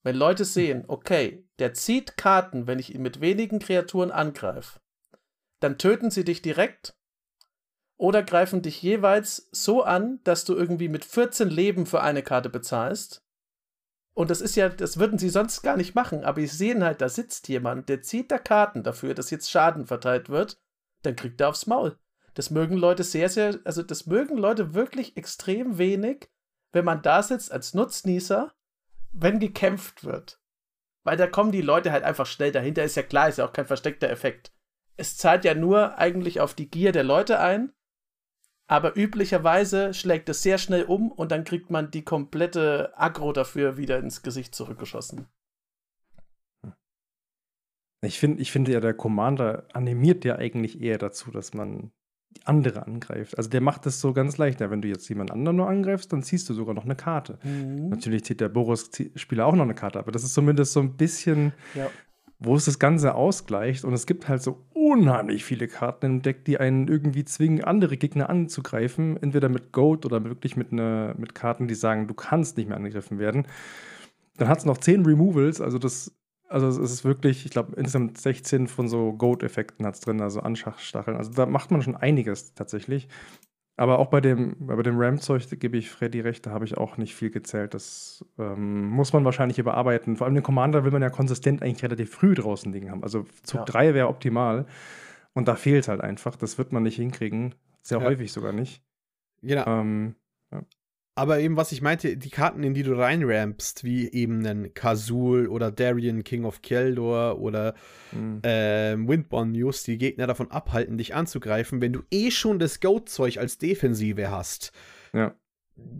Wenn 0.04 0.16
Leute 0.16 0.46
sehen, 0.46 0.86
okay, 0.88 1.46
der 1.60 1.74
zieht 1.74 2.18
Karten, 2.18 2.66
wenn 2.66 2.80
ich 2.80 2.96
ihn 2.96 3.02
mit 3.02 3.22
wenigen 3.22 3.60
Kreaturen 3.60 4.12
angreife 4.12 4.80
dann 5.60 5.78
töten 5.78 6.12
sie 6.12 6.24
dich 6.24 6.42
direkt 6.42 6.96
oder 7.98 8.22
greifen 8.24 8.62
dich 8.62 8.82
jeweils 8.82 9.50
so 9.52 9.84
an, 9.84 10.20
dass 10.24 10.46
du 10.46 10.56
irgendwie 10.56 10.88
mit 10.88 11.04
14 11.04 11.50
Leben 11.50 11.86
für 11.86 12.02
eine 12.02 12.22
Karte 12.22 12.50
bezahlst. 12.50 13.24
Und 14.14 14.32
das 14.32 14.42
ist 14.42 14.56
ja, 14.56 14.70
das 14.70 14.98
würden 14.98 15.20
sie 15.20 15.30
sonst 15.30 15.62
gar 15.62 15.78
nicht 15.78 15.96
machen, 15.96 16.24
aber 16.24 16.42
sie 16.42 16.48
sehen 16.48 16.84
halt, 16.84 17.02
da 17.02 17.10
sitzt 17.10 17.48
jemand, 17.50 17.90
der 17.90 18.02
zieht 18.02 18.32
da 18.32 18.40
Karten 18.40 18.84
dafür, 18.84 19.14
dass 19.14 19.32
jetzt 19.32 19.50
Schaden 19.50 19.86
verteilt 19.86 20.30
wird, 20.30 20.60
dann 21.04 21.16
kriegt 21.16 21.42
er 21.42 21.50
aufs 21.50 21.68
Maul. 21.68 21.98
Das 22.34 22.50
mögen 22.50 22.78
Leute 22.78 23.04
sehr, 23.04 23.30
sehr, 23.30 23.60
also 23.64 23.84
das 23.84 24.06
mögen 24.06 24.38
Leute 24.38 24.74
wirklich 24.74 25.18
extrem 25.18 25.78
wenig, 25.78 26.30
wenn 26.72 26.86
man 26.86 27.02
da 27.02 27.24
sitzt 27.24 27.52
als 27.52 27.74
Nutznießer, 27.74 28.54
wenn 29.12 29.40
gekämpft 29.40 30.04
wird. 30.04 30.40
Weil 31.04 31.18
da 31.18 31.28
kommen 31.28 31.52
die 31.52 31.62
Leute 31.62 31.92
halt 31.92 32.04
einfach 32.04 32.26
schnell 32.26 32.52
dahinter, 32.52 32.84
ist 32.84 32.96
ja 32.96 33.04
klar, 33.04 33.30
ist 33.30 33.38
ja 33.38 33.46
auch 33.46 33.54
kein 33.54 33.66
versteckter 33.66 34.10
Effekt 34.10 34.52
es 34.98 35.16
zahlt 35.16 35.46
ja 35.46 35.54
nur 35.54 35.98
eigentlich 35.98 36.42
auf 36.42 36.54
die 36.54 36.70
Gier 36.70 36.92
der 36.92 37.04
Leute 37.04 37.40
ein, 37.40 37.72
aber 38.68 38.98
üblicherweise 38.98 39.94
schlägt 39.94 40.28
es 40.28 40.44
sehr 40.44 40.58
schnell 40.58 40.84
um 40.84 41.12
und 41.12 41.32
dann 41.32 41.46
kriegt 41.46 41.70
man 41.70 41.90
die 41.90 42.04
komplette 42.04 42.92
Aggro 42.98 43.32
dafür 43.32 43.78
wieder 43.78 44.00
ins 44.00 44.24
Gesicht 44.24 44.54
zurückgeschossen. 44.54 45.28
Ich, 48.02 48.20
find, 48.20 48.40
ich 48.40 48.52
finde 48.52 48.74
ja, 48.74 48.80
der 48.80 48.94
Commander 48.94 49.66
animiert 49.74 50.26
ja 50.26 50.36
eigentlich 50.36 50.82
eher 50.82 50.98
dazu, 50.98 51.32
dass 51.32 51.54
man 51.54 51.92
andere 52.44 52.86
angreift. 52.86 53.38
Also 53.38 53.50
der 53.50 53.62
macht 53.62 53.86
das 53.86 54.00
so 54.00 54.14
ganz 54.14 54.38
leicht. 54.38 54.60
Ja, 54.60 54.70
wenn 54.70 54.82
du 54.82 54.88
jetzt 54.88 55.08
jemand 55.10 55.32
anderen 55.32 55.58
nur 55.58 55.68
angreifst, 55.68 56.14
dann 56.14 56.22
ziehst 56.22 56.48
du 56.50 56.54
sogar 56.54 56.76
noch 56.76 56.86
eine 56.86 56.96
Karte. 56.96 57.40
Mhm. 57.44 57.90
Natürlich 57.90 58.26
zieht 58.26 58.42
der 58.42 58.50
Boris-Spieler 58.50 59.46
auch 59.46 59.56
noch 59.56 59.64
eine 59.64 59.74
Karte, 59.74 59.98
aber 59.98 60.12
das 60.12 60.24
ist 60.24 60.34
zumindest 60.34 60.74
so 60.74 60.82
ein 60.82 60.96
bisschen 60.98 61.54
ja 61.74 61.90
wo 62.40 62.56
es 62.56 62.66
das 62.66 62.80
Ganze 62.80 63.16
ausgleicht. 63.16 63.84
Und 63.84 63.94
es 63.94 64.06
gibt 64.06 64.28
halt 64.28 64.42
so 64.42 64.64
unheimlich 64.74 65.44
viele 65.44 65.68
Karten 65.68 66.06
im 66.06 66.22
Deck, 66.22 66.46
die 66.46 66.60
einen 66.60 66.88
irgendwie 66.88 67.26
zwingen, 67.26 67.64
andere 67.64 67.98
Gegner 67.98 68.30
anzugreifen. 68.30 69.18
Entweder 69.22 69.50
mit 69.50 69.72
Gold 69.72 70.06
oder 70.06 70.24
wirklich 70.24 70.56
mit, 70.56 70.72
ne, 70.72 71.16
mit 71.18 71.36
Karten, 71.36 71.68
die 71.68 71.76
sagen, 71.76 72.08
du 72.08 72.14
kannst 72.14 72.58
nicht 72.58 72.68
mehr 72.68 72.78
angegriffen 72.78 73.20
werden. 73.20 73.48
Dann 74.38 74.48
hat 74.50 74.60
es 74.60 74.66
noch 74.66 74.78
10 74.78 75.06
Removals, 75.06 75.62
also 75.62 75.80
das. 75.80 76.14
Also 76.50 76.68
es 76.70 76.78
ist 76.78 77.04
wirklich, 77.04 77.44
ich 77.44 77.52
glaube, 77.52 77.76
insgesamt 77.76 78.18
16 78.18 78.68
von 78.68 78.88
so 78.88 79.12
Goat-Effekten 79.12 79.86
hat 79.86 79.96
es 79.96 80.00
drin, 80.00 80.22
also 80.22 80.40
Anschachstacheln. 80.40 81.18
Also 81.18 81.32
da 81.34 81.46
macht 81.46 81.72
man 81.72 81.82
schon 81.82 81.98
einiges 81.98 82.54
tatsächlich. 82.54 83.10
Aber 83.80 84.00
auch 84.00 84.08
bei 84.08 84.22
dem, 84.22 84.56
bei 84.60 84.82
dem 84.82 85.00
RAM-Zeug 85.00 85.60
gebe 85.60 85.78
ich 85.78 85.92
Freddy 85.92 86.22
recht, 86.22 86.48
da 86.48 86.50
habe 86.50 86.66
ich 86.66 86.78
auch 86.78 86.98
nicht 86.98 87.14
viel 87.14 87.30
gezählt. 87.30 87.76
Das 87.76 88.26
ähm, 88.40 88.90
muss 88.90 89.14
man 89.14 89.24
wahrscheinlich 89.24 89.60
überarbeiten. 89.60 90.18
Vor 90.18 90.26
allem 90.26 90.34
den 90.34 90.44
Commander 90.44 90.84
will 90.84 90.92
man 90.92 91.04
ja 91.04 91.12
konsistent 91.12 91.62
eigentlich 91.62 91.84
relativ 91.84 92.10
früh 92.10 92.34
draußen 92.34 92.74
liegen 92.74 92.90
haben. 92.90 93.04
Also 93.04 93.26
Zug 93.44 93.68
3 93.68 93.86
ja. 93.86 93.94
wäre 93.94 94.08
optimal. 94.08 94.66
Und 95.34 95.48
da 95.48 95.56
fehlt 95.56 95.84
es 95.84 95.88
halt 95.90 96.02
einfach. 96.02 96.36
Das 96.36 96.58
wird 96.58 96.72
man 96.72 96.82
nicht 96.82 96.96
hinkriegen. 96.96 97.54
Sehr 97.84 98.00
ja. 98.00 98.06
häufig 98.06 98.32
sogar 98.32 98.52
nicht. 98.52 98.84
Genau. 99.44 99.68
Ähm, 99.68 100.16
ja. 100.52 100.64
Aber 101.18 101.40
eben, 101.40 101.58
was 101.58 101.72
ich 101.72 101.82
meinte, 101.82 102.16
die 102.16 102.30
Karten, 102.30 102.62
in 102.62 102.76
die 102.76 102.84
du 102.84 102.94
reinrampst, 102.94 103.84
wie 103.84 104.08
eben 104.12 104.46
einen 104.46 104.76
Kazul 104.76 105.48
oder 105.48 105.72
Darien, 105.72 106.24
King 106.24 106.46
of 106.46 106.62
Keldor 106.62 107.40
oder 107.40 107.74
mhm. 108.12 108.40
äh, 108.44 108.96
Windborn 108.96 109.52
News, 109.52 109.82
die 109.82 109.98
Gegner 109.98 110.28
davon 110.28 110.52
abhalten, 110.52 111.00
dich 111.00 111.16
anzugreifen, 111.16 111.82
wenn 111.82 111.92
du 111.92 112.04
eh 112.12 112.30
schon 112.30 112.60
das 112.60 112.82
Goat-Zeug 112.82 113.40
als 113.40 113.58
Defensive 113.58 114.30
hast. 114.30 114.72
Ja. 115.12 115.34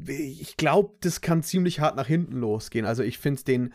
Ich 0.08 0.56
glaube, 0.56 0.94
das 1.02 1.22
kann 1.22 1.42
ziemlich 1.42 1.80
hart 1.80 1.96
nach 1.96 2.08
hinten 2.08 2.38
losgehen. 2.38 2.86
Also 2.86 3.02
ich 3.02 3.18
finde 3.18 3.44
den, 3.44 3.74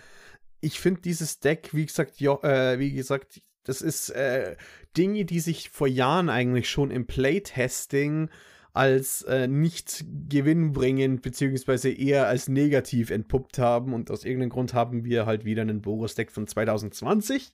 ich 0.60 0.78
finde 0.78 1.00
dieses 1.00 1.40
Deck, 1.40 1.70
wie 1.72 1.86
gesagt, 1.86 2.20
jo, 2.20 2.40
äh, 2.42 2.78
wie 2.78 2.92
gesagt, 2.92 3.42
das 3.64 3.82
ist 3.82 4.10
äh, 4.10 4.54
Dinge, 4.96 5.24
die 5.24 5.40
sich 5.40 5.70
vor 5.70 5.88
Jahren 5.88 6.28
eigentlich 6.28 6.70
schon 6.70 6.92
im 6.92 7.04
Playtesting 7.04 8.30
als 8.74 9.22
äh, 9.22 9.48
nicht 9.48 10.04
gewinnbringend 10.28 11.22
beziehungsweise 11.22 11.90
eher 11.90 12.26
als 12.26 12.48
negativ 12.48 13.10
entpuppt 13.10 13.58
haben 13.58 13.92
und 13.92 14.10
aus 14.10 14.24
irgendeinem 14.24 14.50
Grund 14.50 14.72
haben 14.72 15.04
wir 15.04 15.26
halt 15.26 15.44
wieder 15.44 15.62
einen 15.62 15.82
Boros-Deck 15.82 16.32
von 16.32 16.46
2020. 16.46 17.52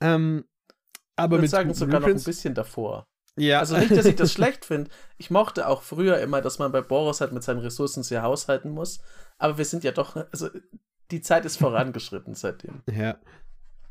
Ähm, 0.00 0.44
aber 1.16 1.36
ich 1.36 1.42
würde 1.42 1.48
sagen, 1.48 1.74
sogar 1.74 2.00
noch 2.00 2.08
ein 2.08 2.22
bisschen 2.22 2.54
davor. 2.54 3.06
Ja. 3.36 3.60
Also 3.60 3.76
nicht, 3.76 3.92
dass 3.92 4.06
ich 4.06 4.16
das 4.16 4.32
schlecht 4.34 4.64
finde. 4.64 4.90
Ich 5.16 5.30
mochte 5.30 5.68
auch 5.68 5.82
früher 5.82 6.18
immer, 6.18 6.40
dass 6.40 6.58
man 6.58 6.72
bei 6.72 6.80
Boros 6.80 7.20
halt 7.20 7.32
mit 7.32 7.42
seinen 7.42 7.60
Ressourcen 7.60 8.02
sehr 8.02 8.22
haushalten 8.22 8.70
muss. 8.70 9.00
Aber 9.38 9.58
wir 9.58 9.64
sind 9.64 9.84
ja 9.84 9.92
doch, 9.92 10.16
also 10.32 10.48
die 11.10 11.20
Zeit 11.20 11.44
ist 11.44 11.58
vorangeschritten 11.58 12.34
seitdem. 12.34 12.82
Ja. 12.90 13.18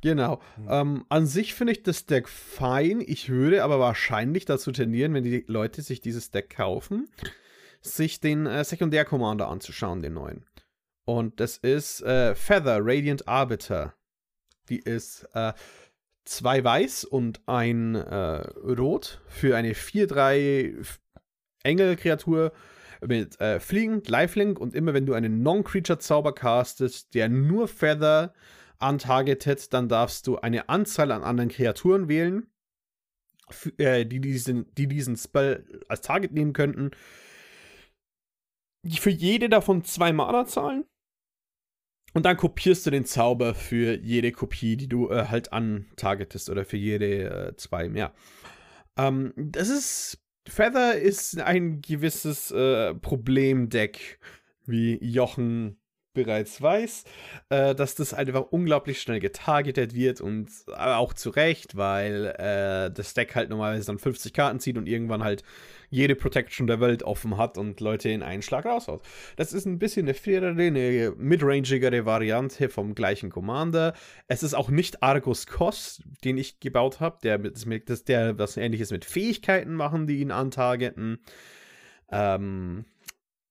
Genau. 0.02 0.42
Mhm. 0.58 0.68
Ähm, 0.70 1.06
an 1.10 1.26
sich 1.26 1.54
finde 1.54 1.74
ich 1.74 1.84
das 1.84 2.06
Deck 2.06 2.30
fein. 2.30 3.02
Ich 3.06 3.30
würde 3.30 3.64
aber 3.64 3.80
wahrscheinlich 3.80 4.46
dazu 4.46 4.72
tendieren, 4.72 5.14
wenn 5.14 5.24
die 5.24 5.44
Leute 5.48 5.82
sich 5.82 6.02
dieses 6.02 6.32
Deck 6.32 6.56
kaufen, 6.56 7.10
sich 7.82 8.20
den 8.20 8.46
äh, 8.46 8.64
Sekundär-Commander 8.64 9.48
anzuschauen, 9.48 10.02
den 10.02 10.14
neuen. 10.14 10.46
Und 11.06 11.40
das 11.40 11.58
ist 11.58 12.02
äh, 12.02 12.36
Feather 12.36 12.80
Radiant 12.82 13.28
Arbiter. 13.28 13.94
Die 14.70 14.80
ist 14.80 15.28
äh, 15.34 15.54
zwei 16.26 16.64
weiß 16.64 17.06
und 17.06 17.42
ein 17.48 17.96
äh, 17.96 18.42
rot 18.78 19.22
für 19.28 19.56
eine 19.56 19.74
4-3 19.74 20.86
Engel-Kreatur 21.64 22.52
mit 23.06 23.40
äh, 23.40 23.60
Fliegen, 23.60 24.04
Lifelink 24.06 24.60
und 24.60 24.74
immer 24.76 24.94
wenn 24.94 25.06
du 25.06 25.14
einen 25.14 25.42
Non-Creature-Zauber 25.44 26.34
castest, 26.34 27.14
der 27.14 27.30
nur 27.30 27.68
Feather 27.68 28.34
untargeted, 28.80 29.74
dann 29.74 29.90
darfst 29.90 30.28
du 30.28 30.38
eine 30.38 30.70
Anzahl 30.70 31.12
an 31.12 31.24
anderen 31.24 31.50
Kreaturen 31.50 32.08
wählen, 32.08 32.48
äh, 33.78 34.06
die, 34.06 34.20
diesen, 34.22 34.74
die 34.76 34.88
diesen 34.88 35.16
Spell 35.16 35.84
als 35.88 36.02
Target 36.02 36.34
nehmen 36.34 36.54
könnten. 36.54 36.92
Für 38.88 39.10
jede 39.10 39.50
davon 39.50 39.84
zwei 39.84 40.14
Mana 40.14 40.46
zahlen. 40.46 40.86
Und 42.14 42.26
dann 42.26 42.38
kopierst 42.38 42.86
du 42.86 42.90
den 42.90 43.06
Zauber 43.06 43.54
für 43.54 43.98
jede 44.00 44.32
Kopie, 44.32 44.78
die 44.78 44.88
du 44.88 45.10
äh, 45.10 45.26
halt 45.28 45.54
antargetest 45.54 46.50
oder 46.50 46.66
für 46.66 46.78
jede 46.78 47.50
äh, 47.50 47.56
zwei 47.58 47.90
mehr. 47.90 48.14
Ähm, 48.98 49.34
das 49.36 49.70
ist. 49.70 50.24
Feather 50.50 50.98
ist 50.98 51.42
ein 51.42 51.82
gewisses 51.82 52.52
äh, 52.52 52.96
Problemdeck, 52.96 54.18
wie 54.66 54.98
Jochen 55.04 55.78
bereits 56.18 56.62
weiß, 56.62 57.04
äh, 57.50 57.76
dass 57.76 57.96
das 57.96 58.14
einfach 58.14 58.48
unglaublich 58.50 59.00
schnell 59.00 59.20
getargetet 59.20 59.94
wird 59.94 60.20
und 60.20 60.50
auch 60.76 61.14
zu 61.14 61.30
Recht, 61.30 61.78
weil 61.78 62.34
äh, 62.38 62.92
das 62.92 63.14
Deck 63.14 63.36
halt 63.36 63.50
normalerweise 63.50 63.86
dann 63.86 64.00
50 64.00 64.34
Karten 64.34 64.60
zieht 64.60 64.78
und 64.78 64.88
irgendwann 64.88 65.24
halt 65.24 65.44
jede 65.90 66.16
Protection 66.16 66.68
der 66.68 66.82
Welt 66.82 67.04
offen 67.04 67.38
hat 67.38 67.58
und 67.58 67.80
Leute 67.80 68.10
in 68.10 68.24
einen 68.24 68.42
Schlag 68.42 68.66
raushaut. 68.66 69.04
Das 69.38 69.54
ist 69.54 69.66
ein 69.66 69.80
bisschen 69.80 70.06
eine 70.06 70.16
fairere, 70.16 70.50
eine 70.50 71.14
midrangigere 71.16 72.06
Variante 72.06 72.68
vom 72.70 72.96
gleichen 72.96 73.30
Commander. 73.30 73.94
Es 74.28 74.44
ist 74.44 74.56
auch 74.56 74.70
nicht 74.70 75.04
Argus 75.04 75.46
Kos, 75.48 76.02
den 76.24 76.38
ich 76.38 76.60
gebaut 76.60 77.00
habe, 77.00 77.20
der, 77.24 77.38
der 77.38 78.38
was 78.40 78.58
ähnliches 78.58 78.92
mit 78.92 79.06
Fähigkeiten 79.06 79.76
machen, 79.76 80.08
die 80.08 80.20
ihn 80.20 80.32
antargeten. 80.32 81.20
Ähm, 82.10 82.86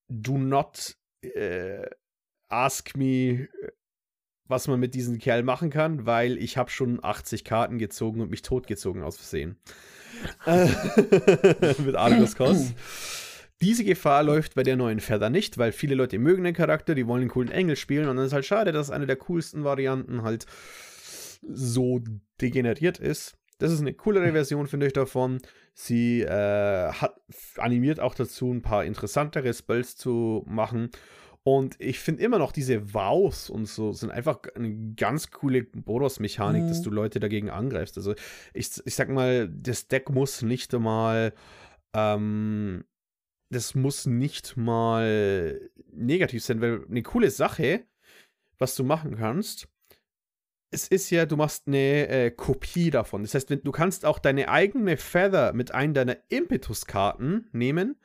do 0.08 0.38
not 0.38 0.96
äh, 1.22 1.86
ask 2.48 2.96
me, 2.96 3.48
was 4.48 4.68
man 4.68 4.78
mit 4.80 4.94
diesem 4.94 5.18
Kerl 5.18 5.42
machen 5.42 5.70
kann, 5.70 6.06
weil 6.06 6.38
ich 6.38 6.56
habe 6.56 6.70
schon 6.70 7.02
80 7.02 7.44
Karten 7.44 7.78
gezogen 7.78 8.20
und 8.20 8.30
mich 8.30 8.42
totgezogen 8.42 9.02
aus 9.02 9.16
Versehen. 9.16 9.58
mit 11.84 11.94
Argus 11.94 12.36
Kos. 12.36 12.72
Diese 13.60 13.84
Gefahr 13.84 14.22
läuft 14.22 14.54
bei 14.54 14.62
der 14.62 14.76
neuen 14.76 15.00
Feather 15.00 15.30
nicht, 15.30 15.56
weil 15.58 15.72
viele 15.72 15.94
Leute 15.94 16.18
mögen 16.18 16.44
den 16.44 16.54
Charakter, 16.54 16.94
die 16.94 17.06
wollen 17.06 17.22
einen 17.22 17.30
coolen 17.30 17.50
Engel 17.50 17.76
spielen 17.76 18.08
und 18.08 18.16
dann 18.16 18.26
ist 18.26 18.32
halt 18.32 18.44
schade, 18.44 18.72
dass 18.72 18.90
eine 18.90 19.06
der 19.06 19.16
coolsten 19.16 19.64
Varianten 19.64 20.22
halt 20.22 20.46
so 21.42 22.00
degeneriert 22.40 22.98
ist. 22.98 23.36
Das 23.58 23.72
ist 23.72 23.80
eine 23.80 23.94
coolere 23.94 24.32
Version, 24.32 24.66
finde 24.66 24.86
ich, 24.86 24.92
davon. 24.92 25.40
Sie 25.72 26.20
äh, 26.20 26.92
hat 26.92 27.14
animiert 27.56 28.00
auch 28.00 28.14
dazu, 28.14 28.52
ein 28.52 28.60
paar 28.60 28.84
interessantere 28.84 29.54
Spells 29.54 29.96
zu 29.96 30.44
machen. 30.46 30.90
Und 31.46 31.76
ich 31.78 32.00
finde 32.00 32.24
immer 32.24 32.40
noch 32.40 32.50
diese 32.50 32.92
Wows 32.92 33.50
und 33.50 33.66
so 33.66 33.92
sind 33.92 34.10
einfach 34.10 34.40
eine 34.56 34.94
ganz 34.96 35.30
coole 35.30 35.62
Bonus-Mechanik, 35.62 36.64
mhm. 36.64 36.68
dass 36.68 36.82
du 36.82 36.90
Leute 36.90 37.20
dagegen 37.20 37.50
angreifst. 37.50 37.96
Also 37.96 38.14
ich, 38.52 38.82
ich 38.84 38.94
sag 38.96 39.08
mal, 39.10 39.48
das 39.48 39.86
Deck 39.86 40.10
muss 40.10 40.42
nicht 40.42 40.74
einmal 40.74 41.32
ähm, 41.94 42.84
das 43.50 43.74
muss 43.74 44.06
nicht 44.06 44.56
mal 44.56 45.70
negativ 45.92 46.44
sein, 46.44 46.60
weil 46.60 46.84
eine 46.88 47.02
coole 47.02 47.30
Sache, 47.30 47.84
was 48.58 48.74
du 48.74 48.84
machen 48.84 49.16
kannst, 49.16 49.68
es 50.72 50.88
ist 50.88 51.10
ja, 51.10 51.26
du 51.26 51.36
machst 51.36 51.68
eine 51.68 52.08
äh, 52.08 52.30
Kopie 52.32 52.90
davon. 52.90 53.22
Das 53.22 53.34
heißt, 53.34 53.50
wenn, 53.50 53.62
du 53.62 53.70
kannst 53.70 54.04
auch 54.04 54.18
deine 54.18 54.48
eigene 54.48 54.96
Feather 54.96 55.52
mit 55.52 55.72
einem 55.72 55.94
deiner 55.94 56.16
Impetus-Karten 56.28 57.48
nehmen 57.52 57.96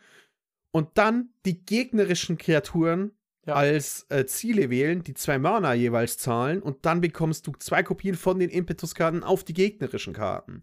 und 0.72 0.90
dann 0.94 1.34
die 1.46 1.66
gegnerischen 1.66 2.38
Kreaturen 2.38 3.12
ja. 3.46 3.54
als 3.54 4.06
äh, 4.10 4.26
Ziele 4.26 4.70
wählen, 4.70 5.04
die 5.04 5.14
zwei 5.14 5.38
Mana 5.40 5.74
jeweils 5.74 6.18
zahlen 6.18 6.62
und 6.62 6.86
dann 6.86 7.02
bekommst 7.02 7.48
du 7.48 7.54
zwei 7.54 7.84
Kopien 7.84 8.16
von 8.16 8.40
den 8.40 8.50
Impetus-Karten 8.50 9.24
auf 9.24 9.44
die 9.44 9.54
gegnerischen 9.54 10.14
Karten. 10.14 10.62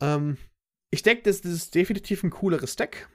Ähm, 0.00 0.36
ich 0.90 1.02
denke, 1.02 1.22
das, 1.24 1.40
das 1.40 1.52
ist 1.52 1.74
definitiv 1.74 2.22
ein 2.22 2.30
cooleres 2.30 2.76
Deck 2.76 3.08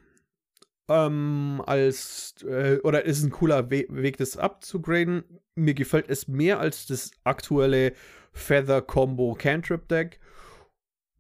ähm, 0.90 1.62
als 1.66 2.36
äh, 2.44 2.80
oder 2.84 3.06
ist 3.06 3.24
ein 3.24 3.32
cooler 3.32 3.70
We 3.72 3.86
Weg, 3.90 4.18
das 4.18 4.38
abzugraden. 4.38 5.24
Mir 5.56 5.74
gefällt 5.74 6.10
es 6.10 6.28
mehr 6.28 6.60
als 6.60 6.88
das 6.88 7.12
aktuelle 7.24 7.94
Feather 8.34 8.82
Combo 8.82 9.36
Cantrip 9.36 9.88
Deck. 9.88 10.20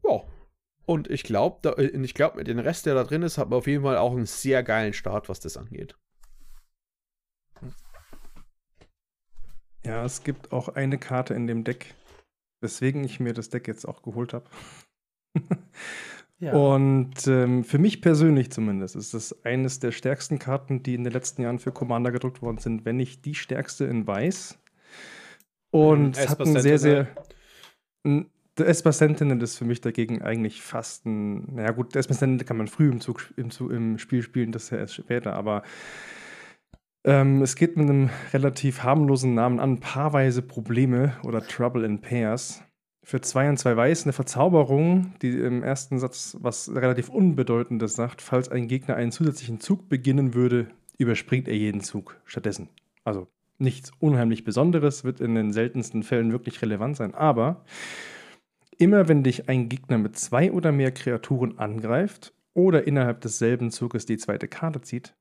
Ja. 0.03 0.23
Und 0.85 1.09
ich 1.09 1.23
glaube, 1.23 1.77
äh, 1.77 1.97
ich 2.01 2.13
glaube, 2.13 2.38
mit 2.38 2.47
dem 2.47 2.59
Rest, 2.59 2.85
der 2.85 2.95
da 2.95 3.03
drin 3.03 3.23
ist, 3.23 3.38
hat 3.38 3.49
man 3.49 3.59
auf 3.59 3.67
jeden 3.67 3.84
Fall 3.84 3.97
auch 3.97 4.11
einen 4.11 4.25
sehr 4.25 4.63
geilen 4.63 4.93
Start, 4.93 5.30
was 5.30 5.39
das 5.39 5.57
angeht. 5.57 5.95
Ja, 9.85 10.05
es 10.05 10.23
gibt 10.23 10.51
auch 10.51 10.69
eine 10.69 10.97
Karte 10.97 11.34
in 11.34 11.47
dem 11.47 11.64
Deck, 11.64 11.93
weswegen 12.61 13.03
ich 13.03 13.19
mir 13.19 13.34
das 13.34 13.49
Deck 13.49 13.68
jetzt 13.68 13.85
auch 13.85 14.01
geholt 14.01 14.34
habe. 14.34 14.45
Ja. 16.43 16.51
Und 16.53 17.26
ähm, 17.26 17.64
für 17.64 17.77
mich 17.77 18.01
persönlich 18.01 18.51
zumindest 18.51 18.97
ist 18.97 19.14
das 19.14 19.45
eines 19.45 19.80
der 19.80 19.93
stärksten 19.93 20.39
Karten, 20.39 20.84
die 20.84 20.93
in 20.93 21.05
den 21.05 21.14
letzten 21.14 21.41
Jahren 21.41 21.57
für 21.57 21.72
Commander 21.72 22.11
gedruckt 22.11 22.41
worden 22.41 22.57
sind, 22.57 22.84
wenn 22.84 22.97
nicht 22.97 23.23
die 23.23 23.34
stärkste 23.35 23.85
in 23.85 24.05
Weiß. 24.05 24.60
Und 25.72 26.18
es 26.18 26.27
hat 26.27 26.41
ein 26.41 26.60
sehr, 26.60 26.80
sehr. 26.80 27.07
Der 28.03 28.68
Esper 28.68 28.91
Sentinel 28.91 29.41
ist 29.41 29.57
für 29.57 29.64
mich 29.64 29.80
dagegen 29.80 30.22
eigentlich 30.22 30.61
fast 30.61 31.05
ein. 31.05 31.55
Naja, 31.55 31.72
gut, 31.72 31.95
der 31.95 32.01
Esper 32.01 32.14
Sentinel 32.14 32.45
kann 32.45 32.57
man 32.57 32.68
früh 32.68 32.89
im, 32.89 32.99
Zug, 32.99 33.34
im, 33.38 33.49
im 33.72 33.97
Spiel 33.97 34.22
spielen, 34.22 34.51
das 34.51 34.65
ist 34.65 34.69
ja 34.72 34.80
erst 34.80 34.95
später, 34.95 35.34
aber. 35.34 35.64
Ähm, 37.05 37.41
es 37.41 37.55
geht 37.55 37.75
mit 37.75 37.89
einem 37.89 38.09
relativ 38.31 38.84
harmlosen 38.84 39.34
Namen 39.34 39.59
an, 39.59 39.80
paarweise 39.80 40.41
Probleme 40.41 41.17
oder 41.23 41.45
Trouble 41.45 41.85
in 41.85 41.99
Pairs 41.99 42.63
für 43.03 43.19
zwei 43.19 43.49
und 43.49 43.57
zwei 43.57 43.75
Weiß 43.75 44.03
eine 44.03 44.13
Verzauberung, 44.13 45.13
die 45.21 45.38
im 45.38 45.61
ersten 45.61 45.99
Satz 45.99 46.38
was 46.39 46.73
relativ 46.73 47.09
Unbedeutendes 47.09 47.95
sagt. 47.95 48.21
Falls 48.21 48.49
ein 48.49 48.69
Gegner 48.69 48.95
einen 48.95 49.11
zusätzlichen 49.11 49.59
Zug 49.59 49.89
beginnen 49.89 50.34
würde, 50.34 50.67
überspringt 50.97 51.49
er 51.49 51.57
jeden 51.57 51.81
Zug 51.81 52.21
stattdessen. 52.23 52.69
Also 53.03 53.27
nichts 53.57 53.91
unheimlich 53.99 54.45
Besonderes, 54.45 55.03
wird 55.03 55.19
in 55.19 55.35
den 55.35 55.51
seltensten 55.51 56.03
Fällen 56.03 56.31
wirklich 56.31 56.61
relevant 56.61 56.95
sein. 56.95 57.13
Aber 57.13 57.65
immer 58.77 59.09
wenn 59.09 59.23
dich 59.23 59.49
ein 59.49 59.67
Gegner 59.67 59.97
mit 59.97 60.17
zwei 60.17 60.53
oder 60.53 60.71
mehr 60.71 60.93
Kreaturen 60.93 61.59
angreift 61.59 62.34
oder 62.53 62.88
innerhalb 62.88 63.19
desselben 63.19 63.69
Zuges 63.71 64.05
die 64.05 64.17
zweite 64.17 64.47
Karte 64.47 64.80
zieht 64.80 65.13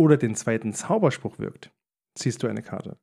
oder 0.00 0.16
den 0.16 0.34
zweiten 0.34 0.72
Zauberspruch 0.72 1.38
wirkt, 1.38 1.70
ziehst 2.14 2.42
du 2.42 2.48
eine 2.48 2.62
Karte. 2.62 2.96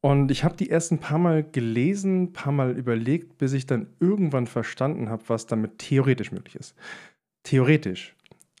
Und 0.00 0.32
ich 0.32 0.42
habe 0.42 0.56
die 0.56 0.66
erst 0.66 0.90
ein 0.90 0.98
paar 0.98 1.18
Mal 1.18 1.44
gelesen, 1.44 2.32
paar 2.32 2.52
Mal 2.52 2.76
überlegt, 2.76 3.38
bis 3.38 3.52
ich 3.52 3.66
dann 3.66 3.86
irgendwann 4.00 4.48
verstanden 4.48 5.08
habe, 5.08 5.22
was 5.28 5.46
damit 5.46 5.78
theoretisch 5.78 6.32
möglich 6.32 6.56
ist. 6.56 6.74
Theoretisch. 7.44 8.16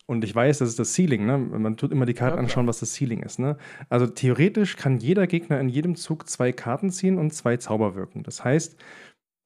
Und 0.06 0.22
ich 0.22 0.32
weiß, 0.32 0.58
das 0.58 0.68
ist 0.68 0.78
das 0.78 0.94
Ceiling, 0.94 1.26
ne? 1.26 1.36
Man 1.36 1.76
tut 1.76 1.90
immer 1.90 2.06
die 2.06 2.14
Karten 2.14 2.36
ja, 2.36 2.42
anschauen, 2.42 2.68
was 2.68 2.78
das 2.78 2.94
Ceiling 2.94 3.24
ist, 3.24 3.40
ne? 3.40 3.56
Also 3.88 4.06
theoretisch 4.06 4.76
kann 4.76 4.98
jeder 4.98 5.26
Gegner 5.26 5.58
in 5.58 5.68
jedem 5.68 5.96
Zug 5.96 6.28
zwei 6.28 6.52
Karten 6.52 6.90
ziehen 6.90 7.18
und 7.18 7.32
zwei 7.32 7.56
Zauber 7.56 7.96
wirken. 7.96 8.22
Das 8.22 8.44
heißt, 8.44 8.76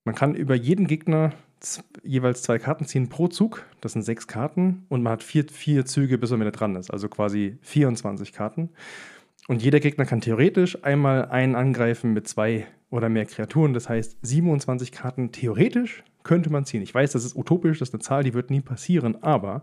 man 0.05 0.15
kann 0.15 0.35
über 0.35 0.55
jeden 0.55 0.87
Gegner 0.87 1.33
jeweils 2.03 2.43
zwei 2.43 2.59
Karten 2.59 2.87
ziehen 2.87 3.09
pro 3.09 3.29
Zug. 3.29 3.65
Das 3.81 3.93
sind 3.93 4.03
sechs 4.03 4.27
Karten 4.27 4.87
und 4.89 5.03
man 5.03 5.15
hat 5.15 5.23
vier, 5.23 5.45
vier 5.51 5.85
Züge, 5.85 6.19
bis 6.19 6.31
man 6.31 6.41
wieder 6.41 6.53
dran 6.53 6.77
ist. 6.77 6.91
Also 6.91 7.09
quasi 7.09 7.59
24 7.63 8.33
Karten. 8.33 8.71
Und 9.49 9.63
jeder 9.63 9.81
Gegner 9.81 10.07
kann 10.07 10.21
theoretisch 10.21 10.83
einmal 10.85 11.27
einen 11.27 11.55
angreifen 11.55 12.13
mit 12.13 12.27
zwei 12.29 12.67
oder 12.91 13.09
mehr 13.09 13.27
Kreaturen. 13.27 13.75
Das 13.75 13.89
heißt, 13.89 14.19
27 14.23 14.93
Karten 14.93 15.33
theoretisch 15.33 16.03
könnte 16.23 16.51
man 16.51 16.65
ziehen. 16.65 16.83
Ich 16.83 16.95
weiß, 16.95 17.13
das 17.13 17.25
ist 17.25 17.37
utopisch, 17.37 17.79
das 17.79 17.91
ist 17.91 17.95
eine 17.95 18.03
Zahl, 18.03 18.25
die 18.25 18.35
wird 18.35 18.51
nie 18.51 18.61
passieren, 18.61 19.23
aber 19.23 19.63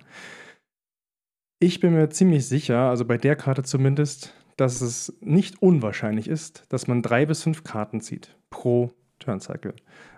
ich 1.60 1.80
bin 1.80 1.94
mir 1.94 2.10
ziemlich 2.10 2.48
sicher, 2.48 2.90
also 2.90 3.06
bei 3.06 3.18
der 3.18 3.36
Karte 3.36 3.64
zumindest, 3.64 4.34
dass 4.58 4.82
es 4.82 5.18
nicht 5.22 5.62
unwahrscheinlich 5.62 6.28
ist, 6.28 6.66
dass 6.70 6.88
man 6.88 7.02
drei 7.02 7.26
bis 7.26 7.44
fünf 7.44 7.64
Karten 7.64 8.02
zieht 8.02 8.36
pro 8.50 8.92
Turncycle. 9.20 9.74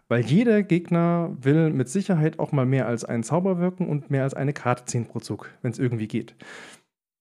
Weil 0.08 0.22
jeder 0.22 0.62
Gegner 0.62 1.36
will 1.42 1.72
mit 1.72 1.90
Sicherheit 1.90 2.38
auch 2.40 2.52
mal 2.52 2.66
mehr 2.66 2.88
als 2.88 3.04
einen 3.04 3.24
Zauber 3.24 3.60
wirken 3.60 3.88
und 3.88 4.12
mehr 4.12 4.24
als 4.24 4.34
eine 4.34 4.54
Karte 4.54 4.86
ziehen 4.86 5.06
pro 5.06 5.20
Zug, 5.20 5.50
wenn 5.62 5.72
es 5.72 5.80
irgendwie 5.80 6.08
geht. 6.08 6.36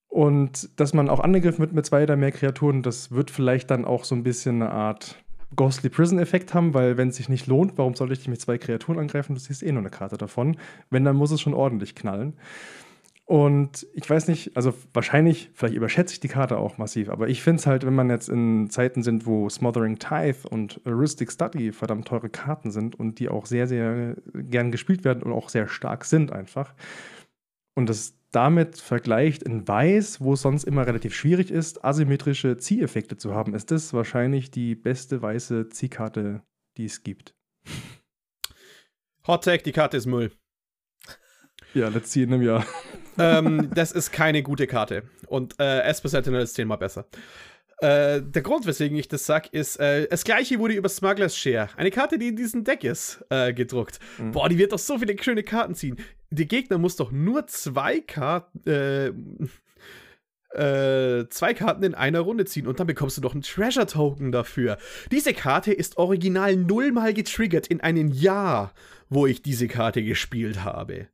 Und 0.09 0.79
dass 0.79 0.95
man 0.95 1.09
auch 1.09 1.21
angegriffen 1.21 1.61
wird 1.61 1.73
mit 1.73 1.87
zwei 1.87 2.05
oder 2.05 2.17
mehr 2.17 2.31
Kreaturen, 2.31 2.83
das 2.83 3.11
wird 3.11 3.31
vielleicht 3.31 3.71
dann 3.71 3.85
auch 3.85 4.05
so 4.05 4.15
ein 4.15 4.23
bisschen 4.23 4.63
eine 4.63 4.71
Art 4.71 5.25
Ghostly 5.57 5.89
Prison-Effekt 5.89 6.55
haben, 6.55 6.75
weil 6.75 6.97
wenn 6.97 7.09
es 7.09 7.17
sich 7.17 7.29
nicht 7.29 7.47
lohnt, 7.47 7.79
warum 7.79 7.95
soll 7.95 8.13
ich 8.13 8.19
dich 8.19 8.29
mit 8.29 8.41
zwei 8.41 8.59
Kreaturen 8.59 8.99
angreifen? 8.99 9.35
Du 9.35 9.41
siehst 9.41 9.63
eh 9.63 9.73
nur 9.73 9.81
eine 9.81 9.91
Karte 9.91 10.17
davon. 10.17 10.57
Wenn, 10.91 11.05
dann 11.05 11.17
muss 11.17 11.31
es 11.31 11.41
schon 11.41 11.55
ordentlich 11.55 11.95
knallen. 11.95 12.35
Und 13.27 13.87
ich 13.95 14.09
weiß 14.09 14.29
nicht, 14.29 14.55
also 14.55 14.75
wahrscheinlich, 14.93 15.51
vielleicht 15.55 15.75
überschätze 15.75 16.13
ich 16.13 16.21
die 16.21 16.29
Karte 16.29 16.59
auch 16.59 16.77
massiv, 16.77 17.09
aber 17.09 17.29
ich 17.29 17.43
finde 17.43 17.61
es 17.61 17.67
halt, 17.67 17.87
wenn 17.87 17.95
man 17.95 18.11
jetzt 18.11 18.29
in 18.29 18.69
Zeiten 18.69 19.03
sind, 19.03 19.25
wo 19.25 19.49
Smothering 19.49 19.99
Tithe 19.99 20.47
und 20.49 20.83
Heuristic 20.85 21.33
Study 21.33 21.73
verdammt 21.73 22.07
teure 22.07 22.29
Karten 22.29 22.71
sind 22.71 22.99
und 22.99 23.19
die 23.19 23.31
auch 23.31 23.47
sehr, 23.47 23.67
sehr 23.67 24.17
gern 24.35 24.71
gespielt 24.71 25.05
werden 25.05 25.23
und 25.23 25.33
auch 25.33 25.49
sehr 25.49 25.69
stark 25.69 26.05
sind 26.05 26.33
einfach. 26.33 26.75
Und 27.75 27.89
das 27.89 28.15
damit 28.31 28.79
vergleicht 28.79 29.43
in 29.43 29.67
Weiß, 29.67 30.21
wo 30.21 30.35
es 30.35 30.43
sonst 30.43 30.65
immer 30.65 30.87
relativ 30.87 31.15
schwierig 31.15 31.51
ist, 31.51 31.83
asymmetrische 31.83 32.59
Zieheffekte 32.59 33.17
zu 33.17 33.35
haben, 33.35 33.55
ist 33.55 33.71
das 33.71 33.95
wahrscheinlich 33.95 34.51
die 34.51 34.75
beste 34.75 35.23
weiße 35.23 35.71
Ziehkarte, 35.71 36.43
die 36.77 36.85
es 36.85 37.03
gibt. 37.03 37.35
Hot 39.27 39.45
Tag, 39.45 39.63
die 39.65 39.73
Karte 39.73 39.97
ist 39.97 40.07
Müll. 40.07 40.31
Ja, 41.73 41.89
let's 41.89 42.13
see 42.13 42.25
in 42.25 42.35
einem 42.35 42.43
Jahr. 42.43 42.67
Ähm, 43.19 43.71
das 43.75 43.93
ist 43.93 44.13
keine 44.13 44.43
gute 44.43 44.67
Karte. 44.67 45.05
Und 45.27 45.59
äh, 45.61 45.81
Esper 45.83 46.09
Sentinel 46.09 46.43
ist 46.43 46.55
zehnmal 46.55 46.79
besser. 46.79 47.07
Äh, 47.79 48.23
der 48.23 48.43
Grund, 48.43 48.67
weswegen 48.67 48.97
ich 48.97 49.09
das 49.09 49.27
sag, 49.27 49.53
ist, 49.53 49.77
äh, 49.77 50.07
das 50.09 50.25
gleiche 50.25 50.59
wurde 50.59 50.75
über 50.75 50.89
Smuggler's 50.89 51.37
Share, 51.37 51.69
eine 51.77 51.91
Karte, 51.91 52.19
die 52.19 52.29
in 52.29 52.37
diesem 52.37 52.65
Deck 52.65 52.85
ist, 52.85 53.25
äh, 53.31 53.53
gedruckt. 53.53 53.99
Mhm. 54.19 54.33
Boah, 54.33 54.49
die 54.49 54.59
wird 54.59 54.73
doch 54.73 54.79
so 54.79 54.99
viele 54.99 55.21
schöne 55.21 55.43
Karten 55.43 55.75
ziehen. 55.75 55.97
Der 56.31 56.47
Gegner 56.47 56.79
muss 56.79 56.97
doch 56.97 57.11
nur 57.11 57.47
zwei 57.47 58.01
Karten, 58.01 58.61
äh, 58.69 59.09
äh, 60.55 61.29
zwei 61.31 61.53
Karten 61.53 61.83
in 61.83 61.95
einer 61.95 62.21
Runde 62.21 62.45
ziehen 62.45 62.69
und 62.69 62.79
dann 62.79 62.87
bekommst 62.87 63.17
du 63.17 63.21
doch 63.21 63.33
einen 63.33 63.43
Treasure 63.43 63.87
Token 63.87 64.31
dafür. 64.31 64.79
Diese 65.11 65.35
Karte 65.35 65.73
ist 65.73 65.97
original 65.97 66.57
nullmal 66.57 67.13
getriggert 67.13 67.67
in 67.67 67.81
einem 67.81 68.09
Jahr, 68.09 68.73
wo 69.09 69.27
ich 69.27 69.43
diese 69.43 69.67
Karte 69.67 70.03
gespielt 70.03 70.65
habe. 70.65 71.09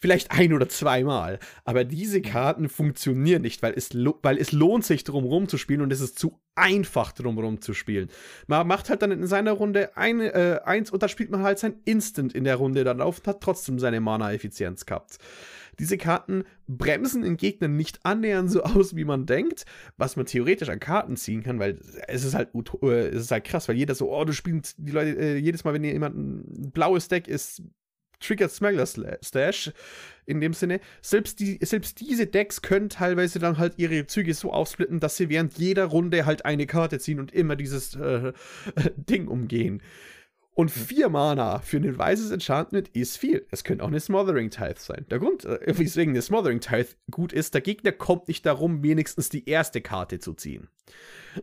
Vielleicht 0.00 0.30
ein 0.30 0.52
oder 0.52 0.68
zweimal. 0.68 1.40
Aber 1.64 1.84
diese 1.84 2.22
Karten 2.22 2.68
funktionieren 2.68 3.42
nicht, 3.42 3.62
weil 3.62 3.74
es, 3.76 3.90
weil 4.22 4.38
es 4.38 4.52
lohnt 4.52 4.84
sich, 4.84 5.02
drumherum 5.02 5.48
zu 5.48 5.58
spielen 5.58 5.80
und 5.80 5.92
es 5.92 6.00
ist 6.00 6.18
zu 6.18 6.38
einfach, 6.54 7.12
drumherum 7.12 7.60
zu 7.60 7.74
spielen. 7.74 8.08
Man 8.46 8.66
macht 8.66 8.90
halt 8.90 9.02
dann 9.02 9.10
in 9.10 9.26
seiner 9.26 9.52
Runde 9.52 9.96
ein, 9.96 10.20
äh, 10.20 10.60
eins 10.64 10.90
und 10.90 11.02
dann 11.02 11.08
spielt 11.08 11.30
man 11.30 11.42
halt 11.42 11.58
sein 11.58 11.80
Instant 11.84 12.32
in 12.32 12.44
der 12.44 12.56
Runde 12.56 12.84
dann 12.84 13.00
auf 13.00 13.18
und 13.18 13.26
hat 13.26 13.40
trotzdem 13.40 13.78
seine 13.78 14.00
Mana-Effizienz 14.00 14.86
gehabt. 14.86 15.18
Diese 15.78 15.96
Karten 15.96 16.44
bremsen 16.66 17.24
in 17.24 17.36
Gegnern 17.36 17.76
nicht 17.76 18.00
annähernd 18.04 18.50
so 18.50 18.62
aus, 18.62 18.96
wie 18.96 19.04
man 19.04 19.26
denkt, 19.26 19.64
was 19.96 20.16
man 20.16 20.26
theoretisch 20.26 20.68
an 20.68 20.80
Karten 20.80 21.16
ziehen 21.16 21.42
kann, 21.42 21.58
weil 21.58 21.80
es 22.06 22.24
ist 22.24 22.34
halt, 22.34 22.50
äh, 22.82 23.08
es 23.08 23.22
ist 23.22 23.30
halt 23.30 23.44
krass, 23.44 23.68
weil 23.68 23.76
jeder 23.76 23.94
so, 23.94 24.12
oh, 24.12 24.24
du 24.24 24.32
spielst 24.32 24.76
die 24.78 24.92
Leute, 24.92 25.18
äh, 25.18 25.36
jedes 25.36 25.64
Mal, 25.64 25.74
wenn 25.74 25.84
jemand 25.84 26.16
ein 26.16 26.70
blaues 26.72 27.08
Deck 27.08 27.28
ist, 27.28 27.62
Triggered 28.20 28.50
Smuggler 28.50 28.86
Stash 28.86 29.72
in 30.26 30.40
dem 30.40 30.52
Sinne. 30.52 30.80
Selbst, 31.00 31.40
die, 31.40 31.58
selbst 31.62 32.00
diese 32.00 32.26
Decks 32.26 32.62
können 32.62 32.88
teilweise 32.88 33.38
dann 33.38 33.58
halt 33.58 33.74
ihre 33.78 34.06
Züge 34.06 34.34
so 34.34 34.52
aufsplitten, 34.52 35.00
dass 35.00 35.16
sie 35.16 35.28
während 35.28 35.58
jeder 35.58 35.86
Runde 35.86 36.26
halt 36.26 36.44
eine 36.44 36.66
Karte 36.66 36.98
ziehen 36.98 37.20
und 37.20 37.32
immer 37.32 37.56
dieses 37.56 37.94
äh, 37.96 38.32
Ding 38.96 39.28
umgehen. 39.28 39.82
Und 40.58 40.72
vier 40.72 41.08
Mana 41.08 41.60
für 41.60 41.76
ein 41.76 41.96
weißes 41.96 42.32
Enchantment 42.32 42.88
ist 42.88 43.16
viel. 43.16 43.46
Es 43.52 43.62
könnte 43.62 43.84
auch 43.84 43.88
eine 43.88 44.00
Smothering 44.00 44.50
Tithe 44.50 44.80
sein. 44.80 45.06
Der 45.08 45.20
Grund, 45.20 45.44
äh, 45.44 45.60
weswegen 45.66 46.14
eine 46.14 46.20
Smothering 46.20 46.58
Tithe 46.58 46.96
gut 47.12 47.32
ist, 47.32 47.54
der 47.54 47.60
Gegner 47.60 47.92
kommt 47.92 48.26
nicht 48.26 48.44
darum, 48.44 48.82
wenigstens 48.82 49.28
die 49.28 49.48
erste 49.48 49.80
Karte 49.80 50.18
zu 50.18 50.34
ziehen. 50.34 50.66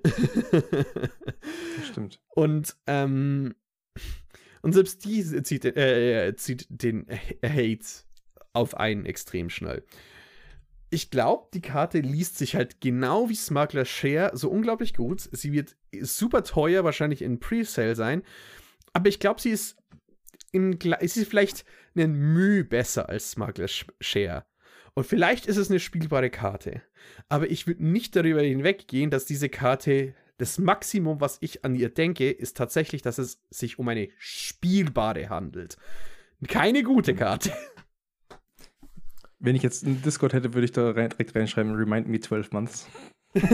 Stimmt. 1.89 2.19
Und, 2.27 2.75
ähm, 2.87 3.55
und 4.65 4.71
selbst 4.71 5.05
die 5.05 5.23
zieht, 5.43 5.63
äh, 5.63 6.33
zieht 6.35 6.65
den 6.69 7.05
Hate 7.45 7.85
auf 8.51 8.75
einen 8.75 9.05
extrem 9.05 9.51
schnell. 9.51 9.83
Ich 10.89 11.11
glaube, 11.11 11.49
die 11.53 11.61
Karte 11.61 11.99
liest 11.99 12.39
sich 12.39 12.55
halt 12.55 12.81
genau 12.81 13.29
wie 13.29 13.35
Smuggler 13.35 13.85
Share 13.85 14.31
so 14.33 14.49
unglaublich 14.49 14.95
gut. 14.95 15.29
Sie 15.31 15.53
wird 15.53 15.75
super 16.01 16.43
teuer, 16.43 16.83
wahrscheinlich 16.83 17.21
in 17.21 17.39
Presale 17.39 17.95
sein. 17.95 18.23
Aber 18.91 19.07
ich 19.07 19.19
glaube, 19.19 19.39
sie 19.39 19.51
ist 19.51 19.77
in, 20.51 20.79
sie 20.81 21.21
ist 21.21 21.29
vielleicht 21.29 21.63
ein 21.95 22.13
Mühe 22.13 22.63
besser 22.63 23.07
als 23.07 23.29
Smuggler's 23.29 23.85
Share. 23.99 24.45
Und 24.95 25.05
vielleicht 25.05 25.45
ist 25.45 25.57
es 25.57 25.69
eine 25.69 25.79
spielbare 25.79 26.31
Karte. 26.31 26.81
Aber 27.29 27.51
ich 27.51 27.67
würde 27.67 27.85
nicht 27.85 28.15
darüber 28.15 28.41
hinweggehen, 28.41 29.11
dass 29.11 29.25
diese 29.25 29.49
Karte, 29.49 30.15
das 30.37 30.57
Maximum, 30.57 31.21
was 31.21 31.37
ich 31.41 31.63
an 31.63 31.75
ihr 31.75 31.89
denke, 31.89 32.29
ist 32.29 32.57
tatsächlich, 32.57 33.01
dass 33.01 33.17
es 33.17 33.41
sich 33.49 33.79
um 33.79 33.87
eine 33.87 34.09
spielbare 34.17 35.29
handelt. 35.29 35.77
Keine 36.47 36.83
gute 36.83 37.15
Karte. 37.15 37.53
Wenn 39.39 39.55
ich 39.55 39.63
jetzt 39.63 39.85
einen 39.85 40.01
Discord 40.01 40.33
hätte, 40.33 40.53
würde 40.53 40.65
ich 40.65 40.71
da 40.71 40.91
rein, 40.91 41.09
direkt 41.09 41.35
reinschreiben, 41.35 41.75
remind 41.75 42.07
me 42.07 42.19
12 42.19 42.51
months. 42.51 42.87
Wir 43.33 43.49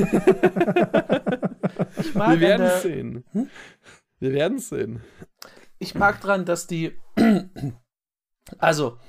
werden 2.39 2.65
es 2.65 2.81
sehen. 2.81 3.23
Hm? 3.31 3.49
Wir 4.19 4.33
werden 4.33 4.57
es 4.57 4.69
sehen. 4.69 5.01
Ich 5.79 5.95
mag 5.95 6.21
dran, 6.21 6.45
dass 6.45 6.67
die. 6.67 6.95
also, 8.59 8.99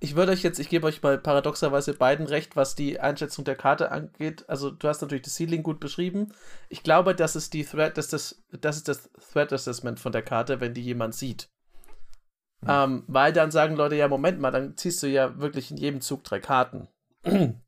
ich 0.00 0.14
würde 0.14 0.32
euch 0.32 0.42
jetzt, 0.42 0.58
ich 0.60 0.68
gebe 0.68 0.86
euch 0.86 1.02
mal 1.02 1.18
paradoxerweise 1.18 1.94
beiden 1.94 2.26
recht, 2.26 2.54
was 2.54 2.74
die 2.74 3.00
Einschätzung 3.00 3.44
der 3.44 3.56
Karte 3.56 3.90
angeht. 3.90 4.48
Also, 4.48 4.70
du 4.70 4.86
hast 4.86 5.00
natürlich 5.00 5.24
das 5.24 5.34
Ceiling 5.34 5.62
gut 5.62 5.80
beschrieben. 5.80 6.32
Ich 6.68 6.82
glaube, 6.82 7.14
das 7.14 7.34
ist 7.34 7.52
die 7.52 7.64
Threat, 7.64 7.98
das, 7.98 8.08
das, 8.08 8.42
das 8.52 8.76
ist 8.76 8.88
das 8.88 9.10
Threat 9.32 9.52
Assessment 9.52 9.98
von 9.98 10.12
der 10.12 10.22
Karte, 10.22 10.60
wenn 10.60 10.74
die 10.74 10.82
jemand 10.82 11.14
sieht. 11.14 11.50
Mhm. 12.60 12.68
Ähm, 12.68 13.04
weil 13.08 13.32
dann 13.32 13.50
sagen 13.50 13.76
Leute, 13.76 13.96
ja, 13.96 14.06
Moment 14.08 14.40
mal, 14.40 14.50
dann 14.50 14.76
ziehst 14.76 15.02
du 15.02 15.08
ja 15.08 15.38
wirklich 15.38 15.70
in 15.70 15.76
jedem 15.76 16.00
Zug 16.00 16.22
drei 16.22 16.38
Karten. 16.38 16.88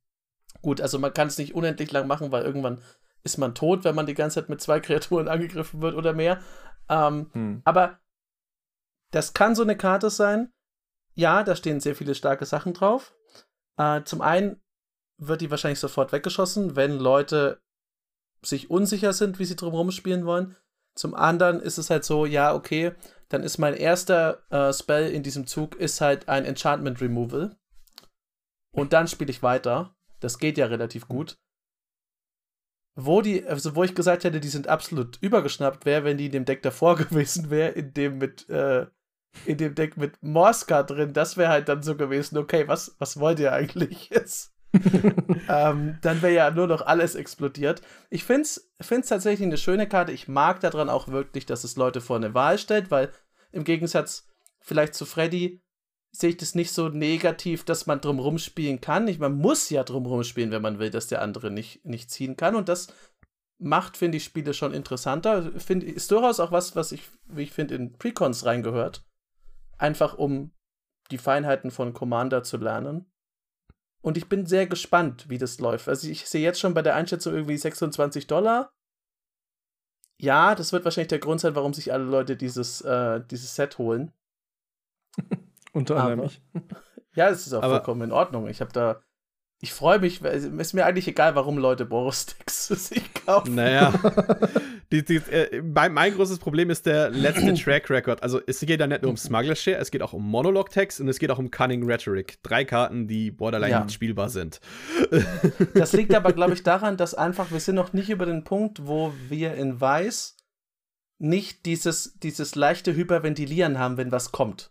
gut, 0.62 0.80
also 0.80 0.98
man 0.98 1.12
kann 1.12 1.28
es 1.28 1.38
nicht 1.38 1.54
unendlich 1.54 1.90
lang 1.90 2.06
machen, 2.06 2.30
weil 2.30 2.44
irgendwann 2.44 2.80
ist 3.22 3.38
man 3.38 3.54
tot, 3.54 3.84
wenn 3.84 3.94
man 3.94 4.06
die 4.06 4.14
ganze 4.14 4.40
Zeit 4.40 4.48
mit 4.48 4.60
zwei 4.60 4.78
Kreaturen 4.80 5.28
angegriffen 5.28 5.82
wird 5.82 5.94
oder 5.94 6.12
mehr. 6.12 6.40
Ähm, 6.88 7.30
hm. 7.32 7.62
Aber 7.64 7.98
das 9.10 9.34
kann 9.34 9.56
so 9.56 9.62
eine 9.62 9.76
Karte 9.76 10.10
sein. 10.10 10.52
Ja, 11.20 11.42
da 11.44 11.54
stehen 11.54 11.80
sehr 11.80 11.94
viele 11.94 12.14
starke 12.14 12.46
Sachen 12.46 12.72
drauf. 12.72 13.14
Äh, 13.76 14.04
zum 14.04 14.22
einen 14.22 14.58
wird 15.18 15.42
die 15.42 15.50
wahrscheinlich 15.50 15.78
sofort 15.78 16.12
weggeschossen, 16.12 16.76
wenn 16.76 16.98
Leute 16.98 17.60
sich 18.42 18.70
unsicher 18.70 19.12
sind, 19.12 19.38
wie 19.38 19.44
sie 19.44 19.56
drumherum 19.56 19.90
spielen 19.90 20.24
wollen. 20.24 20.56
Zum 20.96 21.14
anderen 21.14 21.60
ist 21.60 21.76
es 21.76 21.90
halt 21.90 22.04
so, 22.04 22.24
ja, 22.24 22.54
okay, 22.54 22.94
dann 23.28 23.42
ist 23.42 23.58
mein 23.58 23.74
erster 23.74 24.42
äh, 24.50 24.72
Spell 24.72 25.12
in 25.12 25.22
diesem 25.22 25.46
Zug 25.46 25.76
ist 25.76 26.00
halt 26.00 26.26
ein 26.30 26.46
Enchantment 26.46 27.02
Removal. 27.02 27.54
Und 28.72 28.94
dann 28.94 29.06
spiele 29.06 29.30
ich 29.30 29.42
weiter. 29.42 29.94
Das 30.20 30.38
geht 30.38 30.56
ja 30.56 30.66
relativ 30.66 31.06
gut 31.06 31.36
wo 32.96 33.22
die, 33.22 33.44
also 33.46 33.74
wo 33.74 33.84
ich 33.84 33.94
gesagt 33.94 34.24
hätte, 34.24 34.40
die 34.40 34.48
sind 34.48 34.68
absolut 34.68 35.18
übergeschnappt, 35.20 35.84
wäre, 35.84 36.04
wenn 36.04 36.18
die 36.18 36.26
in 36.26 36.32
dem 36.32 36.44
Deck 36.44 36.62
davor 36.62 36.96
gewesen 36.96 37.50
wäre, 37.50 37.70
in 37.70 37.92
dem 37.92 38.18
mit, 38.18 38.48
äh, 38.48 38.86
in 39.44 39.58
dem 39.58 39.74
Deck 39.74 39.96
mit 39.96 40.22
Morska 40.22 40.82
drin, 40.82 41.12
das 41.12 41.36
wäre 41.36 41.50
halt 41.50 41.68
dann 41.68 41.82
so 41.82 41.96
gewesen, 41.96 42.38
okay, 42.38 42.66
was, 42.68 42.96
was 42.98 43.18
wollt 43.18 43.38
ihr 43.38 43.52
eigentlich 43.52 44.10
jetzt? 44.10 44.52
ähm, 45.48 45.98
dann 46.00 46.22
wäre 46.22 46.34
ja 46.34 46.50
nur 46.50 46.66
noch 46.66 46.82
alles 46.82 47.14
explodiert. 47.14 47.82
Ich 48.08 48.24
finde 48.24 48.42
es 48.42 48.70
tatsächlich 49.08 49.46
eine 49.46 49.58
schöne 49.58 49.88
Karte. 49.88 50.12
Ich 50.12 50.28
mag 50.28 50.60
daran 50.60 50.88
auch 50.88 51.08
wirklich, 51.08 51.44
dass 51.46 51.64
es 51.64 51.76
Leute 51.76 52.00
vor 52.00 52.16
eine 52.16 52.34
Wahl 52.34 52.56
stellt, 52.58 52.90
weil 52.90 53.10
im 53.50 53.64
Gegensatz 53.64 54.28
vielleicht 54.60 54.94
zu 54.94 55.06
Freddy 55.06 55.60
sehe 56.12 56.30
ich 56.30 56.36
das 56.36 56.54
nicht 56.54 56.72
so 56.72 56.88
negativ, 56.88 57.64
dass 57.64 57.86
man 57.86 58.00
drumherum 58.00 58.38
spielen 58.38 58.80
kann. 58.80 59.08
Ich, 59.08 59.18
man 59.18 59.34
muss 59.34 59.70
ja 59.70 59.84
drumherum 59.84 60.24
spielen, 60.24 60.50
wenn 60.50 60.62
man 60.62 60.78
will, 60.78 60.90
dass 60.90 61.06
der 61.06 61.22
andere 61.22 61.50
nicht, 61.50 61.84
nicht 61.84 62.10
ziehen 62.10 62.36
kann. 62.36 62.54
Und 62.54 62.68
das 62.68 62.88
macht, 63.58 63.96
finde 63.96 64.16
ich, 64.18 64.24
Spiele 64.24 64.54
schon 64.54 64.74
interessanter. 64.74 65.52
Find, 65.60 65.84
ist 65.84 66.10
durchaus 66.10 66.40
auch 66.40 66.52
was, 66.52 66.74
was 66.74 66.92
ich, 66.92 67.02
wie 67.26 67.42
ich 67.42 67.52
finde, 67.52 67.74
in 67.74 67.92
Precons 67.92 68.44
reingehört. 68.44 69.04
Einfach 69.80 70.12
um 70.14 70.52
die 71.10 71.16
Feinheiten 71.16 71.70
von 71.70 71.94
Commander 71.94 72.42
zu 72.42 72.58
lernen. 72.58 73.10
Und 74.02 74.18
ich 74.18 74.28
bin 74.28 74.44
sehr 74.44 74.66
gespannt, 74.66 75.28
wie 75.30 75.38
das 75.38 75.58
läuft. 75.58 75.88
Also 75.88 76.06
ich 76.06 76.26
sehe 76.26 76.42
jetzt 76.42 76.60
schon 76.60 76.74
bei 76.74 76.82
der 76.82 76.94
Einschätzung 76.94 77.34
irgendwie 77.34 77.56
26 77.56 78.26
Dollar. 78.26 78.72
Ja, 80.18 80.54
das 80.54 80.74
wird 80.74 80.84
wahrscheinlich 80.84 81.08
der 81.08 81.18
Grund 81.18 81.40
sein, 81.40 81.54
warum 81.54 81.72
sich 81.72 81.94
alle 81.94 82.04
Leute 82.04 82.36
dieses, 82.36 82.82
äh, 82.82 83.22
dieses 83.30 83.54
Set 83.54 83.78
holen. 83.78 84.12
Unter 85.72 85.96
anderem 85.96 86.26
ich. 86.26 86.42
Ja, 87.14 87.28
es 87.28 87.44
ist 87.44 87.54
auch 87.54 87.64
aber 87.64 87.76
vollkommen 87.76 88.02
in 88.02 88.12
Ordnung. 88.12 88.46
Ich 88.46 88.60
habe 88.60 88.72
da. 88.72 89.02
Ich 89.60 89.72
freue 89.72 89.98
mich, 89.98 90.22
es 90.22 90.44
ist 90.44 90.74
mir 90.74 90.86
eigentlich 90.86 91.08
egal, 91.08 91.34
warum 91.34 91.58
Leute 91.58 91.84
Boros-Sticks 91.84 92.68
sich 92.68 93.12
kaufen. 93.26 93.56
Naja. 93.56 93.92
Die, 94.92 95.04
die, 95.04 95.16
äh, 95.16 95.62
mein, 95.62 95.92
mein, 95.92 96.14
großes 96.14 96.38
Problem 96.38 96.70
ist 96.70 96.86
der 96.86 97.10
letzte 97.10 97.54
Track 97.62 97.90
Record. 97.90 98.22
Also, 98.22 98.40
es 98.46 98.60
geht 98.60 98.80
ja 98.80 98.86
nicht 98.86 99.02
nur 99.02 99.10
um 99.10 99.16
Smuggler 99.16 99.54
Share, 99.54 99.78
es 99.78 99.90
geht 99.90 100.02
auch 100.02 100.12
um 100.12 100.28
Monolog-Text 100.28 101.00
und 101.00 101.08
es 101.08 101.18
geht 101.18 101.30
auch 101.30 101.38
um 101.38 101.50
Cunning 101.50 101.84
Rhetoric. 101.84 102.42
Drei 102.42 102.64
Karten, 102.64 103.06
die 103.06 103.30
borderline 103.30 103.70
ja. 103.70 103.84
nicht 103.84 103.94
spielbar 103.94 104.28
sind. 104.28 104.60
das 105.74 105.92
liegt 105.92 106.14
aber, 106.14 106.32
glaube 106.32 106.54
ich, 106.54 106.62
daran, 106.62 106.96
dass 106.96 107.14
einfach, 107.14 107.50
wir 107.50 107.60
sind 107.60 107.76
noch 107.76 107.92
nicht 107.92 108.10
über 108.10 108.26
den 108.26 108.44
Punkt, 108.44 108.86
wo 108.86 109.12
wir 109.28 109.54
in 109.54 109.80
Weiß 109.80 110.36
nicht 111.18 111.66
dieses, 111.66 112.18
dieses 112.18 112.54
leichte 112.54 112.94
Hyperventilieren 112.94 113.78
haben, 113.78 113.96
wenn 113.96 114.10
was 114.10 114.32
kommt. 114.32 114.70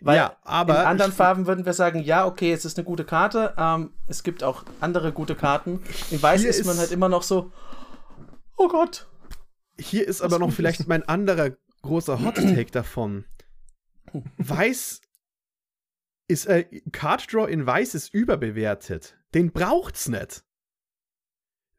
Weil 0.00 0.16
ja, 0.16 0.36
aber 0.44 0.80
in 0.80 0.86
anderen 0.86 1.12
Farben 1.12 1.46
würden 1.46 1.64
wir 1.64 1.72
sagen, 1.72 2.02
ja, 2.02 2.26
okay, 2.26 2.52
es 2.52 2.64
ist 2.64 2.78
eine 2.78 2.84
gute 2.84 3.04
Karte. 3.04 3.54
Ähm, 3.58 3.90
es 4.06 4.22
gibt 4.22 4.44
auch 4.44 4.64
andere 4.80 5.12
gute 5.12 5.34
Karten. 5.34 5.82
In 6.10 6.22
Weiß 6.22 6.44
ist, 6.44 6.60
ist 6.60 6.66
man 6.66 6.78
halt 6.78 6.92
immer 6.92 7.08
noch 7.08 7.22
so, 7.22 7.50
oh 8.56 8.68
Gott. 8.68 9.06
Hier 9.78 10.06
ist 10.06 10.22
aber 10.22 10.38
noch 10.38 10.52
vielleicht 10.52 10.80
ist. 10.80 10.88
mein 10.88 11.02
anderer 11.02 11.56
großer 11.82 12.20
Hot 12.24 12.36
Take 12.36 12.70
davon. 12.70 13.24
Weiß 14.38 15.00
ist, 16.28 16.46
äh, 16.46 16.64
Card 16.92 17.32
Draw 17.32 17.50
in 17.50 17.66
Weiß 17.66 17.94
ist 17.94 18.12
überbewertet. 18.12 19.16
Den 19.34 19.52
braucht's 19.52 20.08
nicht. 20.08 20.44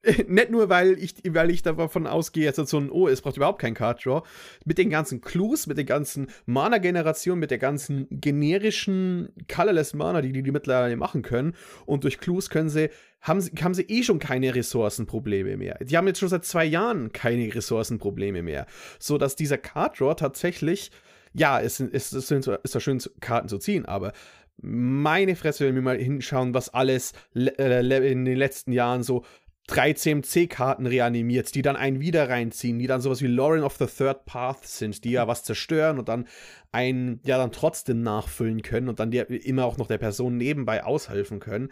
nicht 0.27 0.51
nur, 0.51 0.69
weil 0.69 0.97
ich, 0.99 1.15
weil 1.27 1.49
ich 1.49 1.63
davon 1.63 2.07
ausgehe, 2.07 2.45
jetzt 2.45 2.57
so 2.67 2.79
ein, 2.79 2.89
oh, 2.89 3.07
es 3.07 3.21
braucht 3.21 3.37
überhaupt 3.37 3.59
kein 3.59 3.73
Card 3.73 4.05
Draw. 4.05 4.21
Mit 4.65 4.77
den 4.77 4.89
ganzen 4.89 5.21
Clues, 5.21 5.67
mit 5.67 5.77
den 5.77 5.85
ganzen 5.85 6.27
Mana-Generationen, 6.45 7.39
mit 7.39 7.51
der 7.51 7.57
ganzen 7.57 8.07
generischen 8.09 9.29
Colorless 9.53 9.93
Mana, 9.93 10.21
die, 10.21 10.31
die 10.31 10.43
die 10.43 10.51
mittlerweile 10.51 10.95
machen 10.95 11.21
können. 11.21 11.55
Und 11.85 12.03
durch 12.03 12.19
Clues 12.19 12.49
können 12.49 12.69
sie, 12.69 12.89
haben 13.21 13.41
sie, 13.41 13.51
haben 13.61 13.73
sie 13.73 13.83
eh 13.83 14.03
schon 14.03 14.19
keine 14.19 14.53
Ressourcenprobleme 14.53 15.57
mehr. 15.57 15.77
Die 15.81 15.97
haben 15.97 16.07
jetzt 16.07 16.19
schon 16.19 16.29
seit 16.29 16.45
zwei 16.45 16.65
Jahren 16.65 17.11
keine 17.11 17.53
Ressourcenprobleme 17.53 18.43
mehr. 18.43 18.67
So 18.99 19.17
dass 19.17 19.35
dieser 19.35 19.57
Card 19.57 19.99
Draw 19.99 20.15
tatsächlich, 20.15 20.91
ja, 21.33 21.59
es, 21.59 21.79
es, 21.79 22.13
ist, 22.13 22.31
ist 22.31 22.73
ja 22.73 22.79
schön, 22.79 23.01
Karten 23.19 23.47
zu 23.47 23.57
ziehen, 23.57 23.85
aber 23.85 24.13
meine 24.59 25.35
Fresse, 25.35 25.65
wenn 25.65 25.75
wir 25.75 25.83
mal 25.83 25.97
hinschauen, 25.97 26.53
was 26.53 26.73
alles 26.73 27.13
äh, 27.35 28.11
in 28.11 28.25
den 28.25 28.37
letzten 28.37 28.71
Jahren 28.71 29.03
so 29.03 29.23
drei 29.67 29.93
CMC-Karten 29.93 30.87
reanimiert, 30.87 31.53
die 31.53 31.61
dann 31.61 31.75
einen 31.75 31.99
wieder 31.99 32.29
reinziehen, 32.29 32.79
die 32.79 32.87
dann 32.87 33.01
sowas 33.01 33.21
wie 33.21 33.27
Lauren 33.27 33.63
of 33.63 33.75
the 33.77 33.85
Third 33.85 34.25
Path 34.25 34.65
sind, 34.65 35.03
die 35.03 35.11
ja 35.11 35.27
was 35.27 35.43
zerstören 35.43 35.99
und 35.99 36.07
dann 36.07 36.27
einen 36.71 37.19
ja 37.23 37.37
dann 37.37 37.51
trotzdem 37.51 38.01
nachfüllen 38.01 38.61
können 38.61 38.87
und 38.87 38.99
dann 38.99 39.11
der, 39.11 39.29
immer 39.29 39.65
auch 39.65 39.77
noch 39.77 39.87
der 39.87 39.97
Person 39.97 40.37
nebenbei 40.37 40.83
aushelfen 40.83 41.39
können. 41.39 41.71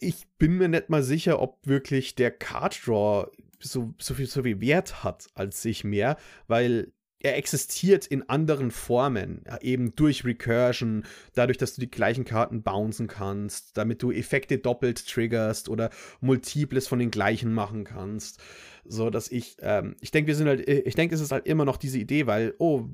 Ich 0.00 0.28
bin 0.38 0.58
mir 0.58 0.68
nicht 0.68 0.88
mal 0.88 1.02
sicher, 1.02 1.40
ob 1.40 1.66
wirklich 1.66 2.14
der 2.14 2.30
Card 2.30 2.86
Draw 2.86 3.26
so, 3.60 3.94
so, 3.98 4.14
viel, 4.14 4.26
so 4.26 4.42
viel 4.42 4.60
Wert 4.60 5.02
hat 5.02 5.28
als 5.34 5.62
sich 5.62 5.84
mehr, 5.84 6.16
weil 6.46 6.92
er 7.20 7.36
existiert 7.36 8.06
in 8.06 8.28
anderen 8.28 8.70
Formen, 8.70 9.42
eben 9.60 9.94
durch 9.96 10.24
Recursion, 10.24 11.04
dadurch, 11.34 11.58
dass 11.58 11.74
du 11.74 11.80
die 11.80 11.90
gleichen 11.90 12.24
Karten 12.24 12.62
bouncen 12.62 13.08
kannst, 13.08 13.76
damit 13.76 14.02
du 14.02 14.12
Effekte 14.12 14.58
doppelt 14.58 15.06
triggerst 15.08 15.68
oder 15.68 15.90
Multiples 16.20 16.86
von 16.86 16.98
den 16.98 17.10
gleichen 17.10 17.52
machen 17.52 17.84
kannst. 17.84 18.40
So 18.84 19.10
dass 19.10 19.30
ich, 19.30 19.56
ähm, 19.60 19.96
ich 20.00 20.12
denke, 20.12 20.28
wir 20.28 20.36
sind 20.36 20.46
halt, 20.46 20.68
ich 20.68 20.94
denke, 20.94 21.14
es 21.14 21.20
ist 21.20 21.32
halt 21.32 21.46
immer 21.46 21.64
noch 21.64 21.76
diese 21.76 21.98
Idee, 21.98 22.26
weil, 22.26 22.54
oh, 22.58 22.88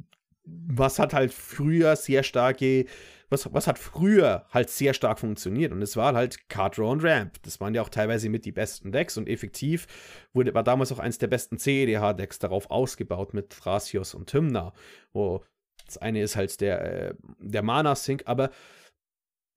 was 0.44 0.98
hat 0.98 1.14
halt 1.14 1.32
früher 1.32 1.96
sehr 1.96 2.22
starke 2.22 2.86
was, 3.30 3.52
was 3.52 3.66
hat 3.66 3.78
früher 3.78 4.46
halt 4.50 4.70
sehr 4.70 4.94
stark 4.94 5.18
funktioniert? 5.18 5.72
Und 5.72 5.82
es 5.82 5.96
war 5.96 6.14
halt 6.14 6.48
Card 6.48 6.78
Draw 6.78 6.90
und 6.90 7.04
Ramp. 7.04 7.42
Das 7.42 7.60
waren 7.60 7.74
ja 7.74 7.82
auch 7.82 7.88
teilweise 7.88 8.28
mit 8.28 8.44
die 8.44 8.52
besten 8.52 8.92
Decks 8.92 9.16
und 9.16 9.28
effektiv 9.28 9.86
wurde, 10.32 10.54
war 10.54 10.62
damals 10.62 10.92
auch 10.92 10.98
eins 10.98 11.18
der 11.18 11.28
besten 11.28 11.58
CEDH-Decks 11.58 12.38
darauf 12.38 12.70
ausgebaut 12.70 13.34
mit 13.34 13.50
Thrasios 13.50 14.14
und 14.14 14.28
Tymna, 14.28 14.72
wo 15.12 15.44
das 15.86 15.98
eine 15.98 16.22
ist 16.22 16.36
halt 16.36 16.60
der, 16.60 17.10
äh, 17.10 17.14
der 17.38 17.62
Mana-Sync, 17.62 18.22
aber 18.26 18.50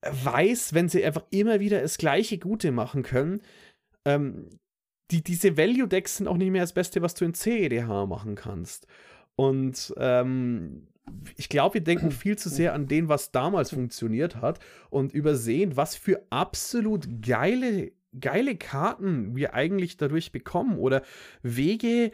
weiß, 0.02 0.74
wenn 0.74 0.88
sie 0.88 1.04
einfach 1.04 1.24
immer 1.30 1.60
wieder 1.60 1.80
das 1.80 1.98
gleiche 1.98 2.38
Gute 2.38 2.70
machen 2.70 3.02
können, 3.02 3.42
ähm, 4.06 4.50
die, 5.10 5.22
diese 5.22 5.56
Value-Decks 5.56 6.18
sind 6.18 6.28
auch 6.28 6.36
nicht 6.36 6.50
mehr 6.50 6.62
das 6.62 6.74
Beste, 6.74 7.02
was 7.02 7.14
du 7.14 7.24
in 7.24 7.34
CEDH 7.34 8.06
machen 8.06 8.34
kannst. 8.34 8.86
Und 9.36 9.94
ähm, 9.96 10.88
ich 11.36 11.48
glaube, 11.48 11.74
wir 11.74 11.80
denken 11.82 12.10
viel 12.10 12.36
zu 12.36 12.48
sehr 12.48 12.74
an 12.74 12.86
den, 12.86 13.08
was 13.08 13.30
damals 13.30 13.70
funktioniert 13.70 14.36
hat 14.36 14.60
und 14.90 15.12
übersehen, 15.12 15.76
was 15.76 15.96
für 15.96 16.26
absolut 16.30 17.06
geile, 17.22 17.92
geile 18.18 18.56
Karten 18.56 19.36
wir 19.36 19.54
eigentlich 19.54 19.96
dadurch 19.96 20.32
bekommen 20.32 20.78
oder 20.78 21.02
Wege, 21.42 22.12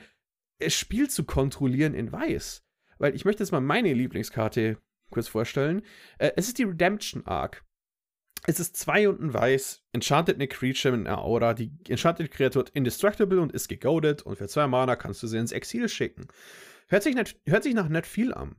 das 0.58 0.74
Spiel 0.74 1.08
zu 1.10 1.24
kontrollieren 1.24 1.94
in 1.94 2.12
Weiß. 2.12 2.64
Weil 2.98 3.14
ich 3.14 3.24
möchte 3.24 3.42
jetzt 3.42 3.52
mal 3.52 3.60
meine 3.60 3.92
Lieblingskarte 3.92 4.78
kurz 5.10 5.28
vorstellen. 5.28 5.82
Äh, 6.18 6.32
es 6.36 6.48
ist 6.48 6.58
die 6.58 6.64
Redemption 6.64 7.26
Arc. 7.26 7.64
Es 8.46 8.60
ist 8.60 8.76
zwei 8.76 9.08
und 9.08 9.20
ein 9.20 9.32
Weiß, 9.32 9.82
enchanted 9.92 10.36
eine 10.36 10.48
Creature 10.48 10.94
mit 10.94 11.06
einer 11.06 11.22
Aura. 11.22 11.54
Die 11.54 11.72
enchanted 11.88 12.30
Kreatur 12.30 12.64
ist 12.64 12.74
indestructible 12.74 13.40
und 13.40 13.52
ist 13.52 13.68
gegoadet 13.68 14.22
und 14.22 14.36
für 14.36 14.48
zwei 14.48 14.66
Mana 14.66 14.96
kannst 14.96 15.22
du 15.22 15.26
sie 15.26 15.38
ins 15.38 15.52
Exil 15.52 15.88
schicken. 15.88 16.26
Hört 16.88 17.02
sich, 17.02 17.14
nicht, 17.14 17.40
hört 17.46 17.62
sich 17.62 17.74
nach 17.74 17.88
nicht 17.88 18.06
viel 18.06 18.34
an. 18.34 18.56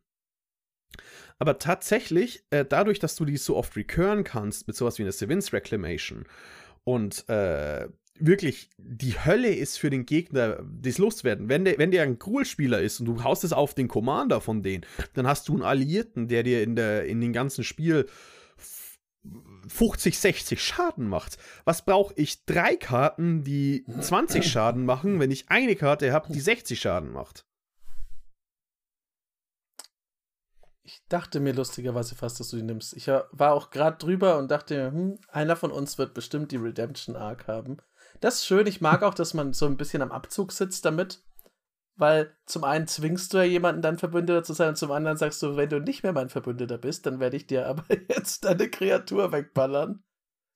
Aber 1.40 1.58
tatsächlich, 1.60 2.44
äh, 2.50 2.66
dadurch, 2.68 3.00
dass 3.00 3.16
du 3.16 3.26
die 3.26 3.38
so 3.38 3.56
oft 3.56 3.76
recurren 3.76 4.24
kannst 4.24 4.68
mit 4.68 4.76
sowas 4.76 4.98
wie 4.98 5.04
eine 5.04 5.12
Sevins 5.12 5.54
Reclamation 5.54 6.26
und 6.84 7.28
äh, 7.30 7.88
wirklich 8.18 8.70
die 8.78 9.14
Hölle 9.14 9.54
ist 9.54 9.78
für 9.78 9.90
den 9.90 10.06
Gegner, 10.06 10.64
das 10.64 10.98
loszuwerden. 10.98 11.50
Wenn 11.50 11.66
der, 11.66 11.78
wenn 11.78 11.92
der 11.92 12.04
ein 12.04 12.18
Gruul-Spieler 12.18 12.82
ist 12.82 13.00
und 13.00 13.06
du 13.08 13.24
haust 13.24 13.44
es 13.44 13.54
auf 13.54 13.74
den 13.74 13.88
Commander 13.88 14.40
von 14.42 14.64
denen, 14.64 14.86
dann 15.14 15.28
hast 15.28 15.48
du 15.50 15.54
einen 15.54 15.64
Alliierten, 15.64 16.28
der 16.28 16.44
dir 16.44 16.64
in, 16.64 16.76
der, 16.76 17.06
in 17.06 17.20
dem 17.20 17.34
ganzen 17.34 17.64
Spiel 17.64 18.08
50, 19.68 20.20
60 20.20 20.62
Schaden 20.62 21.08
macht. 21.08 21.38
Was 21.66 21.84
brauche 21.84 22.14
ich? 22.16 22.46
Drei 22.46 22.76
Karten, 22.76 23.44
die 23.44 23.86
20 24.00 24.46
Schaden 24.48 24.86
machen, 24.86 25.20
wenn 25.20 25.32
ich 25.32 25.50
eine 25.50 25.76
Karte 25.76 26.14
habe, 26.14 26.32
die 26.32 26.40
60 26.40 26.80
Schaden 26.80 27.12
macht. 27.12 27.46
Ich 30.86 31.04
dachte 31.10 31.40
mir 31.40 31.54
lustigerweise 31.54 32.14
fast, 32.14 32.40
dass 32.40 32.50
du 32.50 32.58
die 32.58 32.64
nimmst. 32.64 32.96
Ich 32.96 33.08
war 33.08 33.54
auch 33.54 33.72
gerade 33.72 33.98
drüber 33.98 34.38
und 34.38 34.52
dachte 34.52 34.76
mir, 34.76 34.92
hm, 34.92 35.20
einer 35.30 35.56
von 35.56 35.72
uns 35.72 35.98
wird 35.98 36.14
bestimmt 36.14 36.52
die 36.52 36.58
Redemption 36.58 37.16
Arc 37.16 37.48
haben. 37.48 37.78
Das 38.22 38.36
ist 38.36 38.46
schön. 38.46 38.68
Ich 38.68 38.82
mag 38.82 39.02
auch, 39.02 39.16
dass 39.16 39.34
man 39.34 39.54
so 39.54 39.66
ein 39.66 39.78
bisschen 39.78 40.04
am 40.04 40.12
Abzug 40.12 40.52
sitzt 40.52 40.86
damit. 40.86 41.24
Weil 41.98 42.38
zum 42.46 42.66
einen 42.66 42.88
zwingst 42.88 43.34
du 43.34 43.38
ja 43.38 43.46
jemanden, 43.46 43.82
dein 43.82 43.98
Verbündeter 43.98 44.44
zu 44.44 44.54
sein, 44.54 44.70
und 44.70 44.76
zum 44.76 44.92
anderen 44.92 45.18
sagst 45.18 45.42
du, 45.42 45.56
wenn 45.56 45.70
du 45.70 45.80
nicht 45.80 46.04
mehr 46.04 46.14
mein 46.14 46.30
Verbündeter 46.30 46.78
bist, 46.78 47.06
dann 47.06 47.20
werde 47.20 47.38
ich 47.38 47.48
dir 47.48 47.66
aber 47.68 47.86
jetzt 48.10 48.46
deine 48.46 48.70
Kreatur 48.70 49.32
wegballern. 49.32 50.04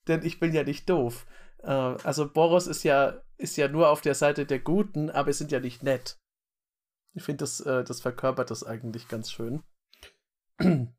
Denn 0.07 0.23
ich 0.23 0.39
bin 0.39 0.53
ja 0.53 0.63
nicht 0.63 0.87
doof. 0.89 1.25
Äh, 1.63 1.71
also 1.71 2.31
Boros 2.31 2.67
ist 2.67 2.83
ja, 2.83 3.21
ist 3.37 3.57
ja 3.57 3.67
nur 3.67 3.89
auf 3.89 4.01
der 4.01 4.15
Seite 4.15 4.45
der 4.45 4.59
Guten, 4.59 5.09
aber 5.09 5.31
es 5.31 5.39
sind 5.39 5.51
ja 5.51 5.59
nicht 5.59 5.81
nett. 5.81 6.19
Ich 7.13 7.23
finde, 7.23 7.43
das, 7.43 7.61
äh, 7.61 7.83
das 7.83 8.01
verkörpert 8.01 8.51
das 8.51 8.63
eigentlich 8.63 9.07
ganz 9.07 9.31
schön. 9.31 9.63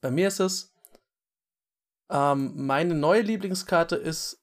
Bei 0.00 0.10
mir 0.10 0.28
ist 0.28 0.40
es, 0.40 0.74
ähm, 2.10 2.66
meine 2.66 2.94
neue 2.94 3.22
Lieblingskarte 3.22 3.96
ist 3.96 4.42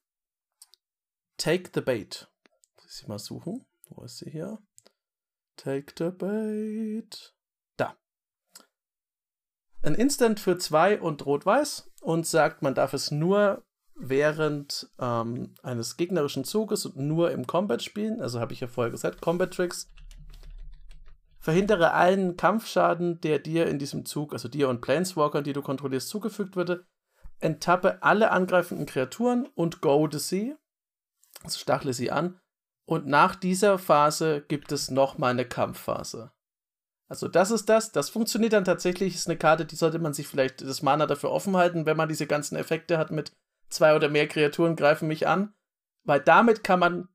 Take 1.38 1.70
the 1.74 1.80
Bait. 1.80 2.28
Muss 2.76 2.86
ich 2.86 2.92
sie 2.92 3.06
mal 3.06 3.18
suchen? 3.18 3.66
Wo 3.88 4.04
ist 4.04 4.18
sie 4.18 4.30
hier? 4.30 4.58
Take 5.56 5.94
the 5.98 6.10
bait. 6.10 7.34
Da. 7.76 7.96
Ein 9.82 9.94
Instant 9.94 10.38
für 10.38 10.58
zwei 10.58 11.00
und 11.00 11.24
rot-weiß 11.24 11.90
und 12.02 12.26
sagt, 12.26 12.62
man 12.62 12.74
darf 12.74 12.92
es 12.92 13.10
nur 13.10 13.64
während 13.94 14.90
ähm, 14.98 15.54
eines 15.62 15.96
gegnerischen 15.96 16.44
Zuges 16.44 16.84
und 16.84 16.96
nur 16.96 17.30
im 17.30 17.46
Combat 17.46 17.82
spielen. 17.82 18.20
Also 18.20 18.40
habe 18.40 18.52
ich 18.52 18.60
ja 18.60 18.68
vorher 18.68 18.90
gesagt, 18.90 19.22
Combat 19.22 19.52
Tricks. 19.52 19.90
Verhindere 21.46 21.92
allen 21.92 22.36
Kampfschaden, 22.36 23.20
der 23.20 23.38
dir 23.38 23.68
in 23.68 23.78
diesem 23.78 24.04
Zug, 24.04 24.32
also 24.32 24.48
dir 24.48 24.68
und 24.68 24.80
Planeswalkern, 24.80 25.44
die 25.44 25.52
du 25.52 25.62
kontrollierst, 25.62 26.08
zugefügt 26.08 26.56
würde. 26.56 26.84
Enttappe 27.38 28.02
alle 28.02 28.32
angreifenden 28.32 28.84
Kreaturen 28.84 29.46
und 29.54 29.80
goade 29.80 30.18
sie. 30.18 30.56
Also 31.44 31.60
stachle 31.60 31.92
sie 31.92 32.10
an 32.10 32.40
und 32.84 33.06
nach 33.06 33.36
dieser 33.36 33.78
Phase 33.78 34.40
gibt 34.40 34.72
es 34.72 34.90
nochmal 34.90 35.30
eine 35.30 35.44
Kampfphase. 35.44 36.32
Also 37.06 37.28
das 37.28 37.52
ist 37.52 37.68
das. 37.68 37.92
Das 37.92 38.10
funktioniert 38.10 38.52
dann 38.52 38.64
tatsächlich. 38.64 39.14
Ist 39.14 39.28
eine 39.28 39.38
Karte, 39.38 39.66
die 39.66 39.76
sollte 39.76 40.00
man 40.00 40.14
sich 40.14 40.26
vielleicht 40.26 40.62
das 40.62 40.82
Mana 40.82 41.06
dafür 41.06 41.30
offen 41.30 41.56
halten, 41.56 41.86
wenn 41.86 41.96
man 41.96 42.08
diese 42.08 42.26
ganzen 42.26 42.56
Effekte 42.56 42.98
hat 42.98 43.12
mit 43.12 43.30
zwei 43.68 43.94
oder 43.94 44.08
mehr 44.08 44.26
Kreaturen 44.26 44.74
greifen 44.74 45.06
mich 45.06 45.28
an. 45.28 45.54
Weil 46.02 46.18
damit 46.18 46.64
kann 46.64 46.80
man 46.80 47.08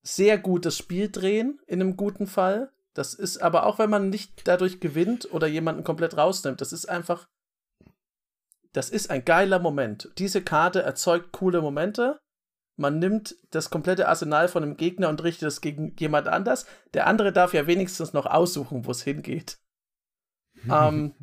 sehr 0.00 0.38
gut 0.38 0.64
das 0.64 0.78
Spiel 0.78 1.10
drehen, 1.10 1.60
in 1.66 1.82
einem 1.82 1.98
guten 1.98 2.26
Fall. 2.26 2.72
Das 2.96 3.14
ist 3.14 3.38
aber 3.38 3.66
auch, 3.66 3.78
wenn 3.78 3.90
man 3.90 4.08
nicht 4.08 4.48
dadurch 4.48 4.80
gewinnt 4.80 5.32
oder 5.32 5.46
jemanden 5.46 5.84
komplett 5.84 6.16
rausnimmt. 6.16 6.60
Das 6.60 6.72
ist 6.72 6.88
einfach. 6.88 7.28
Das 8.72 8.90
ist 8.90 9.10
ein 9.10 9.24
geiler 9.24 9.58
Moment. 9.58 10.10
Diese 10.18 10.42
Karte 10.42 10.82
erzeugt 10.82 11.32
coole 11.32 11.62
Momente 11.62 12.18
man 12.76 12.98
nimmt 12.98 13.36
das 13.50 13.70
komplette 13.70 14.08
Arsenal 14.08 14.48
von 14.48 14.62
einem 14.62 14.76
Gegner 14.76 15.08
und 15.08 15.22
richtet 15.22 15.48
es 15.48 15.60
gegen 15.60 15.96
jemand 15.98 16.28
anders. 16.28 16.66
Der 16.94 17.06
andere 17.06 17.32
darf 17.32 17.54
ja 17.54 17.66
wenigstens 17.66 18.12
noch 18.12 18.26
aussuchen, 18.26 18.84
wo 18.86 18.90
es 18.90 19.02
hingeht. 19.02 19.58
ähm, 20.70 21.14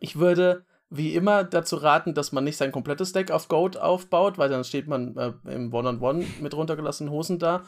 ich 0.00 0.16
würde 0.16 0.64
wie 0.88 1.14
immer 1.16 1.42
dazu 1.42 1.76
raten, 1.76 2.14
dass 2.14 2.30
man 2.30 2.44
nicht 2.44 2.56
sein 2.56 2.70
komplettes 2.70 3.12
Deck 3.12 3.32
auf 3.32 3.48
Goat 3.48 3.76
aufbaut, 3.76 4.38
weil 4.38 4.48
dann 4.48 4.62
steht 4.62 4.86
man 4.86 5.16
äh, 5.16 5.32
im 5.52 5.74
One-on-One 5.74 6.20
-on 6.20 6.24
-One 6.24 6.42
mit 6.42 6.54
runtergelassenen 6.54 7.12
Hosen 7.12 7.40
da. 7.40 7.64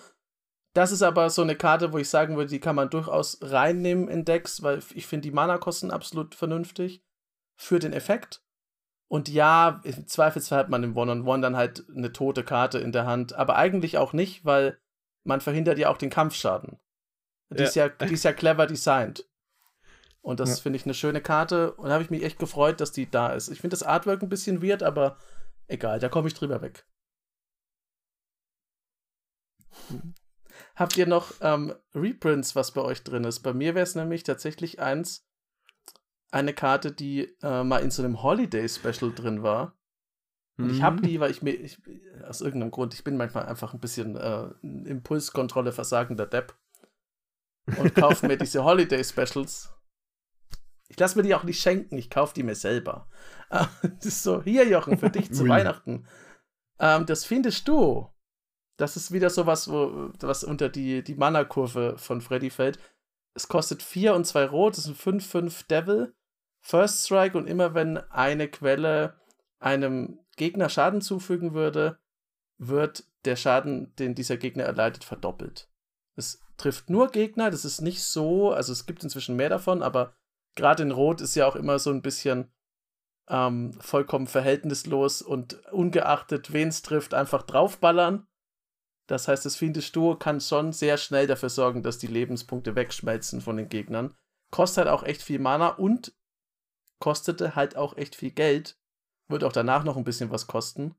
Das 0.74 0.92
ist 0.92 1.02
aber 1.02 1.30
so 1.30 1.42
eine 1.42 1.56
Karte, 1.56 1.92
wo 1.92 1.98
ich 1.98 2.08
sagen 2.08 2.36
würde, 2.36 2.50
die 2.50 2.60
kann 2.60 2.76
man 2.76 2.90
durchaus 2.90 3.38
reinnehmen 3.40 4.08
in 4.08 4.24
Decks, 4.24 4.62
weil 4.62 4.80
ich 4.94 5.06
finde 5.06 5.28
die 5.28 5.34
Mana-Kosten 5.34 5.90
absolut 5.90 6.34
vernünftig 6.34 7.02
für 7.56 7.78
den 7.78 7.92
Effekt. 7.92 8.42
Und 9.08 9.28
ja, 9.28 9.80
im 9.84 10.06
Zweifelsfall 10.06 10.58
hat 10.58 10.68
man 10.68 10.84
im 10.84 10.96
One-on-One 10.96 11.22
-on 11.22 11.38
-One 11.38 11.42
dann 11.42 11.56
halt 11.56 11.84
eine 11.94 12.12
tote 12.12 12.44
Karte 12.44 12.78
in 12.78 12.92
der 12.92 13.06
Hand, 13.06 13.32
aber 13.32 13.56
eigentlich 13.56 13.96
auch 13.96 14.12
nicht, 14.12 14.44
weil 14.44 14.78
man 15.24 15.40
verhindert 15.40 15.78
ja 15.78 15.88
auch 15.88 15.96
den 15.96 16.10
Kampfschaden. 16.10 16.78
Die, 17.50 17.58
ja. 17.58 17.64
Ist, 17.64 17.74
ja, 17.74 17.88
die 17.88 18.12
ist 18.12 18.24
ja 18.24 18.34
clever 18.34 18.66
designt. 18.66 19.26
Und 20.20 20.40
das 20.40 20.50
ja. 20.50 20.62
finde 20.62 20.76
ich 20.76 20.84
eine 20.84 20.94
schöne 20.94 21.22
Karte 21.22 21.72
und 21.72 21.90
habe 21.90 22.02
ich 22.02 22.10
mich 22.10 22.22
echt 22.22 22.38
gefreut, 22.38 22.80
dass 22.80 22.92
die 22.92 23.10
da 23.10 23.32
ist. 23.32 23.48
Ich 23.48 23.60
finde 23.60 23.74
das 23.74 23.82
Artwork 23.82 24.22
ein 24.22 24.28
bisschen 24.28 24.62
weird, 24.62 24.82
aber 24.82 25.16
egal, 25.68 26.00
da 26.00 26.10
komme 26.10 26.28
ich 26.28 26.34
drüber 26.34 26.60
weg. 26.60 26.86
Habt 30.78 30.96
ihr 30.96 31.08
noch 31.08 31.32
ähm, 31.40 31.74
Reprints, 31.92 32.54
was 32.54 32.70
bei 32.70 32.80
euch 32.82 33.02
drin 33.02 33.24
ist? 33.24 33.40
Bei 33.40 33.52
mir 33.52 33.74
wäre 33.74 33.82
es 33.82 33.96
nämlich 33.96 34.22
tatsächlich 34.22 34.78
eins, 34.78 35.26
eine 36.30 36.54
Karte, 36.54 36.92
die 36.92 37.34
äh, 37.42 37.64
mal 37.64 37.78
in 37.78 37.90
so 37.90 38.02
einem 38.02 38.22
Holiday-Special 38.22 39.12
drin 39.12 39.42
war. 39.42 39.74
Und 40.56 40.70
ich 40.70 40.82
habe 40.82 40.96
mhm. 40.96 41.02
die, 41.02 41.20
weil 41.20 41.30
ich 41.30 41.42
mir, 41.42 41.52
ich, 41.52 41.78
aus 42.26 42.40
irgendeinem 42.40 42.72
Grund, 42.72 42.92
ich 42.92 43.04
bin 43.04 43.16
manchmal 43.16 43.46
einfach 43.46 43.74
ein 43.74 43.80
bisschen 43.80 44.16
äh, 44.16 44.48
Impulskontrolle 44.62 45.72
versagender 45.72 46.26
Depp. 46.26 46.56
Und 47.76 47.94
kaufe 47.94 48.26
mir 48.26 48.36
diese 48.38 48.64
Holiday-Specials. 48.64 49.72
Ich 50.88 50.98
lasse 50.98 51.16
mir 51.16 51.22
die 51.22 51.34
auch 51.34 51.44
nicht 51.44 51.60
schenken, 51.60 51.96
ich 51.96 52.10
kaufe 52.10 52.34
die 52.34 52.42
mir 52.42 52.54
selber. 52.54 53.08
das 53.50 54.04
ist 54.04 54.22
so, 54.22 54.42
hier 54.42 54.66
Jochen, 54.66 54.98
für 54.98 55.10
dich 55.10 55.32
zu 55.32 55.48
Weihnachten. 55.48 56.06
Ähm, 56.78 57.06
das 57.06 57.24
findest 57.24 57.66
du. 57.66 58.08
Das 58.78 58.96
ist 58.96 59.12
wieder 59.12 59.28
sowas, 59.28 59.70
wo, 59.70 60.10
was 60.20 60.44
unter 60.44 60.68
die, 60.68 61.02
die 61.02 61.16
Mana-Kurve 61.16 61.98
von 61.98 62.20
Freddy 62.20 62.48
fällt. 62.48 62.78
Es 63.34 63.48
kostet 63.48 63.82
4 63.82 64.14
und 64.14 64.24
2 64.24 64.46
Rot, 64.46 64.76
das 64.76 64.84
sind 64.84 64.96
5-5 64.96 65.66
Devil. 65.66 66.14
First 66.60 67.04
Strike 67.04 67.36
und 67.36 67.46
immer 67.46 67.74
wenn 67.74 67.98
eine 68.10 68.48
Quelle 68.48 69.20
einem 69.58 70.20
Gegner 70.36 70.68
Schaden 70.68 71.00
zufügen 71.00 71.54
würde, 71.54 71.98
wird 72.58 73.04
der 73.24 73.36
Schaden, 73.36 73.94
den 73.96 74.14
dieser 74.14 74.36
Gegner 74.36 74.64
erleidet, 74.64 75.04
verdoppelt. 75.04 75.68
Es 76.16 76.40
trifft 76.56 76.90
nur 76.90 77.08
Gegner, 77.08 77.50
das 77.50 77.64
ist 77.64 77.80
nicht 77.80 78.02
so, 78.02 78.52
also 78.52 78.72
es 78.72 78.86
gibt 78.86 79.02
inzwischen 79.02 79.36
mehr 79.36 79.48
davon, 79.48 79.82
aber 79.82 80.14
gerade 80.54 80.82
in 80.82 80.92
Rot 80.92 81.20
ist 81.20 81.34
ja 81.34 81.46
auch 81.46 81.56
immer 81.56 81.78
so 81.78 81.90
ein 81.90 82.02
bisschen 82.02 82.52
ähm, 83.28 83.72
vollkommen 83.80 84.26
verhältnislos 84.26 85.22
und 85.22 85.64
ungeachtet, 85.72 86.52
wen 86.52 86.68
es 86.68 86.82
trifft, 86.82 87.14
einfach 87.14 87.42
draufballern. 87.42 88.26
Das 89.08 89.26
heißt, 89.26 89.46
das 89.46 89.56
Fiendisch 89.56 89.90
Duo 89.90 90.16
kann 90.16 90.40
schon 90.40 90.72
sehr 90.72 90.98
schnell 90.98 91.26
dafür 91.26 91.48
sorgen, 91.48 91.82
dass 91.82 91.98
die 91.98 92.06
Lebenspunkte 92.06 92.76
wegschmelzen 92.76 93.40
von 93.40 93.56
den 93.56 93.70
Gegnern. 93.70 94.14
Kostet 94.50 94.84
halt 94.84 94.88
auch 94.88 95.02
echt 95.02 95.22
viel 95.22 95.38
Mana 95.38 95.68
und 95.70 96.14
kostete 97.00 97.56
halt 97.56 97.76
auch 97.76 97.96
echt 97.96 98.14
viel 98.14 98.30
Geld. 98.30 98.78
Wird 99.28 99.44
auch 99.44 99.52
danach 99.52 99.82
noch 99.82 99.96
ein 99.96 100.04
bisschen 100.04 100.30
was 100.30 100.46
kosten. 100.46 100.94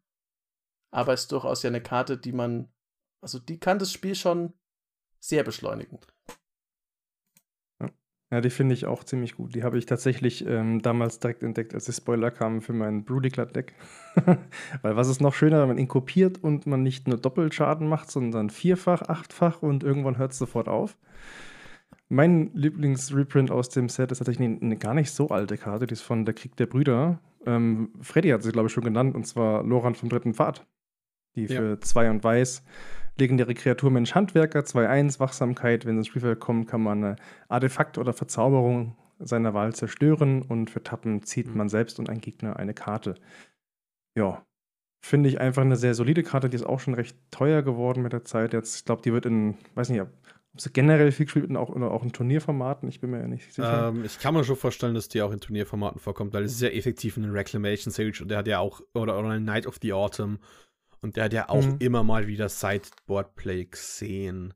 Aber 0.92 1.14
ist 1.14 1.32
durchaus 1.32 1.62
ja 1.62 1.70
eine 1.70 1.84
Karte, 1.84 2.18
die 2.18 2.32
man. 2.32 2.74
Also 3.22 3.38
die 3.38 3.60
kann 3.60 3.78
das 3.78 3.92
Spiel 3.92 4.16
schon 4.16 4.54
sehr 5.20 5.44
beschleunigen. 5.44 6.00
Ja, 8.32 8.42
die 8.42 8.52
finde 8.52 8.76
ich 8.76 8.86
auch 8.86 9.04
ziemlich 9.04 9.36
gut. 9.36 9.56
Die 9.56 9.64
habe 9.64 9.80
ich 9.80 9.88
tatsächlich 9.88 10.46
ähm, 10.46 10.84
damals 10.84 11.20
direkt 11.20 11.42
entdeckt, 11.42 11.74
als 11.74 11.86
die 11.86 11.94
Spoiler 11.94 12.30
kamen 12.30 12.62
für 12.62 12.74
mein 12.74 13.04
Broodiclad-Deck. 13.04 13.74
Weil 14.84 14.96
was 14.96 15.08
ist 15.08 15.20
noch 15.20 15.34
schöner, 15.34 15.62
wenn 15.62 15.70
man 15.70 15.78
ihn 15.80 15.88
kopiert 15.88 16.44
und 16.44 16.68
man 16.68 16.84
nicht 16.84 17.08
nur 17.08 17.18
Doppelschaden 17.18 17.88
macht, 17.88 18.12
sondern 18.12 18.52
vierfach, 18.52 19.02
achtfach 19.02 19.64
und 19.64 19.84
irgendwann 19.84 20.20
hört 20.20 20.34
es 20.34 20.38
sofort 20.38 20.68
auf. 20.68 20.96
Mein 22.08 22.52
Lieblingsreprint 22.54 23.50
aus 23.50 23.70
dem 23.70 23.90
Set 23.90 24.12
ist 24.12 24.20
tatsächlich 24.20 24.48
eine, 24.48 24.62
eine, 24.62 24.78
gar 24.78 24.94
nicht 24.94 25.12
so 25.12 25.30
alte 25.30 25.58
Karte, 25.58 25.88
die 25.88 25.94
ist 25.94 26.02
von 26.02 26.26
Der 26.26 26.36
Krieg 26.36 26.56
der 26.56 26.68
Brüder. 26.68 27.20
Ähm, 27.48 27.94
Freddy 28.02 28.30
hat 28.30 28.44
sie, 28.44 28.52
glaube 28.52 28.68
ich, 28.68 28.74
schon 28.74 28.84
genannt, 28.84 29.16
und 29.16 29.26
zwar 29.26 29.64
Loran 29.64 29.96
vom 29.96 30.10
dritten 30.10 30.36
Pfad. 30.36 30.68
Die 31.36 31.48
für 31.48 31.70
ja. 31.70 31.82
zwei 31.82 32.10
und 32.10 32.24
weiß 32.24 32.64
legendäre 33.20 33.54
Kreatur 33.54 33.92
Mensch 33.92 34.16
Handwerker, 34.16 34.62
2-1, 34.62 35.20
Wachsamkeit. 35.20 35.86
Wenn 35.86 35.98
ins 35.98 36.08
Spielfeld 36.08 36.40
kommt, 36.40 36.68
kann 36.68 36.82
man 36.82 37.04
eine 37.04 37.16
Artefakt 37.48 37.98
oder 37.98 38.14
Verzauberung 38.14 38.96
seiner 39.20 39.54
Wahl 39.54 39.76
zerstören 39.76 40.42
und 40.42 40.70
für 40.70 40.82
Tappen 40.82 41.24
zieht 41.24 41.48
mhm. 41.48 41.58
man 41.58 41.70
selbst 41.70 42.00
und 42.00 42.10
ein 42.10 42.22
Gegner 42.22 42.56
eine 42.56 42.74
Karte. 42.74 43.16
Ja, 44.16 44.46
finde 45.02 45.30
ich 45.30 45.40
einfach 45.40 45.62
eine 45.62 45.76
sehr 45.76 45.94
solide 45.94 46.24
Karte, 46.24 46.50
die 46.50 46.56
ist 46.56 46.66
auch 46.66 46.80
schon 46.80 46.94
recht 46.94 47.18
teuer 47.32 47.62
geworden 47.62 48.02
mit 48.02 48.14
der 48.14 48.26
Zeit. 48.26 48.54
Jetzt, 48.54 48.78
ich 48.78 48.86
glaube, 48.86 49.02
die 49.02 49.14
wird 49.14 49.26
in, 49.26 49.58
weiß 49.76 49.90
nicht, 49.90 50.02
ob 50.02 50.10
sie 50.58 50.72
generell 50.72 51.12
viel 51.12 51.26
gespielt 51.26 51.48
wird 51.48 51.58
auch, 51.58 51.70
oder 51.70 51.92
auch 51.92 52.04
in 52.04 52.12
Turnierformaten, 52.12 52.90
ich 52.90 53.00
bin 53.00 53.12
mir 53.12 53.20
ja 53.20 53.28
nicht 53.28 53.54
sicher. 53.54 53.90
Ähm, 53.90 54.04
ich 54.04 54.20
kann 54.20 54.34
mir 54.34 54.44
schon 54.44 54.56
vorstellen, 54.56 54.96
dass 54.96 55.08
die 55.08 55.22
auch 55.22 55.32
in 55.32 55.40
Turnierformaten 55.40 56.00
vorkommt, 56.00 56.34
weil 56.34 56.44
es 56.44 56.54
ist 56.54 56.62
ja 56.62 56.70
effektiv 56.70 57.18
ein 57.18 57.26
Reclamation 57.26 57.92
Sage 57.92 58.20
und 58.22 58.30
der 58.30 58.40
hat 58.40 58.48
ja 58.48 58.60
auch, 58.60 58.82
oder, 58.94 59.18
oder 59.20 59.40
Night 59.40 59.68
of 59.68 59.78
the 59.82 59.94
Autumn 59.94 60.40
und 61.02 61.16
der 61.16 61.26
hat 61.26 61.34
ja 61.34 61.50
auch 61.50 61.66
mhm. 61.66 61.78
immer 61.80 62.04
mal 62.04 62.28
wieder 62.28 62.50
Sideboard-Play 62.50 63.66
gesehen. 63.66 64.54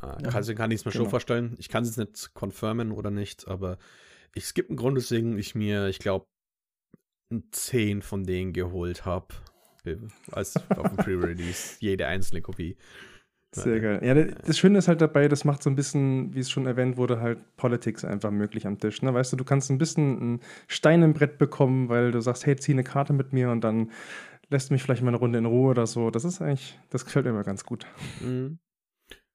Äh, 0.00 0.24
ja, 0.24 0.30
also 0.30 0.54
kann 0.54 0.70
ich 0.70 0.80
es 0.80 0.84
mir 0.84 0.92
genau. 0.92 1.04
schon 1.04 1.10
vorstellen. 1.10 1.54
Ich 1.58 1.68
kann 1.68 1.84
es 1.84 1.96
jetzt 1.96 1.98
nicht 1.98 2.34
confirmen 2.34 2.92
oder 2.92 3.10
nicht, 3.10 3.48
aber 3.48 3.78
ich, 4.34 4.44
es 4.44 4.54
gibt 4.54 4.70
einen 4.70 4.76
Grund, 4.76 4.96
weswegen 4.96 5.38
ich 5.38 5.54
mir, 5.54 5.88
ich 5.88 5.98
glaube, 5.98 6.26
10 7.52 8.02
von 8.02 8.24
denen 8.24 8.52
geholt 8.52 9.04
habe. 9.04 9.28
Als 10.32 10.56
auf 10.70 10.88
dem 10.88 10.96
Pre-Release. 10.96 11.76
Jede 11.80 12.06
einzelne 12.06 12.42
Kopie. 12.42 12.76
Sehr 13.52 13.80
geil. 13.80 14.00
Ja, 14.04 14.14
das 14.14 14.58
Schöne 14.58 14.78
ist 14.78 14.86
halt 14.86 15.00
dabei, 15.00 15.26
das 15.26 15.44
macht 15.44 15.62
so 15.62 15.70
ein 15.70 15.74
bisschen, 15.74 16.34
wie 16.34 16.38
es 16.38 16.50
schon 16.50 16.66
erwähnt 16.66 16.96
wurde, 16.96 17.20
halt 17.20 17.38
Politics 17.56 18.04
einfach 18.04 18.30
möglich 18.30 18.64
am 18.64 18.78
Tisch. 18.78 19.02
Ne? 19.02 19.12
Weißt 19.12 19.32
du, 19.32 19.36
du 19.36 19.44
kannst 19.44 19.70
ein 19.70 19.78
bisschen 19.78 20.34
ein 20.34 20.40
Stein 20.68 21.02
im 21.02 21.14
Brett 21.14 21.36
bekommen, 21.38 21.88
weil 21.88 22.12
du 22.12 22.20
sagst, 22.20 22.46
hey, 22.46 22.54
zieh 22.54 22.72
eine 22.72 22.84
Karte 22.84 23.12
mit 23.12 23.32
mir 23.32 23.50
und 23.50 23.62
dann 23.62 23.90
lässt 24.50 24.70
mich 24.70 24.82
vielleicht 24.82 25.02
mal 25.02 25.08
eine 25.08 25.16
Runde 25.16 25.38
in 25.38 25.46
Ruhe 25.46 25.70
oder 25.70 25.86
so. 25.86 26.10
Das 26.10 26.24
ist 26.24 26.42
eigentlich, 26.42 26.78
das 26.90 27.04
gefällt 27.04 27.24
mir 27.24 27.30
immer 27.30 27.44
ganz 27.44 27.64
gut. 27.64 27.86
Mhm. 28.20 28.58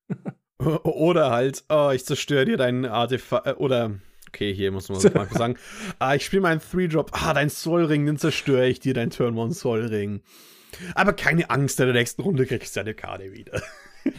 oder 0.60 1.32
halt, 1.32 1.64
oh, 1.70 1.92
ich 1.94 2.06
zerstöre 2.06 2.46
dir 2.46 2.58
deinen 2.58 2.86
Artefakt, 2.86 3.48
äh, 3.48 3.54
oder, 3.54 3.96
okay, 4.28 4.54
hier 4.54 4.72
muss 4.72 4.90
man 4.90 5.02
mal 5.14 5.30
sagen, 5.30 5.58
ah, 6.00 6.16
ich 6.16 6.26
spiele 6.26 6.42
meinen 6.44 6.62
Three-Drop, 6.62 7.12
ah, 7.14 7.34
dein 7.34 7.50
Soulring, 7.50 8.06
den 8.06 8.18
zerstöre 8.18 8.68
ich 8.68 8.80
dir, 8.80 8.94
dein 8.94 9.10
Turn 9.10 9.38
One 9.38 9.54
Soulring. 9.54 10.22
Aber 10.94 11.14
keine 11.14 11.50
Angst, 11.50 11.80
in 11.80 11.86
der 11.86 11.96
nächsten 11.96 12.22
Runde 12.22 12.46
kriegst 12.46 12.76
du 12.76 12.82
deine 12.82 12.94
Karte 12.94 13.32
wieder. 13.32 13.62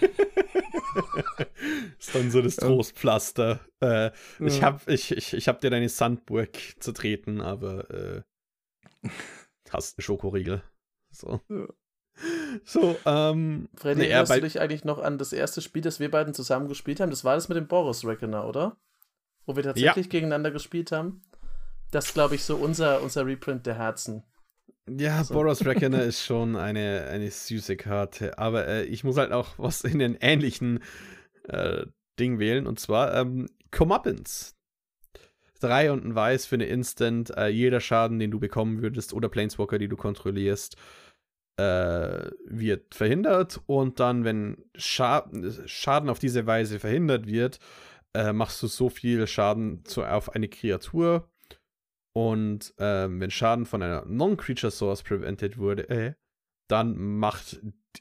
ist 1.99 2.15
dann 2.15 2.31
so 2.31 2.41
das 2.41 2.57
Trostpflaster. 2.57 3.61
Äh, 3.81 3.87
ja. 3.87 4.13
Ich 4.41 4.63
hab, 4.63 4.89
ich, 4.89 5.13
ich, 5.13 5.35
ich 5.35 5.49
hab 5.49 5.61
dir 5.61 5.69
deine 5.69 5.91
Sandburg 5.91 6.51
zertreten, 6.81 7.43
aber 7.43 7.91
äh, 7.91 8.23
hast 9.71 9.99
einen 9.99 10.03
Schokoriegel. 10.03 10.63
So. 11.19 11.41
Ja. 11.49 11.67
So, 12.65 12.97
ähm. 13.05 13.69
Freddy, 13.75 14.01
nee, 14.01 14.09
erinnerst 14.09 14.37
du 14.37 14.41
dich 14.41 14.61
eigentlich 14.61 14.85
noch 14.85 14.99
an 14.99 15.19
das 15.19 15.33
erste 15.33 15.61
Spiel, 15.61 15.83
das 15.83 16.01
wir 16.01 16.11
beiden 16.11 16.33
zusammen 16.33 16.69
gespielt 16.69 17.01
haben? 17.01 17.11
Das 17.11 17.25
war 17.25 17.35
das 17.35 17.49
mit 17.49 17.57
dem 17.57 17.67
Boris 17.67 18.05
Reckoner, 18.05 18.47
oder? 18.47 18.77
Wo 19.45 19.55
wir 19.55 19.63
tatsächlich 19.63 20.07
ja. 20.07 20.11
gegeneinander 20.11 20.51
gespielt 20.51 20.93
haben. 20.93 21.23
Das 21.91 22.15
glaube 22.15 22.35
ich 22.35 22.45
so 22.45 22.57
unser, 22.57 23.03
unser 23.03 23.27
Reprint 23.27 23.67
der 23.67 23.75
Herzen. 23.75 24.25
Ja, 24.89 25.25
so. 25.25 25.35
Boros 25.35 25.65
Reckoner 25.65 26.03
ist 26.05 26.25
schon 26.25 26.57
eine, 26.57 27.07
eine 27.11 27.31
süße 27.31 27.77
Karte. 27.77 28.39
Aber 28.39 28.67
äh, 28.67 28.85
ich 28.85 29.05
muss 29.05 29.17
halt 29.17 29.33
auch 29.33 29.59
was 29.59 29.83
in 29.83 29.99
den 29.99 30.17
ähnlichen 30.21 30.83
äh, 31.49 31.87
Ding 32.19 32.39
wählen. 32.39 32.67
Und 32.67 32.81
zwar 32.81 33.15
ähm, 33.15 33.49
Comeuppance. 33.71 34.55
3 35.61 35.91
und 35.91 36.05
ein 36.05 36.15
Weiß 36.15 36.47
für 36.47 36.57
eine 36.57 36.67
Instant. 36.67 37.37
Äh, 37.37 37.49
jeder 37.49 37.81
Schaden, 37.81 38.19
den 38.19 38.31
du 38.31 38.39
bekommen 38.39 38.83
würdest, 38.83 39.13
oder 39.13 39.29
Planeswalker, 39.29 39.79
die 39.79 39.89
du 39.89 39.97
kontrollierst, 39.97 40.77
äh, 41.57 42.31
wird 42.45 42.95
verhindert. 42.95 43.61
Und 43.67 44.01
dann, 44.01 44.25
wenn 44.25 44.65
Scha 44.75 45.31
Schaden 45.67 46.11
auf 46.11 46.19
diese 46.19 46.47
Weise 46.47 46.79
verhindert 46.79 47.27
wird, 47.27 47.59
äh, 48.15 48.33
machst 48.33 48.63
du 48.63 48.67
so 48.67 48.89
viel 48.89 49.27
Schaden 49.27 49.85
zu, 49.85 50.05
auf 50.05 50.35
eine 50.35 50.49
Kreatur. 50.49 51.29
Und 52.13 52.75
ähm, 52.79 53.21
wenn 53.21 53.31
Schaden 53.31 53.67
von 53.67 53.83
einer 53.83 54.05
Non-Creature 54.07 54.71
Source 54.71 55.03
prevented 55.03 55.59
wurde, 55.59 55.89
äh, 55.91 56.15
dann 56.69 56.97
macht 56.97 57.61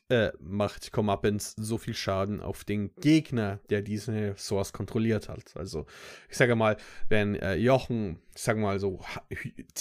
äh, 0.09 0.31
macht 0.39 0.91
Comeuppance 0.91 1.55
so 1.57 1.77
viel 1.77 1.93
Schaden 1.93 2.41
auf 2.41 2.63
den 2.63 2.93
Gegner, 2.95 3.59
der 3.69 3.81
diese 3.81 4.35
Source 4.37 4.73
kontrolliert 4.73 5.29
hat. 5.29 5.55
Also, 5.55 5.85
ich 6.29 6.37
sage 6.37 6.55
mal, 6.55 6.77
wenn 7.09 7.35
äh, 7.35 7.55
Jochen, 7.55 8.19
ich 8.35 8.41
sage 8.41 8.59
mal 8.59 8.79
so, 8.79 8.99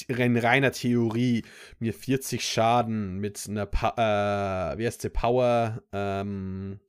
in 0.08 0.36
reiner 0.36 0.72
Theorie 0.72 1.44
mir 1.78 1.92
40 1.92 2.46
Schaden 2.46 3.18
mit 3.18 3.46
einer, 3.48 3.66
pa 3.66 4.72
äh, 4.72 4.78
wie 4.78 4.86
heißt 4.86 5.04
die 5.04 5.08
Power, 5.08 5.82
ähm, 5.92 6.80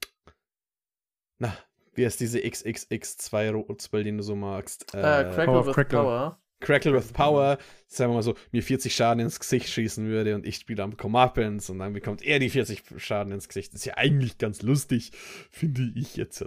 na, 1.39 1.57
wie 1.93 2.05
heißt 2.05 2.19
diese 2.19 2.39
XXX2 2.39 3.51
Rotspell, 3.51 4.03
den 4.03 4.17
du 4.17 4.23
so 4.23 4.35
magst? 4.35 4.93
Äh, 4.93 4.99
Crackle 5.01 5.45
Power 5.45 5.65
with 5.65 5.73
Crackle. 5.73 5.99
Power. 5.99 6.39
Crackle 6.59 6.93
with 6.93 7.11
Power, 7.11 7.57
sagen 7.87 8.11
wir 8.11 8.15
mal 8.15 8.23
so, 8.23 8.35
mir 8.51 8.63
40 8.63 8.93
Schaden 8.95 9.19
ins 9.19 9.39
Gesicht 9.39 9.69
schießen 9.69 10.07
würde 10.07 10.35
und 10.35 10.45
ich 10.45 10.55
spiele 10.55 10.83
am 10.83 10.97
Comeuppance 10.97 11.71
und 11.71 11.79
dann 11.79 11.93
bekommt 11.93 12.21
er 12.23 12.39
die 12.39 12.49
40 12.49 12.83
Schaden 12.97 13.33
ins 13.33 13.47
Gesicht. 13.47 13.73
Das 13.73 13.81
ist 13.81 13.85
ja 13.85 13.97
eigentlich 13.97 14.37
ganz 14.37 14.61
lustig, 14.61 15.11
finde 15.51 15.91
ich 15.95 16.15
jetzt. 16.15 16.43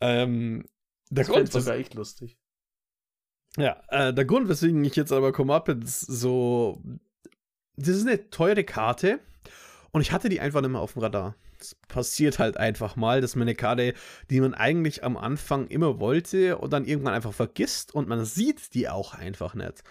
Ähm, 0.00 0.64
der 1.10 1.24
das 1.24 1.32
Grund, 1.32 1.52
sogar 1.52 1.76
echt 1.76 1.94
lustig. 1.94 2.38
Ja, 3.56 3.82
äh, 3.88 4.12
der 4.12 4.24
Grund, 4.24 4.48
weswegen 4.48 4.84
ich 4.84 4.96
jetzt 4.96 5.12
aber 5.12 5.32
Comeuppance 5.32 6.10
so. 6.10 6.82
Das 7.76 7.88
ist 7.88 8.06
eine 8.06 8.30
teure 8.30 8.64
Karte 8.64 9.20
und 9.90 10.00
ich 10.00 10.12
hatte 10.12 10.28
die 10.28 10.40
einfach 10.40 10.60
nicht 10.60 10.70
mehr 10.70 10.80
auf 10.80 10.92
dem 10.92 11.02
Radar 11.02 11.36
es 11.64 11.74
passiert 11.88 12.38
halt 12.38 12.56
einfach 12.56 12.96
mal, 12.96 13.20
dass 13.20 13.36
man 13.36 13.48
eine 13.48 13.54
Karte, 13.54 13.94
die 14.30 14.40
man 14.40 14.54
eigentlich 14.54 15.04
am 15.04 15.16
Anfang 15.16 15.66
immer 15.68 15.98
wollte 16.00 16.58
und 16.58 16.72
dann 16.72 16.84
irgendwann 16.84 17.14
einfach 17.14 17.32
vergisst 17.32 17.94
und 17.94 18.08
man 18.08 18.24
sieht 18.24 18.74
die 18.74 18.88
auch 18.88 19.14
einfach 19.14 19.54
nicht. 19.54 19.82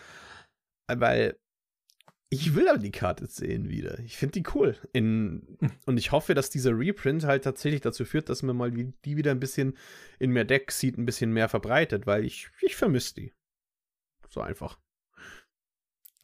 Weil 0.88 1.38
ich 2.30 2.56
will 2.56 2.68
aber 2.68 2.80
die 2.80 2.92
Karte 2.92 3.28
sehen 3.28 3.70
wieder. 3.70 4.00
Ich 4.00 4.18
finde 4.18 4.40
die 4.40 4.44
cool. 4.56 4.76
In, 4.92 5.58
und 5.86 5.98
ich 5.98 6.12
hoffe, 6.12 6.34
dass 6.34 6.50
dieser 6.50 6.78
Reprint 6.78 7.26
halt 7.26 7.44
tatsächlich 7.44 7.82
dazu 7.82 8.06
führt, 8.06 8.28
dass 8.28 8.42
man 8.42 8.58
mal 8.58 8.72
die 8.72 9.18
wieder 9.18 9.32
ein 9.32 9.40
bisschen 9.40 9.78
in 10.18 10.32
mehr 10.32 10.44
Decks 10.44 10.80
sieht, 10.80 10.98
ein 10.98 11.06
bisschen 11.06 11.32
mehr 11.32 11.48
verbreitet, 11.48 12.08
weil 12.08 12.26
ich, 12.26 12.50
ich 12.62 12.76
vermisse 12.76 13.14
die. 13.16 13.34
So 14.30 14.42
einfach. 14.42 14.80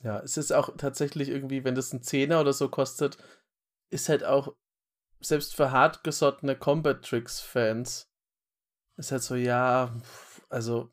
Ja, 0.02 0.20
es 0.22 0.38
ist 0.38 0.52
auch 0.52 0.76
tatsächlich 0.78 1.30
irgendwie, 1.30 1.64
wenn 1.64 1.76
das 1.76 1.94
ein 1.94 2.02
Zehner 2.02 2.42
oder 2.42 2.54
so 2.54 2.70
kostet, 2.70 3.18
ist 3.92 4.10
halt 4.10 4.24
auch 4.24 4.56
selbst 5.20 5.56
für 5.56 5.72
hartgesottene 5.72 6.56
Combat 6.56 7.04
Tricks 7.04 7.40
Fans 7.40 8.10
ist 8.98 9.12
halt 9.12 9.24
so, 9.24 9.36
ja, 9.36 9.96
also 10.50 10.92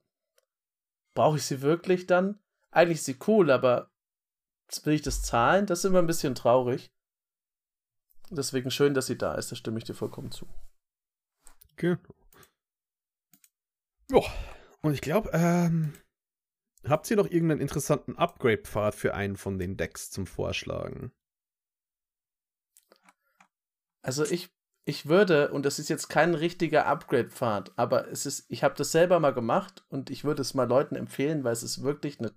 brauche 1.14 1.36
ich 1.36 1.44
sie 1.44 1.62
wirklich 1.62 2.06
dann? 2.06 2.38
Eigentlich 2.70 2.98
ist 2.98 3.06
sie 3.06 3.18
cool, 3.26 3.50
aber 3.50 3.90
will 4.84 4.94
ich 4.94 5.02
das 5.02 5.22
zahlen? 5.22 5.66
Das 5.66 5.80
ist 5.80 5.84
immer 5.86 6.00
ein 6.00 6.06
bisschen 6.06 6.34
traurig. 6.34 6.92
Deswegen 8.30 8.70
schön, 8.70 8.94
dass 8.94 9.06
sie 9.06 9.18
da 9.18 9.34
ist, 9.34 9.52
da 9.52 9.56
stimme 9.56 9.78
ich 9.78 9.84
dir 9.84 9.94
vollkommen 9.94 10.32
zu. 10.32 10.46
Genau. 11.76 11.98
Ja, 14.10 14.20
und 14.82 14.94
ich 14.94 15.00
glaube, 15.00 15.30
ähm, 15.32 15.92
habt 16.84 17.10
ihr 17.10 17.16
noch 17.16 17.30
irgendeinen 17.30 17.60
interessanten 17.60 18.16
Upgrade-Pfad 18.16 18.94
für 18.94 19.14
einen 19.14 19.36
von 19.36 19.58
den 19.58 19.76
Decks 19.76 20.10
zum 20.10 20.26
Vorschlagen? 20.26 21.12
Also 24.06 24.24
ich, 24.24 24.50
ich 24.84 25.06
würde, 25.06 25.50
und 25.50 25.66
das 25.66 25.80
ist 25.80 25.88
jetzt 25.88 26.08
kein 26.08 26.36
richtiger 26.36 26.86
Upgrade-Pfad, 26.86 27.72
aber 27.74 28.06
es 28.08 28.24
ist, 28.24 28.46
ich 28.48 28.62
habe 28.62 28.76
das 28.76 28.92
selber 28.92 29.18
mal 29.18 29.34
gemacht 29.34 29.84
und 29.88 30.10
ich 30.10 30.22
würde 30.22 30.42
es 30.42 30.54
mal 30.54 30.68
Leuten 30.68 30.94
empfehlen, 30.94 31.42
weil 31.42 31.52
es 31.52 31.64
ist 31.64 31.82
wirklich 31.82 32.20
eine, 32.20 32.32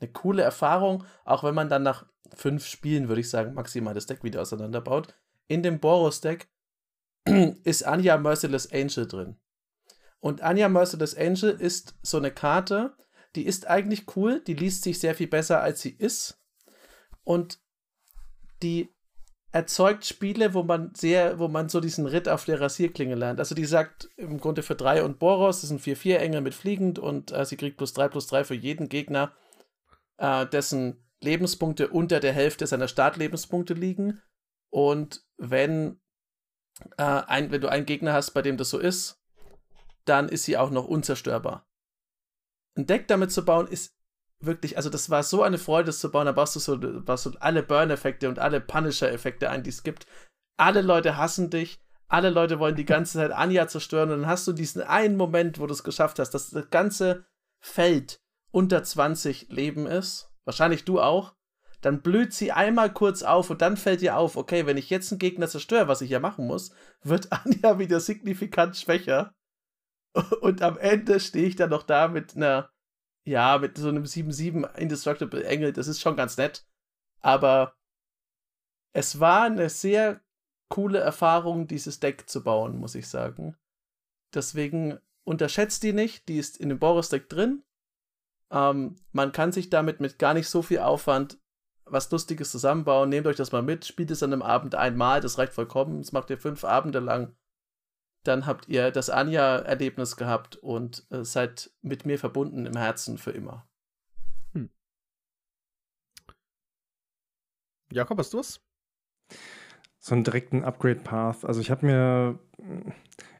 eine 0.00 0.10
coole 0.10 0.42
Erfahrung, 0.42 1.04
auch 1.26 1.44
wenn 1.44 1.54
man 1.54 1.68
dann 1.68 1.82
nach 1.82 2.06
fünf 2.34 2.64
Spielen, 2.64 3.08
würde 3.08 3.20
ich 3.20 3.28
sagen, 3.28 3.52
maximal 3.52 3.92
das 3.92 4.06
Deck 4.06 4.24
wieder 4.24 4.40
auseinanderbaut. 4.40 5.14
In 5.48 5.62
dem 5.62 5.80
Boros-Deck 5.80 6.48
ist 7.64 7.84
Anja 7.84 8.16
Merciless 8.16 8.72
Angel 8.72 9.06
drin. 9.06 9.36
Und 10.18 10.40
Anja 10.40 10.70
Merciless 10.70 11.14
Angel 11.14 11.50
ist 11.50 11.94
so 12.00 12.16
eine 12.16 12.30
Karte, 12.30 12.96
die 13.36 13.44
ist 13.44 13.68
eigentlich 13.68 14.16
cool, 14.16 14.40
die 14.40 14.54
liest 14.54 14.82
sich 14.82 14.98
sehr 14.98 15.14
viel 15.14 15.28
besser, 15.28 15.60
als 15.60 15.82
sie 15.82 15.90
ist. 15.90 16.42
Und 17.22 17.60
die 18.62 18.91
erzeugt 19.52 20.06
Spiele, 20.06 20.54
wo 20.54 20.62
man 20.62 20.94
sehr, 20.94 21.38
wo 21.38 21.46
man 21.46 21.68
so 21.68 21.80
diesen 21.80 22.06
Ritt 22.06 22.28
auf 22.28 22.46
der 22.46 22.60
Rasierklinge 22.60 23.14
lernt. 23.14 23.38
Also 23.38 23.54
die 23.54 23.66
sagt 23.66 24.08
im 24.16 24.40
Grunde 24.40 24.62
für 24.62 24.74
3 24.74 25.04
und 25.04 25.18
Boros, 25.18 25.60
das 25.60 25.68
sind 25.68 25.82
4-4 25.82 26.16
Engel 26.16 26.40
mit 26.40 26.54
fliegend 26.54 26.98
und 26.98 27.32
äh, 27.32 27.44
sie 27.44 27.56
kriegt 27.56 27.76
plus 27.76 27.92
3 27.92 28.08
plus 28.08 28.26
3 28.28 28.44
für 28.44 28.54
jeden 28.54 28.88
Gegner, 28.88 29.32
äh, 30.16 30.46
dessen 30.46 31.04
Lebenspunkte 31.20 31.88
unter 31.88 32.18
der 32.18 32.32
Hälfte 32.32 32.66
seiner 32.66 32.88
Startlebenspunkte 32.88 33.74
liegen. 33.74 34.22
Und 34.70 35.22
wenn, 35.36 36.00
äh, 36.96 37.02
ein, 37.02 37.50
wenn 37.50 37.60
du 37.60 37.68
einen 37.68 37.86
Gegner 37.86 38.14
hast, 38.14 38.30
bei 38.30 38.40
dem 38.40 38.56
das 38.56 38.70
so 38.70 38.78
ist, 38.78 39.22
dann 40.06 40.30
ist 40.30 40.44
sie 40.44 40.56
auch 40.56 40.70
noch 40.70 40.88
unzerstörbar. 40.88 41.68
Ein 42.74 42.86
Deck 42.86 43.06
damit 43.06 43.30
zu 43.30 43.44
bauen, 43.44 43.68
ist 43.68 43.94
wirklich, 44.44 44.76
also 44.76 44.90
das 44.90 45.10
war 45.10 45.22
so 45.22 45.42
eine 45.42 45.58
Freude, 45.58 45.86
das 45.86 46.00
zu 46.00 46.10
bauen. 46.10 46.26
Da 46.26 46.32
baust 46.32 46.56
du 46.56 46.60
so, 46.60 46.78
baust 46.78 47.26
du 47.26 47.32
alle 47.40 47.62
Burn-Effekte 47.62 48.28
und 48.28 48.38
alle 48.38 48.60
Punisher-Effekte 48.60 49.50
ein, 49.50 49.62
die 49.62 49.70
es 49.70 49.82
gibt. 49.82 50.06
Alle 50.58 50.82
Leute 50.82 51.16
hassen 51.16 51.50
dich. 51.50 51.80
Alle 52.08 52.30
Leute 52.30 52.58
wollen 52.58 52.76
die 52.76 52.84
ganze 52.84 53.18
Zeit 53.18 53.30
Anja 53.32 53.68
zerstören. 53.68 54.10
Und 54.10 54.20
dann 54.20 54.30
hast 54.30 54.46
du 54.46 54.52
diesen 54.52 54.82
einen 54.82 55.16
Moment, 55.16 55.58
wo 55.58 55.66
du 55.66 55.72
es 55.72 55.84
geschafft 55.84 56.18
hast, 56.18 56.30
dass 56.30 56.50
das 56.50 56.70
ganze 56.70 57.24
Feld 57.60 58.20
unter 58.50 58.82
20 58.82 59.48
Leben 59.50 59.86
ist. 59.86 60.30
Wahrscheinlich 60.44 60.84
du 60.84 61.00
auch. 61.00 61.34
Dann 61.80 62.02
blüht 62.02 62.32
sie 62.32 62.52
einmal 62.52 62.92
kurz 62.92 63.22
auf 63.22 63.50
und 63.50 63.60
dann 63.60 63.76
fällt 63.76 64.02
dir 64.02 64.16
auf, 64.16 64.36
okay, 64.36 64.66
wenn 64.66 64.76
ich 64.76 64.88
jetzt 64.88 65.10
einen 65.10 65.18
Gegner 65.18 65.48
zerstöre, 65.48 65.88
was 65.88 66.00
ich 66.00 66.10
ja 66.10 66.20
machen 66.20 66.46
muss, 66.46 66.72
wird 67.02 67.32
Anja 67.32 67.78
wieder 67.78 67.98
signifikant 67.98 68.76
schwächer. 68.76 69.34
Und 70.42 70.62
am 70.62 70.78
Ende 70.78 71.18
stehe 71.18 71.46
ich 71.46 71.56
dann 71.56 71.70
noch 71.70 71.82
da 71.82 72.06
mit 72.06 72.36
einer 72.36 72.70
ja, 73.24 73.58
mit 73.58 73.78
so 73.78 73.88
einem 73.88 74.04
7-7 74.04 74.76
Indestructible 74.76 75.44
Engel, 75.44 75.72
das 75.72 75.88
ist 75.88 76.00
schon 76.00 76.16
ganz 76.16 76.36
nett. 76.36 76.66
Aber 77.20 77.74
es 78.92 79.20
war 79.20 79.42
eine 79.42 79.68
sehr 79.70 80.20
coole 80.68 80.98
Erfahrung, 80.98 81.66
dieses 81.66 82.00
Deck 82.00 82.28
zu 82.28 82.42
bauen, 82.42 82.78
muss 82.78 82.94
ich 82.94 83.08
sagen. 83.08 83.56
Deswegen 84.34 84.98
unterschätzt 85.24 85.82
die 85.82 85.92
nicht, 85.92 86.28
die 86.28 86.38
ist 86.38 86.56
in 86.56 86.68
dem 86.68 86.78
Boris-Deck 86.78 87.28
drin. 87.28 87.62
Ähm, 88.50 88.96
man 89.12 89.32
kann 89.32 89.52
sich 89.52 89.70
damit 89.70 90.00
mit 90.00 90.18
gar 90.18 90.34
nicht 90.34 90.48
so 90.48 90.62
viel 90.62 90.80
Aufwand 90.80 91.38
was 91.84 92.10
Lustiges 92.10 92.50
zusammenbauen. 92.50 93.08
Nehmt 93.08 93.26
euch 93.26 93.36
das 93.36 93.52
mal 93.52 93.62
mit, 93.62 93.84
spielt 93.84 94.10
es 94.10 94.22
an 94.22 94.32
einem 94.32 94.42
Abend 94.42 94.74
einmal, 94.74 95.20
das 95.20 95.38
reicht 95.38 95.52
vollkommen. 95.52 95.98
Das 95.98 96.12
macht 96.12 96.30
ihr 96.30 96.38
fünf 96.38 96.64
Abende 96.64 97.00
lang 97.00 97.36
dann 98.22 98.46
habt 98.46 98.68
ihr 98.68 98.90
das 98.90 99.10
Anja-Erlebnis 99.10 100.16
gehabt 100.16 100.56
und 100.56 101.06
äh, 101.10 101.24
seid 101.24 101.70
mit 101.82 102.06
mir 102.06 102.18
verbunden 102.18 102.66
im 102.66 102.76
Herzen 102.76 103.18
für 103.18 103.32
immer. 103.32 103.66
Hm. 104.52 104.70
Jakob, 107.92 108.18
hast 108.18 108.32
du 108.32 108.38
was? 108.38 108.60
So 109.98 110.14
einen 110.14 110.24
direkten 110.24 110.64
Upgrade-Path. 110.64 111.44
Also 111.44 111.60
ich 111.60 111.70
habe 111.70 111.86
mir, 111.86 112.38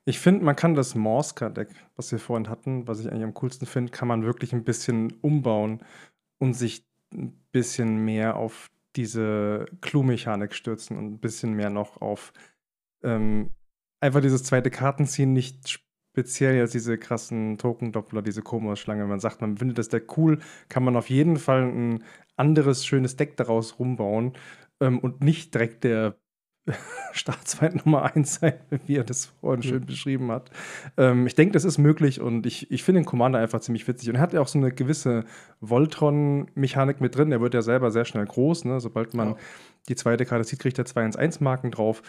ich 0.04 0.18
finde, 0.18 0.44
man 0.44 0.56
kann 0.56 0.74
das 0.74 0.94
Morska-Deck, 0.94 1.70
was 1.96 2.12
wir 2.12 2.18
vorhin 2.18 2.48
hatten, 2.48 2.86
was 2.86 3.00
ich 3.00 3.08
eigentlich 3.08 3.24
am 3.24 3.34
coolsten 3.34 3.66
finde, 3.66 3.92
kann 3.92 4.08
man 4.08 4.24
wirklich 4.24 4.52
ein 4.52 4.64
bisschen 4.64 5.12
umbauen 5.22 5.82
und 6.38 6.54
sich 6.54 6.86
ein 7.12 7.32
bisschen 7.52 8.04
mehr 8.04 8.36
auf 8.36 8.70
diese 8.96 9.66
Clue-Mechanik 9.80 10.54
stürzen 10.54 10.96
und 10.96 11.06
ein 11.06 11.18
bisschen 11.18 11.54
mehr 11.54 11.70
noch 11.70 12.00
auf 12.00 12.32
ähm, 13.02 13.50
einfach 14.02 14.20
dieses 14.20 14.42
zweite 14.42 14.70
Kartenziehen 14.70 15.32
nicht 15.32 15.80
speziell 16.12 16.56
jetzt 16.56 16.74
diese 16.74 16.98
krassen 16.98 17.56
Token-Doppler, 17.56 18.20
diese 18.20 18.42
Komos-Schlange. 18.42 19.06
Man 19.06 19.20
sagt, 19.20 19.40
man 19.40 19.56
findet 19.56 19.78
das 19.78 19.88
Deck 19.88 20.16
cool, 20.18 20.40
kann 20.68 20.84
man 20.84 20.96
auf 20.96 21.08
jeden 21.08 21.36
Fall 21.36 21.62
ein 21.62 22.04
anderes 22.36 22.84
schönes 22.84 23.16
Deck 23.16 23.36
daraus 23.36 23.78
rumbauen 23.78 24.32
ähm, 24.80 24.98
und 24.98 25.22
nicht 25.22 25.54
direkt 25.54 25.84
der 25.84 26.16
Staatsfeind 27.12 27.86
Nummer 27.86 28.14
1 28.14 28.34
sein, 28.34 28.54
wie 28.86 28.96
er 28.96 29.04
das 29.04 29.26
vorhin 29.26 29.62
schön 29.62 29.86
beschrieben 29.86 30.30
hat. 30.30 30.50
Ähm, 30.96 31.26
ich 31.26 31.34
denke, 31.34 31.52
das 31.52 31.64
ist 31.64 31.78
möglich 31.78 32.20
und 32.20 32.44
ich, 32.46 32.70
ich 32.70 32.82
finde 32.82 33.00
den 33.00 33.06
Commander 33.06 33.38
einfach 33.38 33.60
ziemlich 33.60 33.86
witzig. 33.88 34.10
Und 34.10 34.16
er 34.16 34.20
hat 34.20 34.32
ja 34.32 34.40
auch 34.40 34.48
so 34.48 34.58
eine 34.58 34.72
gewisse 34.72 35.24
Voltron-Mechanik 35.60 37.00
mit 37.00 37.16
drin. 37.16 37.32
Er 37.32 37.40
wird 37.40 37.54
ja 37.54 37.62
selber 37.62 37.90
sehr 37.90 38.04
schnell 38.04 38.26
groß. 38.26 38.64
Ne? 38.66 38.80
Sobald 38.80 39.14
man 39.14 39.30
ja. 39.30 39.36
die 39.88 39.96
zweite 39.96 40.24
Karte 40.24 40.44
sieht, 40.44 40.58
kriegt 40.58 40.78
er 40.78 40.84
2 40.84 41.04
1 41.04 41.16
1 41.16 41.40
Marken 41.40 41.70
drauf 41.70 42.02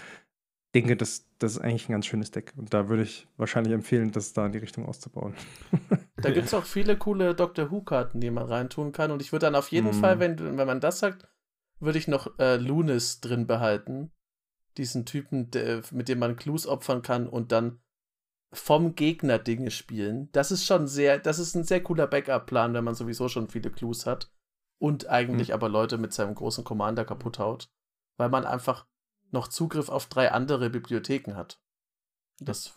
denke, 0.73 0.97
das, 0.97 1.25
das 1.39 1.53
ist 1.53 1.59
eigentlich 1.59 1.87
ein 1.87 1.93
ganz 1.93 2.05
schönes 2.05 2.31
Deck. 2.31 2.53
Und 2.57 2.73
da 2.73 2.89
würde 2.89 3.03
ich 3.03 3.27
wahrscheinlich 3.37 3.73
empfehlen, 3.73 4.11
das 4.11 4.33
da 4.33 4.45
in 4.45 4.51
die 4.51 4.59
Richtung 4.59 4.85
auszubauen. 4.85 5.35
da 6.17 6.31
gibt 6.31 6.47
es 6.47 6.53
auch 6.53 6.65
viele 6.65 6.97
coole 6.97 7.35
Doctor 7.35 7.71
Who-Karten, 7.71 8.19
die 8.19 8.31
man 8.31 8.45
reintun 8.45 8.91
kann. 8.91 9.11
Und 9.11 9.21
ich 9.21 9.31
würde 9.31 9.45
dann 9.45 9.55
auf 9.55 9.71
jeden 9.71 9.91
mm. 9.91 10.01
Fall, 10.01 10.19
wenn, 10.19 10.57
wenn 10.57 10.67
man 10.67 10.79
das 10.79 10.99
sagt, 10.99 11.27
würde 11.79 11.99
ich 11.99 12.07
noch 12.07 12.39
äh, 12.39 12.57
Lunis 12.57 13.21
drin 13.21 13.45
behalten. 13.45 14.11
Diesen 14.77 15.05
Typen, 15.05 15.51
der, 15.51 15.83
mit 15.91 16.09
dem 16.09 16.19
man 16.19 16.35
Clues 16.35 16.65
opfern 16.65 17.03
kann 17.03 17.27
und 17.27 17.51
dann 17.51 17.79
vom 18.51 18.95
Gegner 18.95 19.39
Dinge 19.39 19.71
spielen. 19.71 20.29
Das 20.31 20.51
ist 20.51 20.65
schon 20.65 20.87
sehr, 20.87 21.19
das 21.19 21.39
ist 21.39 21.55
ein 21.55 21.63
sehr 21.63 21.83
cooler 21.83 22.07
Backup-Plan, 22.07 22.73
wenn 22.73 22.83
man 22.83 22.95
sowieso 22.95 23.27
schon 23.27 23.47
viele 23.47 23.69
Clues 23.69 24.05
hat. 24.05 24.31
Und 24.79 25.07
eigentlich 25.07 25.49
mhm. 25.49 25.53
aber 25.53 25.69
Leute 25.69 25.97
mit 25.97 26.13
seinem 26.13 26.33
großen 26.33 26.63
Commander 26.63 27.05
kaputt 27.05 27.37
haut. 27.37 27.69
Weil 28.17 28.29
man 28.29 28.45
einfach 28.45 28.85
noch 29.33 29.47
Zugriff 29.47 29.89
auf 29.89 30.07
drei 30.07 30.31
andere 30.31 30.69
Bibliotheken 30.69 31.35
hat. 31.35 31.59
Das 32.39 32.73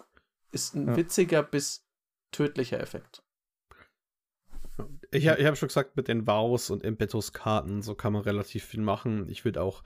ist 0.51 0.75
ein 0.75 0.89
ja. 0.89 0.97
witziger 0.97 1.43
bis 1.43 1.87
tödlicher 2.33 2.81
Effekt. 2.81 3.23
Ich, 5.11 5.27
ich 5.27 5.47
habe 5.47 5.57
schon 5.57 5.69
gesagt, 5.69 5.97
mit 5.97 6.09
den 6.09 6.27
Vows 6.27 6.71
und 6.71 6.83
Impetus-Karten, 6.83 7.83
so 7.83 7.95
kann 7.95 8.13
man 8.13 8.23
relativ 8.23 8.65
viel 8.65 8.83
machen. 8.83 9.29
Ich 9.29 9.45
würde 9.45 9.63
auch 9.63 9.83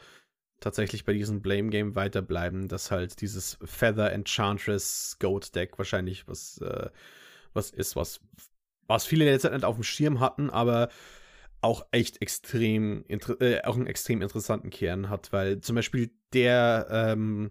tatsächlich 0.59 1.05
bei 1.05 1.12
diesem 1.12 1.42
Blame 1.42 1.70
Game 1.70 1.94
weiterbleiben, 1.94 2.68
dass 2.68 2.90
halt 2.90 3.20
dieses 3.20 3.59
Feather 3.64 4.12
Enchantress 4.12 5.16
Goat 5.20 5.55
Deck 5.55 5.78
wahrscheinlich 5.78 6.26
was, 6.28 6.59
äh, 6.59 6.90
was 7.52 7.70
ist, 7.70 7.97
was, 7.97 8.20
was 8.86 9.06
viele 9.06 9.24
in 9.24 9.30
der 9.30 9.40
Zeit 9.40 9.52
nicht 9.52 9.64
auf 9.64 9.76
dem 9.76 9.84
Schirm 9.84 10.20
hatten, 10.20 10.51
aber 10.51 10.88
auch 11.61 11.87
echt 11.91 12.23
extrem, 12.23 13.05
äh, 13.09 13.62
auch 13.62 13.77
einen 13.77 13.87
extrem 13.87 14.23
interessanten 14.23 14.70
Kern 14.70 15.11
hat, 15.11 15.32
weil 15.32 15.61
zum 15.61 15.77
Beispiel 15.77 16.11
der, 16.32 16.87
ähm, 16.91 17.51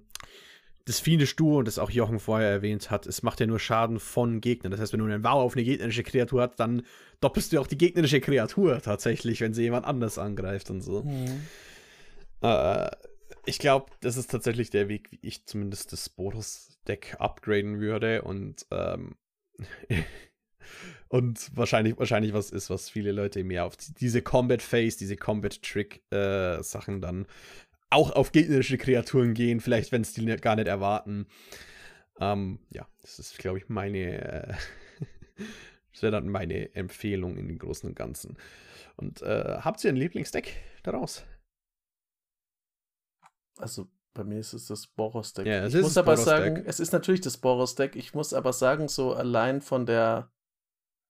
das 0.85 0.99
Fiendisch 0.99 1.35
Duo, 1.35 1.61
das 1.61 1.77
auch 1.77 1.91
Jochen 1.91 2.19
vorher 2.19 2.49
erwähnt 2.49 2.89
hat, 2.89 3.05
es 3.05 3.21
macht 3.21 3.39
ja 3.39 3.45
nur 3.45 3.59
Schaden 3.59 3.99
von 3.99 4.41
Gegnern. 4.41 4.71
Das 4.71 4.79
heißt, 4.79 4.93
wenn 4.93 4.99
du 4.99 5.05
einen 5.05 5.23
Wow 5.23 5.43
auf 5.43 5.53
eine 5.53 5.63
gegnerische 5.63 6.03
Kreatur 6.03 6.41
hast, 6.41 6.59
dann 6.59 6.83
doppelst 7.21 7.53
du 7.53 7.59
auch 7.59 7.67
die 7.67 7.77
gegnerische 7.77 8.21
Kreatur 8.21 8.81
tatsächlich, 8.81 9.41
wenn 9.41 9.53
sie 9.53 9.63
jemand 9.63 9.85
anders 9.85 10.17
angreift 10.17 10.71
und 10.71 10.81
so. 10.81 11.03
Mhm. 11.03 11.41
Äh, 12.41 12.89
ich 13.45 13.59
glaube, 13.59 13.91
das 14.01 14.17
ist 14.17 14.31
tatsächlich 14.31 14.69
der 14.69 14.89
Weg, 14.89 15.11
wie 15.11 15.19
ich 15.21 15.45
zumindest 15.45 15.93
das 15.93 16.09
Boros-Deck 16.09 17.17
upgraden 17.19 17.79
würde 17.79 18.23
und 18.23 18.65
ähm, 18.71 19.15
und 21.09 21.49
wahrscheinlich, 21.55 21.97
wahrscheinlich 21.97 22.33
was 22.33 22.51
ist, 22.51 22.69
was 22.69 22.89
viele 22.89 23.11
Leute 23.11 23.43
mehr 23.43 23.65
auf 23.65 23.75
diese 23.77 24.21
Combat 24.21 24.61
Phase, 24.61 24.97
diese 24.97 25.17
Combat 25.17 25.61
Trick 25.61 26.03
äh, 26.11 26.61
Sachen 26.61 27.01
dann 27.01 27.25
auch 27.89 28.11
auf 28.11 28.31
gegnerische 28.31 28.77
Kreaturen 28.77 29.33
gehen, 29.33 29.59
vielleicht 29.59 29.91
wenn 29.91 30.03
es 30.03 30.13
die 30.13 30.23
gar 30.37 30.55
nicht 30.55 30.67
erwarten. 30.67 31.25
Ähm, 32.19 32.59
ja, 32.69 32.87
das 33.01 33.17
ist, 33.17 33.39
glaube 33.39 33.57
ich, 33.57 33.69
meine, 33.69 34.21
äh, 34.21 34.53
das 35.91 36.03
wäre 36.03 36.11
dann 36.11 36.29
meine 36.29 36.75
Empfehlung 36.75 37.37
in 37.37 37.47
den 37.47 37.57
Großen 37.57 37.89
und 37.89 37.95
Ganzen. 37.95 38.37
Und 38.95 39.23
äh, 39.23 39.57
habt 39.61 39.83
ihr 39.83 39.89
ein 39.89 39.95
Lieblingsdeck 39.95 40.57
daraus? 40.83 41.25
Also 43.57 43.87
bei 44.13 44.23
mir 44.23 44.39
ist 44.39 44.53
es 44.53 44.67
das 44.67 44.85
Boros-Deck. 44.85 45.47
Ja, 45.47 45.65
ich 45.65 45.73
muss 45.75 45.97
aber 45.97 46.17
sagen, 46.17 46.63
es 46.65 46.79
ist 46.79 46.91
natürlich 46.91 47.21
das 47.21 47.37
Boros-Deck. 47.37 47.95
Ich 47.95 48.13
muss 48.13 48.33
aber 48.33 48.53
sagen, 48.53 48.87
so 48.87 49.13
allein 49.13 49.61
von 49.61 49.85
der 49.85 50.31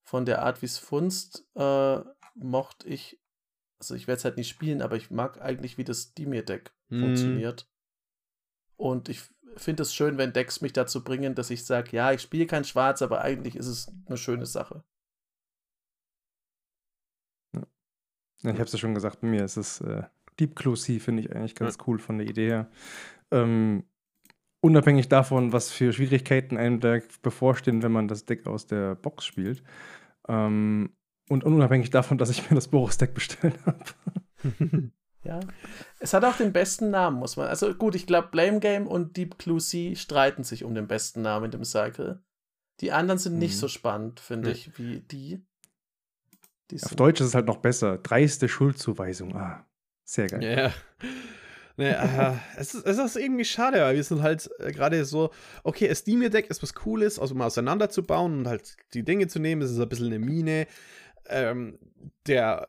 von 0.10 0.26
der 0.26 0.42
Art, 0.42 0.64
wie 0.64 0.66
es 0.66 0.80
funzt, 0.80 1.46
äh, 1.54 2.00
mochte 2.34 2.88
ich, 2.88 3.22
also 3.80 3.94
ich 3.94 4.08
werde 4.08 4.18
es 4.18 4.26
halt 4.26 4.38
nicht 4.38 4.50
spielen, 4.50 4.82
aber 4.82 4.96
ich 4.96 5.12
mag 5.12 5.40
eigentlich, 5.40 5.78
wie 5.78 5.84
das 5.84 6.16
Dimir-Deck 6.16 6.74
mm. 6.90 7.00
funktioniert. 7.00 7.70
Und 8.76 9.08
ich 9.08 9.22
finde 9.56 9.84
es 9.84 9.94
schön, 9.94 10.18
wenn 10.18 10.34
Decks 10.34 10.62
mich 10.62 10.74
dazu 10.74 11.04
bringen, 11.04 11.36
dass 11.36 11.52
ich 11.52 11.64
sage, 11.64 11.96
ja, 11.96 12.12
ich 12.12 12.22
spiele 12.22 12.48
kein 12.48 12.64
Schwarz, 12.64 13.04
aber 13.04 13.22
eigentlich 13.22 13.56
ist 13.56 13.68
es 13.68 13.94
eine 14.08 14.18
schöne 14.18 14.48
Sache. 14.48 14.84
Ja. 17.54 17.68
Ich 18.42 18.48
habe 18.48 18.64
es 18.64 18.72
ja 18.72 18.80
schon 18.80 18.96
gesagt, 18.96 19.22
bei 19.22 19.28
mir 19.28 19.46
ist 19.46 19.58
es 19.58 19.80
äh, 19.82 20.02
Deep 20.40 20.56
Clue 20.56 20.76
finde 20.76 21.22
ich 21.22 21.36
eigentlich 21.36 21.54
ganz 21.54 21.78
ja. 21.78 21.84
cool 21.86 22.00
von 22.00 22.18
der 22.18 22.28
Idee 22.28 22.48
her. 22.48 22.72
Ähm, 23.30 23.84
unabhängig 24.62 25.08
davon, 25.08 25.54
was 25.54 25.70
für 25.70 25.94
Schwierigkeiten 25.94 26.58
einem 26.58 26.80
Deck 26.80 27.22
bevorstehen, 27.22 27.84
wenn 27.84 27.92
man 27.92 28.08
das 28.08 28.26
Deck 28.26 28.48
aus 28.48 28.66
der 28.66 28.96
Box 28.96 29.26
spielt. 29.26 29.62
Ähm, 30.30 30.96
und 31.28 31.44
unabhängig 31.44 31.90
davon, 31.90 32.18
dass 32.18 32.30
ich 32.30 32.50
mir 32.50 32.56
das 32.56 32.70
Boris-Deck 32.70 33.14
bestellt 33.14 33.56
habe. 33.66 33.84
ja. 35.24 35.40
Es 36.00 36.14
hat 36.14 36.24
auch 36.24 36.38
den 36.38 36.54
besten 36.54 36.90
Namen, 36.92 37.20
muss 37.20 37.36
man. 37.36 37.48
Also 37.48 37.74
gut, 37.74 37.96
ich 37.96 38.08
glaube, 38.08 38.30
Blame 38.32 38.60
Game 38.60 38.88
und 38.88 39.18
Deep 39.18 39.38
Clue 39.38 39.60
Sea 39.60 39.96
streiten 39.96 40.44
sich 40.44 40.64
um 40.64 40.74
den 40.74 40.88
besten 40.88 41.22
Namen 41.22 41.46
in 41.46 41.52
dem 41.52 41.66
Cycle. 41.66 42.24
Die 42.80 42.92
anderen 42.92 43.20
sind 43.20 43.34
mhm. 43.34 43.40
nicht 43.40 43.58
so 43.58 43.68
spannend, 43.68 44.20
finde 44.20 44.50
mhm. 44.50 44.56
ich, 44.56 44.78
wie 44.78 45.02
die. 45.02 45.46
Auf 46.84 46.96
Deutsch 46.96 47.20
ist 47.20 47.28
es 47.28 47.36
halt 47.36 47.48
noch 47.48 47.58
besser. 47.58 47.98
Dreiste 47.98 48.48
Schuldzuweisung. 48.48 49.36
Ah, 49.36 49.66
sehr 50.04 50.28
geil. 50.28 50.44
Ja. 50.44 50.74
Nee, 51.80 51.92
äh, 51.92 52.34
es, 52.58 52.74
ist, 52.74 52.86
es 52.86 52.98
ist 52.98 53.16
irgendwie 53.16 53.46
schade, 53.46 53.80
weil 53.80 53.96
wir 53.96 54.04
sind 54.04 54.22
halt 54.22 54.50
äh, 54.60 54.74
gerade 54.74 55.06
so, 55.06 55.32
okay, 55.64 55.88
das 55.88 56.00
Steam-Deck 56.00 56.50
ist 56.50 56.62
was 56.62 56.74
Cooles, 56.74 57.18
also 57.18 57.36
mal 57.36 57.46
auseinanderzubauen 57.46 58.40
und 58.40 58.48
halt 58.50 58.76
die 58.94 59.04
Dinge 59.04 59.28
zu 59.28 59.40
nehmen. 59.40 59.62
Es 59.62 59.72
ist 59.72 59.80
ein 59.80 59.88
bisschen 59.88 60.08
eine 60.08 60.20
Mine. 60.20 60.68
Ähm, 61.30 61.80
der 62.28 62.68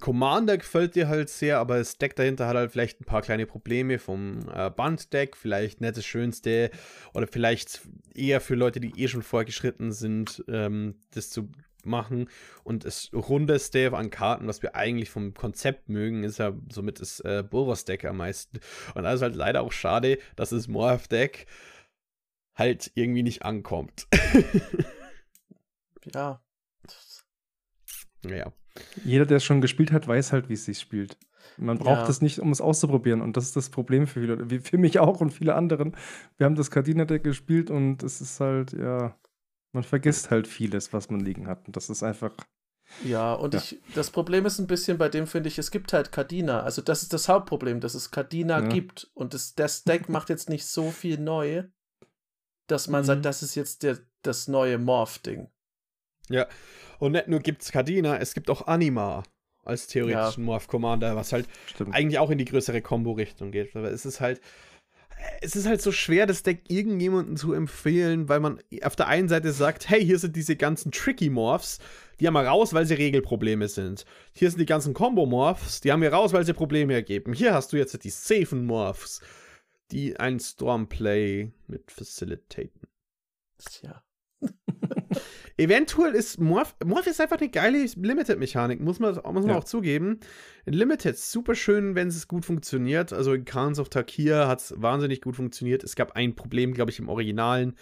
Commander 0.00 0.58
gefällt 0.58 0.96
dir 0.96 1.06
halt 1.06 1.28
sehr, 1.28 1.60
aber 1.60 1.78
das 1.78 1.96
Deck 1.96 2.16
dahinter 2.16 2.48
hat 2.48 2.56
halt 2.56 2.72
vielleicht 2.72 3.00
ein 3.00 3.04
paar 3.04 3.22
kleine 3.22 3.46
Probleme 3.46 4.00
vom 4.00 4.40
äh, 4.52 4.68
Banddeck, 4.68 5.36
vielleicht 5.36 5.80
nicht 5.80 5.96
das 5.96 6.04
Schönste 6.04 6.72
oder 7.12 7.28
vielleicht 7.28 7.82
eher 8.16 8.40
für 8.40 8.56
Leute, 8.56 8.80
die 8.80 9.00
eh 9.00 9.06
schon 9.06 9.22
vorgeschritten 9.22 9.92
sind, 9.92 10.42
ähm, 10.48 10.96
das 11.12 11.30
zu 11.30 11.50
machen. 11.86 12.28
Und 12.62 12.84
das 12.84 13.10
rundeste 13.12 13.92
an 13.92 14.10
Karten, 14.10 14.46
was 14.46 14.62
wir 14.62 14.74
eigentlich 14.74 15.10
vom 15.10 15.34
Konzept 15.34 15.88
mögen, 15.88 16.24
ist 16.24 16.38
ja 16.38 16.52
somit 16.70 17.00
das 17.00 17.20
äh, 17.20 17.44
Boros-Deck 17.48 18.04
am 18.04 18.18
meisten. 18.18 18.60
Und 18.94 19.04
das 19.04 19.16
ist 19.16 19.22
halt 19.22 19.36
leider 19.36 19.62
auch 19.62 19.72
schade, 19.72 20.18
dass 20.36 20.50
das 20.50 20.68
Morph-Deck 20.68 21.46
halt 22.54 22.92
irgendwie 22.94 23.22
nicht 23.22 23.42
ankommt. 23.42 24.06
ja. 26.14 26.40
Ja. 28.24 28.52
Jeder, 29.04 29.26
der 29.26 29.36
es 29.36 29.44
schon 29.44 29.60
gespielt 29.60 29.92
hat, 29.92 30.08
weiß 30.08 30.32
halt, 30.32 30.48
wie 30.48 30.54
es 30.54 30.64
sich 30.64 30.80
spielt. 30.80 31.16
Man 31.56 31.78
braucht 31.78 32.08
es 32.08 32.20
ja. 32.20 32.24
nicht, 32.24 32.38
um 32.40 32.50
es 32.50 32.60
auszuprobieren. 32.60 33.20
Und 33.20 33.36
das 33.36 33.44
ist 33.44 33.56
das 33.56 33.70
Problem 33.70 34.06
für 34.06 34.20
viele, 34.20 34.60
für 34.60 34.78
mich 34.78 34.98
auch 34.98 35.20
und 35.20 35.30
viele 35.30 35.54
anderen. 35.54 35.96
Wir 36.36 36.46
haben 36.46 36.56
das 36.56 36.70
Cardina-Deck 36.70 37.22
gespielt 37.22 37.70
und 37.70 38.02
es 38.02 38.20
ist 38.20 38.40
halt, 38.40 38.72
ja, 38.72 39.16
man 39.74 39.82
vergisst 39.82 40.30
halt 40.30 40.46
vieles, 40.46 40.92
was 40.92 41.10
man 41.10 41.20
liegen 41.20 41.46
hat. 41.46 41.66
Und 41.66 41.76
das 41.76 41.90
ist 41.90 42.02
einfach. 42.02 42.32
Ja, 43.04 43.34
und 43.34 43.54
ja. 43.54 43.60
ich, 43.60 43.80
das 43.94 44.10
Problem 44.10 44.46
ist 44.46 44.58
ein 44.58 44.66
bisschen 44.66 44.98
bei 44.98 45.08
dem, 45.08 45.26
finde 45.26 45.48
ich, 45.48 45.58
es 45.58 45.70
gibt 45.70 45.92
halt 45.92 46.12
Cardina. 46.12 46.62
Also, 46.62 46.80
das 46.80 47.02
ist 47.02 47.12
das 47.12 47.28
Hauptproblem, 47.28 47.80
dass 47.80 47.94
es 47.94 48.10
Cardina 48.10 48.60
ja. 48.60 48.68
gibt. 48.68 49.10
Und 49.14 49.34
das, 49.34 49.54
das 49.54 49.84
Deck 49.84 50.08
macht 50.08 50.30
jetzt 50.30 50.48
nicht 50.48 50.66
so 50.66 50.90
viel 50.90 51.18
neu, 51.18 51.64
dass 52.68 52.88
man 52.88 53.02
mhm. 53.02 53.06
sagt, 53.06 53.24
das 53.24 53.42
ist 53.42 53.54
jetzt 53.54 53.82
der, 53.82 53.98
das 54.22 54.48
neue 54.48 54.78
Morph-Ding. 54.78 55.48
Ja, 56.30 56.46
und 56.98 57.12
nicht 57.12 57.28
nur 57.28 57.40
gibt 57.40 57.62
es 57.62 57.72
Cardina, 57.72 58.16
es 58.16 58.32
gibt 58.32 58.48
auch 58.48 58.66
Anima 58.66 59.24
als 59.62 59.86
theoretischen 59.86 60.44
ja. 60.44 60.46
Morph 60.46 60.68
Commander, 60.68 61.16
was 61.16 61.32
halt 61.32 61.48
Stimmt. 61.66 61.94
eigentlich 61.94 62.18
auch 62.18 62.30
in 62.30 62.38
die 62.38 62.44
größere 62.44 62.82
Combo-Richtung 62.82 63.50
geht. 63.50 63.74
Aber 63.74 63.90
es 63.90 64.06
ist 64.06 64.20
halt, 64.20 64.40
es 65.40 65.56
ist 65.56 65.66
halt 65.66 65.82
so 65.82 65.92
schwer, 65.92 66.26
das 66.26 66.42
Deck 66.42 66.62
irgendjemandem 66.68 67.36
zu 67.36 67.52
empfehlen, 67.52 68.28
weil 68.28 68.40
man 68.40 68.60
auf 68.82 68.96
der 68.96 69.08
einen 69.08 69.28
Seite 69.28 69.52
sagt, 69.52 69.88
hey, 69.88 70.04
hier 70.04 70.18
sind 70.18 70.36
diese 70.36 70.56
ganzen 70.56 70.92
Tricky 70.92 71.30
Morphs, 71.30 71.78
die 72.20 72.26
haben 72.26 72.34
wir 72.34 72.46
raus, 72.46 72.72
weil 72.72 72.86
sie 72.86 72.94
Regelprobleme 72.94 73.68
sind. 73.68 74.04
Hier 74.32 74.50
sind 74.50 74.60
die 74.60 74.66
ganzen 74.66 74.94
Combo 74.94 75.26
Morphs, 75.26 75.80
die 75.80 75.92
haben 75.92 76.02
wir 76.02 76.12
raus, 76.12 76.32
weil 76.32 76.44
sie 76.46 76.52
Probleme 76.52 76.94
ergeben. 76.94 77.32
Hier 77.32 77.54
hast 77.54 77.72
du 77.72 77.76
jetzt 77.76 78.02
die 78.04 78.10
Safen 78.10 78.66
Morphs, 78.66 79.20
die 79.90 80.18
ein 80.18 80.40
Stormplay 80.40 81.52
mit 81.66 81.90
facilitaten. 81.90 82.88
Tja. 83.58 84.02
Eventuell 85.56 86.14
ist 86.14 86.40
Morph, 86.40 86.74
Morph 86.84 87.06
ist 87.06 87.20
einfach 87.20 87.38
eine 87.38 87.48
geile 87.48 87.84
Limited-Mechanik, 87.84 88.80
muss 88.80 88.98
man, 88.98 89.14
muss 89.14 89.24
man 89.24 89.48
ja. 89.48 89.58
auch 89.58 89.64
zugeben. 89.64 90.18
In 90.66 90.74
Limited 90.74 91.16
super 91.16 91.54
schön, 91.54 91.94
wenn 91.94 92.08
es 92.08 92.26
gut 92.26 92.44
funktioniert. 92.44 93.12
Also 93.12 93.34
in 93.34 93.44
Khans 93.44 93.78
of 93.78 93.88
Takir 93.88 94.48
hat 94.48 94.60
es 94.60 94.74
wahnsinnig 94.76 95.20
gut 95.20 95.36
funktioniert. 95.36 95.84
Es 95.84 95.94
gab 95.94 96.16
ein 96.16 96.34
Problem, 96.34 96.74
glaube 96.74 96.90
ich, 96.90 96.98
im 96.98 97.08
Originalen, 97.08 97.76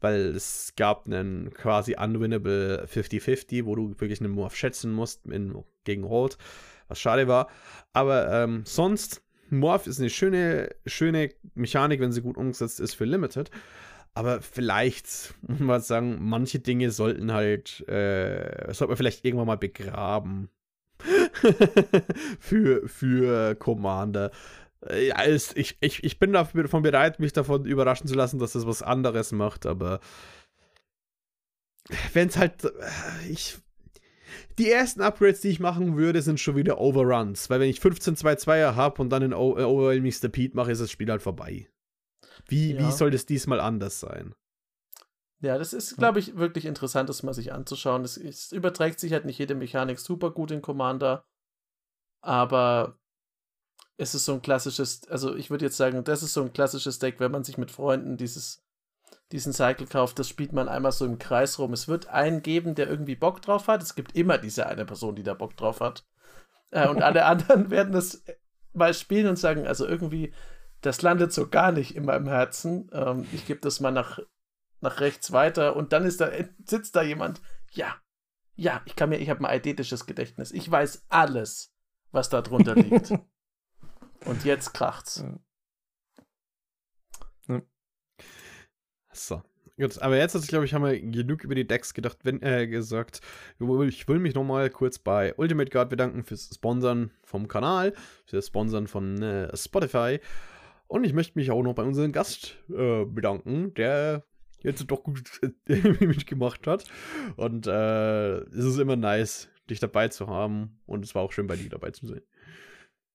weil 0.00 0.36
es 0.36 0.74
gab 0.76 1.06
einen 1.06 1.52
quasi 1.52 1.96
unwinnable 1.98 2.86
50-50, 2.86 3.64
wo 3.64 3.74
du 3.74 3.88
wirklich 3.98 4.20
einen 4.20 4.32
Morph 4.32 4.54
schätzen 4.54 4.92
musst 4.92 5.26
in, 5.26 5.64
gegen 5.82 6.04
Rot, 6.04 6.38
was 6.86 7.00
schade 7.00 7.26
war. 7.26 7.48
Aber 7.92 8.32
ähm, 8.32 8.62
sonst, 8.64 9.22
Morph 9.50 9.88
ist 9.88 9.98
eine 9.98 10.10
schöne, 10.10 10.70
schöne 10.86 11.30
Mechanik, 11.54 12.00
wenn 12.00 12.12
sie 12.12 12.22
gut 12.22 12.36
umgesetzt 12.36 12.78
ist 12.78 12.94
für 12.94 13.04
Limited. 13.04 13.50
Aber 14.16 14.40
vielleicht, 14.40 15.34
muss 15.46 15.60
man 15.60 15.80
sagen, 15.82 16.18
manche 16.20 16.58
Dinge 16.58 16.90
sollten 16.90 17.32
halt, 17.32 17.86
äh, 17.86 18.72
sollte 18.72 18.88
man 18.88 18.96
vielleicht 18.96 19.24
irgendwann 19.24 19.46
mal 19.46 19.58
begraben. 19.58 20.48
für, 22.40 22.88
für 22.88 23.54
Commander. 23.56 24.30
Äh, 24.88 25.08
ja, 25.08 25.20
ist, 25.20 25.54
ich, 25.58 25.76
ich, 25.80 26.02
ich 26.02 26.18
bin 26.18 26.32
davon 26.32 26.82
bereit, 26.82 27.20
mich 27.20 27.34
davon 27.34 27.66
überraschen 27.66 28.08
zu 28.08 28.14
lassen, 28.14 28.38
dass 28.38 28.52
das 28.52 28.66
was 28.66 28.82
anderes 28.82 29.32
macht, 29.32 29.66
aber 29.66 30.00
wenn 32.14 32.28
es 32.28 32.38
halt, 32.38 32.64
äh, 32.64 32.70
ich, 33.28 33.58
die 34.58 34.70
ersten 34.70 35.02
Upgrades, 35.02 35.42
die 35.42 35.50
ich 35.50 35.60
machen 35.60 35.98
würde, 35.98 36.22
sind 36.22 36.40
schon 36.40 36.56
wieder 36.56 36.80
Overruns, 36.80 37.50
weil 37.50 37.60
wenn 37.60 37.68
ich 37.68 37.80
15 37.80 38.16
2-2er 38.16 38.76
habe 38.76 39.02
und 39.02 39.10
dann 39.10 39.22
in 39.22 39.34
Overwhelming 39.34 40.12
Stampede 40.12 40.56
mache, 40.56 40.72
ist 40.72 40.80
das 40.80 40.90
Spiel 40.90 41.10
halt 41.10 41.20
vorbei. 41.20 41.68
Wie, 42.48 42.74
ja. 42.74 42.80
wie 42.80 42.92
soll 42.92 43.10
das 43.10 43.26
diesmal 43.26 43.60
anders 43.60 44.00
sein? 44.00 44.34
Ja, 45.40 45.58
das 45.58 45.72
ist, 45.72 45.96
glaube 45.96 46.18
ich, 46.18 46.36
wirklich 46.36 46.64
interessant, 46.64 47.08
das 47.08 47.22
mal 47.22 47.34
sich 47.34 47.52
anzuschauen. 47.52 48.04
Es, 48.04 48.16
es, 48.16 48.52
überträgt 48.52 48.98
sich 48.98 49.12
halt 49.12 49.26
nicht 49.26 49.38
jede 49.38 49.54
Mechanik 49.54 49.98
super 49.98 50.30
gut 50.30 50.50
in 50.50 50.62
Commander, 50.62 51.24
aber 52.22 52.98
es 53.98 54.14
ist 54.14 54.24
so 54.24 54.32
ein 54.32 54.42
klassisches, 54.42 55.06
also 55.08 55.34
ich 55.34 55.50
würde 55.50 55.66
jetzt 55.66 55.76
sagen, 55.76 56.04
das 56.04 56.22
ist 56.22 56.32
so 56.32 56.42
ein 56.42 56.52
klassisches 56.52 56.98
Deck, 56.98 57.20
wenn 57.20 57.32
man 57.32 57.44
sich 57.44 57.58
mit 57.58 57.70
Freunden 57.70 58.16
dieses, 58.16 58.64
diesen 59.32 59.52
Cycle 59.52 59.86
kauft, 59.86 60.18
das 60.18 60.28
spielt 60.28 60.52
man 60.52 60.68
einmal 60.68 60.92
so 60.92 61.04
im 61.04 61.18
Kreis 61.18 61.58
rum. 61.58 61.72
Es 61.72 61.86
wird 61.86 62.06
einen 62.08 62.42
geben, 62.42 62.74
der 62.74 62.88
irgendwie 62.88 63.16
Bock 63.16 63.42
drauf 63.42 63.68
hat. 63.68 63.82
Es 63.82 63.94
gibt 63.94 64.16
immer 64.16 64.38
diese 64.38 64.66
eine 64.66 64.86
Person, 64.86 65.16
die 65.16 65.22
da 65.22 65.34
Bock 65.34 65.56
drauf 65.56 65.80
hat. 65.80 66.06
Äh, 66.70 66.88
und 66.88 67.02
alle 67.02 67.24
anderen 67.26 67.70
werden 67.70 67.92
das 67.92 68.24
mal 68.72 68.94
spielen 68.94 69.26
und 69.26 69.36
sagen, 69.36 69.66
also 69.66 69.86
irgendwie 69.86 70.32
das 70.86 71.02
landet 71.02 71.32
so 71.32 71.48
gar 71.48 71.72
nicht 71.72 71.96
in 71.96 72.04
meinem 72.04 72.28
Herzen. 72.28 72.88
Ähm, 72.92 73.26
ich 73.32 73.46
gebe 73.46 73.60
das 73.60 73.80
mal 73.80 73.90
nach, 73.90 74.20
nach 74.80 75.00
rechts 75.00 75.32
weiter 75.32 75.76
und 75.76 75.92
dann 75.92 76.04
ist 76.04 76.20
da, 76.20 76.30
sitzt 76.64 76.94
da 76.96 77.02
jemand. 77.02 77.42
Ja, 77.72 77.96
ja, 78.54 78.80
ich 78.86 78.96
kann 78.96 79.10
mir, 79.10 79.18
ich 79.18 79.28
habe 79.28 79.40
ein 79.40 79.46
eidetisches 79.46 80.06
Gedächtnis. 80.06 80.52
Ich 80.52 80.70
weiß 80.70 81.06
alles, 81.08 81.74
was 82.12 82.28
da 82.28 82.40
drunter 82.40 82.74
liegt. 82.76 83.12
und 84.24 84.44
jetzt 84.44 84.72
kracht's. 84.72 85.24
Ja. 87.48 87.62
So. 89.12 89.42
Gut, 89.78 90.00
aber 90.00 90.16
jetzt, 90.16 90.48
glaube 90.48 90.64
ich, 90.64 90.72
haben 90.72 90.84
wir 90.84 90.98
genug 90.98 91.44
über 91.44 91.54
die 91.54 91.66
Decks 91.66 91.92
gedacht, 91.92 92.18
wenn, 92.22 92.40
äh, 92.42 92.66
gesagt. 92.66 93.20
Ich 93.58 94.08
will 94.08 94.18
mich 94.20 94.34
nochmal 94.34 94.70
kurz 94.70 94.98
bei 94.98 95.34
Ultimate 95.36 95.70
Guard 95.70 95.90
bedanken 95.90 96.24
fürs 96.24 96.48
Sponsern 96.54 97.10
vom 97.24 97.46
Kanal, 97.46 97.92
fürs 98.24 98.46
Sponsern 98.46 98.86
von 98.86 99.20
äh, 99.20 99.54
Spotify. 99.54 100.20
Und 100.88 101.04
ich 101.04 101.12
möchte 101.12 101.38
mich 101.38 101.50
auch 101.50 101.62
noch 101.62 101.74
bei 101.74 101.82
unserem 101.82 102.12
Gast 102.12 102.58
äh, 102.70 103.04
bedanken, 103.04 103.74
der 103.74 104.24
jetzt 104.62 104.84
doch 104.90 105.02
gut 105.02 105.40
mitgemacht 106.00 106.66
hat. 106.66 106.84
Und 107.36 107.66
äh, 107.66 108.38
es 108.38 108.64
ist 108.64 108.78
immer 108.78 108.96
nice, 108.96 109.48
dich 109.68 109.80
dabei 109.80 110.08
zu 110.08 110.28
haben. 110.28 110.80
Und 110.86 111.04
es 111.04 111.14
war 111.14 111.22
auch 111.22 111.32
schön, 111.32 111.46
bei 111.46 111.56
dir 111.56 111.68
dabei 111.68 111.90
zu 111.90 112.06
sein. 112.06 112.22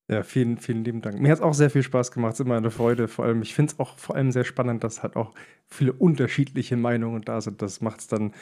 Ja, 0.09 0.23
vielen, 0.23 0.57
vielen 0.57 0.83
lieben 0.83 1.01
Dank. 1.01 1.19
Mir 1.19 1.31
hat 1.31 1.37
es 1.37 1.43
auch 1.43 1.53
sehr 1.53 1.69
viel 1.69 1.83
Spaß 1.83 2.11
gemacht, 2.11 2.33
es 2.33 2.41
ist 2.41 2.45
immer 2.45 2.57
eine 2.57 2.71
Freude. 2.71 3.07
Vor 3.07 3.23
allem, 3.23 3.41
ich 3.41 3.55
finde 3.55 3.71
es 3.71 3.79
auch 3.79 3.97
vor 3.97 4.15
allem 4.17 4.31
sehr 4.33 4.43
spannend, 4.43 4.83
dass 4.83 5.03
halt 5.03 5.15
auch 5.15 5.33
viele 5.67 5.93
unterschiedliche 5.93 6.75
Meinungen 6.75 7.21
da 7.21 7.39
sind. 7.39 7.61
Das 7.61 7.79
macht 7.79 8.01
es 8.01 8.07
dann 8.07 8.33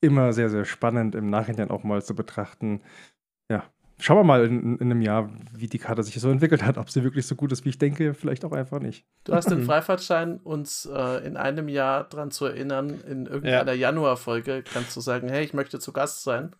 immer 0.00 0.32
sehr, 0.32 0.50
sehr 0.50 0.64
spannend, 0.64 1.14
im 1.14 1.30
Nachhinein 1.30 1.70
auch 1.70 1.84
mal 1.84 2.02
zu 2.02 2.16
betrachten. 2.16 2.80
Ja, 3.48 3.64
Schauen 4.02 4.16
wir 4.16 4.24
mal 4.24 4.44
in, 4.44 4.78
in, 4.78 4.90
einem 4.90 5.00
Jahr, 5.00 5.30
wie 5.54 5.68
die 5.68 5.78
Karte 5.78 6.02
sich 6.02 6.18
so 6.18 6.28
entwickelt 6.28 6.64
hat, 6.64 6.76
ob 6.76 6.90
sie 6.90 7.04
wirklich 7.04 7.24
so 7.24 7.36
gut 7.36 7.52
ist, 7.52 7.64
wie 7.64 7.68
ich 7.68 7.78
denke, 7.78 8.14
vielleicht 8.14 8.44
auch 8.44 8.50
einfach 8.50 8.80
nicht. 8.80 9.06
Du 9.22 9.32
hast 9.32 9.48
den 9.48 9.62
Freifahrtschein, 9.62 10.38
uns 10.38 10.90
äh, 10.92 11.24
in 11.24 11.36
einem 11.36 11.68
Jahr 11.68 12.02
daran 12.08 12.32
zu 12.32 12.46
erinnern, 12.46 13.00
in 13.06 13.26
irgendeiner 13.26 13.74
ja. 13.74 13.90
Januarfolge 13.90 14.64
kannst 14.64 14.96
du 14.96 15.00
sagen, 15.00 15.28
hey, 15.28 15.44
ich 15.44 15.54
möchte 15.54 15.78
zu 15.78 15.92
Gast 15.92 16.24
sein. 16.24 16.56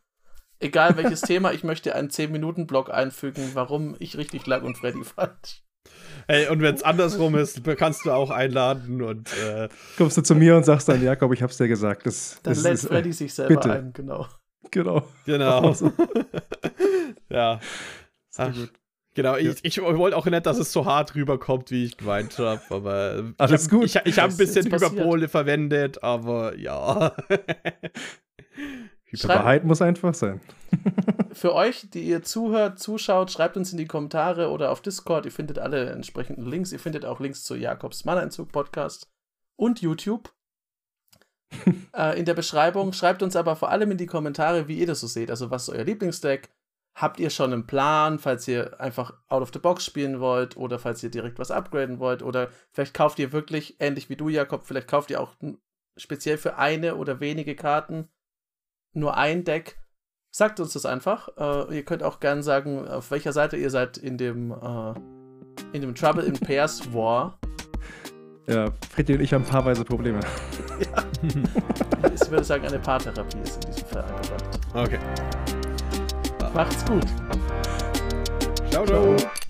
Egal 0.60 0.96
welches 0.96 1.20
Thema, 1.22 1.52
ich 1.52 1.64
möchte 1.64 1.96
einen 1.96 2.10
10-Minuten-Blog 2.10 2.94
einfügen, 2.94 3.50
warum 3.54 3.96
ich 3.98 4.16
richtig 4.16 4.46
lag 4.46 4.62
und 4.62 4.78
Freddy 4.78 5.02
falsch. 5.02 5.64
Ey, 6.28 6.46
und 6.46 6.62
wenn 6.62 6.76
es 6.76 6.84
andersrum 6.84 7.34
ist, 7.34 7.64
kannst 7.76 8.06
du 8.06 8.12
auch 8.12 8.30
einladen 8.30 9.02
und 9.02 9.36
äh 9.38 9.68
kommst 9.98 10.16
du 10.16 10.22
zu 10.22 10.36
mir 10.36 10.56
und 10.56 10.64
sagst 10.64 10.88
dann, 10.88 11.02
Jakob, 11.02 11.32
ich 11.32 11.42
hab's 11.42 11.56
dir 11.56 11.66
gesagt. 11.66 12.06
Das, 12.06 12.38
dann 12.44 12.54
das 12.54 12.62
lädt 12.62 12.74
ist, 12.74 12.86
Freddy 12.86 13.12
sich 13.12 13.34
selber 13.34 13.56
bitte. 13.56 13.72
ein, 13.72 13.92
genau. 13.92 14.28
Genau. 14.70 15.02
Genau. 15.26 15.74
ja. 17.32 17.60
Ach, 18.36 18.54
gut. 18.54 18.72
Genau, 19.14 19.36
ja. 19.36 19.50
ich, 19.50 19.62
ich 19.62 19.82
wollte 19.82 20.16
auch 20.16 20.24
nicht, 20.24 20.46
dass 20.46 20.58
es 20.58 20.72
so 20.72 20.86
hart 20.86 21.14
rüberkommt, 21.14 21.70
wie 21.70 21.84
ich 21.84 21.98
gemeint 21.98 22.38
habe, 22.38 22.62
aber 22.70 23.34
Alles 23.36 23.64
ich 23.64 23.70
gut. 23.70 23.84
Ich, 23.84 23.96
ich 24.04 24.18
habe 24.18 24.32
ein 24.32 24.36
bisschen 24.36 24.64
Hyperbole 24.64 25.28
verwendet, 25.28 26.02
aber 26.02 26.56
ja. 26.56 27.14
Wahrheit 29.24 29.64
muss 29.64 29.82
einfach 29.82 30.14
sein. 30.14 30.40
Für 31.32 31.54
euch, 31.54 31.90
die 31.90 32.02
ihr 32.02 32.22
zuhört, 32.22 32.78
zuschaut, 32.78 33.30
schreibt 33.30 33.58
uns 33.58 33.72
in 33.72 33.78
die 33.78 33.86
Kommentare 33.86 34.50
oder 34.50 34.70
auf 34.70 34.80
Discord. 34.80 35.26
Ihr 35.26 35.32
findet 35.32 35.58
alle 35.58 35.90
entsprechenden 35.90 36.46
Links. 36.46 36.72
Ihr 36.72 36.78
findet 36.78 37.04
auch 37.04 37.20
Links 37.20 37.44
zu 37.44 37.54
Jakobs 37.54 38.06
Manneinzug 38.06 38.50
Podcast 38.52 39.10
und 39.56 39.82
YouTube. 39.82 40.32
äh, 41.94 42.18
in 42.18 42.24
der 42.24 42.34
Beschreibung. 42.34 42.94
Schreibt 42.94 43.22
uns 43.22 43.36
aber 43.36 43.56
vor 43.56 43.70
allem 43.70 43.90
in 43.90 43.98
die 43.98 44.06
Kommentare, 44.06 44.68
wie 44.68 44.78
ihr 44.78 44.86
das 44.86 45.00
so 45.00 45.06
seht. 45.06 45.30
Also, 45.30 45.50
was 45.50 45.68
ist 45.68 45.74
euer 45.74 45.84
Lieblingsdeck? 45.84 46.48
Habt 46.94 47.20
ihr 47.20 47.30
schon 47.30 47.52
einen 47.52 47.66
Plan, 47.66 48.18
falls 48.18 48.46
ihr 48.48 48.78
einfach 48.78 49.14
out 49.28 49.42
of 49.42 49.50
the 49.52 49.58
box 49.58 49.84
spielen 49.84 50.20
wollt 50.20 50.56
oder 50.56 50.78
falls 50.78 51.02
ihr 51.02 51.10
direkt 51.10 51.38
was 51.38 51.50
upgraden 51.50 51.98
wollt? 51.98 52.22
Oder 52.22 52.50
vielleicht 52.70 52.92
kauft 52.92 53.18
ihr 53.18 53.32
wirklich, 53.32 53.76
ähnlich 53.80 54.10
wie 54.10 54.16
du, 54.16 54.28
Jakob, 54.28 54.66
vielleicht 54.66 54.88
kauft 54.88 55.10
ihr 55.10 55.20
auch 55.20 55.34
speziell 55.96 56.36
für 56.36 56.56
eine 56.56 56.96
oder 56.96 57.20
wenige 57.20 57.56
Karten 57.56 58.08
nur 58.94 59.16
ein 59.16 59.44
Deck. 59.44 59.78
Sagt 60.30 60.60
uns 60.60 60.72
das 60.72 60.86
einfach. 60.86 61.28
Äh, 61.36 61.76
ihr 61.76 61.84
könnt 61.84 62.02
auch 62.02 62.20
gerne 62.20 62.42
sagen, 62.42 62.88
auf 62.88 63.10
welcher 63.10 63.32
Seite 63.32 63.56
ihr 63.56 63.70
seid 63.70 63.98
in 63.98 64.16
dem, 64.16 64.50
äh, 64.50 64.94
in 65.72 65.82
dem 65.82 65.94
Trouble 65.94 66.24
in 66.24 66.34
Pairs 66.34 66.92
War. 66.92 67.38
Ja, 68.46 68.70
Freddy 68.90 69.14
und 69.14 69.20
ich 69.20 69.32
haben 69.32 69.44
paarweise 69.44 69.84
Probleme. 69.84 70.20
ja. 70.80 71.04
ich 72.12 72.30
würde 72.30 72.44
sagen, 72.44 72.66
eine 72.66 72.78
Paartherapie 72.78 73.38
ist 73.38 73.64
in 73.64 73.72
diesem 73.72 73.88
Fall 73.88 74.02
angebracht. 74.02 74.60
Okay. 74.74 74.98
Macht's 76.54 76.84
gut. 76.84 77.04
ciao. 78.70 78.86
ciao. 78.86 79.16
ciao. 79.16 79.41